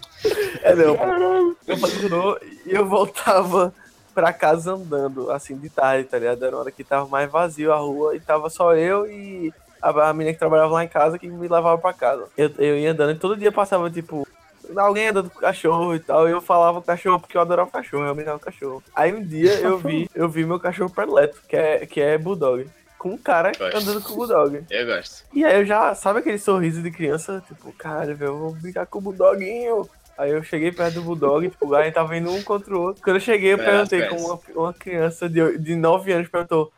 É, 0.64 0.74
não. 0.76 1.56
Eu 1.68 1.78
fazia 1.78 2.00
judô 2.02 2.40
e 2.66 2.74
eu 2.74 2.86
voltava 2.86 3.74
pra 4.14 4.34
casa 4.34 4.74
andando, 4.74 5.30
assim, 5.30 5.56
de 5.58 5.70
tarde, 5.70 6.06
tá 6.08 6.18
ligado? 6.18 6.44
Era 6.44 6.56
uma 6.56 6.62
hora 6.64 6.72
que 6.72 6.84
tava 6.84 7.08
mais 7.08 7.30
vazio 7.30 7.72
a 7.72 7.78
rua 7.78 8.16
e 8.16 8.20
tava 8.20 8.50
só 8.50 8.76
eu 8.76 9.06
e 9.06 9.54
a, 9.90 10.10
a 10.10 10.14
menina 10.14 10.34
que 10.34 10.40
trabalhava 10.40 10.74
lá 10.74 10.84
em 10.84 10.88
casa 10.88 11.18
que 11.20 11.28
me 11.28 11.48
levava 11.48 11.78
pra 11.78 11.94
casa. 11.94 12.28
Eu, 12.38 12.52
eu 12.58 12.78
ia 12.78 12.92
andando 12.92 13.12
e 13.12 13.16
todo 13.20 13.38
dia 13.38 13.52
passava, 13.52 13.90
tipo, 13.90 14.28
alguém 14.76 15.08
andando 15.10 15.30
com 15.30 15.40
cachorro 15.40 15.96
e 15.96 16.00
tal, 16.00 16.28
e 16.28 16.32
eu 16.32 16.42
falava 16.42 16.80
com 16.82 16.88
cachorro 16.88 17.20
porque 17.20 17.38
eu 17.38 17.42
adorava 17.42 17.70
cachorro, 17.72 18.04
eu 18.04 18.12
amava 18.12 18.40
cachorro. 18.40 18.84
Aí 18.96 19.14
um 19.14 19.24
dia 19.24 19.54
eu 19.60 19.78
vi, 19.78 20.10
eu 20.16 20.28
vi 20.30 20.46
meu 20.46 20.60
cachorro 20.60 20.90
predileto, 20.90 21.42
que 21.48 21.56
é, 21.56 21.86
que 21.86 22.02
é 22.02 22.18
Bulldog. 22.18 22.70
com 22.98 23.10
um 23.10 23.18
cara 23.18 23.52
Gosto. 23.58 23.78
andando 23.78 24.02
com 24.02 24.14
o 24.14 24.16
Bulldog. 24.18 24.64
Eu 24.70 24.86
gosto. 24.86 25.24
E 25.34 25.46
aí 25.46 25.60
eu 25.62 25.66
já, 25.66 25.94
sabe 25.96 26.20
aquele 26.20 26.38
sorriso 26.40 26.82
de 26.82 26.92
criança? 26.92 27.44
Tipo, 27.48 27.72
cara, 27.74 28.14
velho, 28.14 28.32
eu 28.32 28.38
vou 28.38 28.52
brincar 28.54 28.86
com 28.88 29.00
o 29.00 29.02
Bulldoguinho. 29.02 29.88
Aí 30.18 30.32
eu 30.32 30.42
cheguei 30.44 30.72
perto 30.72 30.96
do 30.96 31.04
Bulldog, 31.04 31.48
tipo, 31.48 31.68
o 31.68 31.70
Ryan 31.70 31.92
tava 31.92 32.18
indo 32.18 32.32
um 32.32 32.42
contra 32.42 32.76
o 32.76 32.82
outro. 32.82 33.04
Quando 33.04 33.18
eu 33.18 33.22
cheguei, 33.22 33.54
eu 33.54 33.62
É, 33.62 33.64
perguntei 33.64 34.08
como 34.08 34.26
uma, 34.26 34.40
uma 34.56 34.74
criança 34.74 35.30
de, 35.30 35.60
de 35.60 35.76
9 35.76 36.12
anos 36.12 36.28
perguntou: 36.28 36.72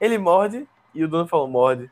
ele 0.00 0.16
morde? 0.16 0.64
E 0.94 1.02
o 1.02 1.08
dono 1.08 1.26
falou: 1.26 1.48
morde. 1.48 1.90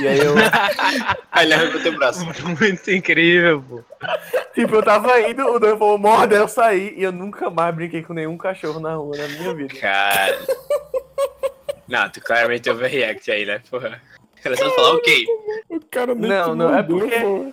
E 0.00 0.08
aí 0.08 0.18
eu, 0.18 0.34
Aí 1.32 1.46
leva 1.46 1.70
pro 1.70 1.82
teu 1.82 1.96
braço. 1.96 2.24
Muito 2.60 2.90
incrível, 2.90 3.62
pô. 3.62 3.82
tipo, 4.54 4.74
eu 4.76 4.82
tava 4.82 5.20
indo, 5.22 5.42
o 5.46 5.58
dono 5.58 5.78
falou: 5.78 5.98
morde, 5.98 6.34
aí 6.34 6.40
eu 6.40 6.48
saí. 6.48 6.94
E 6.96 7.02
eu 7.02 7.12
nunca 7.12 7.48
mais 7.50 7.74
brinquei 7.74 8.02
com 8.02 8.12
nenhum 8.12 8.36
cachorro 8.36 8.78
na 8.80 8.94
rua 8.94 9.16
na 9.16 9.28
minha 9.28 9.54
vida. 9.54 9.74
Cara. 9.78 10.38
Não, 11.88 12.08
tu 12.10 12.20
claramente 12.20 12.68
overreact 12.68 13.30
aí, 13.30 13.46
né? 13.46 13.60
Porra. 13.70 14.00
Ela 14.44 14.56
só 14.56 14.70
falou, 14.70 14.96
ok. 14.96 15.26
O 15.70 15.80
cara 15.90 16.14
nem 16.14 16.28
Não, 16.30 16.54
não, 16.54 16.68
é 16.74 16.82
mandou, 16.82 17.00
porque- 17.00 17.20
pô. 17.20 17.52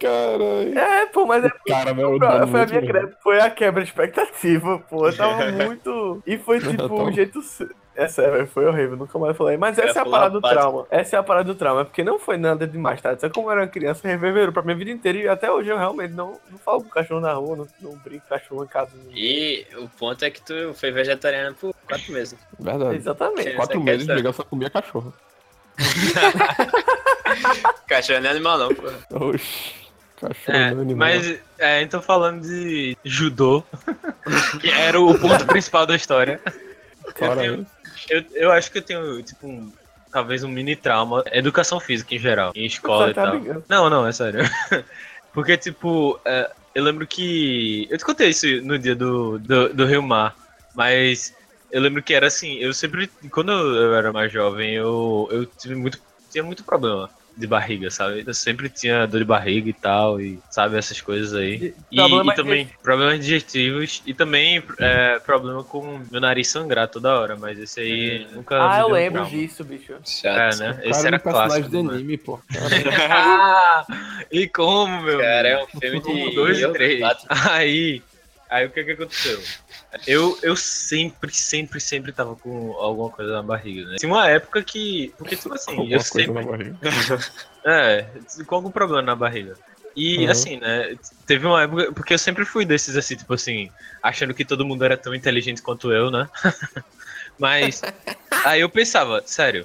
Caralho. 0.00 0.78
É, 0.78 1.06
pô, 1.06 1.26
mas 1.26 1.44
é 1.44 1.50
Cara, 1.68 1.94
meu, 1.94 2.18
Foi 2.18 2.26
a, 2.26 2.38
dá 2.38 2.46
foi 2.46 2.60
a 2.60 2.66
minha 2.66 3.10
foi 3.22 3.40
a 3.40 3.48
quebra 3.50 3.82
de 3.84 3.88
expectativa, 3.90 4.78
pô. 4.90 5.06
Eu 5.06 5.16
tava 5.16 5.46
muito. 5.52 6.22
E 6.26 6.36
foi 6.38 6.58
tipo 6.60 7.02
um 7.02 7.12
jeito. 7.12 7.40
É 7.94 8.08
sério, 8.08 8.46
foi 8.46 8.64
horrível, 8.64 8.96
nunca 8.96 9.18
mais 9.18 9.36
falei. 9.36 9.56
Mas 9.58 9.76
Eu 9.76 9.84
essa 9.84 9.98
é 9.98 10.02
a 10.02 10.06
parada 10.06 10.30
do 10.30 10.40
básico. 10.40 10.60
trauma. 10.60 10.86
Essa 10.90 11.16
é 11.16 11.18
a 11.18 11.22
parada 11.22 11.44
do 11.52 11.54
trauma, 11.54 11.84
porque 11.84 12.02
não 12.02 12.18
foi 12.18 12.38
nada 12.38 12.66
demais, 12.66 13.00
tá? 13.02 13.16
Só 13.18 13.28
como 13.28 13.48
eu 13.48 13.52
era 13.52 13.60
uma 13.62 13.66
criança, 13.66 14.08
reverberou 14.08 14.50
pra 14.52 14.62
minha 14.62 14.76
vida 14.76 14.90
inteira 14.90 15.18
e 15.18 15.28
até 15.28 15.50
hoje 15.52 15.68
eu 15.68 15.76
realmente 15.76 16.12
não, 16.14 16.40
não 16.50 16.58
falo 16.58 16.82
com 16.82 16.88
cachorro 16.88 17.20
na 17.20 17.34
rua, 17.34 17.54
não, 17.56 17.68
não 17.80 17.96
brinco 17.98 18.22
com 18.26 18.34
cachorro 18.34 18.64
em 18.64 18.66
casa. 18.66 18.90
E 19.14 19.66
o 19.76 19.88
ponto 19.90 20.24
é 20.24 20.30
que 20.30 20.40
tu 20.40 20.72
foi 20.74 20.90
vegetariano 20.90 21.54
por 21.54 21.74
quatro 21.86 22.12
meses. 22.12 22.38
Verdade. 22.58 22.96
Exatamente. 22.96 23.50
Sim. 23.50 23.56
Quatro 23.56 23.80
meses 23.82 24.06
de 24.06 24.32
só 24.32 24.42
comia 24.42 24.70
cachorro. 24.70 25.12
Cachorro 27.86 28.20
não 28.20 28.28
é 28.28 28.30
animal, 28.30 28.58
não, 28.58 28.74
porra. 28.74 28.94
Oxi. 29.10 29.74
Cachorro 30.20 30.56
É, 30.56 30.70
não 30.70 30.78
é 30.78 30.82
animal. 30.82 30.96
mas, 31.08 31.38
é, 31.58 31.82
então 31.82 32.00
falando 32.00 32.42
de 32.42 32.96
judô, 33.04 33.62
que 34.60 34.70
era 34.70 35.00
o 35.00 35.18
ponto 35.18 35.46
principal 35.46 35.84
da 35.86 35.96
história, 35.96 36.40
eu, 37.04 37.12
Cara, 37.14 37.36
tenho- 37.40 37.66
eu, 38.08 38.24
eu 38.32 38.52
acho 38.52 38.70
que 38.70 38.78
eu 38.78 38.82
tenho, 38.82 39.22
tipo, 39.22 39.46
um, 39.46 39.72
talvez 40.10 40.44
um 40.44 40.48
mini 40.48 40.76
trauma, 40.76 41.24
educação 41.32 41.80
física 41.80 42.14
em 42.14 42.18
geral, 42.18 42.52
em 42.54 42.66
escola 42.66 43.10
e 43.10 43.14
tá 43.14 43.22
tal. 43.24 43.38
brincando. 43.38 43.64
Não, 43.68 43.90
não, 43.90 44.06
é 44.06 44.12
sério. 44.12 44.40
Porque, 45.32 45.56
tipo, 45.56 46.20
é, 46.24 46.50
eu 46.74 46.84
lembro 46.84 47.06
que. 47.06 47.86
Eu 47.90 47.98
te 47.98 48.04
contei 48.04 48.28
isso 48.28 48.46
no 48.62 48.78
dia 48.78 48.94
do, 48.94 49.38
do, 49.38 49.72
do 49.72 49.86
Rio 49.86 50.02
Mar, 50.02 50.36
mas 50.74 51.34
eu 51.70 51.80
lembro 51.80 52.02
que 52.02 52.12
era 52.12 52.26
assim, 52.26 52.58
eu 52.58 52.74
sempre. 52.74 53.10
Quando 53.30 53.50
eu 53.50 53.94
era 53.94 54.12
mais 54.12 54.30
jovem, 54.30 54.74
eu, 54.74 55.28
eu 55.30 55.46
tive 55.46 55.74
muito. 55.74 55.98
Tinha 56.30 56.44
muito 56.44 56.64
problema 56.64 57.10
de 57.36 57.46
barriga, 57.46 57.90
sabe? 57.90 58.24
Eu 58.26 58.34
sempre 58.34 58.68
tinha 58.68 59.06
dor 59.06 59.18
de 59.18 59.24
barriga 59.24 59.68
e 59.68 59.72
tal, 59.72 60.20
e 60.20 60.38
sabe, 60.50 60.76
essas 60.76 61.00
coisas 61.00 61.34
aí. 61.34 61.74
E, 61.90 61.96
Problema 61.96 62.32
e 62.32 62.36
também 62.36 62.70
problemas 62.82 63.20
digestivos 63.20 64.02
e 64.06 64.12
também 64.12 64.62
é, 64.78 65.18
problema 65.20 65.64
com 65.64 66.00
meu 66.10 66.20
nariz 66.20 66.48
sangrar 66.48 66.88
toda 66.88 67.18
hora, 67.18 67.36
mas 67.36 67.58
esse 67.58 67.80
aí 67.80 68.26
nunca. 68.32 68.56
Ah, 68.70 68.80
eu 68.80 68.88
lembro 68.88 69.22
trauma. 69.22 69.30
disso, 69.30 69.64
bicho. 69.64 69.92
É, 69.94 69.98
Chato. 70.04 70.58
né? 70.58 70.72
cara 70.74 70.88
Esse 70.88 71.04
é 71.04 71.06
era 71.08 71.18
personagem 71.18 71.48
clássico. 71.62 71.68
de 71.70 71.82
né? 71.82 71.94
anime, 71.94 72.18
pô. 72.18 72.40
Ah, 73.10 73.84
e 74.30 74.46
como, 74.48 75.02
meu? 75.02 75.18
Cara, 75.18 75.48
é 75.48 75.62
um 75.64 75.66
filme 75.66 75.98
Um, 75.98 76.28
de. 76.28 76.34
dois 76.34 76.58
e 76.60 76.68
três. 76.68 77.02
Aí, 77.28 78.02
aí 78.50 78.66
o 78.66 78.70
que 78.70 78.84
que 78.84 78.90
aconteceu? 78.92 79.40
Eu, 80.06 80.38
eu 80.42 80.56
sempre, 80.56 81.32
sempre, 81.34 81.80
sempre 81.80 82.12
tava 82.12 82.34
com 82.36 82.72
alguma 82.78 83.10
coisa 83.10 83.32
na 83.32 83.42
barriga, 83.42 83.88
né? 83.90 83.96
Tinha 83.98 84.10
uma 84.10 84.28
época 84.28 84.62
que. 84.62 85.12
Porque, 85.18 85.36
tipo 85.36 85.52
assim, 85.52 85.76
Alguma 85.76 85.94
eu 85.96 86.00
sempre. 86.00 86.32
na 86.32 86.42
barriga. 86.42 86.78
É, 87.64 88.10
com 88.46 88.56
algum 88.56 88.72
problema 88.72 89.02
na 89.02 89.14
barriga. 89.14 89.54
E 89.94 90.24
Uhum. 90.24 90.30
assim, 90.32 90.56
né? 90.58 90.96
Teve 91.26 91.46
uma 91.46 91.62
época. 91.62 91.92
Porque 91.92 92.14
eu 92.14 92.18
sempre 92.18 92.44
fui 92.44 92.64
desses, 92.64 92.96
assim, 92.96 93.14
tipo 93.14 93.32
assim, 93.34 93.70
achando 94.02 94.34
que 94.34 94.44
todo 94.44 94.64
mundo 94.64 94.84
era 94.84 94.96
tão 94.96 95.14
inteligente 95.14 95.62
quanto 95.62 95.92
eu, 95.92 96.10
né? 96.10 96.28
Mas. 97.38 97.80
Aí 98.44 98.60
eu 98.62 98.68
pensava, 98.68 99.22
sério, 99.24 99.64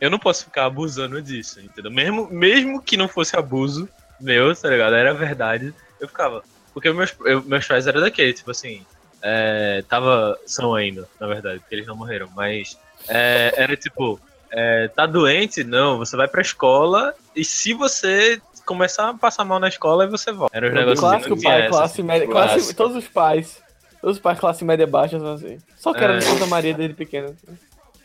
eu 0.00 0.08
não 0.08 0.18
posso 0.18 0.44
ficar 0.44 0.64
abusando 0.64 1.20
disso, 1.20 1.60
entendeu? 1.60 1.90
Mesmo, 1.90 2.30
mesmo 2.30 2.80
que 2.80 2.96
não 2.96 3.08
fosse 3.08 3.36
abuso 3.36 3.86
meu, 4.18 4.54
tá 4.56 4.70
ligado? 4.70 4.94
Era 4.94 5.12
verdade, 5.12 5.74
eu 6.00 6.08
ficava. 6.08 6.42
Porque 6.72 6.90
meus, 6.92 7.14
eu- 7.26 7.42
meus 7.44 7.66
pais 7.66 7.86
eram 7.86 8.00
daquele, 8.00 8.32
tipo 8.32 8.50
assim. 8.50 8.86
É, 9.22 9.82
tava. 9.88 10.38
São 10.46 10.74
ainda, 10.74 11.08
na 11.20 11.26
verdade, 11.26 11.58
porque 11.60 11.74
eles 11.74 11.86
não 11.86 11.96
morreram. 11.96 12.28
Mas. 12.36 12.78
é, 13.08 13.52
era 13.56 13.76
tipo. 13.76 14.20
é, 14.50 14.88
tá 14.88 15.06
doente? 15.06 15.64
Não, 15.64 15.98
você 15.98 16.16
vai 16.16 16.28
pra 16.28 16.40
escola 16.40 17.14
e 17.34 17.44
se 17.44 17.72
você 17.74 18.40
começar 18.64 19.08
a 19.08 19.14
passar 19.14 19.44
mal 19.44 19.58
na 19.58 19.68
escola, 19.68 20.04
aí 20.04 20.10
você 20.10 20.30
volta. 20.30 20.56
Era 20.56 20.68
um 20.68 20.72
negócio 20.74 21.00
Clássico 21.00 21.42
pai, 21.42 21.60
essa, 21.62 21.68
classe 21.70 21.92
assim. 21.94 22.02
média. 22.02 22.26
Classe, 22.28 22.54
Clássico. 22.54 22.74
todos 22.76 22.96
os 22.96 23.08
pais. 23.08 23.62
Todos 24.00 24.16
os 24.16 24.22
pais 24.22 24.38
classe 24.38 24.64
média 24.64 24.86
baixa 24.86 25.18
são 25.18 25.32
assim. 25.32 25.58
Só 25.76 25.92
que 25.92 26.04
era 26.04 26.14
É. 26.14 26.18
de 26.18 26.24
Santa 26.24 26.46
Maria 26.46 26.74
desde 26.74 26.94
pequeno. 26.94 27.34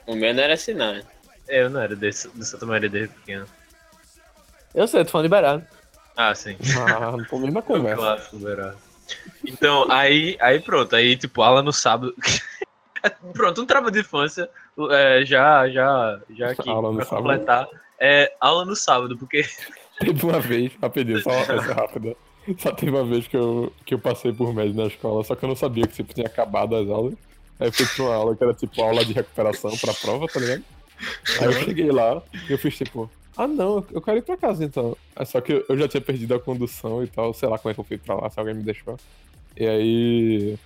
O 0.07 0.15
meu 0.15 0.33
não 0.33 0.41
era 0.43 0.53
assim, 0.55 0.73
não. 0.73 0.93
né? 0.93 1.03
Eu 1.47 1.69
não 1.69 1.81
era 1.81 1.95
desse, 1.95 2.27
do 2.29 2.43
Santa 2.43 2.65
Maria 2.65 2.89
desde 2.89 3.13
pequeno. 3.13 3.45
Eu 4.73 4.87
sei, 4.87 5.03
tô 5.05 5.11
falando 5.11 5.25
liberado. 5.25 5.63
Ah, 6.17 6.33
sim. 6.33 6.55
Ah, 6.79 7.11
não 7.11 7.23
tô 7.25 7.39
nem 7.39 7.51
na 7.51 7.61
conversa. 7.61 7.97
Clássico, 8.01 8.37
verá. 8.39 8.73
Então, 9.45 9.91
aí, 9.91 10.37
aí 10.39 10.59
pronto, 10.59 10.95
aí 10.95 11.15
tipo, 11.17 11.41
aula 11.41 11.61
no 11.61 11.73
sábado. 11.73 12.13
pronto, 13.33 13.61
um 13.61 13.65
trauma 13.65 13.91
de 13.91 13.99
infância, 13.99 14.49
é, 14.91 15.25
já, 15.25 15.69
já, 15.69 16.19
já 16.29 16.51
aqui, 16.51 16.69
Aula 16.69 16.93
pra 16.95 17.05
sábado. 17.05 17.21
completar, 17.23 17.67
é 17.99 18.33
aula 18.39 18.65
no 18.65 18.75
sábado, 18.75 19.17
porque 19.17 19.45
Teve 19.99 20.25
uma 20.25 20.39
vez, 20.39 20.71
rapidinho, 20.81 21.21
só 21.21 21.31
essa 21.31 21.73
rápida. 21.73 22.15
Só 22.57 22.71
teve 22.71 22.91
uma 22.91 23.05
vez 23.05 23.27
que 23.27 23.37
eu, 23.37 23.71
que 23.85 23.93
eu 23.93 23.99
passei 23.99 24.33
por 24.33 24.53
médio 24.53 24.75
na 24.75 24.87
escola, 24.87 25.23
só 25.23 25.35
que 25.35 25.45
eu 25.45 25.49
não 25.49 25.55
sabia 25.55 25.87
que 25.87 25.93
tipo, 25.93 26.13
tinha 26.13 26.27
acabado 26.27 26.75
as 26.75 26.89
aulas. 26.89 27.13
Aí 27.59 27.67
eu 27.67 27.71
fui 27.71 27.85
pra 27.85 28.03
uma 28.03 28.15
aula 28.15 28.35
que 28.35 28.43
era 28.43 28.53
tipo 28.53 28.81
aula 28.81 29.05
de 29.05 29.13
recuperação 29.13 29.71
pra 29.77 29.93
prova, 29.93 30.27
tá 30.27 30.39
ligado? 30.39 30.63
Aí 31.39 31.45
eu 31.45 31.53
cheguei 31.53 31.91
lá 31.91 32.21
e 32.49 32.51
eu 32.51 32.57
fiz 32.57 32.75
tipo, 32.75 33.09
ah 33.37 33.47
não, 33.47 33.85
eu 33.91 34.01
quero 34.01 34.17
ir 34.17 34.21
pra 34.21 34.37
casa 34.37 34.63
então. 34.63 34.95
Aí, 35.15 35.25
só 35.25 35.41
que 35.41 35.65
eu 35.67 35.77
já 35.77 35.87
tinha 35.87 36.01
perdido 36.01 36.33
a 36.35 36.39
condução 36.39 37.03
e 37.03 37.07
tal, 37.07 37.33
sei 37.33 37.49
lá 37.49 37.57
como 37.57 37.71
é 37.71 37.73
que 37.73 37.79
eu 37.79 37.83
fui 37.83 37.97
pra 37.97 38.15
lá, 38.15 38.29
se 38.29 38.39
alguém 38.39 38.55
me 38.55 38.63
deixou. 38.63 38.97
E 39.55 39.65
aí 39.65 40.57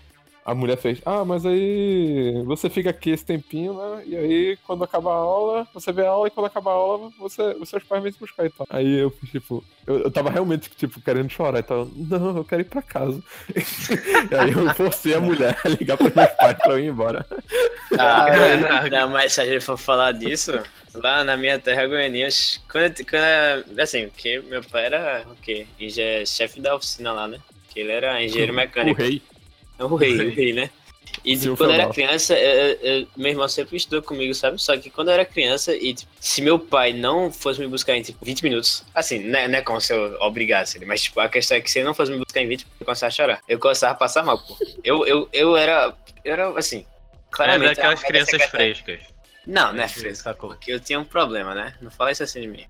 a 0.48 0.56
mulher 0.56 0.78
fez, 0.78 1.02
ah, 1.06 1.26
mas 1.26 1.45
aí 1.45 2.41
você 2.45 2.70
fica 2.70 2.89
aqui 2.89 3.10
esse 3.10 3.26
tempinho, 3.26 3.74
né? 3.74 4.04
E 4.06 4.16
aí 4.16 4.58
quando 4.66 4.82
acabar 4.82 5.12
a 5.12 5.16
aula, 5.16 5.68
você 5.74 5.91
vê 5.91 6.06
a 6.06 6.10
aula 6.10 6.30
e 6.30 6.32
quando 6.32 6.45
acabar 6.45 6.72
a 6.72 6.76
aula, 6.76 7.12
você, 7.20 7.41
os 7.60 7.68
seus 7.68 7.84
pais 7.84 8.02
vêm 8.02 8.14
te 8.14 8.18
buscar 8.20 8.45
e 8.45 8.50
tal. 8.50 8.66
Aí 8.70 8.98
eu 8.98 9.12
fiz 9.12 9.30
tipo, 9.30 9.62
eu, 9.86 10.04
eu 10.04 10.10
tava 10.10 10.30
realmente, 10.30 10.70
tipo, 10.70 11.02
querendo 11.02 11.30
chorar 11.30 11.60
e 11.60 11.64
tal. 11.64 11.86
Não, 11.93 12.38
eu 12.38 12.45
quero 12.45 12.62
ir 12.62 12.66
pra 12.66 12.82
casa. 12.82 13.22
e 14.32 14.36
aí 14.36 14.54
eu 14.54 14.74
forcei 14.74 15.16
a 15.16 15.20
mulher 15.20 15.60
a 15.66 15.68
ligar 15.68 15.98
pros 15.98 16.14
meus 16.16 16.30
pais 16.32 16.58
pra 16.58 16.72
eu 16.72 16.80
ir 16.80 16.88
embora. 16.88 17.26
Ah, 18.00 18.26
Caraca. 18.32 18.89
não, 18.89 19.10
mas 19.10 19.34
se 19.34 19.41
a 19.41 19.45
gente 19.45 19.66
for 19.66 19.78
falar 19.78 20.14
disso, 20.14 20.54
lá 20.93 21.26
na 21.26 21.36
minha 21.36 21.60
terra 21.60 21.86
goianinha, 21.88 22.30
quando, 22.72 22.86
eu- 22.86 23.06
quando 23.06 23.76
eu- 23.78 23.84
assim, 23.84 24.08
porque 24.08 24.39
meu 24.48 24.64
pai 24.64 24.86
era 24.86 25.26
o 25.30 25.36
quê? 25.36 25.68
Chefe 26.26 26.62
da 26.62 26.74
oficina 26.74 27.12
lá, 27.12 27.28
né? 27.28 27.38
Que 27.70 27.82
ele 27.82 27.91
era 27.91 28.24
engenheiro 28.24 28.54
O 28.54 28.56
mecânico. 28.56 29.02
Rei. 29.95 30.13
O 30.13 30.17
rei, 30.17 30.28
o 30.28 30.34
rei, 30.34 30.53
né? 30.53 30.69
E 31.23 31.36
tipo, 31.38 31.55
quando 31.57 31.71
eu 31.71 31.75
era 31.82 31.89
criança, 31.91 32.34
eu- 32.38 32.51
eu- 32.51 32.78
eu- 33.01 33.07
meu 33.17 33.32
irmão 33.32 33.47
sempre 33.47 33.75
estudou 33.78 34.01
comigo, 34.03 34.34
sabe? 34.36 34.61
Só 34.61 34.78
que 34.78 34.89
quando 34.89 35.07
eu 35.07 35.13
era 35.15 35.25
criança, 35.25 35.73
e 35.75 35.93
tipo, 35.93 36.11
se 36.19 36.41
meu 36.41 36.59
pai 36.59 36.93
não 36.93 37.32
fosse 37.32 37.59
me 37.59 37.67
buscar 37.67 37.95
em 37.95 38.01
tipo, 38.01 38.23
20 38.23 38.43
minutos, 38.43 38.84
assim, 38.93 39.19
não 39.19 39.39
é, 39.39 39.47
não 39.47 39.57
é 39.57 39.61
como 39.61 39.80
se 39.82 39.93
eu 39.93 40.17
obrigasse 40.21 40.78
ele, 40.78 40.86
mas 40.86 41.01
tipo, 41.03 41.19
a 41.19 41.28
questão 41.30 41.57
é 41.57 41.61
que 41.61 41.71
se 41.71 41.80
ele 41.80 41.86
não 41.86 41.93
fosse 41.93 42.11
me 42.11 42.17
buscar 42.19 42.41
em 42.41 42.47
20 42.47 42.59
minutos, 42.61 42.80
eu 42.82 42.86
começava 42.86 43.07
a 43.07 43.11
chorar. 43.11 43.41
Eu 43.47 43.57
começava 43.59 43.93
a 43.93 43.95
passar 43.95 44.23
mal, 44.23 44.38
pô. 44.38 44.57
Eu, 44.84 45.05
eu, 45.07 45.30
eu 45.34 45.57
era, 45.57 45.93
eu 46.23 46.34
era 46.34 46.49
assim, 46.59 46.80
é 46.80 46.86
claramente... 47.32 47.75
daquelas 47.75 47.93
a 47.93 47.95
mulher 47.95 48.07
crianças 48.07 48.32
secretária- 48.41 48.75
frescas. 48.75 49.07
Não, 49.47 49.73
não 49.73 49.84
é 49.84 49.88
fresco. 49.88 50.23
Sacou? 50.23 50.49
Porque 50.49 50.71
eu 50.73 50.80
tinha 50.80 50.99
um 50.99 51.05
problema, 51.05 51.55
né? 51.55 51.73
Não 51.82 51.89
fala 51.89 52.11
isso 52.11 52.21
assim 52.21 52.41
de 52.41 52.47
mim. 52.47 52.65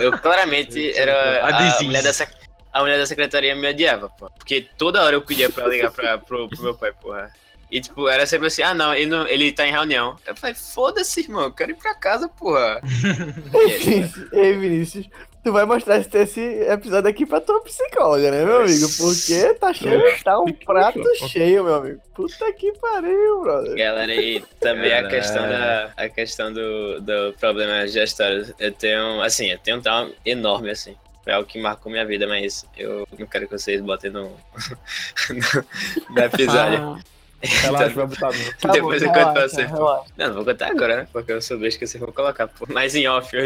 Eu 0.00 0.10
claramente 0.18 0.92
era. 0.98 1.46
A 1.46 1.82
mulher 1.82 2.02
da 2.02 2.12
sec- 2.12 2.34
a 2.76 2.80
mulher 2.80 2.98
da 2.98 3.06
secretaria 3.06 3.54
me 3.54 3.68
odiava, 3.68 4.08
pô. 4.10 4.30
Porque 4.30 4.66
toda 4.76 5.02
hora 5.02 5.16
eu 5.16 5.22
pedia 5.22 5.50
pra 5.50 5.66
ligar 5.66 5.90
pra, 5.90 6.18
pro, 6.18 6.48
pro 6.48 6.62
meu 6.62 6.74
pai, 6.74 6.92
porra. 6.92 7.32
E 7.70 7.80
tipo, 7.80 8.08
era 8.08 8.24
sempre 8.26 8.46
assim, 8.46 8.62
ah 8.62 8.74
não 8.74 8.94
ele, 8.94 9.06
não, 9.06 9.26
ele 9.26 9.50
tá 9.50 9.66
em 9.66 9.72
reunião. 9.72 10.16
Eu 10.26 10.36
falei, 10.36 10.54
foda-se, 10.54 11.20
irmão, 11.20 11.44
eu 11.44 11.52
quero 11.52 11.72
ir 11.72 11.74
pra 11.74 11.94
casa, 11.94 12.28
porra. 12.28 12.80
Ei, 14.32 14.52
Vinícius, 14.52 15.08
tu 15.42 15.52
vai 15.52 15.64
mostrar 15.64 15.98
esse, 15.98 16.16
esse 16.16 16.40
episódio 16.40 17.10
aqui 17.10 17.26
pra 17.26 17.40
tua 17.40 17.60
psicóloga, 17.62 18.30
né, 18.30 18.44
meu 18.44 18.62
amigo? 18.62 18.86
Porque 18.96 19.54
tá 19.54 19.72
cheio, 19.72 20.00
tá 20.22 20.38
um 20.38 20.52
prato 20.52 21.02
cheio, 21.28 21.64
meu 21.64 21.74
amigo. 21.76 22.00
Puta 22.14 22.52
que 22.52 22.72
pariu, 22.78 23.40
brother. 23.40 23.76
Galera, 23.76 24.14
e 24.14 24.40
também 24.60 24.92
a 24.92 25.02
Caralho. 25.02 25.10
questão 25.10 25.48
da. 25.48 25.92
A 25.96 26.08
questão 26.08 26.52
do, 26.52 27.00
do 27.00 27.34
problema 27.40 27.84
digestório. 27.84 28.54
Eu 28.60 28.72
tenho, 28.72 29.20
assim, 29.22 29.46
eu 29.46 29.58
tenho 29.58 29.78
um 29.78 29.80
trauma 29.80 30.12
enorme, 30.24 30.70
assim. 30.70 30.96
Foi 31.26 31.32
algo 31.32 31.48
que 31.48 31.60
marcou 31.60 31.90
minha 31.90 32.06
vida, 32.06 32.24
mas 32.24 32.64
eu 32.78 33.04
não 33.18 33.26
quero 33.26 33.48
que 33.48 33.58
vocês 33.58 33.80
botem 33.80 34.12
no, 34.12 34.30
no, 35.28 36.14
no 36.14 36.22
episódio. 36.22 37.02
Relaxa, 37.42 37.88
vai 37.88 38.06
botar. 38.06 38.30
Tá 38.60 38.70
Depois 38.70 39.02
bom, 39.02 39.08
eu 39.08 39.12
conto 39.12 39.32
pra 39.32 39.48
você. 39.48 39.66
Não, 39.66 40.04
não 40.16 40.34
vou 40.34 40.44
contar 40.44 40.68
agora, 40.68 40.98
né? 40.98 41.08
Porque 41.12 41.32
eu 41.32 41.42
sou 41.42 41.58
besta 41.58 41.84
que 41.84 41.96
eu 41.96 42.00
vou 42.00 42.12
colocar, 42.12 42.46
pô. 42.46 42.64
Mas 42.68 42.94
em 42.94 43.08
off, 43.08 43.36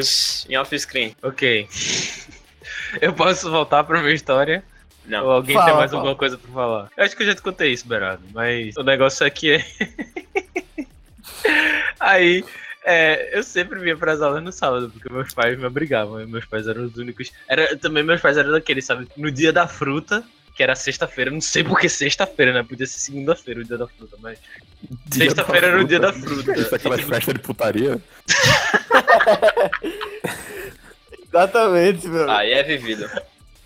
em 0.47 0.59
off 0.59 0.79
screen. 0.79 1.17
Ok. 1.23 1.67
Eu 3.01 3.13
posso 3.15 3.51
voltar 3.51 3.83
pra 3.85 4.01
minha 4.03 4.13
história? 4.15 4.63
Ou 5.05 5.11
Não. 5.11 5.31
alguém 5.31 5.55
Fala, 5.55 5.67
tem 5.67 5.77
mais 5.77 5.91
fala. 5.91 6.03
alguma 6.03 6.17
coisa 6.17 6.37
pra 6.37 6.53
falar? 6.53 6.91
Eu 6.97 7.05
acho 7.05 7.17
que 7.17 7.23
eu 7.23 7.27
já 7.27 7.35
te 7.35 7.41
contei 7.41 7.73
isso, 7.73 7.87
Berardo. 7.87 8.23
Mas 8.35 8.77
o 8.77 8.83
negócio 8.83 9.25
aqui 9.25 9.53
é. 9.53 9.65
Aí, 11.99 12.45
é, 12.85 13.37
eu 13.37 13.43
sempre 13.43 13.79
vinha 13.81 13.97
pras 13.97 14.23
aulas 14.23 14.43
no 14.43 14.53
sábado, 14.53 14.91
porque 14.91 15.13
meus 15.13 15.33
pais 15.35 15.59
me 15.59 15.67
obrigavam. 15.67 16.21
e 16.21 16.27
Meus 16.27 16.45
pais 16.45 16.67
eram 16.67 16.85
os 16.85 16.97
únicos. 16.97 17.33
Era, 17.49 17.77
também 17.77 18.03
meus 18.03 18.21
pais 18.21 18.37
eram 18.37 18.53
daqueles, 18.53 18.85
sabe? 18.85 19.09
No 19.17 19.31
dia 19.31 19.53
da 19.53 19.67
fruta, 19.67 20.23
que 20.55 20.63
era 20.63 20.75
sexta-feira. 20.75 21.31
Não 21.31 21.41
sei 21.41 21.65
por 21.65 21.79
que 21.79 21.89
sexta-feira, 21.89 22.53
né? 22.53 22.63
Podia 22.63 22.87
ser 22.87 22.99
segunda-feira 22.99 23.61
o 23.61 23.65
dia 23.65 23.79
da 23.79 23.87
fruta, 23.87 24.17
mas. 24.21 24.39
Sexta-feira 25.11 25.69
era 25.69 25.81
o 25.81 25.85
dia 25.85 26.01
da 26.01 26.13
fruta. 26.13 26.45
fruta. 26.45 26.61
Isso 26.61 26.75
é 26.75 26.77
aquela 26.77 26.95
E, 26.97 26.99
tipo, 26.99 27.15
festa 27.15 27.33
de 27.33 27.39
putaria. 27.41 28.01
Exatamente, 31.29 32.09
meu. 32.09 32.31
Aí 32.31 32.53
é 32.53 32.63
vivido. 32.63 33.09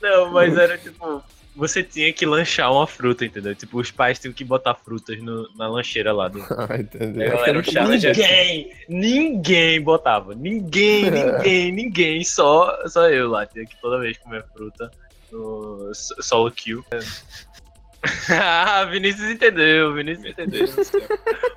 Não, 0.03 0.31
mas 0.33 0.57
era 0.57 0.77
tipo. 0.77 1.23
Você 1.57 1.83
tinha 1.85 2.13
que 2.13 2.27
lanchar 2.27 2.73
uma 2.73 2.87
fruta, 2.87 3.25
entendeu? 3.25 3.55
Tipo, 3.55 3.79
os 3.79 3.91
pais 3.91 4.19
tinham 4.19 4.33
que 4.35 4.43
botar 4.45 4.75
frutas 4.75 5.23
no- 5.23 5.49
na 5.57 5.69
lancheira 5.69 6.13
lá 6.13 6.27
do. 6.29 6.41
Ah, 6.51 6.77
entendeu. 6.81 7.23
É, 7.23 7.31
galera, 7.31 7.59
o 7.61 7.65
challenge 7.65 8.07
é- 8.09 8.13
Ninguém, 8.13 8.73
ninguém 8.89 9.81
botava. 9.81 10.35
Ninguém, 10.35 11.11
ninguém, 11.13 11.73
ninguém. 11.73 12.25
Só, 12.25 12.77
só 12.89 13.09
eu 13.09 13.29
lá. 13.31 13.47
Tinha 13.47 13.65
que 13.65 13.81
toda 13.81 14.01
vez 14.01 14.19
comer 14.19 14.45
fruta 14.53 14.91
no 15.31 15.93
so- 15.95 16.21
solo 16.21 16.51
kill. 16.51 16.85
ah, 18.31 18.85
Vinícius 18.87 19.31
entendeu, 19.31 19.95
Vinícius 19.95 20.27
entendeu. 20.27 20.67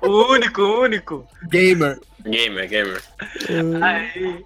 o 0.02 0.32
único, 0.32 0.62
o 0.62 0.80
único. 0.82 1.26
Gamer. 1.48 1.98
Gamer, 2.24 2.68
gamer. 2.68 3.02
Aí, 3.82 4.44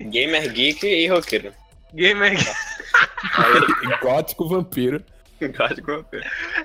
Gamer, 0.00 0.50
geek 0.52 0.86
e 0.86 1.06
roqueiro. 1.08 1.52
Gamer. 1.94 2.36
Gótico 4.00 4.48
vampiro. 4.48 5.02
Gótico. 5.40 6.04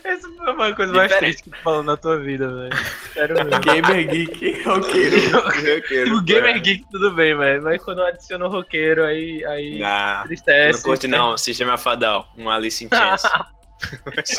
Essa 0.04 0.30
foi 0.30 0.54
uma 0.54 0.76
coisa 0.76 0.94
mais 0.94 1.16
triste 1.16 1.44
que 1.44 1.50
tu 1.50 1.58
falou 1.64 1.82
na 1.82 1.98
tua 1.98 2.20
vida, 2.20 2.48
velho. 2.48 2.78
Sério 3.14 3.36
mesmo. 3.36 3.50
Gamer 3.62 4.08
geek, 4.08 4.64
roqueiro. 4.64 5.16
roqueiro. 5.42 6.16
O 6.18 6.22
gamer 6.22 6.62
geek 6.62 6.86
tudo 6.92 7.12
bem, 7.12 7.36
velho. 7.36 7.64
Mas 7.64 7.82
quando 7.84 8.04
adiciona 8.04 8.46
o 8.46 8.50
roqueiro, 8.50 9.04
aí. 9.04 9.44
aí 9.46 9.80
Não, 9.80 10.24
tristece. 10.28 10.78
não 10.80 10.84
curte 10.84 11.08
não. 11.08 11.38
Sistema 11.38 11.76
Fadal. 11.78 12.28
Um 12.38 12.50
Alice 12.50 12.84
in 12.86 12.90
Chains. 12.90 13.24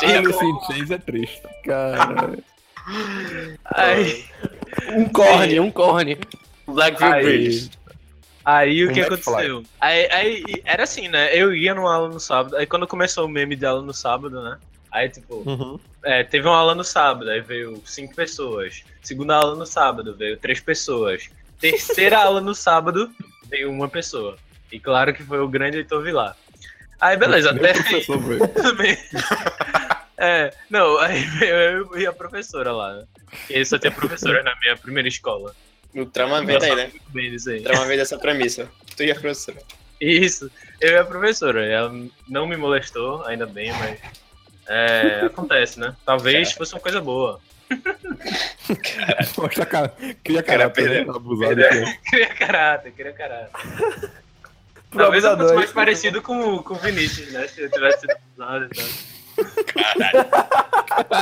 Alice 0.03 0.45
in 0.45 0.61
Chains 0.67 0.91
é 0.93 0.99
triste. 0.99 1.43
Cara. 1.65 2.39
Aí, 3.75 4.25
Um 4.95 5.09
corne, 5.09 5.59
um 5.61 5.71
corne. 5.71 6.17
Blackville 6.67 7.13
Aí. 7.13 7.23
Bridge. 7.25 7.71
Aí 8.57 8.85
o 8.85 8.93
que 8.93 9.01
aconteceu? 9.01 9.63
Aí, 9.81 10.09
aí 10.11 10.43
era 10.65 10.85
assim, 10.85 11.09
né? 11.09 11.35
Eu 11.37 11.55
ia 11.55 11.75
numa 11.75 11.95
aula 11.95 12.09
no 12.09 12.21
sábado. 12.21 12.57
Aí 12.57 12.67
quando 12.67 12.87
começou 12.87 13.27
o 13.27 13.29
meme 13.29 13.55
de 13.57 13.67
aula 13.67 13.83
no 13.83 13.93
sábado, 13.93 14.43
né? 14.43 14.59
Aí, 14.91 15.09
tipo, 15.09 15.43
Uhum. 15.47 15.79
é, 16.03 16.25
teve 16.25 16.49
uma 16.49 16.57
aula 16.57 16.75
no 16.75 16.83
sábado, 16.83 17.31
aí 17.31 17.41
veio 17.43 17.83
cinco 17.85 18.15
pessoas. 18.15 18.83
Segunda 19.03 19.37
aula 19.37 19.55
no 19.55 19.67
sábado, 19.67 20.15
veio 20.17 20.37
três 20.39 20.61
pessoas. 20.61 21.29
Terceira 21.61 22.19
aula 22.25 22.41
no 22.41 22.55
sábado, 22.55 23.11
veio 23.51 23.71
uma 23.71 23.89
pessoa. 23.89 24.37
E 24.73 24.81
claro 24.81 25.13
que 25.13 25.23
foi 25.23 25.41
o 25.41 25.49
grande 25.49 25.79
Heitor 25.79 26.03
Vilar. 26.03 26.35
Aí, 27.01 27.17
beleza, 27.17 27.51
até 27.51 27.73
bem. 28.77 28.97
É, 30.17 30.53
não, 30.69 30.99
aí 30.99 31.21
veio 31.39 31.55
eu 31.55 31.99
e 31.99 32.07
a 32.07 32.13
professora 32.13 32.73
lá, 32.73 32.95
né? 32.95 33.05
E 33.51 33.65
só 33.65 33.79
tinha 33.79 33.93
professora 33.93 34.43
na 34.43 34.55
minha 34.61 34.77
primeira 34.77 35.09
escola. 35.09 35.55
O 35.95 36.07
trauma 36.07 36.45
vem 36.45 36.59
daí, 36.59 36.75
né? 36.75 36.91
Bem 37.09 37.31
disso 37.31 37.51
aí. 37.51 37.61
O 37.61 37.63
trauma 37.65 37.87
vem 37.87 37.97
dessa 37.97 38.19
premissa. 38.19 38.69
Tu 38.97 39.05
e 39.05 39.11
a 39.11 39.15
professora. 39.15 39.59
Isso, 40.01 40.51
eu 40.81 40.93
e 40.93 40.97
a 40.99 41.05
professora. 41.05 41.65
Ela 41.65 41.93
não 42.29 42.47
me 42.47 42.57
molestou, 42.57 43.25
ainda 43.25 43.47
bem, 43.47 43.73
mas. 43.73 43.99
É, 44.69 45.23
acontece, 45.25 45.81
né? 45.81 45.97
Talvez 46.05 46.53
fosse 46.53 46.75
uma 46.75 46.81
coisa 46.81 47.01
boa. 47.01 47.41
Mostra 49.37 49.63
a 49.63 49.67
cara. 49.67 49.97
Cria 50.23 50.43
Cara, 50.43 50.71
caráter, 50.71 51.07
né? 51.07 51.13
Abusado. 51.13 51.65
Aqui. 51.65 51.99
Queria 52.11 52.35
caráter, 52.35 52.93
queria 52.93 53.13
caráter. 53.13 54.11
Talvez 54.91 55.23
eu 55.23 55.37
fosse 55.37 55.55
mais 55.55 55.73
parecido 55.73 56.23
com, 56.23 56.63
com 56.63 56.75
o 56.75 56.79
Vinícius, 56.79 57.31
né? 57.33 57.47
Se 57.47 57.61
eu 57.61 57.71
tivesse 57.71 58.01
sido 58.01 58.13
abusado 58.13 58.65
e 58.65 58.69
tal. 58.69 59.18
Caralho. 59.67 60.29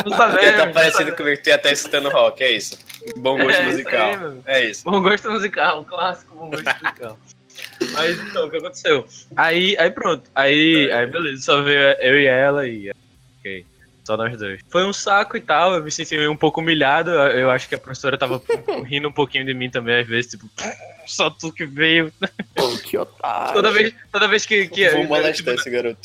Não 0.04 0.16
tá 0.16 0.26
vendo? 0.28 0.56
tá 0.56 0.66
parecendo 0.68 1.16
comigo 1.16 1.36
que 1.36 1.42
tu 1.42 1.48
ia 1.48 1.56
estar 1.56 1.72
escutando 1.72 2.08
rock, 2.08 2.42
é 2.42 2.52
isso. 2.52 2.78
Bom 3.16 3.36
gosto 3.36 3.50
É, 3.50 3.52
isso 3.52 3.60
aí, 3.60 3.66
musical. 3.66 4.42
É 4.46 4.64
isso. 4.64 4.84
Bom 4.84 5.02
gosto 5.02 5.30
musical, 5.30 5.80
um 5.80 5.84
clássico 5.84 6.34
bom 6.34 6.50
gosto 6.50 6.64
musical. 6.64 7.18
Mas 7.92 8.18
então, 8.20 8.46
o 8.46 8.50
que 8.50 8.56
aconteceu? 8.58 9.06
Aí, 9.36 9.76
aí 9.78 9.90
pronto. 9.90 10.30
Aí, 10.34 10.90
aí 10.92 11.06
beleza, 11.06 11.42
só 11.42 11.62
veio 11.62 11.78
eu 12.00 12.20
e 12.20 12.26
ela 12.26 12.66
e. 12.66 12.90
Ok. 13.38 13.66
Só 14.04 14.16
nós 14.16 14.38
dois. 14.38 14.60
Foi 14.68 14.84
um 14.84 14.92
saco 14.92 15.36
e 15.36 15.40
tal, 15.40 15.74
eu 15.74 15.82
me 15.82 15.90
senti 15.90 16.16
um 16.28 16.36
pouco 16.36 16.60
humilhado. 16.60 17.10
Eu 17.10 17.50
acho 17.50 17.68
que 17.68 17.74
a 17.74 17.78
professora 17.78 18.16
tava 18.16 18.40
rindo 18.84 19.08
um 19.08 19.12
pouquinho 19.12 19.44
de 19.44 19.52
mim 19.52 19.68
também, 19.68 20.00
às 20.00 20.06
vezes, 20.06 20.30
tipo, 20.30 20.48
só 21.06 21.28
tu 21.28 21.52
que 21.52 21.66
veio. 21.66 22.12
Pô, 22.54 22.78
que 22.78 22.96
otário. 22.96 23.54
Toda 23.54 23.72
vez, 23.72 23.94
toda 24.12 24.28
vez 24.28 24.46
que. 24.46 24.68
que 24.68 24.88
Vou 24.90 25.04
molestar 25.04 25.34
tipo, 25.34 25.50
esse 25.50 25.70
garoto. 25.70 25.98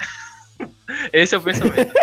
Esse 1.12 1.36
é 1.36 1.38
o 1.38 1.42
pensamento. 1.42 1.94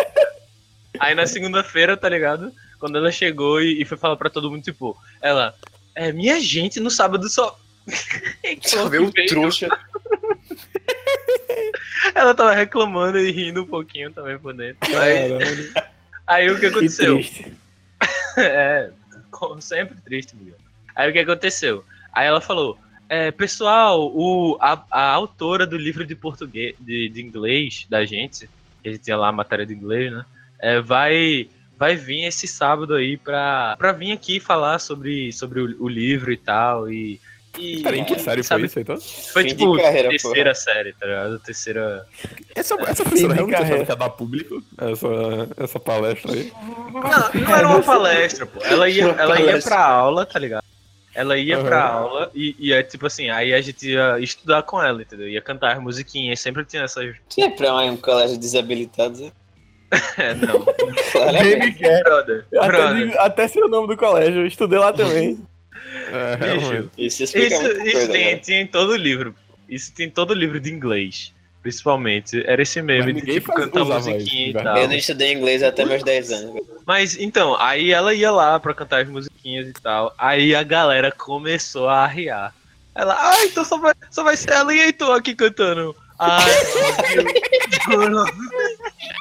Aí 0.99 1.15
na 1.15 1.25
segunda-feira, 1.25 1.95
tá 1.95 2.09
ligado? 2.09 2.51
Quando 2.79 2.97
ela 2.97 3.11
chegou 3.11 3.61
e, 3.61 3.81
e 3.81 3.85
foi 3.85 3.97
falar 3.97 4.17
pra 4.17 4.29
todo 4.29 4.49
mundo, 4.49 4.63
tipo, 4.63 4.97
ela, 5.21 5.55
é, 5.95 6.11
minha 6.11 6.39
gente, 6.39 6.79
no 6.79 6.89
sábado 6.89 7.29
só. 7.29 7.59
Só 8.61 8.87
veio 8.87 9.05
um 9.05 9.11
trouxa. 9.11 9.67
Ela 12.15 12.33
tava 12.33 12.53
reclamando 12.53 13.19
e 13.19 13.31
rindo 13.31 13.63
um 13.63 13.67
pouquinho 13.67 14.11
também 14.11 14.37
por 14.37 14.53
dentro. 14.53 14.79
Aí, 14.97 15.71
aí 16.25 16.49
o 16.49 16.55
que 16.55 16.61
Que 16.61 16.65
aconteceu? 16.67 17.15
triste. 17.15 17.53
é, 18.37 18.91
como 19.31 19.61
sempre 19.61 19.97
triste, 20.01 20.35
Miguel. 20.35 20.57
Aí 20.95 21.09
o 21.09 21.13
que 21.13 21.19
aconteceu? 21.19 21.83
Aí 22.13 22.27
ela 22.27 22.41
falou, 22.41 22.77
é, 23.07 23.31
pessoal, 23.31 24.11
o, 24.13 24.57
a, 24.61 24.83
a 24.91 25.09
autora 25.11 25.65
do 25.65 25.77
livro 25.77 26.05
de 26.05 26.15
português, 26.15 26.75
de, 26.79 27.09
de 27.09 27.21
inglês 27.21 27.85
da 27.89 28.05
gente, 28.05 28.49
que 28.81 28.89
a 28.89 28.91
gente 28.91 29.03
tinha 29.03 29.17
lá 29.17 29.29
a 29.29 29.31
matéria 29.31 29.65
de 29.65 29.73
inglês, 29.73 30.11
né? 30.11 30.25
é, 30.59 30.81
vai, 30.81 31.49
vai 31.77 31.95
vir 31.95 32.25
esse 32.25 32.47
sábado 32.47 32.93
aí 32.93 33.17
pra, 33.17 33.75
pra 33.77 33.91
vir 33.91 34.11
aqui 34.11 34.39
falar 34.39 34.79
sobre, 34.79 35.31
sobre 35.31 35.61
o, 35.61 35.83
o 35.83 35.87
livro 35.87 36.31
e 36.31 36.37
tal. 36.37 36.91
E, 36.91 37.19
e 37.57 37.81
Cara, 37.81 37.95
em 37.95 38.03
que 38.03 38.19
série 38.19 38.43
sabe, 38.43 38.61
foi 38.61 38.67
isso, 38.67 38.79
então? 38.79 38.97
Foi 39.33 39.43
Fim 39.43 39.49
de 39.49 39.55
tipo 39.55 39.77
carreira, 39.77 40.09
terceira 40.09 40.53
série, 40.53 40.93
tá 40.93 41.05
ligado? 41.05 41.39
Terceira. 41.39 42.05
Essa, 42.53 42.75
essa 42.81 43.03
de 43.05 43.19
realmente 43.21 43.51
carreira. 43.51 43.63
achava 43.63 43.85
que 43.85 43.91
ia 43.91 43.95
dar 43.95 44.09
público 44.09 44.63
essa, 44.77 45.63
essa 45.63 45.79
palestra 45.79 46.33
aí. 46.33 46.51
Não, 46.93 47.41
não 47.41 47.55
era 47.55 47.67
uma 47.67 47.81
palestra, 47.81 48.45
pô. 48.45 48.63
Ela 48.63 48.89
ia, 48.89 49.05
ela 49.05 49.41
ia 49.41 49.59
pra 49.61 49.83
aula, 49.83 50.25
tá 50.25 50.37
ligado? 50.37 50.68
Ela 51.19 51.37
ia 51.37 51.57
Aham. 51.57 51.65
pra 51.65 51.83
aula 51.83 52.31
e, 52.33 52.55
e 52.57 52.71
é 52.71 52.81
tipo 52.81 53.05
assim, 53.05 53.29
aí 53.29 53.53
a 53.53 53.59
gente 53.59 53.89
ia 53.89 54.17
estudar 54.19 54.63
com 54.63 54.81
ela, 54.81 55.01
entendeu? 55.01 55.27
Ia 55.27 55.41
cantar 55.41 55.73
as 55.75 55.83
musiquinhas, 55.83 56.39
sempre 56.39 56.63
tinha 56.63 56.83
essas. 56.83 57.13
Que 57.27 57.41
é 57.43 57.49
pra 57.49 57.75
um 57.75 57.97
colégio 57.97 58.35
de 58.35 58.41
desabilitados? 58.41 59.19
né? 59.19 59.31
É, 60.17 60.33
não. 60.35 60.63
Quer. 61.77 62.03
Brother, 62.03 62.45
Até, 62.57 63.19
até 63.19 63.47
sei 63.49 63.61
o 63.63 63.67
nome 63.67 63.87
do 63.87 63.97
colégio, 63.97 64.41
eu 64.43 64.47
estudei 64.47 64.79
lá 64.79 64.93
também. 64.93 65.39
É, 66.09 66.37
Bicho. 66.55 66.89
Isso 66.97 67.23
explica 67.23 67.53
Isso, 67.55 67.63
muita 67.63 67.83
isso 67.89 68.11
tem, 68.11 68.25
né? 68.35 68.37
tinha 68.37 68.61
em 68.61 68.67
todo 68.67 68.95
livro. 68.95 69.35
Isso 69.67 69.93
tem 69.93 70.07
em 70.07 70.09
todo 70.09 70.33
livro 70.33 70.57
de 70.59 70.71
inglês. 70.71 71.33
Principalmente. 71.61 72.43
Era 72.45 72.61
esse 72.61 72.81
meme 72.81 73.13
de 73.13 73.21
tipo, 73.21 73.53
cantar 73.53 73.83
musiquinha 73.83 74.49
isso, 74.49 74.59
e 74.59 74.63
tal. 74.63 74.77
Eu 74.77 74.87
não 74.87 74.95
estudei 74.95 75.33
inglês 75.33 75.61
até 75.61 75.83
meus 75.85 76.03
10 76.03 76.31
anos. 76.31 76.61
Mas 76.85 77.17
então, 77.19 77.55
aí 77.59 77.91
ela 77.91 78.13
ia 78.13 78.31
lá 78.31 78.59
pra 78.59 78.73
cantar 78.73 79.01
as 79.03 79.09
musiquinhas 79.09 79.67
e 79.67 79.73
tal. 79.73 80.13
Aí 80.17 80.55
a 80.55 80.63
galera 80.63 81.11
começou 81.11 81.89
a 81.89 82.03
arriar. 82.03 82.53
Ela, 82.95 83.15
ah, 83.17 83.45
então 83.45 83.63
só 83.63 83.77
vai, 83.77 83.93
só 84.09 84.23
vai 84.23 84.35
ser 84.35 84.51
ela 84.51 84.73
e 84.73 84.79
Heitor 84.79 85.15
aqui 85.15 85.35
cantando. 85.35 85.95
Ai, 86.19 86.51
meu 87.87 88.09
Deus. 88.09 88.29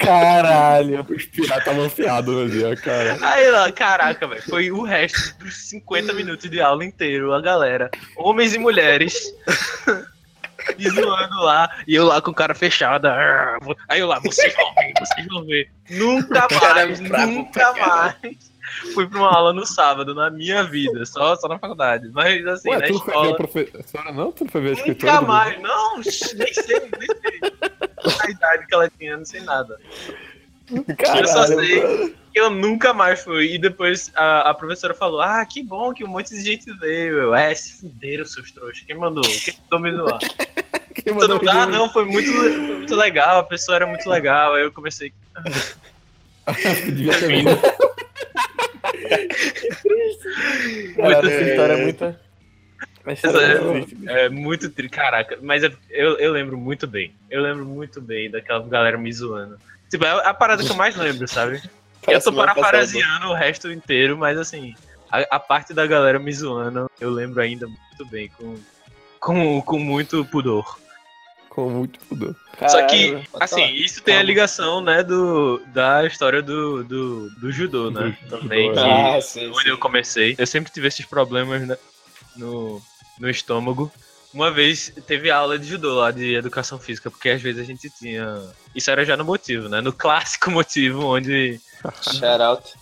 Caralho. 0.01 1.07
Os 1.09 1.26
piratas 1.26 1.59
estavam 1.59 1.84
afiados 1.84 2.34
no 2.34 2.51
dia, 2.51 2.76
cara. 2.76 3.16
Aí 3.20 3.45
ela, 3.45 3.70
caraca, 3.70 4.26
velho, 4.26 4.43
foi 4.43 4.70
o 4.72 4.82
resto 4.82 5.39
dos 5.39 5.57
50 5.68 6.12
minutos 6.12 6.51
de 6.51 6.61
aula 6.61 6.84
inteiro, 6.84 7.32
a 7.32 7.41
galera, 7.41 7.89
homens 8.16 8.53
e 8.55 8.59
mulheres, 8.59 9.32
me 10.79 10.89
zoando 10.91 11.41
lá, 11.43 11.68
e 11.87 11.95
eu 11.95 12.05
lá 12.07 12.20
com 12.22 12.33
cara 12.33 12.55
fechada. 12.55 13.12
"Ah, 13.12 13.59
vou-" 13.62 13.76
Aí 13.89 14.01
eu 14.01 14.07
lá, 14.07 14.18
vocês 14.20 14.55
vão 14.55 14.74
ver, 14.74 14.93
vocês 14.99 15.26
vão 15.26 15.45
ver. 15.45 15.70
Nunca 15.91 16.47
Cara, 16.49 16.87
mais, 16.87 17.01
nunca 17.01 17.72
mais. 17.74 18.49
Fui 18.93 19.07
pra 19.09 19.18
uma 19.18 19.35
aula 19.35 19.53
no 19.55 19.64
sábado, 19.66 20.14
na 20.14 20.29
minha 20.31 20.62
vida, 20.62 21.05
só, 21.07 21.35
só 21.37 21.49
na 21.49 21.59
faculdade. 21.59 22.11
Mas 22.12 22.47
assim, 22.47 22.68
Ué, 22.68 22.79
na 22.79 22.87
tu 22.87 22.93
não 22.93 23.01
foi 23.01 23.12
ver 23.12 23.18
a 23.18 23.22
escola. 23.22 23.37
professora, 23.37 24.12
não? 24.12 24.33
Tu 24.33 24.45
não 24.45 24.51
foi 24.51 24.61
ver 24.61 24.68
a 24.68 24.72
escritora? 24.72 25.12
Nunca 25.14 25.26
mais, 25.26 25.62
não, 25.62 25.95
nem 25.97 26.03
sei, 26.05 26.35
nem 26.37 26.53
sei 26.53 28.18
a 28.22 28.31
idade 28.31 28.66
que 28.66 28.74
ela 28.74 28.91
tinha, 28.99 29.16
não 29.16 29.24
sei 29.24 29.41
nada. 29.41 29.79
Eu 30.71 30.85
só 31.27 31.47
Caralho, 31.47 31.59
sei 31.61 31.83
mano. 31.83 32.14
que 32.33 32.41
eu 32.41 32.51
nunca 32.51 32.93
mais 32.93 33.23
fui. 33.23 33.55
E 33.55 33.59
depois 33.59 34.11
a, 34.14 34.51
a 34.51 34.55
professora 34.55 34.95
falou: 34.95 35.21
Ah, 35.21 35.45
que 35.47 35.62
bom 35.62 35.93
que 35.93 36.05
um 36.05 36.09
monte 36.09 36.31
de 36.35 36.43
gente 36.43 36.71
veio. 36.79 37.19
Eu, 37.19 37.35
é, 37.35 37.55
se 37.55 37.81
fuderam, 37.81 38.25
seus 38.25 38.51
trouxas. 38.53 38.85
Quem 38.87 38.97
mandou? 38.97 39.23
Quem 39.25 39.55
mandou 39.71 39.81
me 39.81 39.97
zoar? 39.97 40.19
Quem 40.95 41.05
Todo 41.14 41.16
mandou 41.21 41.37
mundo, 41.39 41.49
ah, 41.51 41.66
não, 41.66 41.89
foi 41.93 42.05
muito, 42.05 42.31
foi 42.33 42.57
muito 42.57 42.97
legal, 42.97 43.39
a 43.39 43.43
pessoa 43.45 43.77
era 43.77 43.87
muito 43.87 44.09
legal. 44.11 44.55
Aí 44.55 44.64
eu 44.64 44.73
comecei. 44.73 45.12
Devia 46.87 47.12
ter 47.19 47.29
vindo. 47.29 47.51
Cara, 50.97 51.09
Muito 51.23 51.29
essa 51.29 51.43
história 51.51 51.73
é 51.75 51.83
muito. 51.83 52.05
A 53.05 53.12
história 53.12 53.39
é 53.39 53.61
muito 53.61 53.73
triste, 53.87 53.95
bicho. 53.95 54.11
É 54.11 54.29
muito 54.29 54.71
triste. 54.71 54.91
Caraca, 54.95 55.39
mas 55.43 55.62
é- 55.62 55.73
eu, 55.91 56.19
eu 56.19 56.33
lembro 56.33 56.57
muito 56.59 56.87
bem. 56.87 57.14
Eu 57.31 57.43
lembro 57.43 57.64
muito 57.64 58.01
bem 58.01 58.31
daquela 58.31 58.66
galera 58.66 58.99
me 58.99 59.12
zoando. 59.12 59.59
Tipo, 59.91 60.05
é 60.05 60.11
a 60.28 60.34
parada 60.34 60.62
que 60.62 60.70
eu 60.70 60.76
mais 60.76 60.97
lembro, 60.97 61.26
sabe? 61.26 61.62
Eu 62.01 62.12
Parece 62.12 62.24
tô 62.24 62.30
semana 62.30 62.55
parafraseando 62.55 63.26
o 63.26 63.34
resto 63.34 63.70
inteiro, 63.70 64.16
mas 64.16 64.39
assim, 64.39 64.74
a, 65.11 65.36
a 65.36 65.41
parte 65.41 65.74
da 65.74 65.86
galera 65.86 66.18
me 66.18 66.32
zoando, 66.32 66.91
eu 67.01 67.11
lembro 67.11 67.43
ainda 67.43 67.66
muito 67.66 68.07
bem, 68.07 68.30
com, 68.30 68.57
com, 69.20 69.61
com 69.61 69.78
muito 69.78 70.24
pudor. 70.24 70.78
Com 71.49 71.68
muito 71.68 71.99
pudor. 72.01 72.36
Só 72.68 72.86
que, 72.86 73.22
assim, 73.41 73.74
isso 73.74 74.03
tem 74.03 74.16
a 74.16 74.22
ligação, 74.22 74.80
né, 74.80 75.03
do, 75.03 75.61
da 75.66 76.07
história 76.07 76.41
do, 76.41 76.84
do, 76.84 77.30
do 77.30 77.53
judô, 77.53 77.91
né? 77.91 78.16
Do 78.22 78.39
Também, 78.39 78.68
judô, 78.68 78.80
que 78.80 78.89
é. 78.89 79.16
Ah, 79.16 79.20
sim, 79.20 79.49
onde 79.49 79.62
sim. 79.62 79.68
eu 79.68 79.78
comecei. 79.78 80.34
Eu 80.39 80.47
sempre 80.47 80.72
tive 80.72 80.89
esses 80.89 81.05
problemas 81.05 81.66
né, 81.66 81.76
no, 82.36 82.80
no 83.18 83.28
estômago. 83.28 83.93
Uma 84.39 84.53
vez 84.53 84.93
teve 85.05 85.32
aula 85.32 85.59
de 85.59 85.66
judô 85.66 85.95
lá 85.97 86.12
de 86.12 86.36
educação 86.36 86.78
física, 86.78 87.11
porque 87.11 87.28
às 87.28 87.43
vezes 87.43 87.61
a 87.61 87.64
gente 87.64 87.91
tinha. 87.91 88.41
Isso 88.72 88.89
era 88.89 89.05
já 89.05 89.16
no 89.16 89.24
motivo, 89.24 89.68
né? 89.68 89.80
No 89.80 89.91
clássico 89.93 90.49
motivo, 90.49 91.05
onde 91.07 91.61
Shout 92.03 92.41
out. 92.41 92.72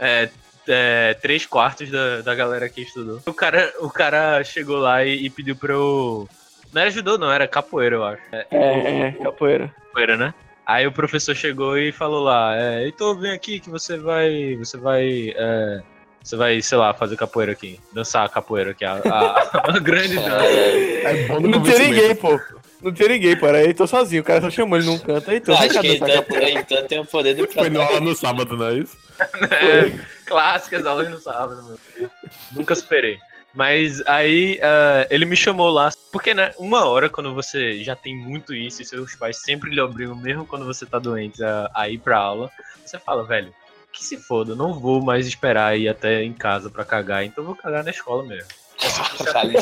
é, 0.00 0.30
é, 0.66 1.12
três 1.20 1.44
quartos 1.44 1.90
da, 1.90 2.22
da 2.22 2.34
galera 2.34 2.70
que 2.70 2.80
estudou. 2.80 3.20
O 3.26 3.34
cara, 3.34 3.70
o 3.80 3.90
cara 3.90 4.42
chegou 4.44 4.78
lá 4.78 5.04
e, 5.04 5.26
e 5.26 5.28
pediu 5.28 5.54
pra 5.54 5.74
eu. 5.74 6.26
Não 6.72 6.80
era 6.80 6.90
judô, 6.90 7.18
não, 7.18 7.30
era 7.30 7.46
capoeira, 7.46 7.96
eu 7.96 8.04
acho. 8.04 8.22
É, 8.32 8.46
É, 8.50 9.00
é, 9.08 9.12
capoeira. 9.12 9.68
capoeira, 9.88 10.16
né? 10.16 10.32
Aí 10.64 10.86
o 10.86 10.92
professor 10.92 11.36
chegou 11.36 11.76
e 11.76 11.92
falou 11.92 12.24
lá, 12.24 12.56
é, 12.56 12.88
então 12.88 13.14
vem 13.14 13.32
aqui 13.32 13.60
que 13.60 13.68
você 13.68 13.98
vai. 13.98 14.56
Você 14.56 14.78
vai. 14.78 15.34
é, 15.36 15.82
você 16.24 16.36
vai, 16.36 16.60
sei 16.62 16.78
lá, 16.78 16.94
fazer 16.94 17.16
capoeira 17.16 17.52
aqui. 17.52 17.78
Dançar 17.92 18.28
capoeira 18.30 18.70
aqui. 18.70 18.84
A, 18.84 18.94
a- 18.94 19.50
a 19.76 19.78
grande 19.78 20.16
dança. 20.16 20.44
É 20.46 21.26
bom 21.28 21.38
no 21.38 21.48
Não 21.50 21.62
tinha 21.62 21.78
ninguém, 21.78 22.14
pô. 22.16 22.40
Não 22.82 22.92
tinha 22.92 23.08
ninguém, 23.10 23.36
pô. 23.36 23.46
Era 23.46 23.74
tô 23.74 23.86
sozinho. 23.86 24.22
O 24.22 24.24
cara 24.24 24.40
só 24.40 24.50
chamou 24.50 24.78
ele 24.78 24.86
num 24.86 24.98
canto. 24.98 25.30
Aí, 25.30 25.38
tô. 25.38 25.52
Não, 25.52 25.58
Vem 25.58 25.66
acho 25.68 25.74
cá 25.76 25.80
que 25.82 25.88
dançar 25.98 26.08
então, 26.08 26.22
capoeira. 26.22 26.50
então 26.60 26.86
tem 26.88 26.98
o 27.00 27.04
poder 27.04 27.34
do 27.34 27.46
Foi 27.52 27.68
no 27.68 27.82
aula 27.82 28.00
no 28.00 28.14
sábado, 28.16 28.56
não 28.56 28.66
é 28.68 28.74
isso? 28.78 28.96
É, 29.50 29.92
clássicas 30.26 30.84
aulas 30.86 31.08
no 31.08 31.18
sábado, 31.20 31.62
meu. 31.98 32.10
Nunca 32.52 32.74
superei. 32.74 33.18
Mas 33.54 34.04
aí 34.06 34.58
ah, 34.62 35.06
ele 35.10 35.24
me 35.24 35.36
chamou 35.36 35.70
lá, 35.70 35.90
porque 36.10 36.34
né, 36.34 36.52
uma 36.58 36.86
hora 36.86 37.08
quando 37.08 37.32
você 37.32 37.84
já 37.84 37.94
tem 37.94 38.16
muito 38.16 38.52
isso 38.52 38.82
e 38.82 38.84
seus 38.84 39.14
pais 39.14 39.36
sempre 39.42 39.70
lhe 39.70 39.80
obrigam, 39.80 40.16
mesmo 40.16 40.44
quando 40.44 40.64
você 40.64 40.84
tá 40.84 40.98
doente, 40.98 41.40
a, 41.44 41.70
a 41.72 41.88
ir 41.88 41.98
pra 41.98 42.18
aula, 42.18 42.50
você 42.84 42.98
fala, 42.98 43.22
velho, 43.24 43.54
que 43.94 44.04
se 44.04 44.16
foda, 44.18 44.52
eu 44.52 44.56
não 44.56 44.74
vou 44.74 45.00
mais 45.00 45.26
esperar 45.26 45.78
ir 45.78 45.88
até 45.88 46.22
em 46.22 46.32
casa 46.32 46.68
pra 46.68 46.84
cagar, 46.84 47.24
então 47.24 47.42
eu 47.42 47.46
vou 47.46 47.56
cagar 47.56 47.84
na 47.84 47.90
escola 47.90 48.24
mesmo. 48.24 48.48
Caralho. 49.24 49.52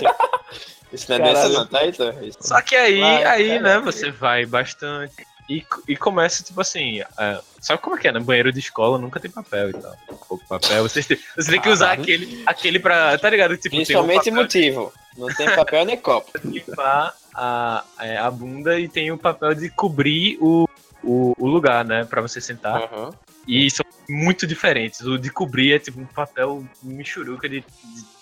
Isso 0.93 1.07
não 1.11 1.17
é 1.27 1.49
não, 1.49 1.67
tá, 1.67 1.85
Heitor? 1.85 2.15
Isso- 2.25 2.39
Só 2.41 2.61
que 2.61 2.75
aí, 2.75 3.01
Vai, 3.01 3.25
aí 3.25 3.49
cara. 3.49 3.61
né, 3.61 3.79
você 3.81 4.11
vai 4.11 4.45
bastante. 4.47 5.27
E, 5.49 5.65
e 5.89 5.97
começa, 5.97 6.43
tipo 6.43 6.61
assim, 6.61 7.01
é, 7.01 7.41
sabe 7.61 7.83
como 7.83 7.97
é 7.97 7.99
que 8.01 8.09
é, 8.09 8.13
né? 8.13 8.21
Banheiro 8.21 8.53
de 8.53 8.61
escola 8.61 8.97
nunca 8.97 9.19
tem 9.21 9.31
papel 9.31 9.71
e 9.71 9.73
tal. 9.73 9.97
Pouco 10.29 10.47
papel. 10.47 10.83
Você 10.85 11.03
tem, 11.03 11.19
você 11.37 11.51
tem 11.51 11.61
que 11.61 11.69
usar 11.69 11.93
aquele, 11.93 12.43
aquele 12.47 12.79
pra. 12.79 13.19
Tá 13.19 13.29
ligado? 13.29 13.57
Tipo, 13.57 13.71
tem 13.71 13.81
um 13.81 13.85
Principalmente 13.85 14.25
papel 14.31 14.35
motivo. 14.43 14.93
Não 15.17 15.27
tem 15.29 15.55
papel 15.55 15.85
nem 15.85 15.97
copo. 15.97 16.31
limpar 16.45 17.15
a, 17.35 17.85
é, 17.99 18.17
a 18.19 18.31
bunda 18.31 18.79
e 18.79 18.89
tem 18.89 19.11
o 19.11 19.19
papel 19.19 19.55
de 19.55 19.69
cobrir 19.69 20.39
o, 20.41 20.69
o, 21.03 21.35
o 21.37 21.47
lugar, 21.47 21.85
né? 21.85 22.05
Pra 22.05 22.23
você 22.23 22.41
sentar. 22.41 22.83
Aham. 22.85 23.11
E 23.47 23.71
são 23.71 23.85
muito 24.09 24.47
diferentes. 24.47 25.01
O 25.01 25.19
de 25.19 25.31
cobrir 25.31 25.73
é 25.75 25.79
tipo 25.79 26.01
um 26.01 26.07
papel 26.07 26.65
michuruca 26.83 27.49
de, 27.49 27.61
de 27.61 27.67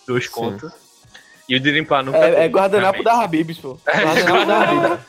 dois 0.07 0.25
Sim. 0.27 0.31
contos. 0.33 0.73
E 1.49 1.57
o 1.57 1.61
de 1.61 1.71
limpar 1.71 2.03
nunca 2.05 2.19
É, 2.19 2.45
é 2.45 2.49
guardanapo 2.49 3.03
da 3.03 3.23
Habibs, 3.23 3.59
pô. 3.59 3.79
Guardanapo 3.87 4.47
da 4.47 4.63
Habibs. 4.63 5.07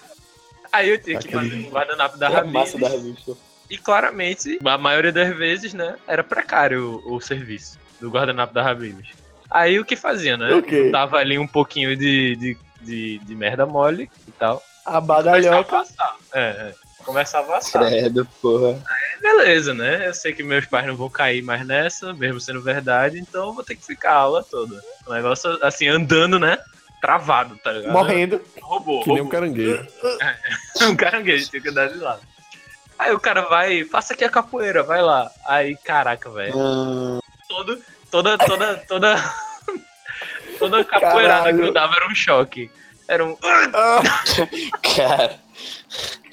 Aí 0.72 0.90
eu 0.90 0.98
tinha 1.02 1.20
que 1.20 1.28
Aquele- 1.28 1.50
fazer 1.50 1.68
um 1.68 1.70
guardanapo 1.70 2.18
da 2.18 2.28
a 2.30 2.38
Habib's. 2.40 2.76
E 3.70 3.78
claramente, 3.78 4.60
a 4.66 4.78
maioria 4.78 5.12
das 5.12 5.36
vezes, 5.38 5.74
né, 5.74 5.96
era 6.08 6.24
precário 6.24 7.02
o, 7.06 7.16
o 7.16 7.22
serviço 7.22 7.78
do 8.02 8.10
guardanapo 8.10 8.54
da 8.54 8.68
Habib's. 8.70 9.08
Aí 9.50 9.80
o 9.80 9.86
que 9.86 9.96
fazia, 9.96 10.36
né? 10.38 10.54
O 10.54 10.62
quê? 10.64 10.90
Dava 10.90 11.18
ali 11.18 11.38
um 11.38 11.48
pouquinho 11.48 11.96
de, 11.96 12.36
de, 12.38 12.58
de, 12.82 13.20
de 13.20 13.36
merda 13.36 13.66
mole 13.66 14.10
e 14.28 14.32
tal. 14.32 14.62
A 14.86 14.98
a 14.98 15.02
badalhoca. 15.02 15.80
assar. 15.82 16.16
É, 16.34 16.42
é. 16.42 16.74
Começava 17.06 17.58
a. 17.58 17.60
Credo, 17.62 18.28
porra. 18.42 18.82
Beleza, 19.22 19.74
né? 19.74 20.08
Eu 20.08 20.14
sei 20.14 20.34
que 20.34 20.44
meus 20.44 20.66
pais 20.66 20.88
não 20.88 20.96
vão 20.96 21.10
cair 21.10 21.42
mais 21.44 21.66
nessa, 21.66 22.14
mesmo 22.14 22.40
sendo 22.40 22.62
verdade, 22.62 23.20
então 23.20 23.48
eu 23.48 23.54
vou 23.54 23.64
ter 23.64 23.76
que 23.76 23.86
ficar 23.86 24.12
a 24.14 24.16
aula 24.18 24.44
toda. 24.44 24.82
O 25.06 25.14
negócio, 25.14 25.58
assim, 25.64 25.88
andando, 25.88 26.40
né? 26.40 26.58
Travado, 27.02 27.56
tá 27.58 27.72
ligado? 27.72 27.92
Morrendo. 27.92 28.42
Robô, 28.62 29.02
Que 29.02 29.10
nem 29.10 29.22
um 29.22 29.24
robô. 29.26 29.32
caranguejo. 29.32 29.88
um 30.84 30.96
caranguejo, 30.96 31.50
tem 31.52 31.62
que 31.62 31.70
andar 31.70 31.90
de 31.90 31.98
lado. 31.98 32.22
Aí 33.00 33.12
o 33.14 33.20
cara 33.20 33.42
vai, 33.42 33.84
faça 33.86 34.14
aqui 34.14 34.24
a 34.24 34.30
capoeira, 34.30 34.84
vai 34.84 35.02
lá. 35.02 35.30
Aí, 35.48 35.76
caraca, 35.78 36.30
velho. 36.30 36.56
Hum, 36.56 37.20
Todo, 37.48 37.82
toda, 38.12 38.38
toda, 38.38 38.78
toda. 38.88 39.34
toda 40.60 40.84
capoeirada 40.86 41.44
Caralho. 41.46 41.58
que 41.58 41.64
eu 41.68 41.74
dava 41.74 41.96
era 41.96 42.08
um 42.08 42.14
choque. 42.16 42.70
Era 43.08 43.26
um. 43.26 43.36
cara, 44.96 45.40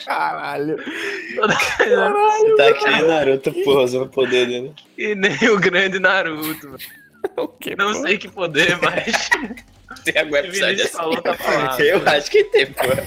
Caralho. 0.04 0.76
você 0.76 2.56
tá 2.56 2.72
que 2.72 2.84
nem 2.90 3.02
Naruto, 3.02 3.52
porra, 3.64 3.82
usando 3.82 4.04
o 4.04 4.08
poder 4.08 4.46
dele. 4.46 4.72
E 4.96 5.14
nem 5.14 5.48
o 5.50 5.58
grande 5.58 5.98
Naruto. 5.98 6.76
Que, 7.60 7.74
Não 7.76 7.92
sei 7.94 8.16
que 8.16 8.28
poder, 8.28 8.78
mas. 8.82 9.28
Tem 10.04 10.22
algum 10.22 10.36
episódio 10.36 10.84
assim? 10.84 10.96
falou, 10.96 11.20
tá 11.20 11.34
falado. 11.34 11.80
Eu 11.82 12.00
acho 12.06 12.30
que 12.30 12.44
tem, 12.44 12.66
porra. 12.66 13.04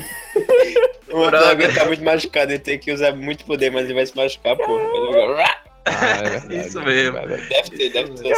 O. 1.10 1.30
Dragon 1.32 1.74
tá 1.74 1.86
muito 1.86 2.04
machucado, 2.04 2.52
ele 2.52 2.60
tem 2.60 2.78
que 2.78 2.92
usar 2.92 3.14
muito 3.16 3.46
poder, 3.46 3.72
mas 3.72 3.86
ele 3.86 3.94
vai 3.94 4.06
se 4.06 4.16
machucar, 4.16 4.56
porra. 4.58 4.84
Ficar- 4.84 5.64
Ah, 5.86 6.54
é 6.54 6.56
Isso 6.58 6.82
mesmo. 6.82 7.18
é. 7.18 7.26
Deve 7.26 7.70
ter, 7.72 7.90
deve 7.90 8.12
ter. 8.22 8.36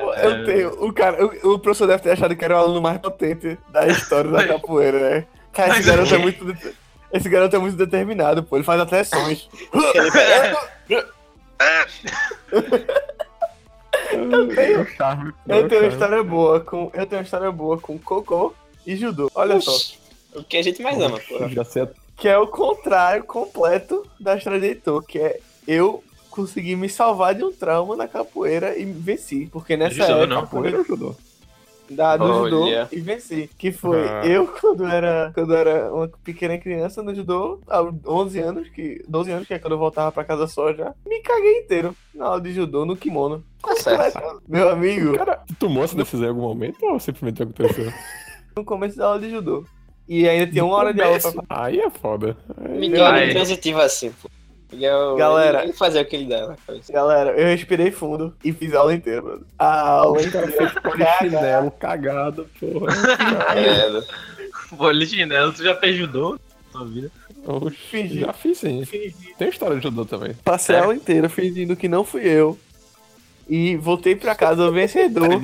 Pô, 0.00 0.14
Eu 0.14 0.44
tenho. 0.46 0.68
O, 0.84 0.92
cara, 0.92 1.24
o, 1.24 1.52
o 1.52 1.58
professor 1.58 1.86
deve 1.86 2.02
ter 2.02 2.10
achado 2.12 2.34
que 2.34 2.44
era 2.44 2.54
o 2.56 2.58
aluno 2.58 2.80
mais 2.80 2.98
potente 2.98 3.58
da 3.68 3.86
história 3.86 4.30
da 4.30 4.46
capoeira, 4.48 4.98
né? 5.10 5.26
Cara, 5.52 5.78
esse 5.78 5.88
garoto 5.88 6.10
o 6.12 6.14
é 6.14 6.16
quê? 6.16 6.22
muito. 6.22 6.83
Esse 7.14 7.28
garoto 7.28 7.54
é 7.54 7.58
muito 7.60 7.76
determinado, 7.76 8.42
pô. 8.42 8.56
Ele 8.56 8.64
faz 8.64 8.80
até 8.80 9.04
sons. 9.04 9.48
Eu 14.12 14.48
tenho, 14.48 14.86
charme. 14.96 15.32
eu 15.48 15.68
tenho 15.68 15.82
uma 15.82 15.88
história 15.88 16.22
boa 16.24 16.60
com. 16.60 16.90
Eu 16.92 17.06
tenho 17.06 17.20
uma 17.20 17.24
história 17.24 17.50
boa 17.52 17.78
com 17.78 17.98
cocô 17.98 18.52
e 18.86 18.96
judô. 18.96 19.30
Olha 19.34 19.60
só. 19.60 19.76
O 20.34 20.42
que 20.42 20.56
a 20.56 20.62
gente 20.62 20.82
mais 20.82 21.00
ama, 21.00 21.20
sei 21.20 21.38
Que 22.16 22.28
é 22.28 22.36
o 22.36 22.48
contrário 22.48 23.22
completo 23.24 24.04
da 24.18 24.36
história 24.36 24.58
de 24.60 24.66
Heitor, 24.66 25.02
que 25.02 25.18
é 25.18 25.38
eu 25.66 26.02
consegui 26.30 26.74
me 26.74 26.88
salvar 26.88 27.34
de 27.34 27.44
um 27.44 27.52
trauma 27.52 27.94
na 27.94 28.08
capoeira 28.08 28.76
e 28.76 28.84
venci. 28.84 29.46
Porque 29.46 29.76
nessa 29.76 29.94
Judô, 29.94 30.12
época. 30.12 30.26
não? 30.26 30.40
capoeira 30.42 30.78
ou 30.78 30.84
judô? 30.84 31.16
Da, 31.90 32.16
do 32.16 32.26
judô 32.26 32.66
e 32.90 33.00
venci. 33.00 33.48
Que 33.58 33.70
foi 33.72 34.08
Ah. 34.08 34.26
eu 34.26 34.46
quando 34.60 34.86
era, 34.86 35.30
quando 35.34 35.54
era 35.54 35.92
uma 35.92 36.08
pequena 36.22 36.56
criança 36.58 37.02
no 37.02 37.14
judô, 37.14 37.60
aos 37.68 37.94
11 38.06 38.38
anos, 38.40 38.68
que 38.68 39.04
12 39.08 39.30
anos, 39.30 39.46
que 39.46 39.54
é 39.54 39.58
quando 39.58 39.74
eu 39.74 39.78
voltava 39.78 40.10
pra 40.12 40.24
casa 40.24 40.46
só 40.46 40.72
já, 40.72 40.94
me 41.06 41.20
caguei 41.20 41.58
inteiro 41.60 41.94
na 42.14 42.26
aula 42.26 42.40
de 42.40 42.52
judô, 42.52 42.84
no 42.84 42.96
kimono. 42.96 43.44
Tá 43.62 43.76
certo. 43.76 44.42
Meu 44.48 44.68
amigo, 44.68 45.16
Cara, 45.16 45.42
tu 45.46 45.54
tomou 45.56 45.84
essa 45.84 45.96
decisão 45.96 46.26
em 46.26 46.30
algum 46.30 46.42
momento 46.42 46.76
ou 46.84 46.98
simplesmente 47.00 47.42
aconteceu? 47.42 47.92
no 48.56 48.64
começo 48.64 48.96
da 48.96 49.06
aula 49.06 49.20
de 49.20 49.30
judô. 49.30 49.64
E 50.06 50.28
ainda 50.28 50.46
tinha 50.46 50.64
uma 50.64 50.76
hora 50.76 50.92
de 50.92 51.00
aula 51.00 51.18
pra 51.18 51.44
Aí 51.48 51.80
é 51.80 51.88
foda. 51.88 52.36
Miguel 52.58 53.06
Ai. 53.06 53.30
é 53.30 53.32
transitivo 53.32 53.80
assim, 53.80 54.10
pô. 54.22 54.28
Galera. 55.16 55.62
Ele 55.64 55.72
fazia 55.72 56.02
o 56.02 56.04
que 56.04 56.16
ele 56.16 56.26
dá 56.26 56.48
na 56.48 56.56
cabeça. 56.66 56.92
Galera, 56.92 57.30
eu 57.32 57.46
respirei 57.46 57.90
fundo 57.90 58.34
e 58.44 58.52
fiz 58.52 58.74
a 58.74 58.80
aula 58.80 58.94
inteira, 58.94 59.22
mano. 59.22 59.46
A 59.58 59.80
aula 59.90 60.22
inteira. 60.22 60.52
Chinelo 61.18 61.70
cagado, 61.72 62.48
porra. 62.60 62.92
Credo. 63.52 64.04
Polichinelo, 64.76 65.52
tu 65.54 65.62
já 65.62 65.74
fez 65.76 65.96
judô 65.96 66.32
na 66.32 66.78
tua 66.80 66.86
vida? 66.86 67.10
Oxi, 67.46 67.76
Fingi. 67.90 68.20
já 68.20 68.32
fiz 68.32 68.58
sim. 68.58 68.84
Tem 69.38 69.48
história 69.48 69.76
de 69.76 69.82
judô 69.82 70.04
também. 70.04 70.34
Passei 70.44 70.76
a 70.76 70.82
aula 70.82 70.94
inteira 70.94 71.28
fingindo 71.28 71.76
que 71.76 71.88
não 71.88 72.04
fui 72.04 72.22
eu. 72.26 72.58
E 73.46 73.76
voltei 73.76 74.16
pra 74.16 74.34
casa 74.34 74.70
vencedor. 74.70 75.38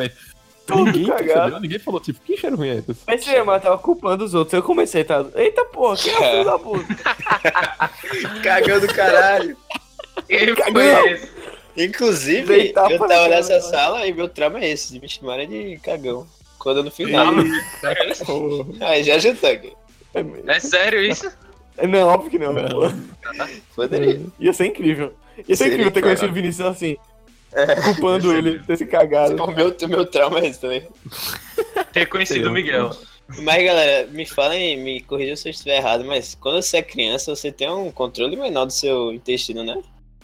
Ninguém 0.77 1.07
cagado. 1.07 1.61
ninguém 1.61 1.79
falou, 1.79 2.01
tipo, 2.01 2.21
que 2.21 2.37
cheiro 2.37 2.57
ruim 2.57 2.69
é 2.69 2.75
esse? 2.77 2.95
Pensei, 3.05 3.43
mas 3.43 3.57
eu 3.57 3.61
tava 3.71 3.79
culpando 3.79 4.25
os 4.25 4.35
outros. 4.35 4.53
Eu 4.55 4.63
comecei, 4.63 5.05
tá? 5.05 5.25
Eita 5.35 5.65
porra, 5.67 5.97
quem 5.97 6.13
é 6.13 6.19
o 6.19 6.23
filho 6.31 6.45
da 6.45 6.59
puta? 6.59 6.87
Cagão 8.43 8.81
do 8.81 8.89
caralho. 8.89 9.57
Cagão. 10.57 10.73
foi 10.73 11.13
esse? 11.13 11.29
Inclusive, 11.77 12.47
Deitar 12.47 12.91
eu 12.91 12.99
tava 12.99 13.09
caralho. 13.09 13.31
nessa 13.35 13.61
sala 13.61 14.07
e 14.07 14.13
meu 14.13 14.29
trauma 14.29 14.59
é 14.61 14.71
esse, 14.71 14.93
de 14.93 15.01
me 15.01 15.09
chamarem 15.09 15.49
de 15.49 15.79
cagão. 15.79 16.27
Quando 16.59 16.83
no 16.83 16.91
final. 16.91 17.27
Aí 18.81 19.03
já 19.03 19.19
jantou 19.19 19.51
aqui. 19.51 19.73
É 20.47 20.61
sério 20.61 21.01
isso? 21.03 21.31
É, 21.79 21.87
Não, 21.87 22.09
óbvio 22.09 22.31
que 22.31 22.39
não. 22.39 22.53
pô. 22.55 22.91
Poderia. 23.75 24.21
Ia 24.39 24.53
ser 24.53 24.67
incrível. 24.67 25.15
Ia 25.39 25.45
ser 25.45 25.57
Seria 25.57 25.73
incrível 25.75 25.93
ter 25.93 26.03
conhecido 26.03 26.31
o 26.31 26.35
Vinícius 26.35 26.67
assim, 26.67 26.97
culpando 27.85 28.33
ele 28.33 28.59
de 28.59 28.65
ter 28.67 28.77
se 28.77 28.87
cagado. 28.87 29.43
O 29.43 29.47
meu, 29.53 29.69
o 29.83 29.89
meu 29.89 30.07
trauma 30.07 30.41
é 30.41 30.47
esse 30.49 30.61
também. 30.61 30.87
Ter 31.93 32.07
conhecido 32.07 32.49
o 32.49 32.53
Miguel. 32.53 32.91
Mas 33.43 33.65
galera, 33.65 34.07
me 34.09 34.27
falem, 34.27 34.77
me 34.77 35.01
corrijam 35.03 35.37
se 35.37 35.49
eu 35.49 35.51
estiver 35.51 35.77
errado, 35.77 36.05
mas 36.05 36.35
quando 36.35 36.61
você 36.61 36.79
é 36.79 36.83
criança, 36.83 37.35
você 37.35 37.53
tem 37.53 37.71
um 37.71 37.91
controle 37.93 38.37
menor 38.37 38.65
do 38.65 38.73
seu 38.73 39.13
intestino, 39.13 39.63
né? 39.63 39.81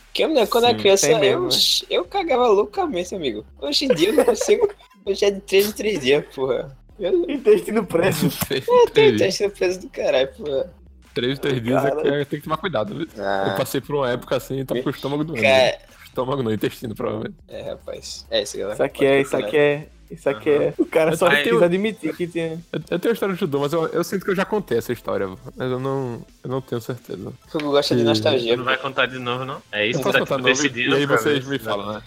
Porque 0.07 0.25
eu 0.25 0.29
me 0.29 0.35
lembro, 0.35 0.51
quando 0.51 0.65
eu 0.65 0.69
era 0.71 0.77
Sim, 0.77 0.83
criança, 0.83 1.07
tem 1.07 1.17
eu, 1.31 1.43
mesmo, 1.43 1.85
eu 1.91 2.05
cagava 2.05 2.49
loucamente, 2.49 3.15
amigo. 3.15 3.45
Hoje 3.61 3.85
em 3.85 3.95
dia 3.95 4.09
eu 4.09 4.15
não 4.15 4.25
consigo. 4.25 4.69
Hoje 5.05 5.25
é 5.25 5.31
de 5.31 5.41
3 5.41 5.69
em 5.69 5.73
3 5.73 6.01
dias, 6.01 6.25
porra. 6.35 6.77
Eu 6.99 7.31
Intestino 7.31 7.85
preso. 7.85 8.29
tenho 8.49 8.87
Três, 8.93 9.15
intestino 9.15 9.51
preso 9.51 9.81
do 9.81 9.89
caralho, 9.91 10.29
porra. 10.33 10.73
três, 11.15 11.39
três 11.39 11.63
dias 11.63 11.85
é 11.85 11.91
que 11.91 12.09
é- 12.09 12.25
tem 12.25 12.39
que 12.41 12.45
tomar 12.45 12.57
cuidado. 12.57 12.95
viu? 12.97 13.07
Eu 13.15 13.23
Ah, 13.23 13.55
passei 13.57 13.81
por 13.81 13.95
uma 13.97 14.11
época 14.11 14.37
assim 14.37 14.61
e 14.61 14.65
tava 14.65 14.83
com 14.83 14.89
o 14.89 14.93
estômago 14.93 15.23
doendo. 15.23 15.43
cara. 15.43 15.79
Estômago 16.17 16.43
não, 16.43 16.51
intestino, 16.51 16.95
provavelmente. 16.95 17.35
É, 17.47 17.71
rapaz. 17.73 18.27
É 18.31 18.43
isso, 18.43 18.57
galera. 18.57 18.73
Isso 18.75 18.83
aqui 18.83 19.05
é, 19.05 19.21
isso 19.21 19.37
aqui 19.37 19.57
é. 19.59 19.89
Isso 20.11 20.31
aqui 20.31 20.49
é. 20.51 20.73
O 20.79 20.87
cara 20.87 21.15
só 21.17 21.27
Aí 21.27 21.43
quis 21.43 21.53
eu- 21.53 21.63
admitir 21.63 22.17
que 22.17 22.27
tinha. 22.27 22.53
Eu, 22.73 22.81
eu 22.91 22.99
tenho 22.99 23.11
a 23.11 23.13
história 23.13 23.35
de 23.35 23.41
judô, 23.41 23.59
mas 23.61 23.73
eu, 23.73 23.87
eu 23.89 24.03
sinto 24.05 24.25
que 24.25 24.31
eu 24.31 24.37
já 24.37 24.45
contei 24.47 24.79
essa 24.79 24.93
história, 24.93 25.29
mas 25.29 25.71
eu 25.71 25.79
não, 25.81 26.25
eu 26.45 26.49
não 26.49 26.61
tenho 26.63 26.81
certeza. 26.81 27.33
Tu 27.51 27.59
gosta 27.59 27.95
de 27.95 28.01
Sim. 28.01 28.07
nostalgia. 28.07 28.57
Não 28.57 28.65
vai 28.65 28.79
contar 28.79 29.07
de 29.07 29.19
novo, 29.19 29.45
não? 29.45 29.61
É 29.73 29.87
isso 29.87 29.99
Eu 29.99 30.05
que 30.05 30.05
posso 30.05 30.13
tá 30.15 30.21
contar 30.21 30.37
tipo, 30.37 30.49
novo 30.65 30.79
e- 30.79 30.89
e 30.89 30.95
aí 30.95 31.07
vocês 31.07 31.45
ver 31.45 31.51
me 31.51 31.59
falam, 31.59 31.93
né? 31.95 32.03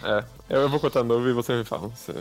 É. 0.49 0.55
Eu, 0.55 0.61
eu 0.61 0.69
vou 0.69 0.79
contar 0.79 1.03
novo 1.03 1.27
e 1.29 1.33
vocês 1.33 1.59
me 1.59 1.65
falam 1.65 1.91
se, 1.93 2.11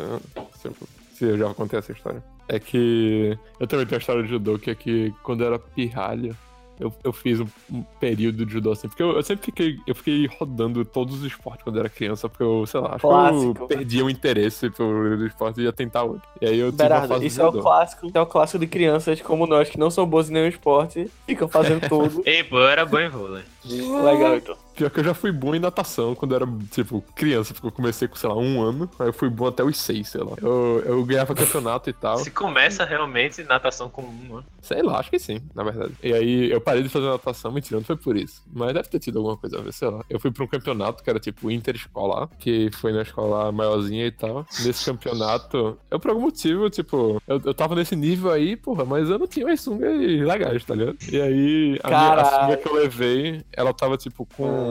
se, 0.60 0.66
eu, 0.68 0.74
se 1.14 1.24
eu 1.24 1.38
já 1.38 1.54
contei 1.54 1.78
essa 1.78 1.92
história. 1.92 2.22
É 2.48 2.58
que 2.58 3.38
eu 3.60 3.66
também 3.66 3.86
tenho 3.86 3.98
a 3.98 4.00
história 4.00 4.22
de 4.24 4.28
judô, 4.28 4.58
que 4.58 4.70
é 4.70 4.74
que 4.74 5.14
quando 5.22 5.42
eu 5.42 5.46
era 5.46 5.58
pirralho, 5.60 6.36
eu, 6.78 6.92
eu 7.02 7.12
fiz 7.12 7.40
um, 7.40 7.46
um 7.72 7.82
período 8.00 8.46
de 8.46 8.52
judô 8.52 8.72
assim, 8.72 8.88
porque 8.88 9.02
eu, 9.02 9.12
eu 9.12 9.22
sempre 9.22 9.46
fiquei, 9.46 9.76
eu 9.86 9.94
fiquei 9.94 10.26
rodando 10.26 10.84
todos 10.84 11.18
os 11.18 11.24
esportes 11.24 11.62
quando 11.62 11.76
eu 11.76 11.80
era 11.80 11.88
criança, 11.88 12.28
porque 12.28 12.42
eu, 12.42 12.66
sei 12.66 12.80
lá, 12.80 12.94
acho 12.94 13.52
que 13.54 13.60
eu 13.60 13.66
perdia 13.66 14.04
o 14.04 14.10
interesse 14.10 14.70
pelo 14.70 15.26
esporte 15.26 15.60
e 15.60 15.64
ia 15.64 15.72
tentar 15.72 16.04
outro. 16.04 16.28
E 16.40 16.46
aí 16.46 16.58
eu 16.58 16.72
Berardo, 16.72 17.22
isso 17.24 17.40
é 17.40 17.46
o 17.46 17.52
clássico. 17.52 18.06
Isso 18.06 18.18
é 18.18 18.20
o 18.20 18.26
clássico 18.26 18.58
de 18.58 18.66
crianças 18.66 19.20
como 19.20 19.46
nós, 19.46 19.68
que 19.68 19.78
não 19.78 19.90
são 19.90 20.06
boas 20.06 20.30
em 20.30 20.34
nenhum 20.34 20.48
esporte, 20.48 21.10
ficam 21.26 21.48
fazendo 21.48 21.88
tudo. 21.88 22.22
Ei, 22.26 22.44
pô, 22.44 22.58
eu 22.58 22.68
era 22.68 22.86
bom 22.86 22.98
em 22.98 23.08
vôlei. 23.08 23.42
Legal, 23.64 24.36
então. 24.36 24.56
Pior 24.78 24.90
que 24.90 25.00
eu 25.00 25.04
já 25.04 25.12
fui 25.12 25.32
bom 25.32 25.56
em 25.56 25.58
natação 25.58 26.14
quando 26.14 26.32
eu 26.32 26.36
era, 26.36 26.46
tipo, 26.70 27.02
criança, 27.16 27.52
porque 27.52 27.66
eu 27.66 27.72
comecei 27.72 28.06
com, 28.06 28.14
sei 28.14 28.28
lá, 28.28 28.36
um 28.36 28.62
ano, 28.62 28.88
aí 29.00 29.08
eu 29.08 29.12
fui 29.12 29.28
bom 29.28 29.48
até 29.48 29.64
os 29.64 29.76
seis, 29.76 30.06
sei 30.06 30.22
lá. 30.22 30.36
Eu, 30.40 30.84
eu 30.86 31.04
ganhava 31.04 31.34
campeonato 31.34 31.90
e 31.90 31.92
tal. 31.92 32.18
Se 32.18 32.30
começa 32.30 32.84
realmente 32.84 33.42
natação 33.42 33.90
comum, 33.90 34.36
né? 34.36 34.42
Sei 34.62 34.80
lá, 34.80 35.00
acho 35.00 35.10
que 35.10 35.18
sim, 35.18 35.40
na 35.52 35.64
verdade. 35.64 35.94
E 36.00 36.12
aí 36.12 36.48
eu 36.52 36.60
parei 36.60 36.84
de 36.84 36.88
fazer 36.88 37.06
natação, 37.06 37.50
mentira, 37.50 37.80
não 37.80 37.84
foi 37.84 37.96
por 37.96 38.16
isso. 38.16 38.40
Mas 38.52 38.72
deve 38.72 38.88
ter 38.88 39.00
tido 39.00 39.18
alguma 39.18 39.36
coisa 39.36 39.58
a 39.58 39.62
ver, 39.62 39.72
sei 39.72 39.88
lá. 39.88 40.04
Eu 40.08 40.20
fui 40.20 40.30
pra 40.30 40.44
um 40.44 40.46
campeonato 40.46 41.02
que 41.02 41.10
era 41.10 41.18
tipo 41.18 41.50
interescolar, 41.50 42.28
que 42.38 42.70
foi 42.74 42.92
na 42.92 43.02
escola 43.02 43.50
maiorzinha 43.50 44.06
e 44.06 44.12
tal. 44.12 44.46
Nesse 44.64 44.84
campeonato, 44.84 45.76
eu 45.90 45.98
por 45.98 46.10
algum 46.10 46.22
motivo, 46.22 46.70
tipo, 46.70 47.20
eu, 47.26 47.42
eu 47.44 47.52
tava 47.52 47.74
nesse 47.74 47.96
nível 47.96 48.30
aí, 48.30 48.54
porra, 48.54 48.84
mas 48.84 49.10
eu 49.10 49.18
não 49.18 49.26
tinha 49.26 49.44
mais 49.44 49.60
sungas 49.60 49.98
legais, 49.98 50.64
tá 50.64 50.76
ligado? 50.76 50.98
E 51.10 51.20
aí 51.20 51.80
a, 51.82 51.88
minha, 51.88 52.12
a 52.14 52.24
sunga 52.24 52.56
que 52.56 52.68
eu 52.68 52.74
levei, 52.74 53.44
ela 53.52 53.74
tava 53.74 53.96
tipo 53.96 54.24
com. 54.36 54.67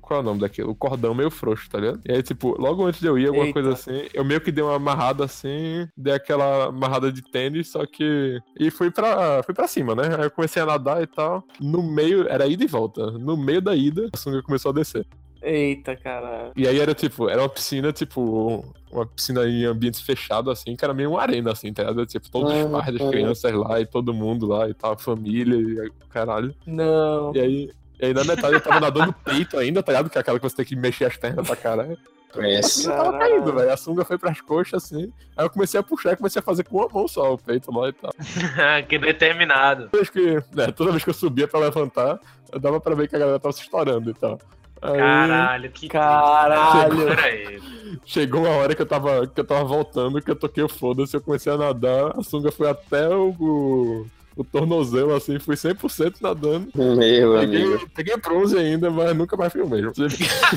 Qual 0.00 0.18
é 0.18 0.22
o 0.22 0.24
nome 0.24 0.40
daquilo? 0.40 0.70
O 0.70 0.74
cordão 0.74 1.14
meio 1.14 1.30
frouxo, 1.30 1.68
tá 1.70 1.78
ligado? 1.78 2.00
E 2.04 2.12
aí, 2.12 2.22
tipo, 2.22 2.60
logo 2.60 2.84
antes 2.84 3.00
de 3.00 3.06
eu 3.06 3.18
ir, 3.18 3.26
alguma 3.28 3.46
Eita. 3.46 3.52
coisa 3.60 3.72
assim, 3.72 4.08
eu 4.12 4.24
meio 4.24 4.40
que 4.40 4.52
dei 4.52 4.62
uma 4.62 4.76
amarrada 4.76 5.24
assim, 5.24 5.88
dei 5.96 6.12
aquela 6.14 6.66
amarrada 6.66 7.12
de 7.12 7.22
tênis, 7.22 7.68
só 7.68 7.84
que. 7.86 8.40
E 8.58 8.70
fui 8.70 8.90
pra, 8.90 9.42
fui 9.42 9.54
pra 9.54 9.68
cima, 9.68 9.94
né? 9.94 10.14
Aí 10.16 10.24
eu 10.24 10.30
comecei 10.30 10.62
a 10.62 10.66
nadar 10.66 11.02
e 11.02 11.06
tal. 11.06 11.44
No 11.60 11.82
meio, 11.82 12.28
era 12.28 12.46
ida 12.46 12.64
e 12.64 12.66
volta. 12.66 13.10
No 13.12 13.36
meio 13.36 13.60
da 13.62 13.74
ida, 13.74 14.08
a 14.12 14.16
sunga 14.16 14.42
começou 14.42 14.70
a 14.70 14.74
descer. 14.74 15.06
Eita, 15.40 15.94
cara. 15.94 16.50
E 16.56 16.66
aí 16.66 16.80
era 16.80 16.92
tipo, 16.94 17.28
era 17.28 17.40
uma 17.40 17.48
piscina, 17.48 17.92
tipo, 17.92 18.64
uma 18.90 19.06
piscina 19.06 19.46
em 19.48 19.64
ambiente 19.64 20.02
fechado, 20.04 20.50
assim, 20.50 20.74
que 20.74 20.84
era 20.84 20.92
meio 20.92 21.10
uma 21.10 21.22
arena, 21.22 21.52
assim, 21.52 21.72
tá 21.72 21.84
ligado? 21.84 22.04
Tipo, 22.06 22.28
todos 22.28 22.52
os 22.52 22.66
Ah, 22.66 22.68
pais 22.68 22.98
das 22.98 23.06
ah. 23.06 23.10
crianças 23.10 23.52
lá 23.52 23.80
e 23.80 23.86
todo 23.86 24.12
mundo 24.12 24.46
lá 24.46 24.68
e 24.68 24.74
tal, 24.74 24.98
família 24.98 25.54
e 25.86 25.90
caralho. 26.10 26.52
Não. 26.66 27.32
E 27.36 27.40
aí. 27.40 27.70
E 28.00 28.06
aí 28.06 28.14
na 28.14 28.24
metade 28.24 28.54
eu 28.54 28.60
tava 28.60 28.80
nadando 28.80 29.12
peito 29.12 29.58
ainda, 29.58 29.82
tá 29.82 29.92
ligado? 29.92 30.10
Que 30.10 30.18
é 30.18 30.20
aquela 30.20 30.38
que 30.38 30.48
você 30.48 30.56
tem 30.56 30.64
que 30.64 30.76
mexer 30.76 31.06
as 31.06 31.16
pernas 31.16 31.46
pra 31.46 31.56
caralho. 31.56 31.98
Conhece. 32.32 32.86
Eu 32.86 32.92
tava 32.92 33.18
caindo, 33.18 33.52
velho. 33.52 33.72
A 33.72 33.76
sunga 33.76 34.04
foi 34.04 34.18
pras 34.18 34.40
coxas, 34.40 34.84
assim. 34.84 35.12
Aí 35.36 35.44
eu 35.46 35.50
comecei 35.50 35.80
a 35.80 35.82
puxar 35.82 36.12
e 36.12 36.16
comecei 36.16 36.40
a 36.40 36.42
fazer 36.42 36.64
com 36.64 36.76
uma 36.76 36.88
mão 36.88 37.08
só 37.08 37.32
o 37.32 37.38
peito 37.38 37.72
lá 37.72 37.88
e 37.88 37.92
tal. 37.92 38.12
que 38.86 38.98
determinado. 38.98 39.88
Toda 39.88 39.96
vez 39.98 40.10
que, 40.10 40.54
né, 40.54 40.70
toda 40.72 40.90
vez 40.90 41.04
que 41.04 41.10
eu 41.10 41.14
subia 41.14 41.48
pra 41.48 41.60
levantar, 41.60 42.20
eu 42.52 42.60
dava 42.60 42.80
pra 42.80 42.94
ver 42.94 43.08
que 43.08 43.16
a 43.16 43.18
galera 43.18 43.40
tava 43.40 43.52
se 43.52 43.62
estourando 43.62 44.10
e 44.10 44.14
tal. 44.14 44.38
Aí 44.80 44.96
Caralho, 44.96 45.70
que 45.72 45.88
Caralho. 45.88 47.06
Pera 47.06 47.24
aí. 47.24 47.60
chegou 48.04 48.42
uma 48.42 48.50
hora 48.50 48.74
que 48.76 48.82
eu 48.82 48.86
tava, 48.86 49.26
que 49.26 49.40
eu 49.40 49.44
tava 49.44 49.64
voltando, 49.64 50.22
que 50.22 50.30
eu 50.30 50.36
toquei 50.36 50.62
o 50.62 50.68
foda-se, 50.68 51.16
eu 51.16 51.20
comecei 51.20 51.52
a 51.52 51.56
nadar, 51.56 52.16
a 52.16 52.22
sunga 52.22 52.52
foi 52.52 52.70
até 52.70 53.08
o, 53.08 54.06
o, 54.38 54.44
tornozelo, 54.44 55.14
assim, 55.14 55.38
fui 55.38 55.54
100% 55.56 56.16
nadando. 56.20 56.68
Meu 56.74 56.96
Peguei, 57.40 57.62
amigo. 57.62 57.90
peguei 57.94 58.16
bronze 58.16 58.56
ainda, 58.56 58.90
mas 58.90 59.16
nunca 59.16 59.36
mais 59.36 59.52
fui 59.52 59.60
o 59.62 59.68
mesmo. 59.68 59.92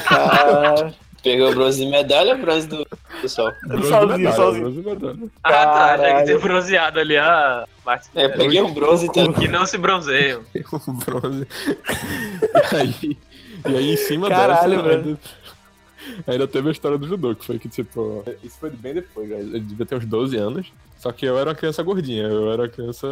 Cara. 0.08 0.94
Pegou 1.24 1.54
bronze 1.54 1.86
de 1.86 1.92
medalha 1.92 2.34
ou 2.34 2.42
bronze 2.42 2.68
do 2.68 2.84
pessoal? 3.22 3.52
Bronze 3.68 3.90
Sozinho, 3.90 4.18
medalha, 4.18 4.36
sozinho. 4.36 4.72
bronze 4.72 4.90
medalha. 4.90 5.30
Ah, 5.44 5.52
tá. 5.52 5.98
Já 5.98 6.16
que 6.20 6.26
tem 6.26 6.40
bronzeado 6.40 7.00
ali 7.00 7.16
a 7.18 7.68
parte 7.86 8.10
É, 8.16 8.28
peguei 8.28 8.60
um 8.62 8.74
bronze 8.74 9.06
tal. 9.12 9.32
que 9.34 9.48
não 9.48 9.66
se 9.68 9.78
bronzeiam. 9.78 10.42
um 10.88 10.94
bronze. 10.94 11.48
E 12.72 12.76
aí, 12.76 13.18
e 13.70 13.78
aí 13.78 13.92
em 13.94 13.98
cima 13.98 14.30
Caralho, 14.30 14.82
dessa, 14.82 14.90
velho. 14.98 15.20
ainda, 16.26 16.48
teve 16.48 16.70
a 16.70 16.72
história 16.72 16.98
do 16.98 17.08
judô, 17.08 17.36
que 17.36 17.46
foi 17.46 17.60
que, 17.60 17.70
tipo. 17.70 18.24
Isso 18.44 18.58
foi 18.60 18.72
bem 18.72 18.96
depois. 18.96 19.30
Eu 19.30 19.60
devia 19.60 19.86
ter 19.86 19.96
uns 19.96 20.06
12 20.08 20.36
anos. 20.38 20.74
Só 21.02 21.12
que 21.12 21.26
eu 21.26 21.36
era 21.36 21.50
uma 21.50 21.56
criança 21.56 21.82
gordinha, 21.82 22.24
eu 22.28 22.52
era 22.52 22.62
uma 22.62 22.70
criança 22.70 23.08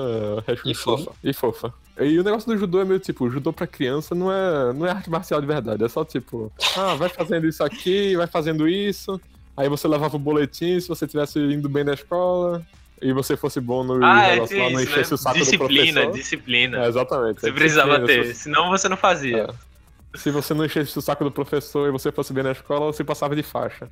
E 0.63 0.75
fofa. 0.75 1.11
E 1.23 1.33
fofa. 1.33 1.73
E 1.99 2.19
o 2.19 2.23
negócio 2.23 2.47
do 2.47 2.55
judô 2.55 2.79
é 2.79 2.85
meio 2.85 2.99
tipo, 2.99 3.27
judô 3.31 3.51
pra 3.51 3.65
criança 3.65 4.13
não 4.13 4.31
é, 4.31 4.71
não 4.73 4.85
é 4.85 4.91
arte 4.91 5.09
marcial 5.09 5.41
de 5.41 5.47
verdade. 5.47 5.83
É 5.83 5.89
só 5.89 6.05
tipo, 6.05 6.51
ah, 6.77 6.93
vai 6.93 7.09
fazendo 7.09 7.47
isso 7.47 7.63
aqui, 7.63 8.15
vai 8.15 8.27
fazendo 8.27 8.67
isso. 8.67 9.19
Aí 9.57 9.67
você 9.67 9.87
levava 9.87 10.15
o 10.15 10.19
boletim 10.19 10.79
se 10.79 10.87
você 10.87 11.07
tivesse 11.07 11.39
indo 11.39 11.67
bem 11.67 11.83
na 11.83 11.93
escola. 11.93 12.63
E 13.01 13.11
você 13.13 13.35
fosse 13.37 13.59
bom 13.61 13.83
no 13.83 14.03
Ah, 14.05 14.27
é 14.27 14.31
negócio 14.35 14.57
lá, 14.57 14.69
não 14.69 14.79
isso, 14.81 14.91
enchesse 14.91 15.11
né? 15.11 15.15
o 15.15 15.17
saco 15.17 15.37
do 15.39 15.43
Disciplina, 15.43 16.01
professor. 16.01 16.11
disciplina. 16.11 16.77
É, 16.85 16.87
exatamente. 16.89 17.41
Você 17.41 17.49
É 17.49 17.51
precisava 17.53 17.91
disciplina, 17.99 18.23
ter, 18.23 18.35
se 18.35 18.41
senão 18.43 18.69
você 18.69 18.89
não 18.89 18.97
fazia. 18.97 19.47
É. 20.13 20.17
Se 20.17 20.29
você 20.31 20.53
não 20.53 20.65
enchesse 20.65 20.97
o 20.99 21.01
saco 21.01 21.23
do 21.23 21.31
professor 21.31 21.87
e 21.87 21.91
você 21.91 22.11
fosse 22.11 22.33
bem 22.33 22.43
na 22.43 22.51
escola, 22.51 22.85
você 22.91 23.03
passava 23.03 23.35
de 23.35 23.41
faixa. 23.43 23.89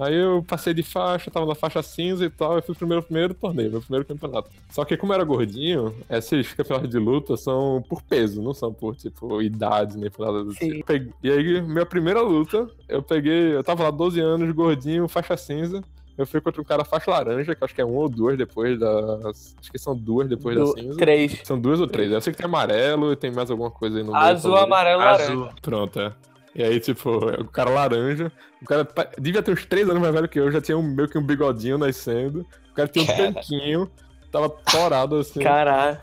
Aí 0.00 0.14
eu 0.14 0.42
passei 0.48 0.72
de 0.72 0.82
faixa, 0.82 1.30
tava 1.30 1.44
na 1.46 1.54
faixa 1.54 1.82
cinza 1.82 2.24
e 2.24 2.30
tal, 2.30 2.58
e 2.58 2.62
fui 2.62 2.74
pro 2.74 2.86
meu 2.88 3.02
primeiro 3.02 3.34
torneio, 3.34 3.70
meu 3.70 3.80
primeiro 3.82 4.06
campeonato. 4.06 4.48
Só 4.70 4.84
que 4.84 4.96
como 4.96 5.12
eu 5.12 5.16
era 5.16 5.24
gordinho, 5.24 5.94
esses 6.08 6.52
campeonatos 6.54 6.90
de 6.90 6.98
luta 6.98 7.36
são 7.36 7.84
por 7.88 8.00
peso, 8.02 8.40
não 8.42 8.54
são 8.54 8.72
por, 8.72 8.96
tipo, 8.96 9.42
idade, 9.42 9.98
nem 9.98 10.10
por 10.10 10.24
nada 10.26 10.42
do 10.42 10.52
Sim. 10.54 10.70
tipo. 10.72 10.86
Peguei- 10.86 11.12
E 11.22 11.30
aí, 11.30 11.60
minha 11.60 11.84
primeira 11.84 12.22
luta, 12.22 12.66
eu 12.88 13.02
peguei, 13.02 13.54
eu 13.54 13.62
tava 13.62 13.82
lá 13.84 13.90
12 13.90 14.18
anos, 14.20 14.50
gordinho, 14.54 15.06
faixa 15.06 15.36
cinza. 15.36 15.82
Eu 16.18 16.26
fui 16.26 16.40
contra 16.40 16.60
um 16.60 16.64
cara 16.64 16.84
faixa 16.84 17.10
laranja, 17.10 17.54
que 17.54 17.62
eu 17.62 17.64
acho 17.64 17.74
que 17.74 17.80
é 17.80 17.84
um 17.84 17.94
ou 17.94 18.06
duas 18.08 18.36
depois 18.36 18.78
da. 18.78 18.90
Acho 19.30 19.72
que 19.72 19.78
são 19.78 19.96
duas 19.96 20.28
depois 20.28 20.54
Do, 20.54 20.74
da 20.74 20.80
cinza. 20.82 20.98
três. 20.98 21.40
São 21.44 21.58
duas 21.58 21.80
ou 21.80 21.86
três. 21.86 22.12
Eu 22.12 22.20
sei 22.20 22.32
que 22.32 22.36
tem 22.38 22.44
amarelo 22.46 23.12
e 23.12 23.16
tem 23.16 23.30
mais 23.30 23.50
alguma 23.50 23.70
coisa 23.70 23.96
aí 23.96 24.02
no 24.04 24.12
meio 24.12 24.22
Azul, 24.24 24.54
amarelo, 24.56 25.00
laranja. 25.00 25.32
Azul. 25.32 25.48
Pronto, 25.62 25.98
é. 25.98 26.12
E 26.54 26.62
aí, 26.62 26.80
tipo, 26.80 27.10
o 27.10 27.48
cara 27.48 27.70
laranja, 27.70 28.32
o 28.60 28.64
cara 28.64 28.86
devia 29.18 29.42
ter 29.42 29.52
uns 29.52 29.64
três 29.64 29.88
anos 29.88 30.02
mais 30.02 30.12
velho 30.12 30.28
que 30.28 30.40
eu, 30.40 30.50
já 30.50 30.60
tinha 30.60 30.76
um, 30.76 30.82
meio 30.82 31.08
que 31.08 31.16
um 31.16 31.22
bigodinho 31.22 31.78
nascendo, 31.78 32.44
o 32.70 32.74
cara 32.74 32.88
tinha 32.88 33.04
um 33.04 33.06
Cara. 33.06 33.32
tanquinho, 33.32 33.90
tava 34.32 34.48
torado 34.48 35.16
assim. 35.16 35.40
Caralho. 35.40 35.98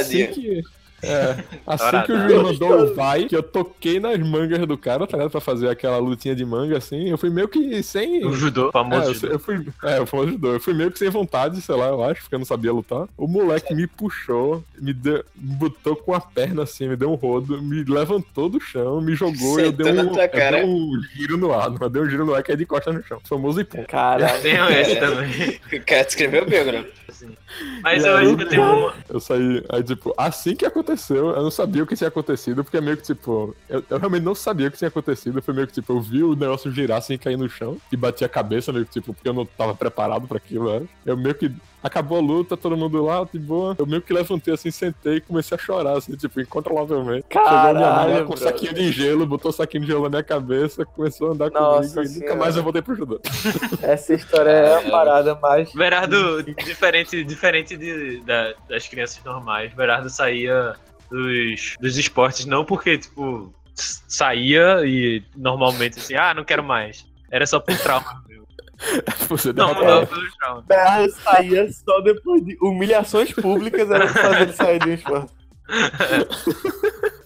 assim 0.00 0.26
que. 0.26 0.62
É, 1.02 1.44
assim 1.66 2.02
que 2.02 2.12
o 2.12 2.20
juiz 2.20 2.42
mandou 2.42 2.82
o 2.82 2.94
vai, 2.94 3.24
que 3.26 3.36
eu 3.36 3.42
toquei 3.42 4.00
nas 4.00 4.18
mangas 4.18 4.66
do 4.66 4.76
cara, 4.76 5.06
tá 5.06 5.16
ligado? 5.16 5.30
Pra 5.30 5.40
fazer 5.40 5.68
aquela 5.68 5.98
lutinha 5.98 6.34
de 6.34 6.44
manga 6.44 6.76
assim, 6.76 7.08
eu 7.08 7.16
fui 7.18 7.30
meio 7.30 7.48
que 7.48 7.82
sem. 7.82 8.24
O 8.26 8.32
judô, 8.32 8.68
É, 8.68 8.72
famoso 8.72 9.10
eu, 9.10 9.14
judô. 9.14 9.32
eu 9.34 9.38
fui, 9.38 9.66
é, 9.84 10.00
o 10.00 10.06
famoso 10.06 10.30
judô. 10.32 10.52
Eu 10.54 10.60
fui 10.60 10.74
meio 10.74 10.90
que 10.90 10.98
sem 10.98 11.08
vontade, 11.08 11.60
sei 11.60 11.74
lá, 11.76 11.86
eu 11.88 12.02
acho, 12.02 12.22
porque 12.22 12.34
eu 12.34 12.38
não 12.40 12.46
sabia 12.46 12.72
lutar. 12.72 13.06
O 13.16 13.26
moleque 13.28 13.74
me 13.74 13.86
puxou, 13.86 14.64
me, 14.78 14.92
deu, 14.92 15.24
me 15.36 15.54
botou 15.54 15.94
com 15.94 16.12
a 16.14 16.20
perna 16.20 16.64
assim, 16.64 16.88
me 16.88 16.96
deu 16.96 17.10
um 17.10 17.14
rodo, 17.14 17.62
me 17.62 17.84
levantou 17.84 18.48
do 18.48 18.60
chão, 18.60 19.00
me 19.00 19.14
jogou 19.14 19.60
e 19.60 19.64
eu 19.64 19.70
Sentou 19.70 19.84
dei 19.92 20.02
um, 20.02 20.18
eu 20.20 20.28
cara. 20.28 20.56
dei 20.56 20.64
um 20.64 21.00
giro 21.14 21.36
no 21.36 21.52
ar. 21.52 21.70
Eu 21.80 21.88
dei 21.88 22.02
um 22.02 22.10
giro 22.10 22.24
no 22.26 22.34
ar 22.34 22.42
que 22.42 22.50
é 22.52 22.56
de 22.56 22.66
costas 22.66 22.94
no 22.94 23.02
chão. 23.04 23.20
Famoso 23.24 23.60
ipom. 23.60 23.84
Caralho. 23.86 24.42
Tem 24.42 24.56
esse 24.80 24.96
também. 24.96 25.60
O 25.78 25.84
cara 25.84 26.06
escreveu 26.08 26.44
bem, 26.46 26.64
Bruno. 26.64 26.86
Mas 27.82 28.04
E 28.04 28.06
eu 28.06 28.16
acho 28.16 28.36
que 28.36 28.42
eu 28.42 28.48
tenho 28.48 28.62
uma. 28.62 28.94
Eu 29.08 29.20
saí, 29.20 29.64
aí 29.68 29.82
tipo, 29.82 30.14
assim 30.16 30.54
que 30.54 30.64
aconteceu 30.66 30.87
aconteceu, 30.88 31.30
eu 31.30 31.42
não 31.42 31.50
sabia 31.50 31.82
o 31.82 31.86
que 31.86 31.94
tinha 31.94 32.08
acontecido, 32.08 32.64
porque 32.64 32.78
é 32.78 32.80
meio 32.80 32.96
que 32.96 33.02
tipo. 33.02 33.54
Eu, 33.68 33.84
eu 33.88 33.98
realmente 33.98 34.22
não 34.22 34.34
sabia 34.34 34.68
o 34.68 34.70
que 34.70 34.78
tinha 34.78 34.88
acontecido. 34.88 35.42
Foi 35.42 35.52
meio 35.52 35.66
que 35.66 35.74
tipo, 35.74 35.92
eu 35.92 36.00
vi 36.00 36.22
o 36.22 36.34
negócio 36.34 36.70
girar 36.72 37.02
sem 37.02 37.18
cair 37.18 37.36
no 37.36 37.48
chão 37.48 37.76
e 37.92 37.96
bati 37.96 38.24
a 38.24 38.28
cabeça, 38.28 38.72
meio 38.72 38.86
que 38.86 38.92
tipo, 38.92 39.12
porque 39.12 39.28
eu 39.28 39.34
não 39.34 39.44
tava 39.44 39.74
preparado 39.74 40.26
pra 40.26 40.38
aquilo, 40.38 40.80
né? 40.80 40.86
Eu 41.04 41.16
meio 41.16 41.34
que. 41.34 41.52
Acabou 41.82 42.18
a 42.18 42.20
luta, 42.20 42.56
todo 42.56 42.76
mundo 42.76 43.04
lá, 43.04 43.24
de 43.32 43.38
boa. 43.38 43.76
Eu 43.78 43.86
meio 43.86 44.02
que 44.02 44.12
levantei 44.12 44.52
assim, 44.52 44.70
sentei 44.70 45.16
e 45.16 45.20
comecei 45.20 45.56
a 45.56 45.60
chorar, 45.60 45.96
assim, 45.96 46.16
tipo, 46.16 46.40
incontrolavelmente. 46.40 47.24
Chegou 47.32 47.46
a 47.46 47.52
minha 47.72 47.72
mãe 47.72 47.82
lá 47.82 48.04
Caralho, 48.06 48.26
com 48.26 48.34
um 48.34 48.36
saquinho 48.36 48.74
de 48.74 48.90
gelo, 48.92 49.26
botou 49.26 49.50
o 49.50 49.54
saquinho 49.54 49.82
de 49.82 49.86
gelo 49.88 50.02
na 50.02 50.08
minha 50.08 50.22
cabeça, 50.24 50.84
começou 50.84 51.28
a 51.28 51.32
andar 51.34 51.50
Nossa 51.50 51.94
comigo 51.94 52.00
e 52.00 52.14
nunca 52.14 52.18
Senhora. 52.26 52.36
mais 52.40 52.56
eu 52.56 52.62
voltei 52.64 52.82
pro 52.82 52.94
judô. 52.96 53.20
Essa 53.80 54.14
história 54.14 54.50
é 54.50 54.76
a 54.86 54.90
parada 54.90 55.34
mais. 55.36 55.72
Berardo, 55.72 56.42
diferente, 56.42 57.22
diferente 57.22 57.76
de, 57.76 58.20
da- 58.22 58.54
das 58.68 58.88
crianças 58.88 59.22
normais, 59.24 59.72
Berardo 59.72 60.10
saía 60.10 60.74
dos, 61.10 61.76
dos 61.80 61.96
esportes 61.96 62.44
não 62.44 62.64
porque, 62.64 62.98
tipo, 62.98 63.52
saía 63.74 64.80
e 64.84 65.22
normalmente 65.36 65.98
assim, 65.98 66.14
ah, 66.14 66.34
não 66.34 66.44
quero 66.44 66.62
mais. 66.64 67.06
Era 67.30 67.46
só 67.46 67.60
por 67.60 67.76
trauma. 67.78 68.24
Você 69.28 69.52
Não, 69.52 69.74
não, 69.74 70.06
pelo 70.06 70.30
trauma. 70.38 70.62
Berardo 70.66 71.12
saía 71.12 71.68
só 71.72 72.00
depois 72.00 72.44
de 72.44 72.56
humilhações 72.60 73.32
públicas 73.32 73.90
era 73.90 74.06
pra 74.06 74.22
fazer 74.22 74.42
ele 74.42 74.52
sair 74.52 74.78
do 74.78 74.90
esporte. 74.90 75.32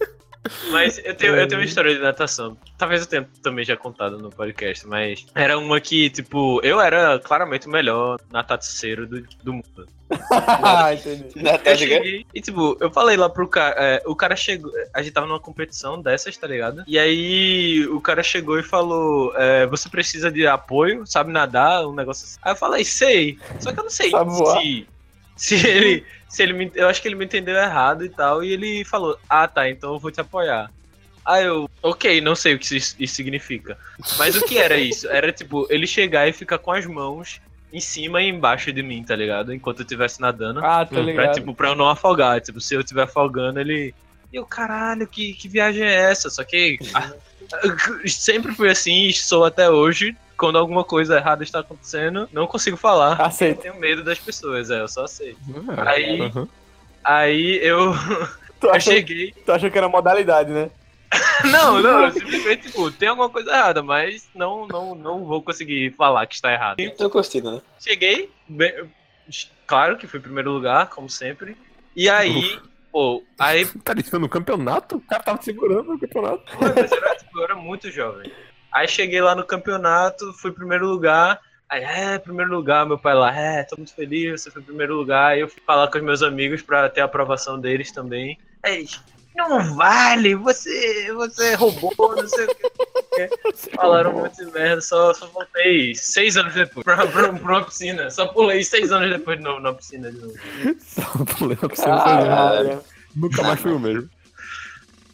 Mas 0.71 0.99
eu 1.03 1.15
tenho, 1.15 1.35
eu 1.35 1.47
tenho 1.47 1.61
uma 1.61 1.65
história 1.65 1.93
de 1.93 2.01
natação. 2.01 2.57
Talvez 2.77 3.01
eu 3.01 3.07
tenha 3.07 3.27
também 3.41 3.65
já 3.65 3.75
contado 3.75 4.17
no 4.17 4.29
podcast, 4.29 4.87
mas 4.87 5.25
era 5.35 5.57
uma 5.57 5.79
que, 5.79 6.09
tipo, 6.09 6.59
eu 6.63 6.79
era 6.79 7.19
claramente 7.19 7.67
o 7.67 7.71
melhor 7.71 8.19
nataceiro 8.31 9.07
do, 9.07 9.21
do 9.43 9.53
mundo. 9.53 9.87
ah, 10.31 10.93
entendi. 10.93 11.23
Eu 11.35 11.43
jogando? 11.43 11.77
cheguei 11.77 12.25
e, 12.33 12.41
tipo, 12.41 12.77
eu 12.79 12.91
falei 12.91 13.17
lá 13.17 13.29
pro 13.29 13.47
cara. 13.47 13.75
é, 13.77 14.03
o 14.05 14.15
cara 14.15 14.35
chegou. 14.35 14.71
A 14.93 15.01
gente 15.01 15.13
tava 15.13 15.27
numa 15.27 15.39
competição 15.39 16.01
dessas, 16.01 16.37
tá 16.37 16.47
ligado? 16.47 16.83
E 16.87 16.99
aí 16.99 17.85
o 17.87 17.99
cara 17.99 18.21
chegou 18.21 18.59
e 18.59 18.63
falou: 18.63 19.33
é, 19.35 19.65
Você 19.67 19.89
precisa 19.89 20.31
de 20.31 20.45
apoio, 20.45 21.05
sabe 21.05 21.31
nadar? 21.31 21.85
Um 21.87 21.93
negócio 21.93 22.25
assim. 22.25 22.37
Aí 22.41 22.51
eu 22.51 22.55
falei: 22.55 22.85
Sei. 22.85 23.37
Só 23.59 23.71
que 23.71 23.79
eu 23.79 23.83
não 23.83 23.91
sei 23.91 24.11
Sabe 24.11 24.31
voar? 24.31 24.61
se. 24.61 24.87
Se 25.35 25.67
ele. 25.67 26.05
Se 26.33 26.41
ele 26.41 26.53
me, 26.53 26.71
eu 26.73 26.87
acho 26.89 26.99
que 26.99 27.07
ele 27.07 27.13
me 27.15 27.25
entendeu 27.25 27.55
errado 27.55 28.03
e 28.03 28.09
tal. 28.09 28.43
E 28.43 28.51
ele 28.51 28.83
falou: 28.85 29.15
Ah, 29.29 29.47
tá, 29.47 29.69
então 29.69 29.93
eu 29.93 29.99
vou 29.99 30.09
te 30.09 30.19
apoiar. 30.19 30.71
Aí 31.23 31.45
eu, 31.45 31.69
ok, 31.81 32.19
não 32.21 32.33
sei 32.35 32.55
o 32.55 32.59
que 32.59 32.75
isso, 32.75 32.95
isso 32.99 33.13
significa. 33.15 33.77
Mas 34.17 34.35
o 34.35 34.43
que 34.43 34.57
era 34.57 34.75
isso? 34.75 35.07
Era 35.07 35.31
tipo, 35.31 35.67
ele 35.69 35.85
chegar 35.85 36.27
e 36.27 36.33
ficar 36.33 36.57
com 36.57 36.71
as 36.71 36.87
mãos 36.87 37.39
em 37.71 37.79
cima 37.79 38.19
e 38.21 38.27
embaixo 38.29 38.73
de 38.73 38.81
mim, 38.81 39.03
tá 39.03 39.15
ligado? 39.15 39.53
Enquanto 39.53 39.79
eu 39.81 39.83
estivesse 39.83 40.19
nadando. 40.19 40.59
Ah, 40.65 40.83
tô 40.85 40.99
Hum, 40.99 41.13
Pra, 41.13 41.23
ligado. 41.23 41.35
tipo, 41.35 41.53
pra 41.53 41.69
eu 41.69 41.75
não 41.75 41.87
afogar. 41.87 42.41
Tipo, 42.41 42.59
se 42.59 42.73
eu 42.73 42.81
estiver 42.81 43.03
afogando, 43.03 43.59
ele. 43.59 43.93
E 44.31 44.35
eu, 44.35 44.45
caralho, 44.45 45.07
que, 45.07 45.33
que 45.35 45.47
viagem 45.47 45.83
é 45.83 45.93
essa? 45.93 46.31
Só 46.31 46.43
que 46.43 46.79
ah, 46.95 47.13
sempre 48.09 48.51
fui 48.55 48.69
assim 48.71 49.05
e 49.07 49.13
sou 49.13 49.45
até 49.45 49.69
hoje. 49.69 50.17
Quando 50.43 50.57
alguma 50.57 50.83
coisa 50.83 51.15
errada 51.15 51.41
está 51.41 51.59
acontecendo, 51.59 52.27
não 52.33 52.45
consigo 52.47 52.75
falar. 52.75 53.17
Eu 53.17 53.25
Aceito. 53.27 53.61
tenho 53.61 53.79
medo 53.79 54.03
das 54.03 54.19
pessoas, 54.19 54.69
é, 54.69 54.81
eu 54.81 54.89
só 54.89 55.07
sei. 55.07 55.37
Ah, 55.77 55.91
Aí- 55.91 56.19
aham. 56.19 56.47
Aí 57.01 57.59
eu, 57.65 57.93
Tu 58.59 58.67
eu 58.67 58.73
achou, 58.73 58.91
cheguei. 58.91 59.31
tu 59.45 59.51
achou 59.53 59.71
que 59.71 59.77
era 59.77 59.87
modalidade, 59.87 60.51
né? 60.51 60.69
Não, 61.49 61.81
não, 61.81 62.03
eu 62.03 62.11
simplesmente, 62.11 62.63
tipo, 62.63 62.91
tem 62.91 63.07
alguma 63.07 63.29
coisa 63.29 63.51
errada, 63.51 63.81
mas 63.81 64.29
não, 64.35 64.67
não, 64.67 64.93
não 64.95 65.23
vou 65.23 65.41
conseguir 65.41 65.93
falar 65.95 66.25
que 66.27 66.35
está 66.35 66.51
errado. 66.51 66.75
Tô 66.97 67.09
curtindo, 67.09 67.49
né? 67.53 67.61
Cheguei, 67.79 68.29
bem- 68.49 68.91
claro 69.65 69.95
que 69.97 70.07
fui 70.07 70.19
em 70.19 70.23
primeiro 70.23 70.51
lugar, 70.51 70.89
como 70.89 71.09
sempre. 71.09 71.55
E 71.95 72.09
aí, 72.09 72.59
pô, 72.91 73.23
aí 73.39 73.65
Tá 73.85 73.93
isso 73.97 74.19
no 74.19 74.27
campeonato? 74.27 74.97
O 74.97 75.01
cara 75.01 75.23
tava 75.23 75.41
segurando 75.41 75.93
no 75.93 75.99
campeonato. 75.99 76.43
Mas 76.59 76.91
eu 76.91 76.97
era, 76.97 77.15
tipo, 77.15 77.37
eu 77.39 77.43
era 77.45 77.55
muito 77.55 77.89
jovem. 77.89 78.29
Aí 78.73 78.87
cheguei 78.87 79.21
lá 79.21 79.35
no 79.35 79.45
campeonato, 79.45 80.33
fui 80.33 80.51
primeiro 80.51 80.87
lugar. 80.87 81.39
Aí, 81.69 81.83
é, 81.83 82.19
primeiro 82.19 82.51
lugar, 82.51 82.85
meu 82.85 82.99
pai 82.99 83.15
lá, 83.15 83.35
é, 83.35 83.63
tô 83.63 83.75
muito 83.77 83.93
feliz, 83.95 84.41
você 84.41 84.51
foi 84.51 84.61
primeiro 84.61 84.95
lugar. 84.95 85.31
Aí 85.31 85.41
eu 85.41 85.47
fui 85.47 85.61
falar 85.65 85.87
com 85.87 85.97
os 85.97 86.03
meus 86.03 86.21
amigos 86.21 86.61
pra 86.61 86.89
ter 86.89 87.01
a 87.01 87.05
aprovação 87.05 87.59
deles 87.59 87.91
também. 87.91 88.37
Aí 88.63 88.79
eles, 88.79 88.99
não 89.35 89.75
vale, 89.75 90.35
você, 90.35 91.11
você 91.13 91.55
roubou, 91.55 92.15
não 92.15 92.27
sei 92.27 92.45
o 92.45 92.55
que. 92.55 93.75
Falaram 93.75 94.27
de 94.27 94.45
merda, 94.51 94.81
só, 94.81 95.13
só 95.13 95.25
voltei 95.27 95.95
seis 95.95 96.37
anos 96.37 96.53
depois 96.53 96.83
pra, 96.83 97.07
pra, 97.07 97.33
pra 97.33 97.51
uma 97.51 97.63
piscina. 97.63 98.09
Só 98.11 98.27
pulei 98.27 98.63
seis 98.63 98.91
anos 98.91 99.09
depois 99.09 99.37
de 99.37 99.43
novo 99.43 99.59
na 99.59 99.73
piscina 99.73 100.11
de 100.11 100.19
novo. 100.19 100.33
Só 100.79 101.25
pulei 101.37 101.57
na 101.61 101.69
piscina. 101.69 102.03
Caralho. 102.03 102.81
Nunca 103.15 103.43
mais 103.43 103.59
fui 103.59 103.71
o 103.71 103.79
mesmo. 103.79 104.09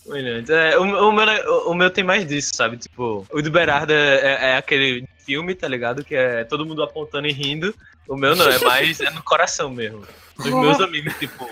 Brilhante. 0.09 0.51
É, 0.51 0.77
o, 0.77 0.81
o 0.83 1.11
meu, 1.11 1.25
o 1.67 1.73
meu 1.73 1.89
tem 1.89 2.03
mais 2.03 2.27
disso, 2.27 2.51
sabe? 2.55 2.77
Tipo, 2.77 3.25
o 3.31 3.41
do 3.41 3.51
Berardo 3.51 3.93
é, 3.93 4.15
é- 4.15 4.49
é 4.51 4.57
aquele 4.57 5.07
filme, 5.25 5.53
tá 5.55 5.67
ligado? 5.67 6.03
Que 6.03 6.15
é 6.15 6.43
todo 6.43 6.65
mundo 6.65 6.81
apontando 6.83 7.27
e 7.27 7.31
rindo. 7.31 7.73
O 8.07 8.15
meu 8.15 8.35
não, 8.35 8.49
é 8.49 8.57
mais 8.59 8.99
é 8.99 9.09
no 9.11 9.21
coração 9.21 9.69
mesmo. 9.69 10.03
Dos 10.37 10.51
meus 10.51 10.79
amigos, 10.81 11.13
tipo, 11.19 11.47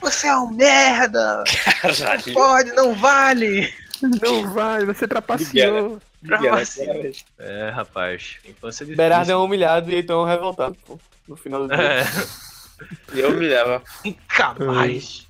você 0.00 0.26
é 0.28 0.36
um 0.36 0.50
merda! 0.50 1.42
Caralho. 1.80 2.34
Pode, 2.34 2.72
não 2.72 2.94
vale! 2.94 3.72
Não 4.02 4.52
vai, 4.52 4.84
você 4.84 5.08
trapaceou. 5.08 5.98
Trapaceou. 6.26 7.12
É, 7.38 7.70
rapaz, 7.70 8.36
infância 8.44 8.84
difícil. 8.84 8.96
Berardo 8.96 9.32
é 9.32 9.36
um 9.36 9.44
humilhado 9.44 9.90
e 9.90 9.94
Heitor 9.94 10.16
é 10.16 10.22
um 10.22 10.34
revoltado, 10.34 10.76
pô. 10.86 10.98
No 11.26 11.34
final 11.36 11.66
do 11.66 11.74
dia. 11.74 11.82
É, 11.82 12.06
Eu 13.14 13.30
me 13.30 13.46
leva. 13.48 13.82
nunca 14.04 14.54
mais. 14.62 15.25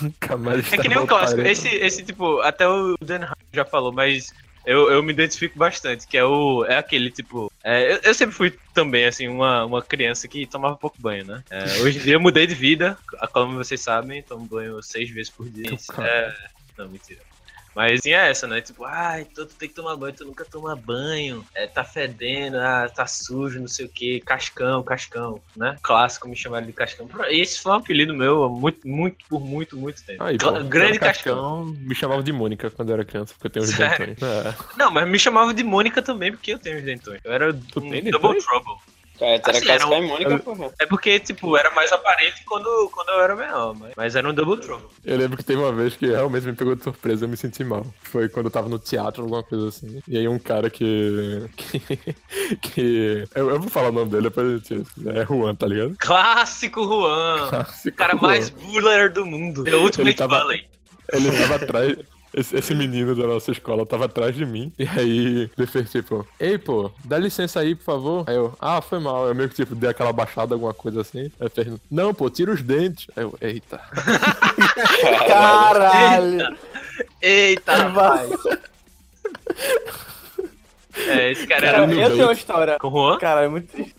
Nunca 0.00 0.36
mais 0.36 0.72
É 0.72 0.76
que 0.76 0.88
nem 0.88 0.98
o 0.98 1.06
clássico. 1.06 1.40
Esse, 1.40 1.68
esse 1.68 2.02
tipo, 2.02 2.40
até 2.40 2.68
o 2.68 2.96
Dan 3.00 3.28
já 3.52 3.64
falou, 3.64 3.92
mas 3.92 4.32
eu, 4.66 4.90
eu 4.90 5.02
me 5.02 5.12
identifico 5.12 5.56
bastante, 5.56 6.06
que 6.08 6.18
é 6.18 6.24
o. 6.24 6.64
É 6.64 6.76
aquele, 6.76 7.10
tipo. 7.10 7.50
é, 7.62 7.94
eu, 7.94 8.00
eu 8.02 8.14
sempre 8.14 8.34
fui 8.34 8.58
também, 8.74 9.04
assim, 9.04 9.28
uma, 9.28 9.64
uma 9.64 9.80
criança 9.80 10.26
que 10.26 10.44
tomava 10.44 10.76
pouco 10.76 11.00
banho, 11.00 11.24
né? 11.24 11.44
É, 11.48 11.64
hoje 11.82 11.98
em 11.98 12.02
dia 12.02 12.14
eu 12.14 12.20
mudei 12.20 12.46
de 12.46 12.54
vida, 12.54 12.98
como 13.32 13.56
vocês 13.56 13.80
sabem, 13.80 14.22
tomo 14.22 14.44
banho 14.46 14.82
seis 14.82 15.08
vezes 15.08 15.30
por 15.30 15.48
dia. 15.48 15.70
É, 15.98 16.34
não, 16.76 16.88
mentira. 16.88 17.20
Mas 17.76 18.00
sim, 18.02 18.12
é 18.12 18.30
essa, 18.30 18.46
né? 18.46 18.62
Tipo, 18.62 18.84
ai, 18.84 19.26
tu, 19.34 19.44
tem 19.44 19.68
que 19.68 19.74
tomar 19.74 19.94
banho, 19.96 20.14
tu 20.14 20.24
nunca 20.24 20.46
toma 20.46 20.74
banho, 20.74 21.44
é, 21.54 21.66
tá 21.66 21.84
fedendo, 21.84 22.56
ah, 22.56 22.88
tá 22.88 23.06
sujo, 23.06 23.60
não 23.60 23.68
sei 23.68 23.84
o 23.84 23.88
que, 23.90 24.18
cascão, 24.20 24.82
cascão, 24.82 25.42
né? 25.54 25.76
Clássico 25.82 26.26
me 26.26 26.34
chamaram 26.34 26.66
de 26.66 26.72
cascão. 26.72 27.06
Esse 27.28 27.60
foi 27.60 27.72
um 27.72 27.74
apelido 27.76 28.14
meu 28.14 28.48
muito, 28.48 28.88
muito, 28.88 29.26
por 29.28 29.40
muito, 29.40 29.76
muito 29.76 30.02
tempo. 30.02 30.22
Aí, 30.22 30.38
pô, 30.38 30.52
Grande 30.64 30.98
Cascão 30.98 31.26
cascão. 31.26 31.64
Me 31.80 31.94
chamava 31.94 32.22
de 32.22 32.32
Mônica 32.32 32.70
quando 32.70 32.88
eu 32.88 32.94
era 32.94 33.04
criança, 33.04 33.34
porque 33.34 33.46
eu 33.46 33.50
tenho 33.50 33.64
os 33.64 33.72
dentões. 33.72 34.22
É. 34.22 34.54
Não, 34.76 34.90
mas 34.90 35.06
me 35.06 35.18
chamava 35.18 35.52
de 35.52 35.62
Mônica 35.62 36.00
também, 36.00 36.32
porque 36.32 36.54
eu 36.54 36.58
tenho 36.58 36.78
os 36.78 36.82
dentões. 36.82 37.20
Eu 37.22 37.32
era 37.32 37.52
Tu 37.52 37.80
um 37.80 37.82
Double 37.82 38.02
dentões? 38.02 38.44
Trouble. 38.44 38.74
Cara, 39.18 39.30
era 39.32 39.50
Assim, 39.50 39.68
era 39.68 39.78
casca 39.78 39.94
um- 39.94 40.06
Mônica, 40.06 40.38
porra. 40.40 40.70
É 40.78 40.86
porque, 40.86 41.18
tipo, 41.20 41.56
era 41.56 41.70
mais 41.70 41.90
aparente 41.92 42.44
quando, 42.44 42.90
quando 42.92 43.08
eu 43.10 43.20
era 43.20 43.34
menor, 43.34 43.74
mas, 43.74 43.92
mas 43.96 44.14
era 44.16 44.28
um 44.28 44.34
Double 44.34 44.58
Trouble. 44.58 44.86
Eu 45.04 45.16
lembro 45.16 45.36
que 45.36 45.44
teve 45.44 45.60
uma 45.60 45.72
vez 45.72 45.96
que 45.96 46.06
realmente 46.06 46.46
me 46.46 46.52
pegou 46.54 46.74
de 46.74 46.82
surpresa 46.82 47.24
eu 47.24 47.28
me 47.28 47.36
senti 47.36 47.64
mal. 47.64 47.86
Foi 48.02 48.28
quando 48.28 48.46
eu 48.46 48.50
tava 48.52 48.68
no 48.68 48.78
teatro, 48.78 49.22
alguma 49.22 49.42
coisa 49.42 49.68
assim. 49.68 50.00
E 50.06 50.18
aí 50.18 50.28
um 50.28 50.38
cara 50.38 50.68
que. 50.68 51.44
que. 51.56 51.80
que- 52.60 53.28
eu, 53.34 53.50
eu 53.50 53.60
vou 53.60 53.70
falar 53.70 53.88
o 53.88 53.92
nome 53.92 54.10
dele 54.10 54.24
depois 54.24 54.46
a 54.46 54.50
gente. 54.56 54.86
É 55.06 55.24
Juan, 55.24 55.54
tá 55.54 55.66
ligado? 55.66 55.94
Clássico 55.98 56.84
Juan! 56.84 57.48
Clássico 57.48 57.88
O 57.94 57.98
cara 57.98 58.12
Juan. 58.16 58.20
mais 58.28 58.48
buller 58.50 59.12
do 59.12 59.24
mundo. 59.26 59.64
The 59.64 59.74
Ultimate 59.76 60.16
tava- 60.16 60.40
Bully. 60.40 60.66
Ele 61.12 61.30
tava 61.30 61.54
atrás. 61.56 61.96
Esse, 62.36 62.54
esse 62.54 62.74
menino 62.74 63.14
da 63.16 63.26
nossa 63.26 63.50
escola 63.50 63.86
tava 63.86 64.04
atrás 64.04 64.36
de 64.36 64.44
mim. 64.44 64.70
E 64.78 64.86
aí 64.86 65.50
ele 65.56 65.66
fez 65.66 65.90
tipo, 65.90 66.26
ei, 66.38 66.58
pô, 66.58 66.90
dá 67.02 67.18
licença 67.18 67.60
aí, 67.60 67.74
por 67.74 67.84
favor. 67.84 68.24
Aí 68.28 68.36
eu, 68.36 68.54
ah, 68.60 68.82
foi 68.82 68.98
mal. 68.98 69.26
Eu 69.26 69.34
meio 69.34 69.48
que 69.48 69.54
tipo, 69.54 69.74
dei 69.74 69.88
aquela 69.88 70.12
baixada, 70.12 70.54
alguma 70.54 70.74
coisa 70.74 71.00
assim. 71.00 71.20
Aí 71.20 71.30
ele 71.40 71.48
fez, 71.48 71.68
não, 71.90 72.12
pô, 72.12 72.28
tira 72.28 72.52
os 72.52 72.60
dentes. 72.62 73.06
Aí 73.16 73.24
eu, 73.24 73.34
eita. 73.40 73.80
Caralho! 75.26 76.56
Eita, 77.22 77.74
rapaz. 77.74 78.30
É, 81.08 81.30
esse 81.32 81.46
cara 81.46 81.60
Cara, 81.62 81.76
era 81.78 81.78
eu 81.78 81.86
no 81.88 82.12
tenho 82.12 82.26
uma 82.26 82.32
história. 82.32 82.78
com 82.78 82.88
o 82.88 82.90
Juan. 82.90 83.18
Cara, 83.18 83.42
é 83.44 83.48
muito 83.48 83.70
triste. 83.72 83.94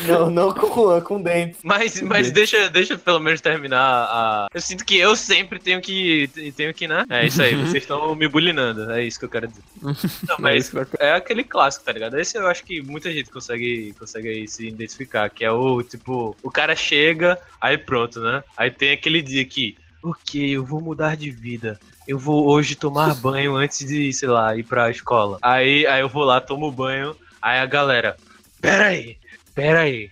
Não, 0.00 0.30
não 0.30 0.52
com 0.52 1.00
com 1.02 1.22
dentes. 1.22 1.60
Mas, 1.62 2.00
mas 2.02 2.30
deixa, 2.30 2.68
deixa 2.70 2.96
pelo 2.96 3.20
menos 3.20 3.40
terminar 3.40 3.78
a. 3.80 4.46
Eu 4.52 4.60
sinto 4.60 4.84
que 4.84 4.96
eu 4.96 5.14
sempre 5.14 5.58
tenho 5.58 5.80
que. 5.80 6.28
Tenho 6.56 6.72
que, 6.74 6.88
né? 6.88 7.04
É 7.08 7.26
isso 7.26 7.42
aí, 7.42 7.54
vocês 7.54 7.82
estão 7.84 8.14
me 8.14 8.26
bulinando. 8.28 8.90
É 8.90 9.04
isso 9.04 9.18
que 9.18 9.24
eu 9.24 9.28
quero 9.28 9.48
dizer. 9.48 9.62
Não, 9.82 10.36
É 10.36 10.40
mas 10.40 10.72
é 10.98 11.12
aquele 11.12 11.44
clássico, 11.44 11.84
tá 11.84 11.92
ligado? 11.92 12.18
Esse 12.18 12.36
eu 12.38 12.46
acho 12.46 12.64
que 12.64 12.80
muita 12.82 13.12
gente 13.12 13.30
consegue, 13.30 13.94
consegue 13.98 14.46
se 14.48 14.66
identificar, 14.66 15.28
que 15.30 15.44
é 15.44 15.50
o 15.50 15.82
tipo, 15.82 16.36
o 16.42 16.50
cara 16.50 16.74
chega, 16.74 17.38
aí 17.60 17.76
pronto, 17.76 18.20
né? 18.20 18.42
Aí 18.56 18.70
tem 18.70 18.92
aquele 18.92 19.20
dia 19.22 19.44
que, 19.44 19.76
ok, 20.02 20.56
eu 20.56 20.64
vou 20.64 20.80
mudar 20.80 21.16
de 21.16 21.30
vida. 21.30 21.78
Eu 22.06 22.18
vou 22.18 22.48
hoje 22.48 22.74
tomar 22.74 23.14
banho 23.20 23.54
antes 23.56 23.86
de, 23.86 24.12
sei 24.12 24.28
lá, 24.28 24.56
ir 24.56 24.64
pra 24.64 24.90
escola. 24.90 25.38
Aí, 25.42 25.86
aí 25.86 26.00
eu 26.00 26.08
vou 26.08 26.24
lá, 26.24 26.40
tomo 26.40 26.70
banho, 26.72 27.16
aí 27.40 27.58
a 27.58 27.66
galera, 27.66 28.16
pera 28.60 28.86
aí, 28.86 29.16
pera 29.54 29.80
aí. 29.80 30.10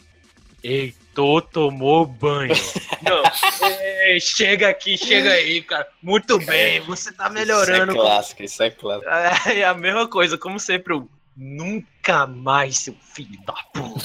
Ei, 0.62 0.94
Tô 1.14 1.42
tomou 1.42 2.06
banho. 2.06 2.54
Não, 3.02 3.22
é, 3.68 4.18
chega 4.20 4.68
aqui, 4.68 4.96
chega 4.96 5.32
aí, 5.32 5.60
cara. 5.60 5.86
Muito 6.02 6.38
bem, 6.38 6.80
você 6.80 7.12
tá 7.12 7.28
melhorando. 7.28 7.92
Isso 7.92 8.00
é 8.00 8.04
clássico, 8.04 8.42
isso 8.42 8.62
é 8.62 8.70
clássico. 8.70 9.10
É 9.50 9.64
a 9.64 9.74
mesma 9.74 10.06
coisa, 10.06 10.38
como 10.38 10.60
sempre, 10.60 10.94
eu, 10.94 11.08
nunca 11.40 12.26
mais, 12.26 12.76
seu 12.78 12.94
filho 13.14 13.38
da 13.46 13.54
puta. 13.72 14.00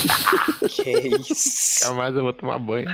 Que 0.69 0.91
isso? 1.19 1.83
Nunca 1.83 1.95
mais 1.97 2.15
eu 2.15 2.23
vou 2.23 2.33
tomar 2.33 2.57
banho. 2.59 2.87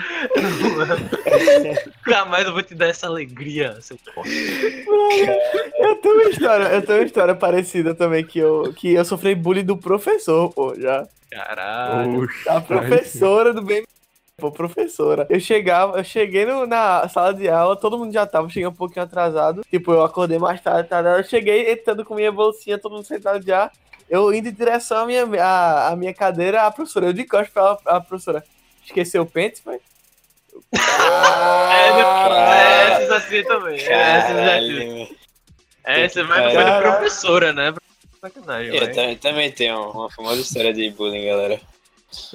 Nunca 2.06 2.26
mais 2.26 2.46
eu 2.46 2.54
vou 2.54 2.64
te 2.64 2.74
dar 2.76 2.88
essa 2.88 3.08
alegria, 3.08 3.80
seu 3.82 3.98
porra. 4.14 4.28
Eu 5.78 5.96
tenho 5.98 6.16
uma 6.16 6.30
história, 6.30 6.64
eu 6.66 6.82
tenho 6.82 7.00
uma 7.00 7.06
história 7.06 7.36
parecida 7.36 7.94
também, 7.96 8.26
que 8.26 8.39
eu, 8.39 8.74
que 8.76 8.94
eu 8.94 9.06
sofri 9.06 9.36
bullying 9.36 9.64
do 9.66 9.78
professor, 9.78 10.52
pô, 10.54 10.74
já. 10.80 11.08
Caralho. 11.30 12.28
A 12.48 12.60
professora 12.62 13.54
do 13.54 13.62
bem. 13.62 13.84
Pô, 14.38 14.52
professora. 14.52 15.28
Eu 15.30 15.39
chegava, 15.39 15.98
eu 16.00 16.04
cheguei 16.04 16.46
no- 16.46 16.66
na 16.66 17.08
sala 17.08 17.32
de 17.34 17.48
aula, 17.48 17.76
todo 17.76 17.98
mundo 17.98 18.12
já 18.12 18.26
tava, 18.26 18.50
cheguei 18.50 18.68
um 18.68 18.74
pouquinho 18.74 19.04
atrasado. 19.06 19.62
Tipo, 19.70 19.92
eu 19.94 20.04
acordei 20.04 20.39
mais 20.39 20.60
tarde, 20.62 20.89
tarde. 20.89 21.10
Eu 21.10 21.24
cheguei 21.24 21.72
entrando 21.72 22.04
com 22.04 22.16
minha 22.16 22.32
bolsinha, 22.32 22.80
todo 22.80 22.94
mundo 22.96 23.06
sentado 23.06 23.46
já. 23.46 23.70
Eu 24.12 24.34
indo 24.34 24.49
em 24.49 24.53
direção 24.53 24.97
à 24.97 25.05
minha, 25.05 25.24
à, 25.41 25.88
à 25.88 25.95
minha 25.95 26.14
cadeira, 26.14 26.64
a 26.64 26.72
professora. 26.72 27.05
Eu 27.05 27.14
de 27.14 27.24
costas 27.24 27.49
pra 27.49 27.62
ela, 27.64 27.80
a 27.86 28.01
professora. 28.01 28.43
Esqueceu 28.86 29.22
o 29.22 29.26
pente, 29.26 29.62
foi? 29.62 29.80
É, 30.74 30.78
essas 32.91 33.12
assim 33.12 33.41
também. 33.45 33.80
É, 33.80 34.18
assim. 34.18 34.34
Caralho. 34.34 35.18
Essa 35.86 36.24
vai 36.26 36.53
foi 36.53 36.64
de 36.66 36.82
professora, 36.82 37.53
né? 37.53 37.74
Sacanagem, 38.20 38.76
Eu 38.76 39.18
também 39.18 39.49
tenho 39.49 39.91
uma 39.91 40.12
famosa 40.12 40.41
história 40.41 40.74
de 40.74 40.89
bullying, 40.89 41.28
galera. 41.28 41.62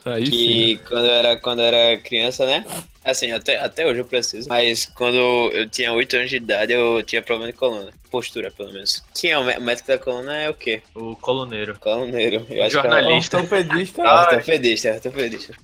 Aí 0.04 0.26
sim. 0.26 0.30
Que 0.32 0.80
quando 0.88 1.04
eu 1.06 1.12
era, 1.12 1.36
quando 1.36 1.58
eu 1.60 1.64
era 1.66 1.96
criança, 2.00 2.46
né? 2.46 2.64
Assim, 3.04 3.30
até, 3.30 3.58
até 3.60 3.86
hoje 3.86 4.00
eu 4.00 4.04
preciso. 4.04 4.48
Mas 4.48 4.86
quando 4.94 5.16
eu 5.52 5.68
tinha 5.68 5.92
8 5.92 6.16
anos 6.16 6.30
de 6.30 6.36
idade, 6.36 6.72
eu 6.72 7.02
tinha 7.04 7.22
problema 7.22 7.52
de 7.52 7.56
coluna. 7.58 7.92
Postura, 8.10 8.50
pelo 8.50 8.72
menos. 8.72 9.02
Quem 9.14 9.30
é 9.30 9.38
o 9.38 9.44
mé- 9.44 9.58
médico 9.60 9.86
da 9.88 9.98
coluna 9.98 10.36
é 10.36 10.50
o 10.50 10.54
quê? 10.54 10.82
O 10.94 11.14
coloneiro. 11.16 11.78
Coluneiro. 11.78 12.44
Eu 12.50 12.62
acho 12.64 12.72
Jornalista. 12.72 13.36
Ortopedista. 13.38 14.02
É 14.02 14.12
ortopedista, 14.12 14.92
ortopedista. 14.94 15.54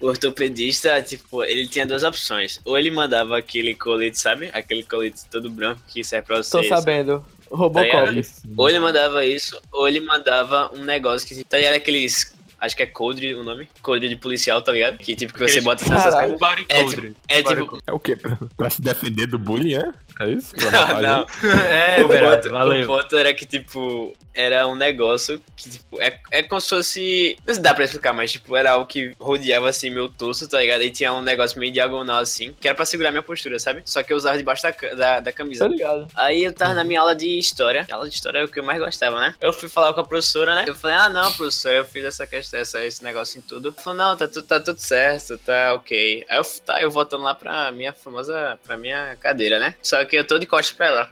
O 0.00 0.06
ortopedista, 0.06 1.02
tipo, 1.02 1.44
ele 1.44 1.68
tinha 1.68 1.86
duas 1.86 2.02
opções. 2.02 2.60
Ou 2.64 2.76
ele 2.78 2.90
mandava 2.90 3.38
aquele 3.38 3.74
colete, 3.74 4.18
sabe? 4.18 4.50
Aquele 4.52 4.82
colete 4.82 5.20
todo 5.30 5.48
branco 5.50 5.80
que 5.86 6.02
serve 6.02 6.26
pra 6.26 6.38
você. 6.38 6.50
Tô 6.50 6.64
sabendo. 6.64 7.24
Robocop. 7.50 8.22
Sim. 8.24 8.54
Ou 8.56 8.68
ele 8.68 8.78
mandava 8.78 9.24
isso, 9.24 9.58
ou 9.72 9.88
ele 9.88 10.00
mandava 10.00 10.70
um 10.74 10.84
negócio 10.84 11.26
que 11.26 11.44
tá 11.44 11.56
ligado? 11.58 11.74
Aqueles. 11.74 12.34
Acho 12.60 12.76
que 12.76 12.82
é 12.82 12.86
coldre 12.86 13.34
o 13.34 13.44
nome. 13.44 13.68
Coldre 13.80 14.08
de 14.08 14.16
policial, 14.16 14.60
tá 14.60 14.72
ligado? 14.72 14.98
Que 14.98 15.14
tipo 15.14 15.32
que 15.32 15.38
você 15.38 15.60
bota 15.60 15.84
essas 15.84 16.30
O 16.32 16.38
body 16.38 16.66
É, 16.68 16.82
codre. 16.82 17.16
É 17.28 17.42
tipo. 17.42 17.66
codre. 17.66 17.82
É 17.86 17.92
o 17.92 18.00
quê? 18.00 18.16
Pra 18.56 18.68
se 18.68 18.82
defender 18.82 19.26
do 19.26 19.38
bullying, 19.38 19.74
é? 19.74 19.92
É 20.20 20.28
isso? 20.30 20.54
Não? 21.02 21.26
É, 21.70 22.02
o, 22.04 22.08
Berardo, 22.08 22.42
ponto, 22.42 22.48
o 22.48 22.58
valeu. 22.58 22.86
ponto 22.86 23.16
era 23.16 23.32
que, 23.34 23.46
tipo, 23.46 24.16
era 24.34 24.66
um 24.66 24.74
negócio 24.74 25.40
que, 25.56 25.70
tipo, 25.70 26.00
é, 26.00 26.18
é 26.30 26.42
como 26.42 26.60
se 26.60 26.68
fosse. 26.68 27.36
Não 27.38 27.44
sei 27.46 27.54
se 27.54 27.60
dá 27.60 27.74
pra 27.74 27.84
explicar, 27.84 28.12
mas, 28.12 28.32
tipo, 28.32 28.56
era 28.56 28.72
algo 28.72 28.86
que 28.86 29.14
rodeava 29.18 29.68
assim 29.68 29.90
meu 29.90 30.08
torso, 30.08 30.48
tá 30.48 30.60
ligado? 30.60 30.82
E 30.82 30.90
tinha 30.90 31.12
um 31.12 31.22
negócio 31.22 31.58
meio 31.58 31.72
diagonal 31.72 32.18
assim, 32.18 32.52
que 32.60 32.66
era 32.68 32.74
pra 32.74 32.84
segurar 32.84 33.10
minha 33.10 33.22
postura, 33.22 33.58
sabe? 33.58 33.82
Só 33.84 34.02
que 34.02 34.12
eu 34.12 34.16
usava 34.16 34.36
debaixo 34.38 34.62
da, 34.62 34.70
da, 34.94 35.20
da 35.20 35.32
camisa. 35.32 35.64
Tá 35.64 35.70
ligado? 35.70 36.08
Aí 36.14 36.44
eu 36.44 36.52
tava 36.52 36.74
na 36.74 36.84
minha 36.84 37.00
aula 37.00 37.14
de 37.14 37.38
história. 37.38 37.86
A 37.90 37.94
aula 37.94 38.08
de 38.08 38.14
história 38.14 38.38
é 38.40 38.44
o 38.44 38.48
que 38.48 38.58
eu 38.58 38.64
mais 38.64 38.78
gostava, 38.80 39.20
né? 39.20 39.34
Eu 39.40 39.52
fui 39.52 39.68
falar 39.68 39.92
com 39.92 40.00
a 40.00 40.04
professora, 40.04 40.54
né? 40.54 40.64
Eu 40.66 40.74
falei, 40.74 40.96
ah, 40.96 41.08
não, 41.08 41.32
professora, 41.32 41.76
eu 41.76 41.84
fiz 41.84 42.04
essa 42.04 42.26
questão, 42.26 42.58
essa, 42.60 42.84
esse 42.84 43.02
negócio 43.04 43.38
em 43.38 43.42
tudo. 43.42 43.68
Ela 43.68 43.76
falou, 43.82 43.98
não, 43.98 44.16
tá, 44.16 44.26
tudo- 44.26 44.46
tá 44.46 44.58
tudo 44.60 44.78
certo, 44.80 45.38
tá 45.38 45.74
ok. 45.74 46.24
Aí 46.28 46.38
eu, 46.38 46.44
tá, 46.64 46.80
eu 46.82 46.90
voltando 46.90 47.22
lá 47.24 47.34
pra 47.34 47.70
minha 47.72 47.92
famosa, 47.92 48.58
pra 48.66 48.76
minha 48.76 49.16
cadeira, 49.20 49.58
né? 49.58 49.74
Só 49.82 50.04
que 50.08 50.16
eu 50.16 50.26
tô 50.26 50.38
de 50.38 50.46
costas 50.46 50.76
pra 50.76 50.86
ela. 50.86 51.10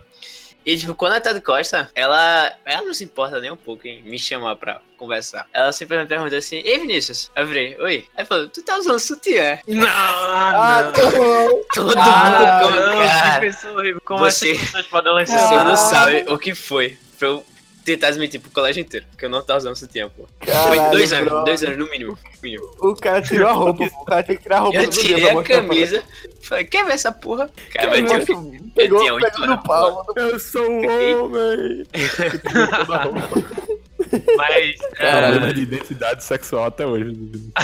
E, 0.65 0.77
tipo, 0.77 0.97
quando 0.97 1.13
ela 1.13 1.21
tá 1.21 1.33
de 1.33 1.41
costa, 1.41 1.89
ela, 1.95 2.53
ela 2.65 2.83
não 2.83 2.93
se 2.93 3.05
importa 3.05 3.39
nem 3.39 3.53
um 3.53 3.57
pouco 3.57 3.87
em 3.87 4.03
me 4.03 4.19
chamar 4.19 4.57
pra 4.57 4.81
conversar. 4.97 5.47
Ela 5.53 5.71
simplesmente 5.71 6.09
pergunta 6.09 6.37
assim, 6.37 6.57
ei, 6.57 6.81
Vinícius? 6.81 7.31
Aí 7.37 7.45
eu 7.45 7.47
falei, 7.47 7.77
oi. 7.79 8.05
Aí 8.17 8.25
falou, 8.25 8.49
tu 8.49 8.61
tá 8.65 8.77
usando 8.77 8.99
sutiã? 8.99 9.61
Não, 9.69 9.87
Ah, 9.89 10.93
não. 10.97 11.11
não. 11.13 11.63
Todo 11.73 11.95
Ah, 11.97 12.61
mundo, 12.65 12.81
não, 12.81 12.99
cara. 13.07 13.35
que 13.35 13.47
pessoa 13.47 13.75
horrível. 13.75 14.01
Como 14.05 14.19
Você- 14.19 14.51
essas 14.53 14.65
pessoas 14.65 14.87
podem 14.89 15.13
Você 15.25 15.35
não 15.63 15.77
sabe 15.77 16.25
o 16.29 16.37
que 16.37 16.53
foi 16.53 16.99
pra 17.17 17.29
eu 17.29 17.47
tentar 17.87 18.11
desmentir 18.11 18.41
pro 18.41 18.51
colégio 18.51 18.81
inteiro, 18.81 19.07
porque 19.11 19.25
eu 19.25 19.31
não 19.31 19.41
tava 19.43 19.59
usando 19.59 19.77
sutiã, 19.77 20.11
pô. 20.11 20.27
Foi 20.45 20.91
dois 20.91 21.13
anos, 21.13 21.29
bro. 21.31 21.45
dois 21.45 21.63
anos 21.63 21.79
no 21.79 21.89
mínimo. 21.89 22.19
mínimo. 22.43 22.69
O 22.81 22.95
cara 22.97 23.23
tirou 23.23 23.49
a 23.49 23.53
roupa. 23.53 23.85
O 23.85 24.05
cara 24.05 24.23
tem 24.25 24.37
que 24.37 24.43
tirar 24.43 24.57
a 24.57 24.61
roupa 24.61 24.79
Eu 24.79 24.91
tirei 24.91 25.31
a 25.31 25.43
camisa, 25.43 26.03
falei, 26.43 26.65
quer 26.65 26.85
ver 26.85 26.93
essa 26.93 27.13
porra? 27.13 27.49
Cara, 27.73 27.97
ele. 27.97 28.13
eu 28.13 28.25
tinha- 28.25 28.37
Nossa, 28.37 28.57
Pegou, 28.75 28.99
tinha 29.01 29.15
oito 29.15 29.43
anos, 29.43 29.61
pau. 29.65 30.05
mano. 30.15 30.29
Eu 30.31 30.39
sou 30.41 30.69
um 30.69 30.79
homem! 30.79 31.87
Mas, 34.37 34.77
Caralho. 34.95 35.27
é, 35.27 35.31
Problema 35.33 35.55
de 35.55 35.63
identidade 35.63 36.25
sexual 36.25 36.65
até 36.67 36.87
hoje. 36.87 37.13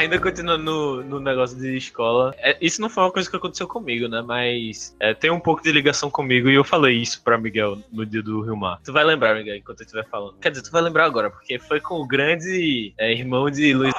ainda 0.00 0.18
continuando 0.18 0.64
no, 0.64 1.02
no 1.02 1.20
negócio 1.20 1.58
de 1.58 1.76
escola, 1.76 2.34
é, 2.38 2.56
isso 2.60 2.80
não 2.80 2.88
foi 2.88 3.04
uma 3.04 3.12
coisa 3.12 3.28
que 3.28 3.36
aconteceu 3.36 3.68
comigo, 3.68 4.08
né? 4.08 4.22
Mas 4.22 4.96
é, 4.98 5.14
tem 5.14 5.30
um 5.30 5.40
pouco 5.40 5.62
de 5.62 5.70
ligação 5.70 6.10
comigo 6.10 6.48
e 6.48 6.54
eu 6.54 6.64
falei 6.64 6.96
isso 6.96 7.22
pra 7.22 7.38
Miguel 7.38 7.78
no 7.92 8.04
dia 8.06 8.22
do 8.22 8.40
Rio 8.40 8.56
Mar. 8.56 8.80
Tu 8.84 8.92
vai 8.92 9.04
lembrar, 9.04 9.34
Miguel, 9.34 9.56
enquanto 9.56 9.80
eu 9.80 9.84
estiver 9.84 10.06
falando. 10.08 10.34
Quer 10.40 10.50
dizer, 10.50 10.64
tu 10.64 10.72
vai 10.72 10.82
lembrar 10.82 11.04
agora, 11.04 11.30
porque 11.30 11.58
foi 11.58 11.80
com 11.80 12.00
o 12.00 12.06
grande 12.06 12.94
é, 12.98 13.12
irmão 13.12 13.50
de 13.50 13.74
Luiz 13.74 13.94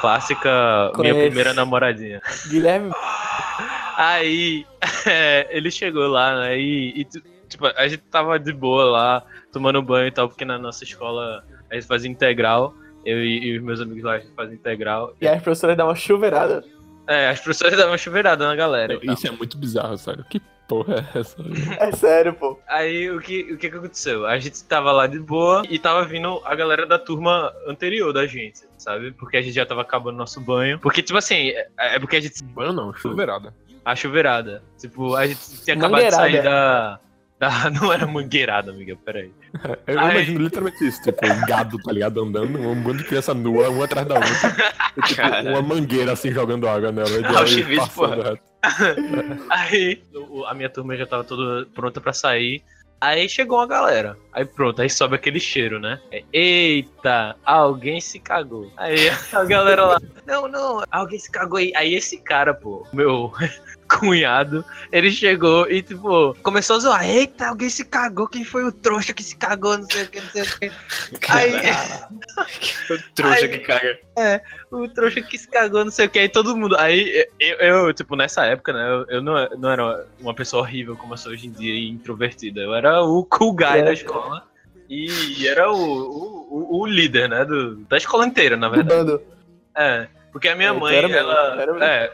Clássica, 0.00 0.50
minha 0.96 1.12
Conheço. 1.12 1.20
primeira 1.20 1.52
namoradinha. 1.52 2.20
Guilherme, 2.48 2.90
Aí 3.96 4.66
é, 5.06 5.46
ele 5.50 5.70
chegou 5.70 6.08
lá, 6.08 6.40
né? 6.40 6.58
E, 6.58 7.00
e, 7.00 7.04
tipo, 7.48 7.66
a 7.66 7.86
gente 7.86 8.02
tava 8.10 8.38
de 8.38 8.52
boa 8.52 8.84
lá, 8.84 9.22
tomando 9.52 9.82
banho 9.82 10.08
e 10.08 10.10
tal, 10.10 10.28
porque 10.28 10.44
na 10.44 10.58
nossa 10.58 10.84
escola 10.84 11.44
a 11.70 11.74
gente 11.74 11.86
fazia 11.86 12.10
integral. 12.10 12.74
Eu 13.04 13.22
e, 13.22 13.44
e 13.44 13.58
os 13.58 13.64
meus 13.64 13.80
amigos 13.80 14.02
lá 14.02 14.14
a 14.14 14.18
gente 14.18 14.32
fazia 14.34 14.54
integral. 14.54 15.14
e 15.20 15.28
as 15.28 15.42
professoras 15.42 15.76
dão 15.76 15.88
uma 15.88 15.94
chuveirada. 15.94 16.64
É, 17.06 17.28
as 17.28 17.40
professoras 17.40 17.76
davam 17.76 17.92
uma 17.92 17.98
chuveirada 17.98 18.46
na 18.46 18.56
galera. 18.56 18.98
tal. 18.98 19.14
Isso 19.14 19.26
é 19.26 19.30
muito 19.30 19.58
bizarro, 19.58 19.96
sério. 19.98 20.24
Que 20.28 20.40
porra 20.66 21.06
é 21.14 21.18
essa? 21.18 21.36
É 21.78 21.92
sério, 21.92 22.32
pô. 22.32 22.58
Aí 22.66 23.10
o 23.10 23.20
que, 23.20 23.52
o 23.52 23.58
que 23.58 23.68
que 23.70 23.76
aconteceu? 23.76 24.26
A 24.26 24.38
gente 24.38 24.64
tava 24.64 24.90
lá 24.90 25.06
de 25.06 25.18
boa 25.18 25.62
e 25.68 25.78
tava 25.78 26.04
vindo 26.04 26.40
a 26.44 26.54
galera 26.54 26.86
da 26.86 26.98
turma 26.98 27.52
anterior 27.66 28.12
da 28.12 28.26
gente, 28.26 28.60
sabe? 28.78 29.12
Porque 29.12 29.36
a 29.36 29.42
gente 29.42 29.54
já 29.54 29.66
tava 29.66 29.82
acabando 29.82 30.16
nosso 30.16 30.40
banho. 30.40 30.78
Porque, 30.78 31.02
tipo 31.02 31.18
assim, 31.18 31.50
é, 31.50 31.68
é 31.78 31.98
porque 31.98 32.16
a 32.16 32.20
gente. 32.20 32.42
Banho 32.42 32.72
não, 32.72 32.94
chuveirada. 32.94 33.54
A 33.84 33.94
chuveirada. 33.94 34.62
Tipo, 34.78 35.14
a 35.14 35.26
gente 35.26 35.62
tinha 35.62 35.76
acabado 35.76 36.02
de 36.02 36.10
sair 36.10 36.42
da. 36.42 36.98
Da 37.38 37.70
não 37.70 37.92
era 37.92 38.06
mangueirada, 38.06 38.70
amiga, 38.70 38.96
peraí. 39.04 39.32
Eu 39.86 39.98
Ai. 40.00 40.16
imagino 40.16 40.40
literalmente 40.40 40.86
isso, 40.86 41.02
tipo, 41.02 41.26
um 41.26 41.46
gado, 41.46 41.78
tá 41.82 41.92
ligado, 41.92 42.22
andando, 42.22 42.58
um 42.58 42.82
bando 42.82 42.98
de 42.98 43.04
criança 43.04 43.34
nua, 43.34 43.68
uma 43.70 43.84
atrás 43.84 44.06
da 44.06 44.14
outra. 44.14 44.56
E, 44.96 45.02
tipo, 45.02 45.22
uma 45.48 45.62
mangueira 45.62 46.12
assim 46.12 46.32
jogando 46.32 46.68
água 46.68 46.92
nela. 46.92 47.10
E 47.10 47.24
Ah, 47.24 47.30
o 47.30 47.76
passando 47.76 47.90
porra. 47.94 48.38
Aí 49.50 50.02
a 50.46 50.54
minha 50.54 50.70
turma 50.70 50.96
já 50.96 51.06
tava 51.06 51.24
toda 51.24 51.66
pronta 51.74 52.00
pra 52.00 52.12
sair. 52.12 52.62
Aí 53.00 53.28
chegou 53.28 53.58
uma 53.58 53.66
galera. 53.66 54.16
Aí 54.32 54.46
pronto, 54.46 54.80
aí 54.80 54.88
sobe 54.88 55.16
aquele 55.16 55.38
cheiro, 55.38 55.78
né? 55.78 56.00
É, 56.10 56.24
Eita, 56.32 57.36
alguém 57.44 58.00
se 58.00 58.18
cagou. 58.18 58.72
Aí 58.78 59.10
a 59.30 59.44
galera 59.44 59.84
lá, 59.84 60.00
não, 60.26 60.48
não, 60.48 60.82
alguém 60.90 61.18
se 61.18 61.30
cagou 61.30 61.58
aí. 61.58 61.70
Aí 61.76 61.94
esse 61.94 62.16
cara, 62.16 62.54
pô, 62.54 62.86
meu 62.94 63.30
cunhado, 63.88 64.64
ele 64.90 65.10
chegou 65.10 65.70
e, 65.70 65.82
tipo, 65.82 66.34
começou 66.42 66.76
a 66.76 66.78
zoar. 66.80 67.08
Eita, 67.08 67.48
alguém 67.48 67.68
se 67.68 67.84
cagou. 67.84 68.26
Quem 68.26 68.44
foi 68.44 68.64
o 68.64 68.72
trouxa 68.72 69.12
que 69.12 69.22
se 69.22 69.36
cagou? 69.36 69.76
Não 69.78 69.86
sei 69.88 70.04
o 70.04 70.08
que, 70.08 70.20
não 70.20 70.28
sei 70.30 70.42
o 70.42 70.46
que. 70.58 70.70
Aí, 71.30 71.52
O 72.90 73.14
trouxa 73.14 73.40
Ai. 73.42 73.48
que 73.48 73.58
caga. 73.60 73.98
o 74.70 74.88
trouxa 74.88 75.22
que 75.22 75.38
se 75.38 75.48
cagou, 75.48 75.84
não 75.84 75.90
sei 75.92 76.06
o 76.06 76.10
que. 76.10 76.18
Aí 76.18 76.28
todo 76.28 76.56
mundo. 76.56 76.76
Aí 76.78 77.26
eu, 77.40 77.56
eu, 77.58 77.94
tipo, 77.94 78.16
nessa 78.16 78.44
época, 78.46 78.72
né? 78.72 78.88
Eu, 78.88 79.06
eu 79.16 79.22
não, 79.22 79.48
não 79.58 79.70
era 79.70 80.06
uma 80.20 80.34
pessoa 80.34 80.62
horrível 80.62 80.96
como 80.96 81.14
eu 81.14 81.18
sou 81.18 81.32
hoje 81.32 81.46
em 81.46 81.50
dia 81.52 81.74
e 81.74 81.88
introvertida. 81.88 82.60
Eu 82.60 82.74
era 82.74 83.02
o 83.02 83.24
cool 83.24 83.54
guy 83.54 83.78
É. 83.78 83.82
da 83.82 83.92
escola. 83.92 84.46
E 84.88 85.48
era 85.48 85.70
o, 85.72 85.76
o, 85.76 86.48
o- 86.50 86.80
o 86.82 86.86
líder, 86.86 87.28
né? 87.28 87.44
Do, 87.44 87.76
da 87.86 87.96
escola 87.96 88.26
inteira, 88.26 88.56
na 88.56 88.68
verdade. 88.68 89.04
Bando. 89.04 89.22
É. 89.76 90.06
Porque 90.30 90.48
a 90.48 90.54
minha 90.56 90.68
É, 90.70 90.72
mãe, 90.72 90.96
ela. 91.12 91.56
É. 91.80 92.12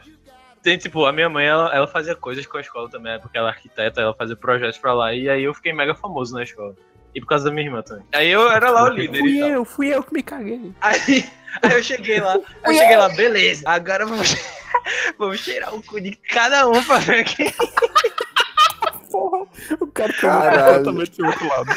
Tem, 0.63 0.77
tipo, 0.77 1.07
a 1.07 1.13
minha 1.13 1.29
mãe, 1.29 1.47
ela, 1.47 1.75
ela 1.75 1.87
fazia 1.87 2.15
coisas 2.15 2.47
com 2.47 2.59
a 2.59 2.61
escola 2.61 2.89
também, 2.91 3.19
porque 3.21 3.39
ela 3.39 3.49
é 3.49 3.53
arquiteta, 3.53 4.01
ela 4.01 4.15
fazia 4.15 4.37
projetos 4.37 4.79
pra 4.79 4.93
lá, 4.93 5.15
e 5.15 5.29
aí 5.29 5.43
eu 5.43 5.55
fiquei 5.55 5.73
mega 5.73 5.95
famoso 5.95 6.35
na 6.35 6.43
escola. 6.43 6.75
E 7.15 7.21
por 7.21 7.27
causa 7.27 7.47
da 7.47 7.51
minha 7.51 7.67
irmã 7.67 7.83
também. 7.83 8.05
Aí 8.13 8.29
eu 8.29 8.49
era 8.51 8.71
lá 8.71 8.85
o 8.85 8.89
líder. 8.89 9.17
e 9.17 9.21
Fui 9.21 9.41
tal. 9.41 9.49
eu, 9.49 9.65
fui 9.65 9.89
eu 9.89 10.03
que 10.03 10.15
me 10.15 10.23
caguei. 10.23 10.73
Aí, 10.81 11.25
aí 11.63 11.73
eu 11.73 11.83
cheguei 11.83 12.21
lá, 12.21 12.35
eu 12.65 12.75
cheguei 12.75 12.97
lá, 12.97 13.09
beleza. 13.09 13.63
Agora 13.69 14.07
vamos, 14.07 14.37
vamos 15.19 15.41
cheirar 15.41 15.75
o 15.75 15.83
cu 15.83 16.01
de 16.01 16.13
cada 16.15 16.69
um 16.69 16.85
pra 16.85 16.99
ver 16.99 17.25
quem. 17.25 17.53
Porra. 19.11 19.45
O 19.81 19.87
cara 19.89 20.13
tá 20.13 20.63
completamente 20.67 21.17
do 21.19 21.27
outro 21.27 21.49
lado. 21.49 21.71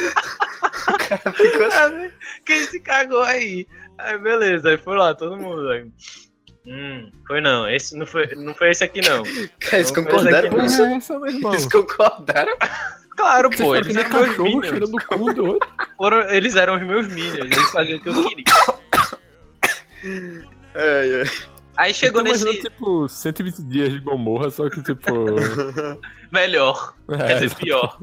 Ah, 1.74 2.10
Quem 2.46 2.64
se 2.66 2.80
cagou 2.80 3.24
aí? 3.24 3.68
Aí 3.98 4.18
beleza, 4.20 4.70
aí 4.70 4.78
foi 4.78 4.96
lá, 4.98 5.16
todo 5.16 5.36
mundo. 5.38 5.68
Aí. 5.72 5.90
Hum, 6.66 7.12
foi 7.28 7.42
não, 7.42 7.70
esse 7.70 7.98
não 7.98 8.06
foi, 8.06 8.28
não 8.36 8.54
foi 8.54 8.72
esse 8.72 8.84
aqui 8.84 9.02
não. 9.02 9.24
Cara, 9.60 9.78
eles 9.78 9.92
Não, 9.92 10.04
concordaram 10.04 10.50
com 10.50 10.62
isso. 10.62 10.82
É. 10.82 11.30
Eles 11.30 11.66
concordaram. 11.72 12.58
Claro, 13.16 13.52
pô, 13.52 13.76
eles 13.76 13.96
eram 13.96 14.10
meus 14.10 14.28
cachorro 14.28 14.58
o 14.58 15.08
cu 15.08 15.34
do 15.36 15.46
outro. 15.46 15.70
Foram, 15.98 16.28
eles 16.32 16.56
eram 16.56 16.78
os 16.78 16.82
meus 16.82 17.08
minions, 17.10 17.46
eles 17.46 17.70
faziam 17.70 18.00
o 18.00 18.02
que 18.02 18.10
eu 18.10 18.28
queria. 18.28 18.44
Ai, 20.74 21.22
ai. 21.22 21.30
Aí 21.78 21.94
chegou 21.94 22.22
Eu 22.22 22.26
nesse. 22.26 22.60
tipo, 22.60 23.08
120 23.08 23.64
dias 23.66 23.92
de 23.92 24.00
Gomorra, 24.00 24.50
só 24.50 24.68
que, 24.68 24.82
tipo... 24.82 25.14
Melhor. 26.32 26.96
Quer 27.08 27.30
é, 27.30 27.34
dizer, 27.36 27.56
pior. 27.56 28.00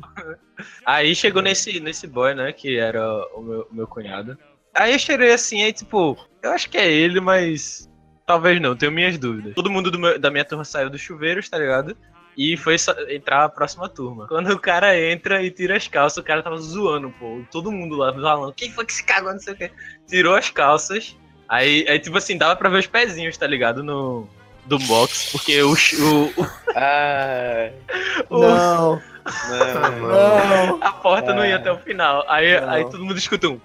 Aí 0.86 1.12
chegou 1.16 1.42
nesse, 1.42 1.80
nesse 1.80 2.06
boy, 2.06 2.32
né? 2.32 2.52
Que 2.52 2.78
era 2.78 3.04
o 3.34 3.42
meu, 3.42 3.68
o 3.68 3.74
meu 3.74 3.86
cunhado. 3.88 4.38
Aí 4.72 4.92
eu 4.92 4.98
cheirei 5.00 5.32
assim, 5.32 5.64
aí 5.64 5.72
tipo, 5.72 6.16
eu 6.42 6.52
acho 6.52 6.70
que 6.70 6.78
é 6.78 6.90
ele, 6.90 7.20
mas. 7.20 7.89
Talvez 8.30 8.60
não, 8.60 8.76
tenho 8.76 8.92
minhas 8.92 9.18
dúvidas. 9.18 9.54
Todo 9.56 9.68
mundo 9.68 9.90
do 9.90 9.98
meu- 9.98 10.16
da 10.16 10.30
minha 10.30 10.44
turma 10.44 10.64
saiu 10.64 10.88
dos 10.88 11.00
chuveiros, 11.00 11.48
tá 11.48 11.58
ligado? 11.58 11.96
E 12.36 12.56
foi 12.56 12.78
só- 12.78 12.94
entrar 13.08 13.42
a 13.42 13.48
próxima 13.48 13.88
turma. 13.88 14.28
Quando 14.28 14.52
o 14.52 14.58
cara 14.58 14.96
entra 14.96 15.42
e 15.42 15.50
tira 15.50 15.76
as 15.76 15.88
calças, 15.88 16.18
o 16.18 16.22
cara 16.22 16.40
tava 16.40 16.56
zoando, 16.58 17.10
pô. 17.18 17.42
Todo 17.50 17.72
mundo 17.72 17.96
lá 17.96 18.12
falando, 18.12 18.52
quem 18.52 18.70
foi 18.70 18.86
que 18.86 18.92
se 18.92 19.02
cagou, 19.02 19.32
não 19.32 19.40
sei 19.40 19.54
o 19.54 19.56
quê. 19.56 19.72
Tirou 20.06 20.36
as 20.36 20.48
calças. 20.48 21.16
Aí, 21.48 21.84
aí 21.88 21.98
tipo 21.98 22.16
assim, 22.16 22.38
dava 22.38 22.54
pra 22.54 22.68
ver 22.70 22.78
os 22.78 22.86
pezinhos, 22.86 23.36
tá 23.36 23.48
ligado? 23.48 23.82
No. 23.82 24.28
Do 24.66 24.78
box, 24.78 25.32
porque 25.32 25.60
o, 25.62 25.72
o, 25.72 26.46
Ai, 26.76 27.72
o, 28.30 28.38
Não, 28.40 29.02
não. 30.00 30.66
não. 30.68 30.78
A 30.82 30.92
porta 30.92 31.34
não 31.34 31.44
ia 31.44 31.56
até 31.56 31.72
o 31.72 31.78
final. 31.78 32.24
Aí, 32.28 32.60
Não. 32.60 32.70
aí 32.70 32.84
todo 32.84 33.04
mundo 33.04 33.18
escuta 33.18 33.48
um. 33.48 33.60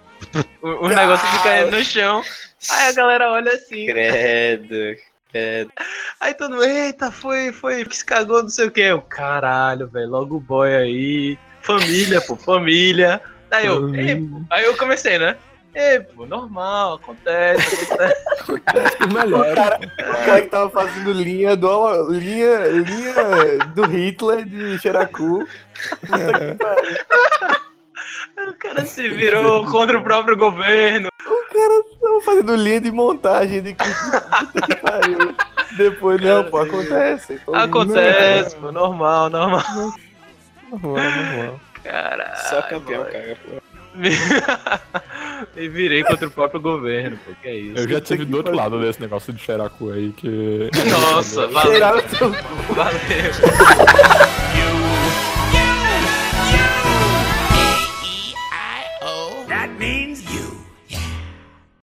O, 0.62 0.86
o 0.86 0.90
negócio 0.90 1.28
fica 1.28 1.66
no 1.70 1.84
chão. 1.84 2.24
Aí 2.72 2.90
a 2.90 2.92
galera 2.94 3.32
olha 3.32 3.52
assim. 3.52 3.86
Credo. 3.86 5.00
Credo. 5.32 5.72
Aí 6.20 6.34
todo 6.34 6.52
mundo, 6.52 6.64
eita, 6.64 7.12
foi, 7.12 7.52
foi, 7.52 7.86
que 7.86 7.98
se 7.98 8.06
cagou, 8.06 8.42
não 8.42 8.50
sei 8.50 8.68
o 8.68 8.72
que. 8.72 8.82
Eu, 8.82 9.02
caralho, 9.02 9.88
velho, 9.88 10.10
logo 10.10 10.38
o 10.38 10.40
boy 10.40 10.74
aí. 10.74 11.38
Família, 11.62 12.22
pô, 12.22 12.36
família. 12.36 13.22
Aí 13.52 13.68
eu, 13.68 13.94
"Ei, 13.96 14.16
pô." 14.16 14.42
aí 14.50 14.66
eu 14.66 14.78
comecei, 14.78 15.18
né? 15.18 15.36
Ei, 15.74 16.00
pô, 16.00 16.26
normal, 16.26 16.94
acontece. 16.96 17.92
acontece. 17.92 18.26
O 19.06 19.14
melhor. 19.14 19.52
O 19.52 19.56
cara, 19.56 19.80
o 20.00 20.26
cara 20.26 20.42
que 20.42 20.48
tava 20.48 20.70
fazendo 20.70 21.12
linha 21.12 21.56
do, 21.56 22.12
linha, 22.12 22.60
linha 22.68 23.58
do 23.76 23.84
Hitler 23.86 24.46
de 24.46 24.80
Xeracu. 24.80 25.46
O 28.48 28.54
cara 28.54 28.86
se 28.86 29.10
virou 29.10 29.66
contra 29.66 29.98
o 29.98 30.04
próprio 30.04 30.38
governo. 30.38 31.10
O 31.26 31.54
cara 31.54 31.84
tava 32.02 32.22
fazendo 32.22 32.56
linha 32.56 32.82
de 32.82 32.92
montagem 32.92 33.62
de 33.62 33.74
que 33.74 33.86
pariu. 34.82 35.36
Depois, 35.78 36.22
não, 36.22 36.44
pô, 36.46 36.60
acontece. 36.60 37.42
Acontece, 37.54 38.56
pô, 38.58 38.72
normal, 38.72 39.30
normal. 39.30 39.64
Normal, 40.72 40.96
normal. 40.96 41.60
Caralho. 41.84 42.38
Só 42.50 42.62
campeão, 42.64 43.00
mano. 43.02 43.12
cara. 43.12 43.38
pô. 43.44 43.62
Me... 43.96 44.10
Virei 45.70 46.04
contra 46.04 46.28
o 46.28 46.32
próprio 46.32 46.60
governo, 46.60 47.18
pô, 47.26 47.32
que 47.42 47.48
é 47.48 47.56
isso. 47.56 47.78
Eu 47.78 47.90
já 47.90 48.02
tive 48.02 48.26
do 48.26 48.38
outro 48.38 48.54
lado 48.54 48.80
desse 48.82 49.00
negócio 49.02 49.32
de 49.34 49.42
xeracu 49.42 49.92
aí, 49.92 50.12
que... 50.12 50.70
Nossa, 50.90 51.48
valeu, 51.48 51.72
Cheirar 51.72 51.98
o 51.98 52.02
teu 52.02 52.30
cu. 52.30 52.74
valeu. 52.74 53.00
means 59.86 60.15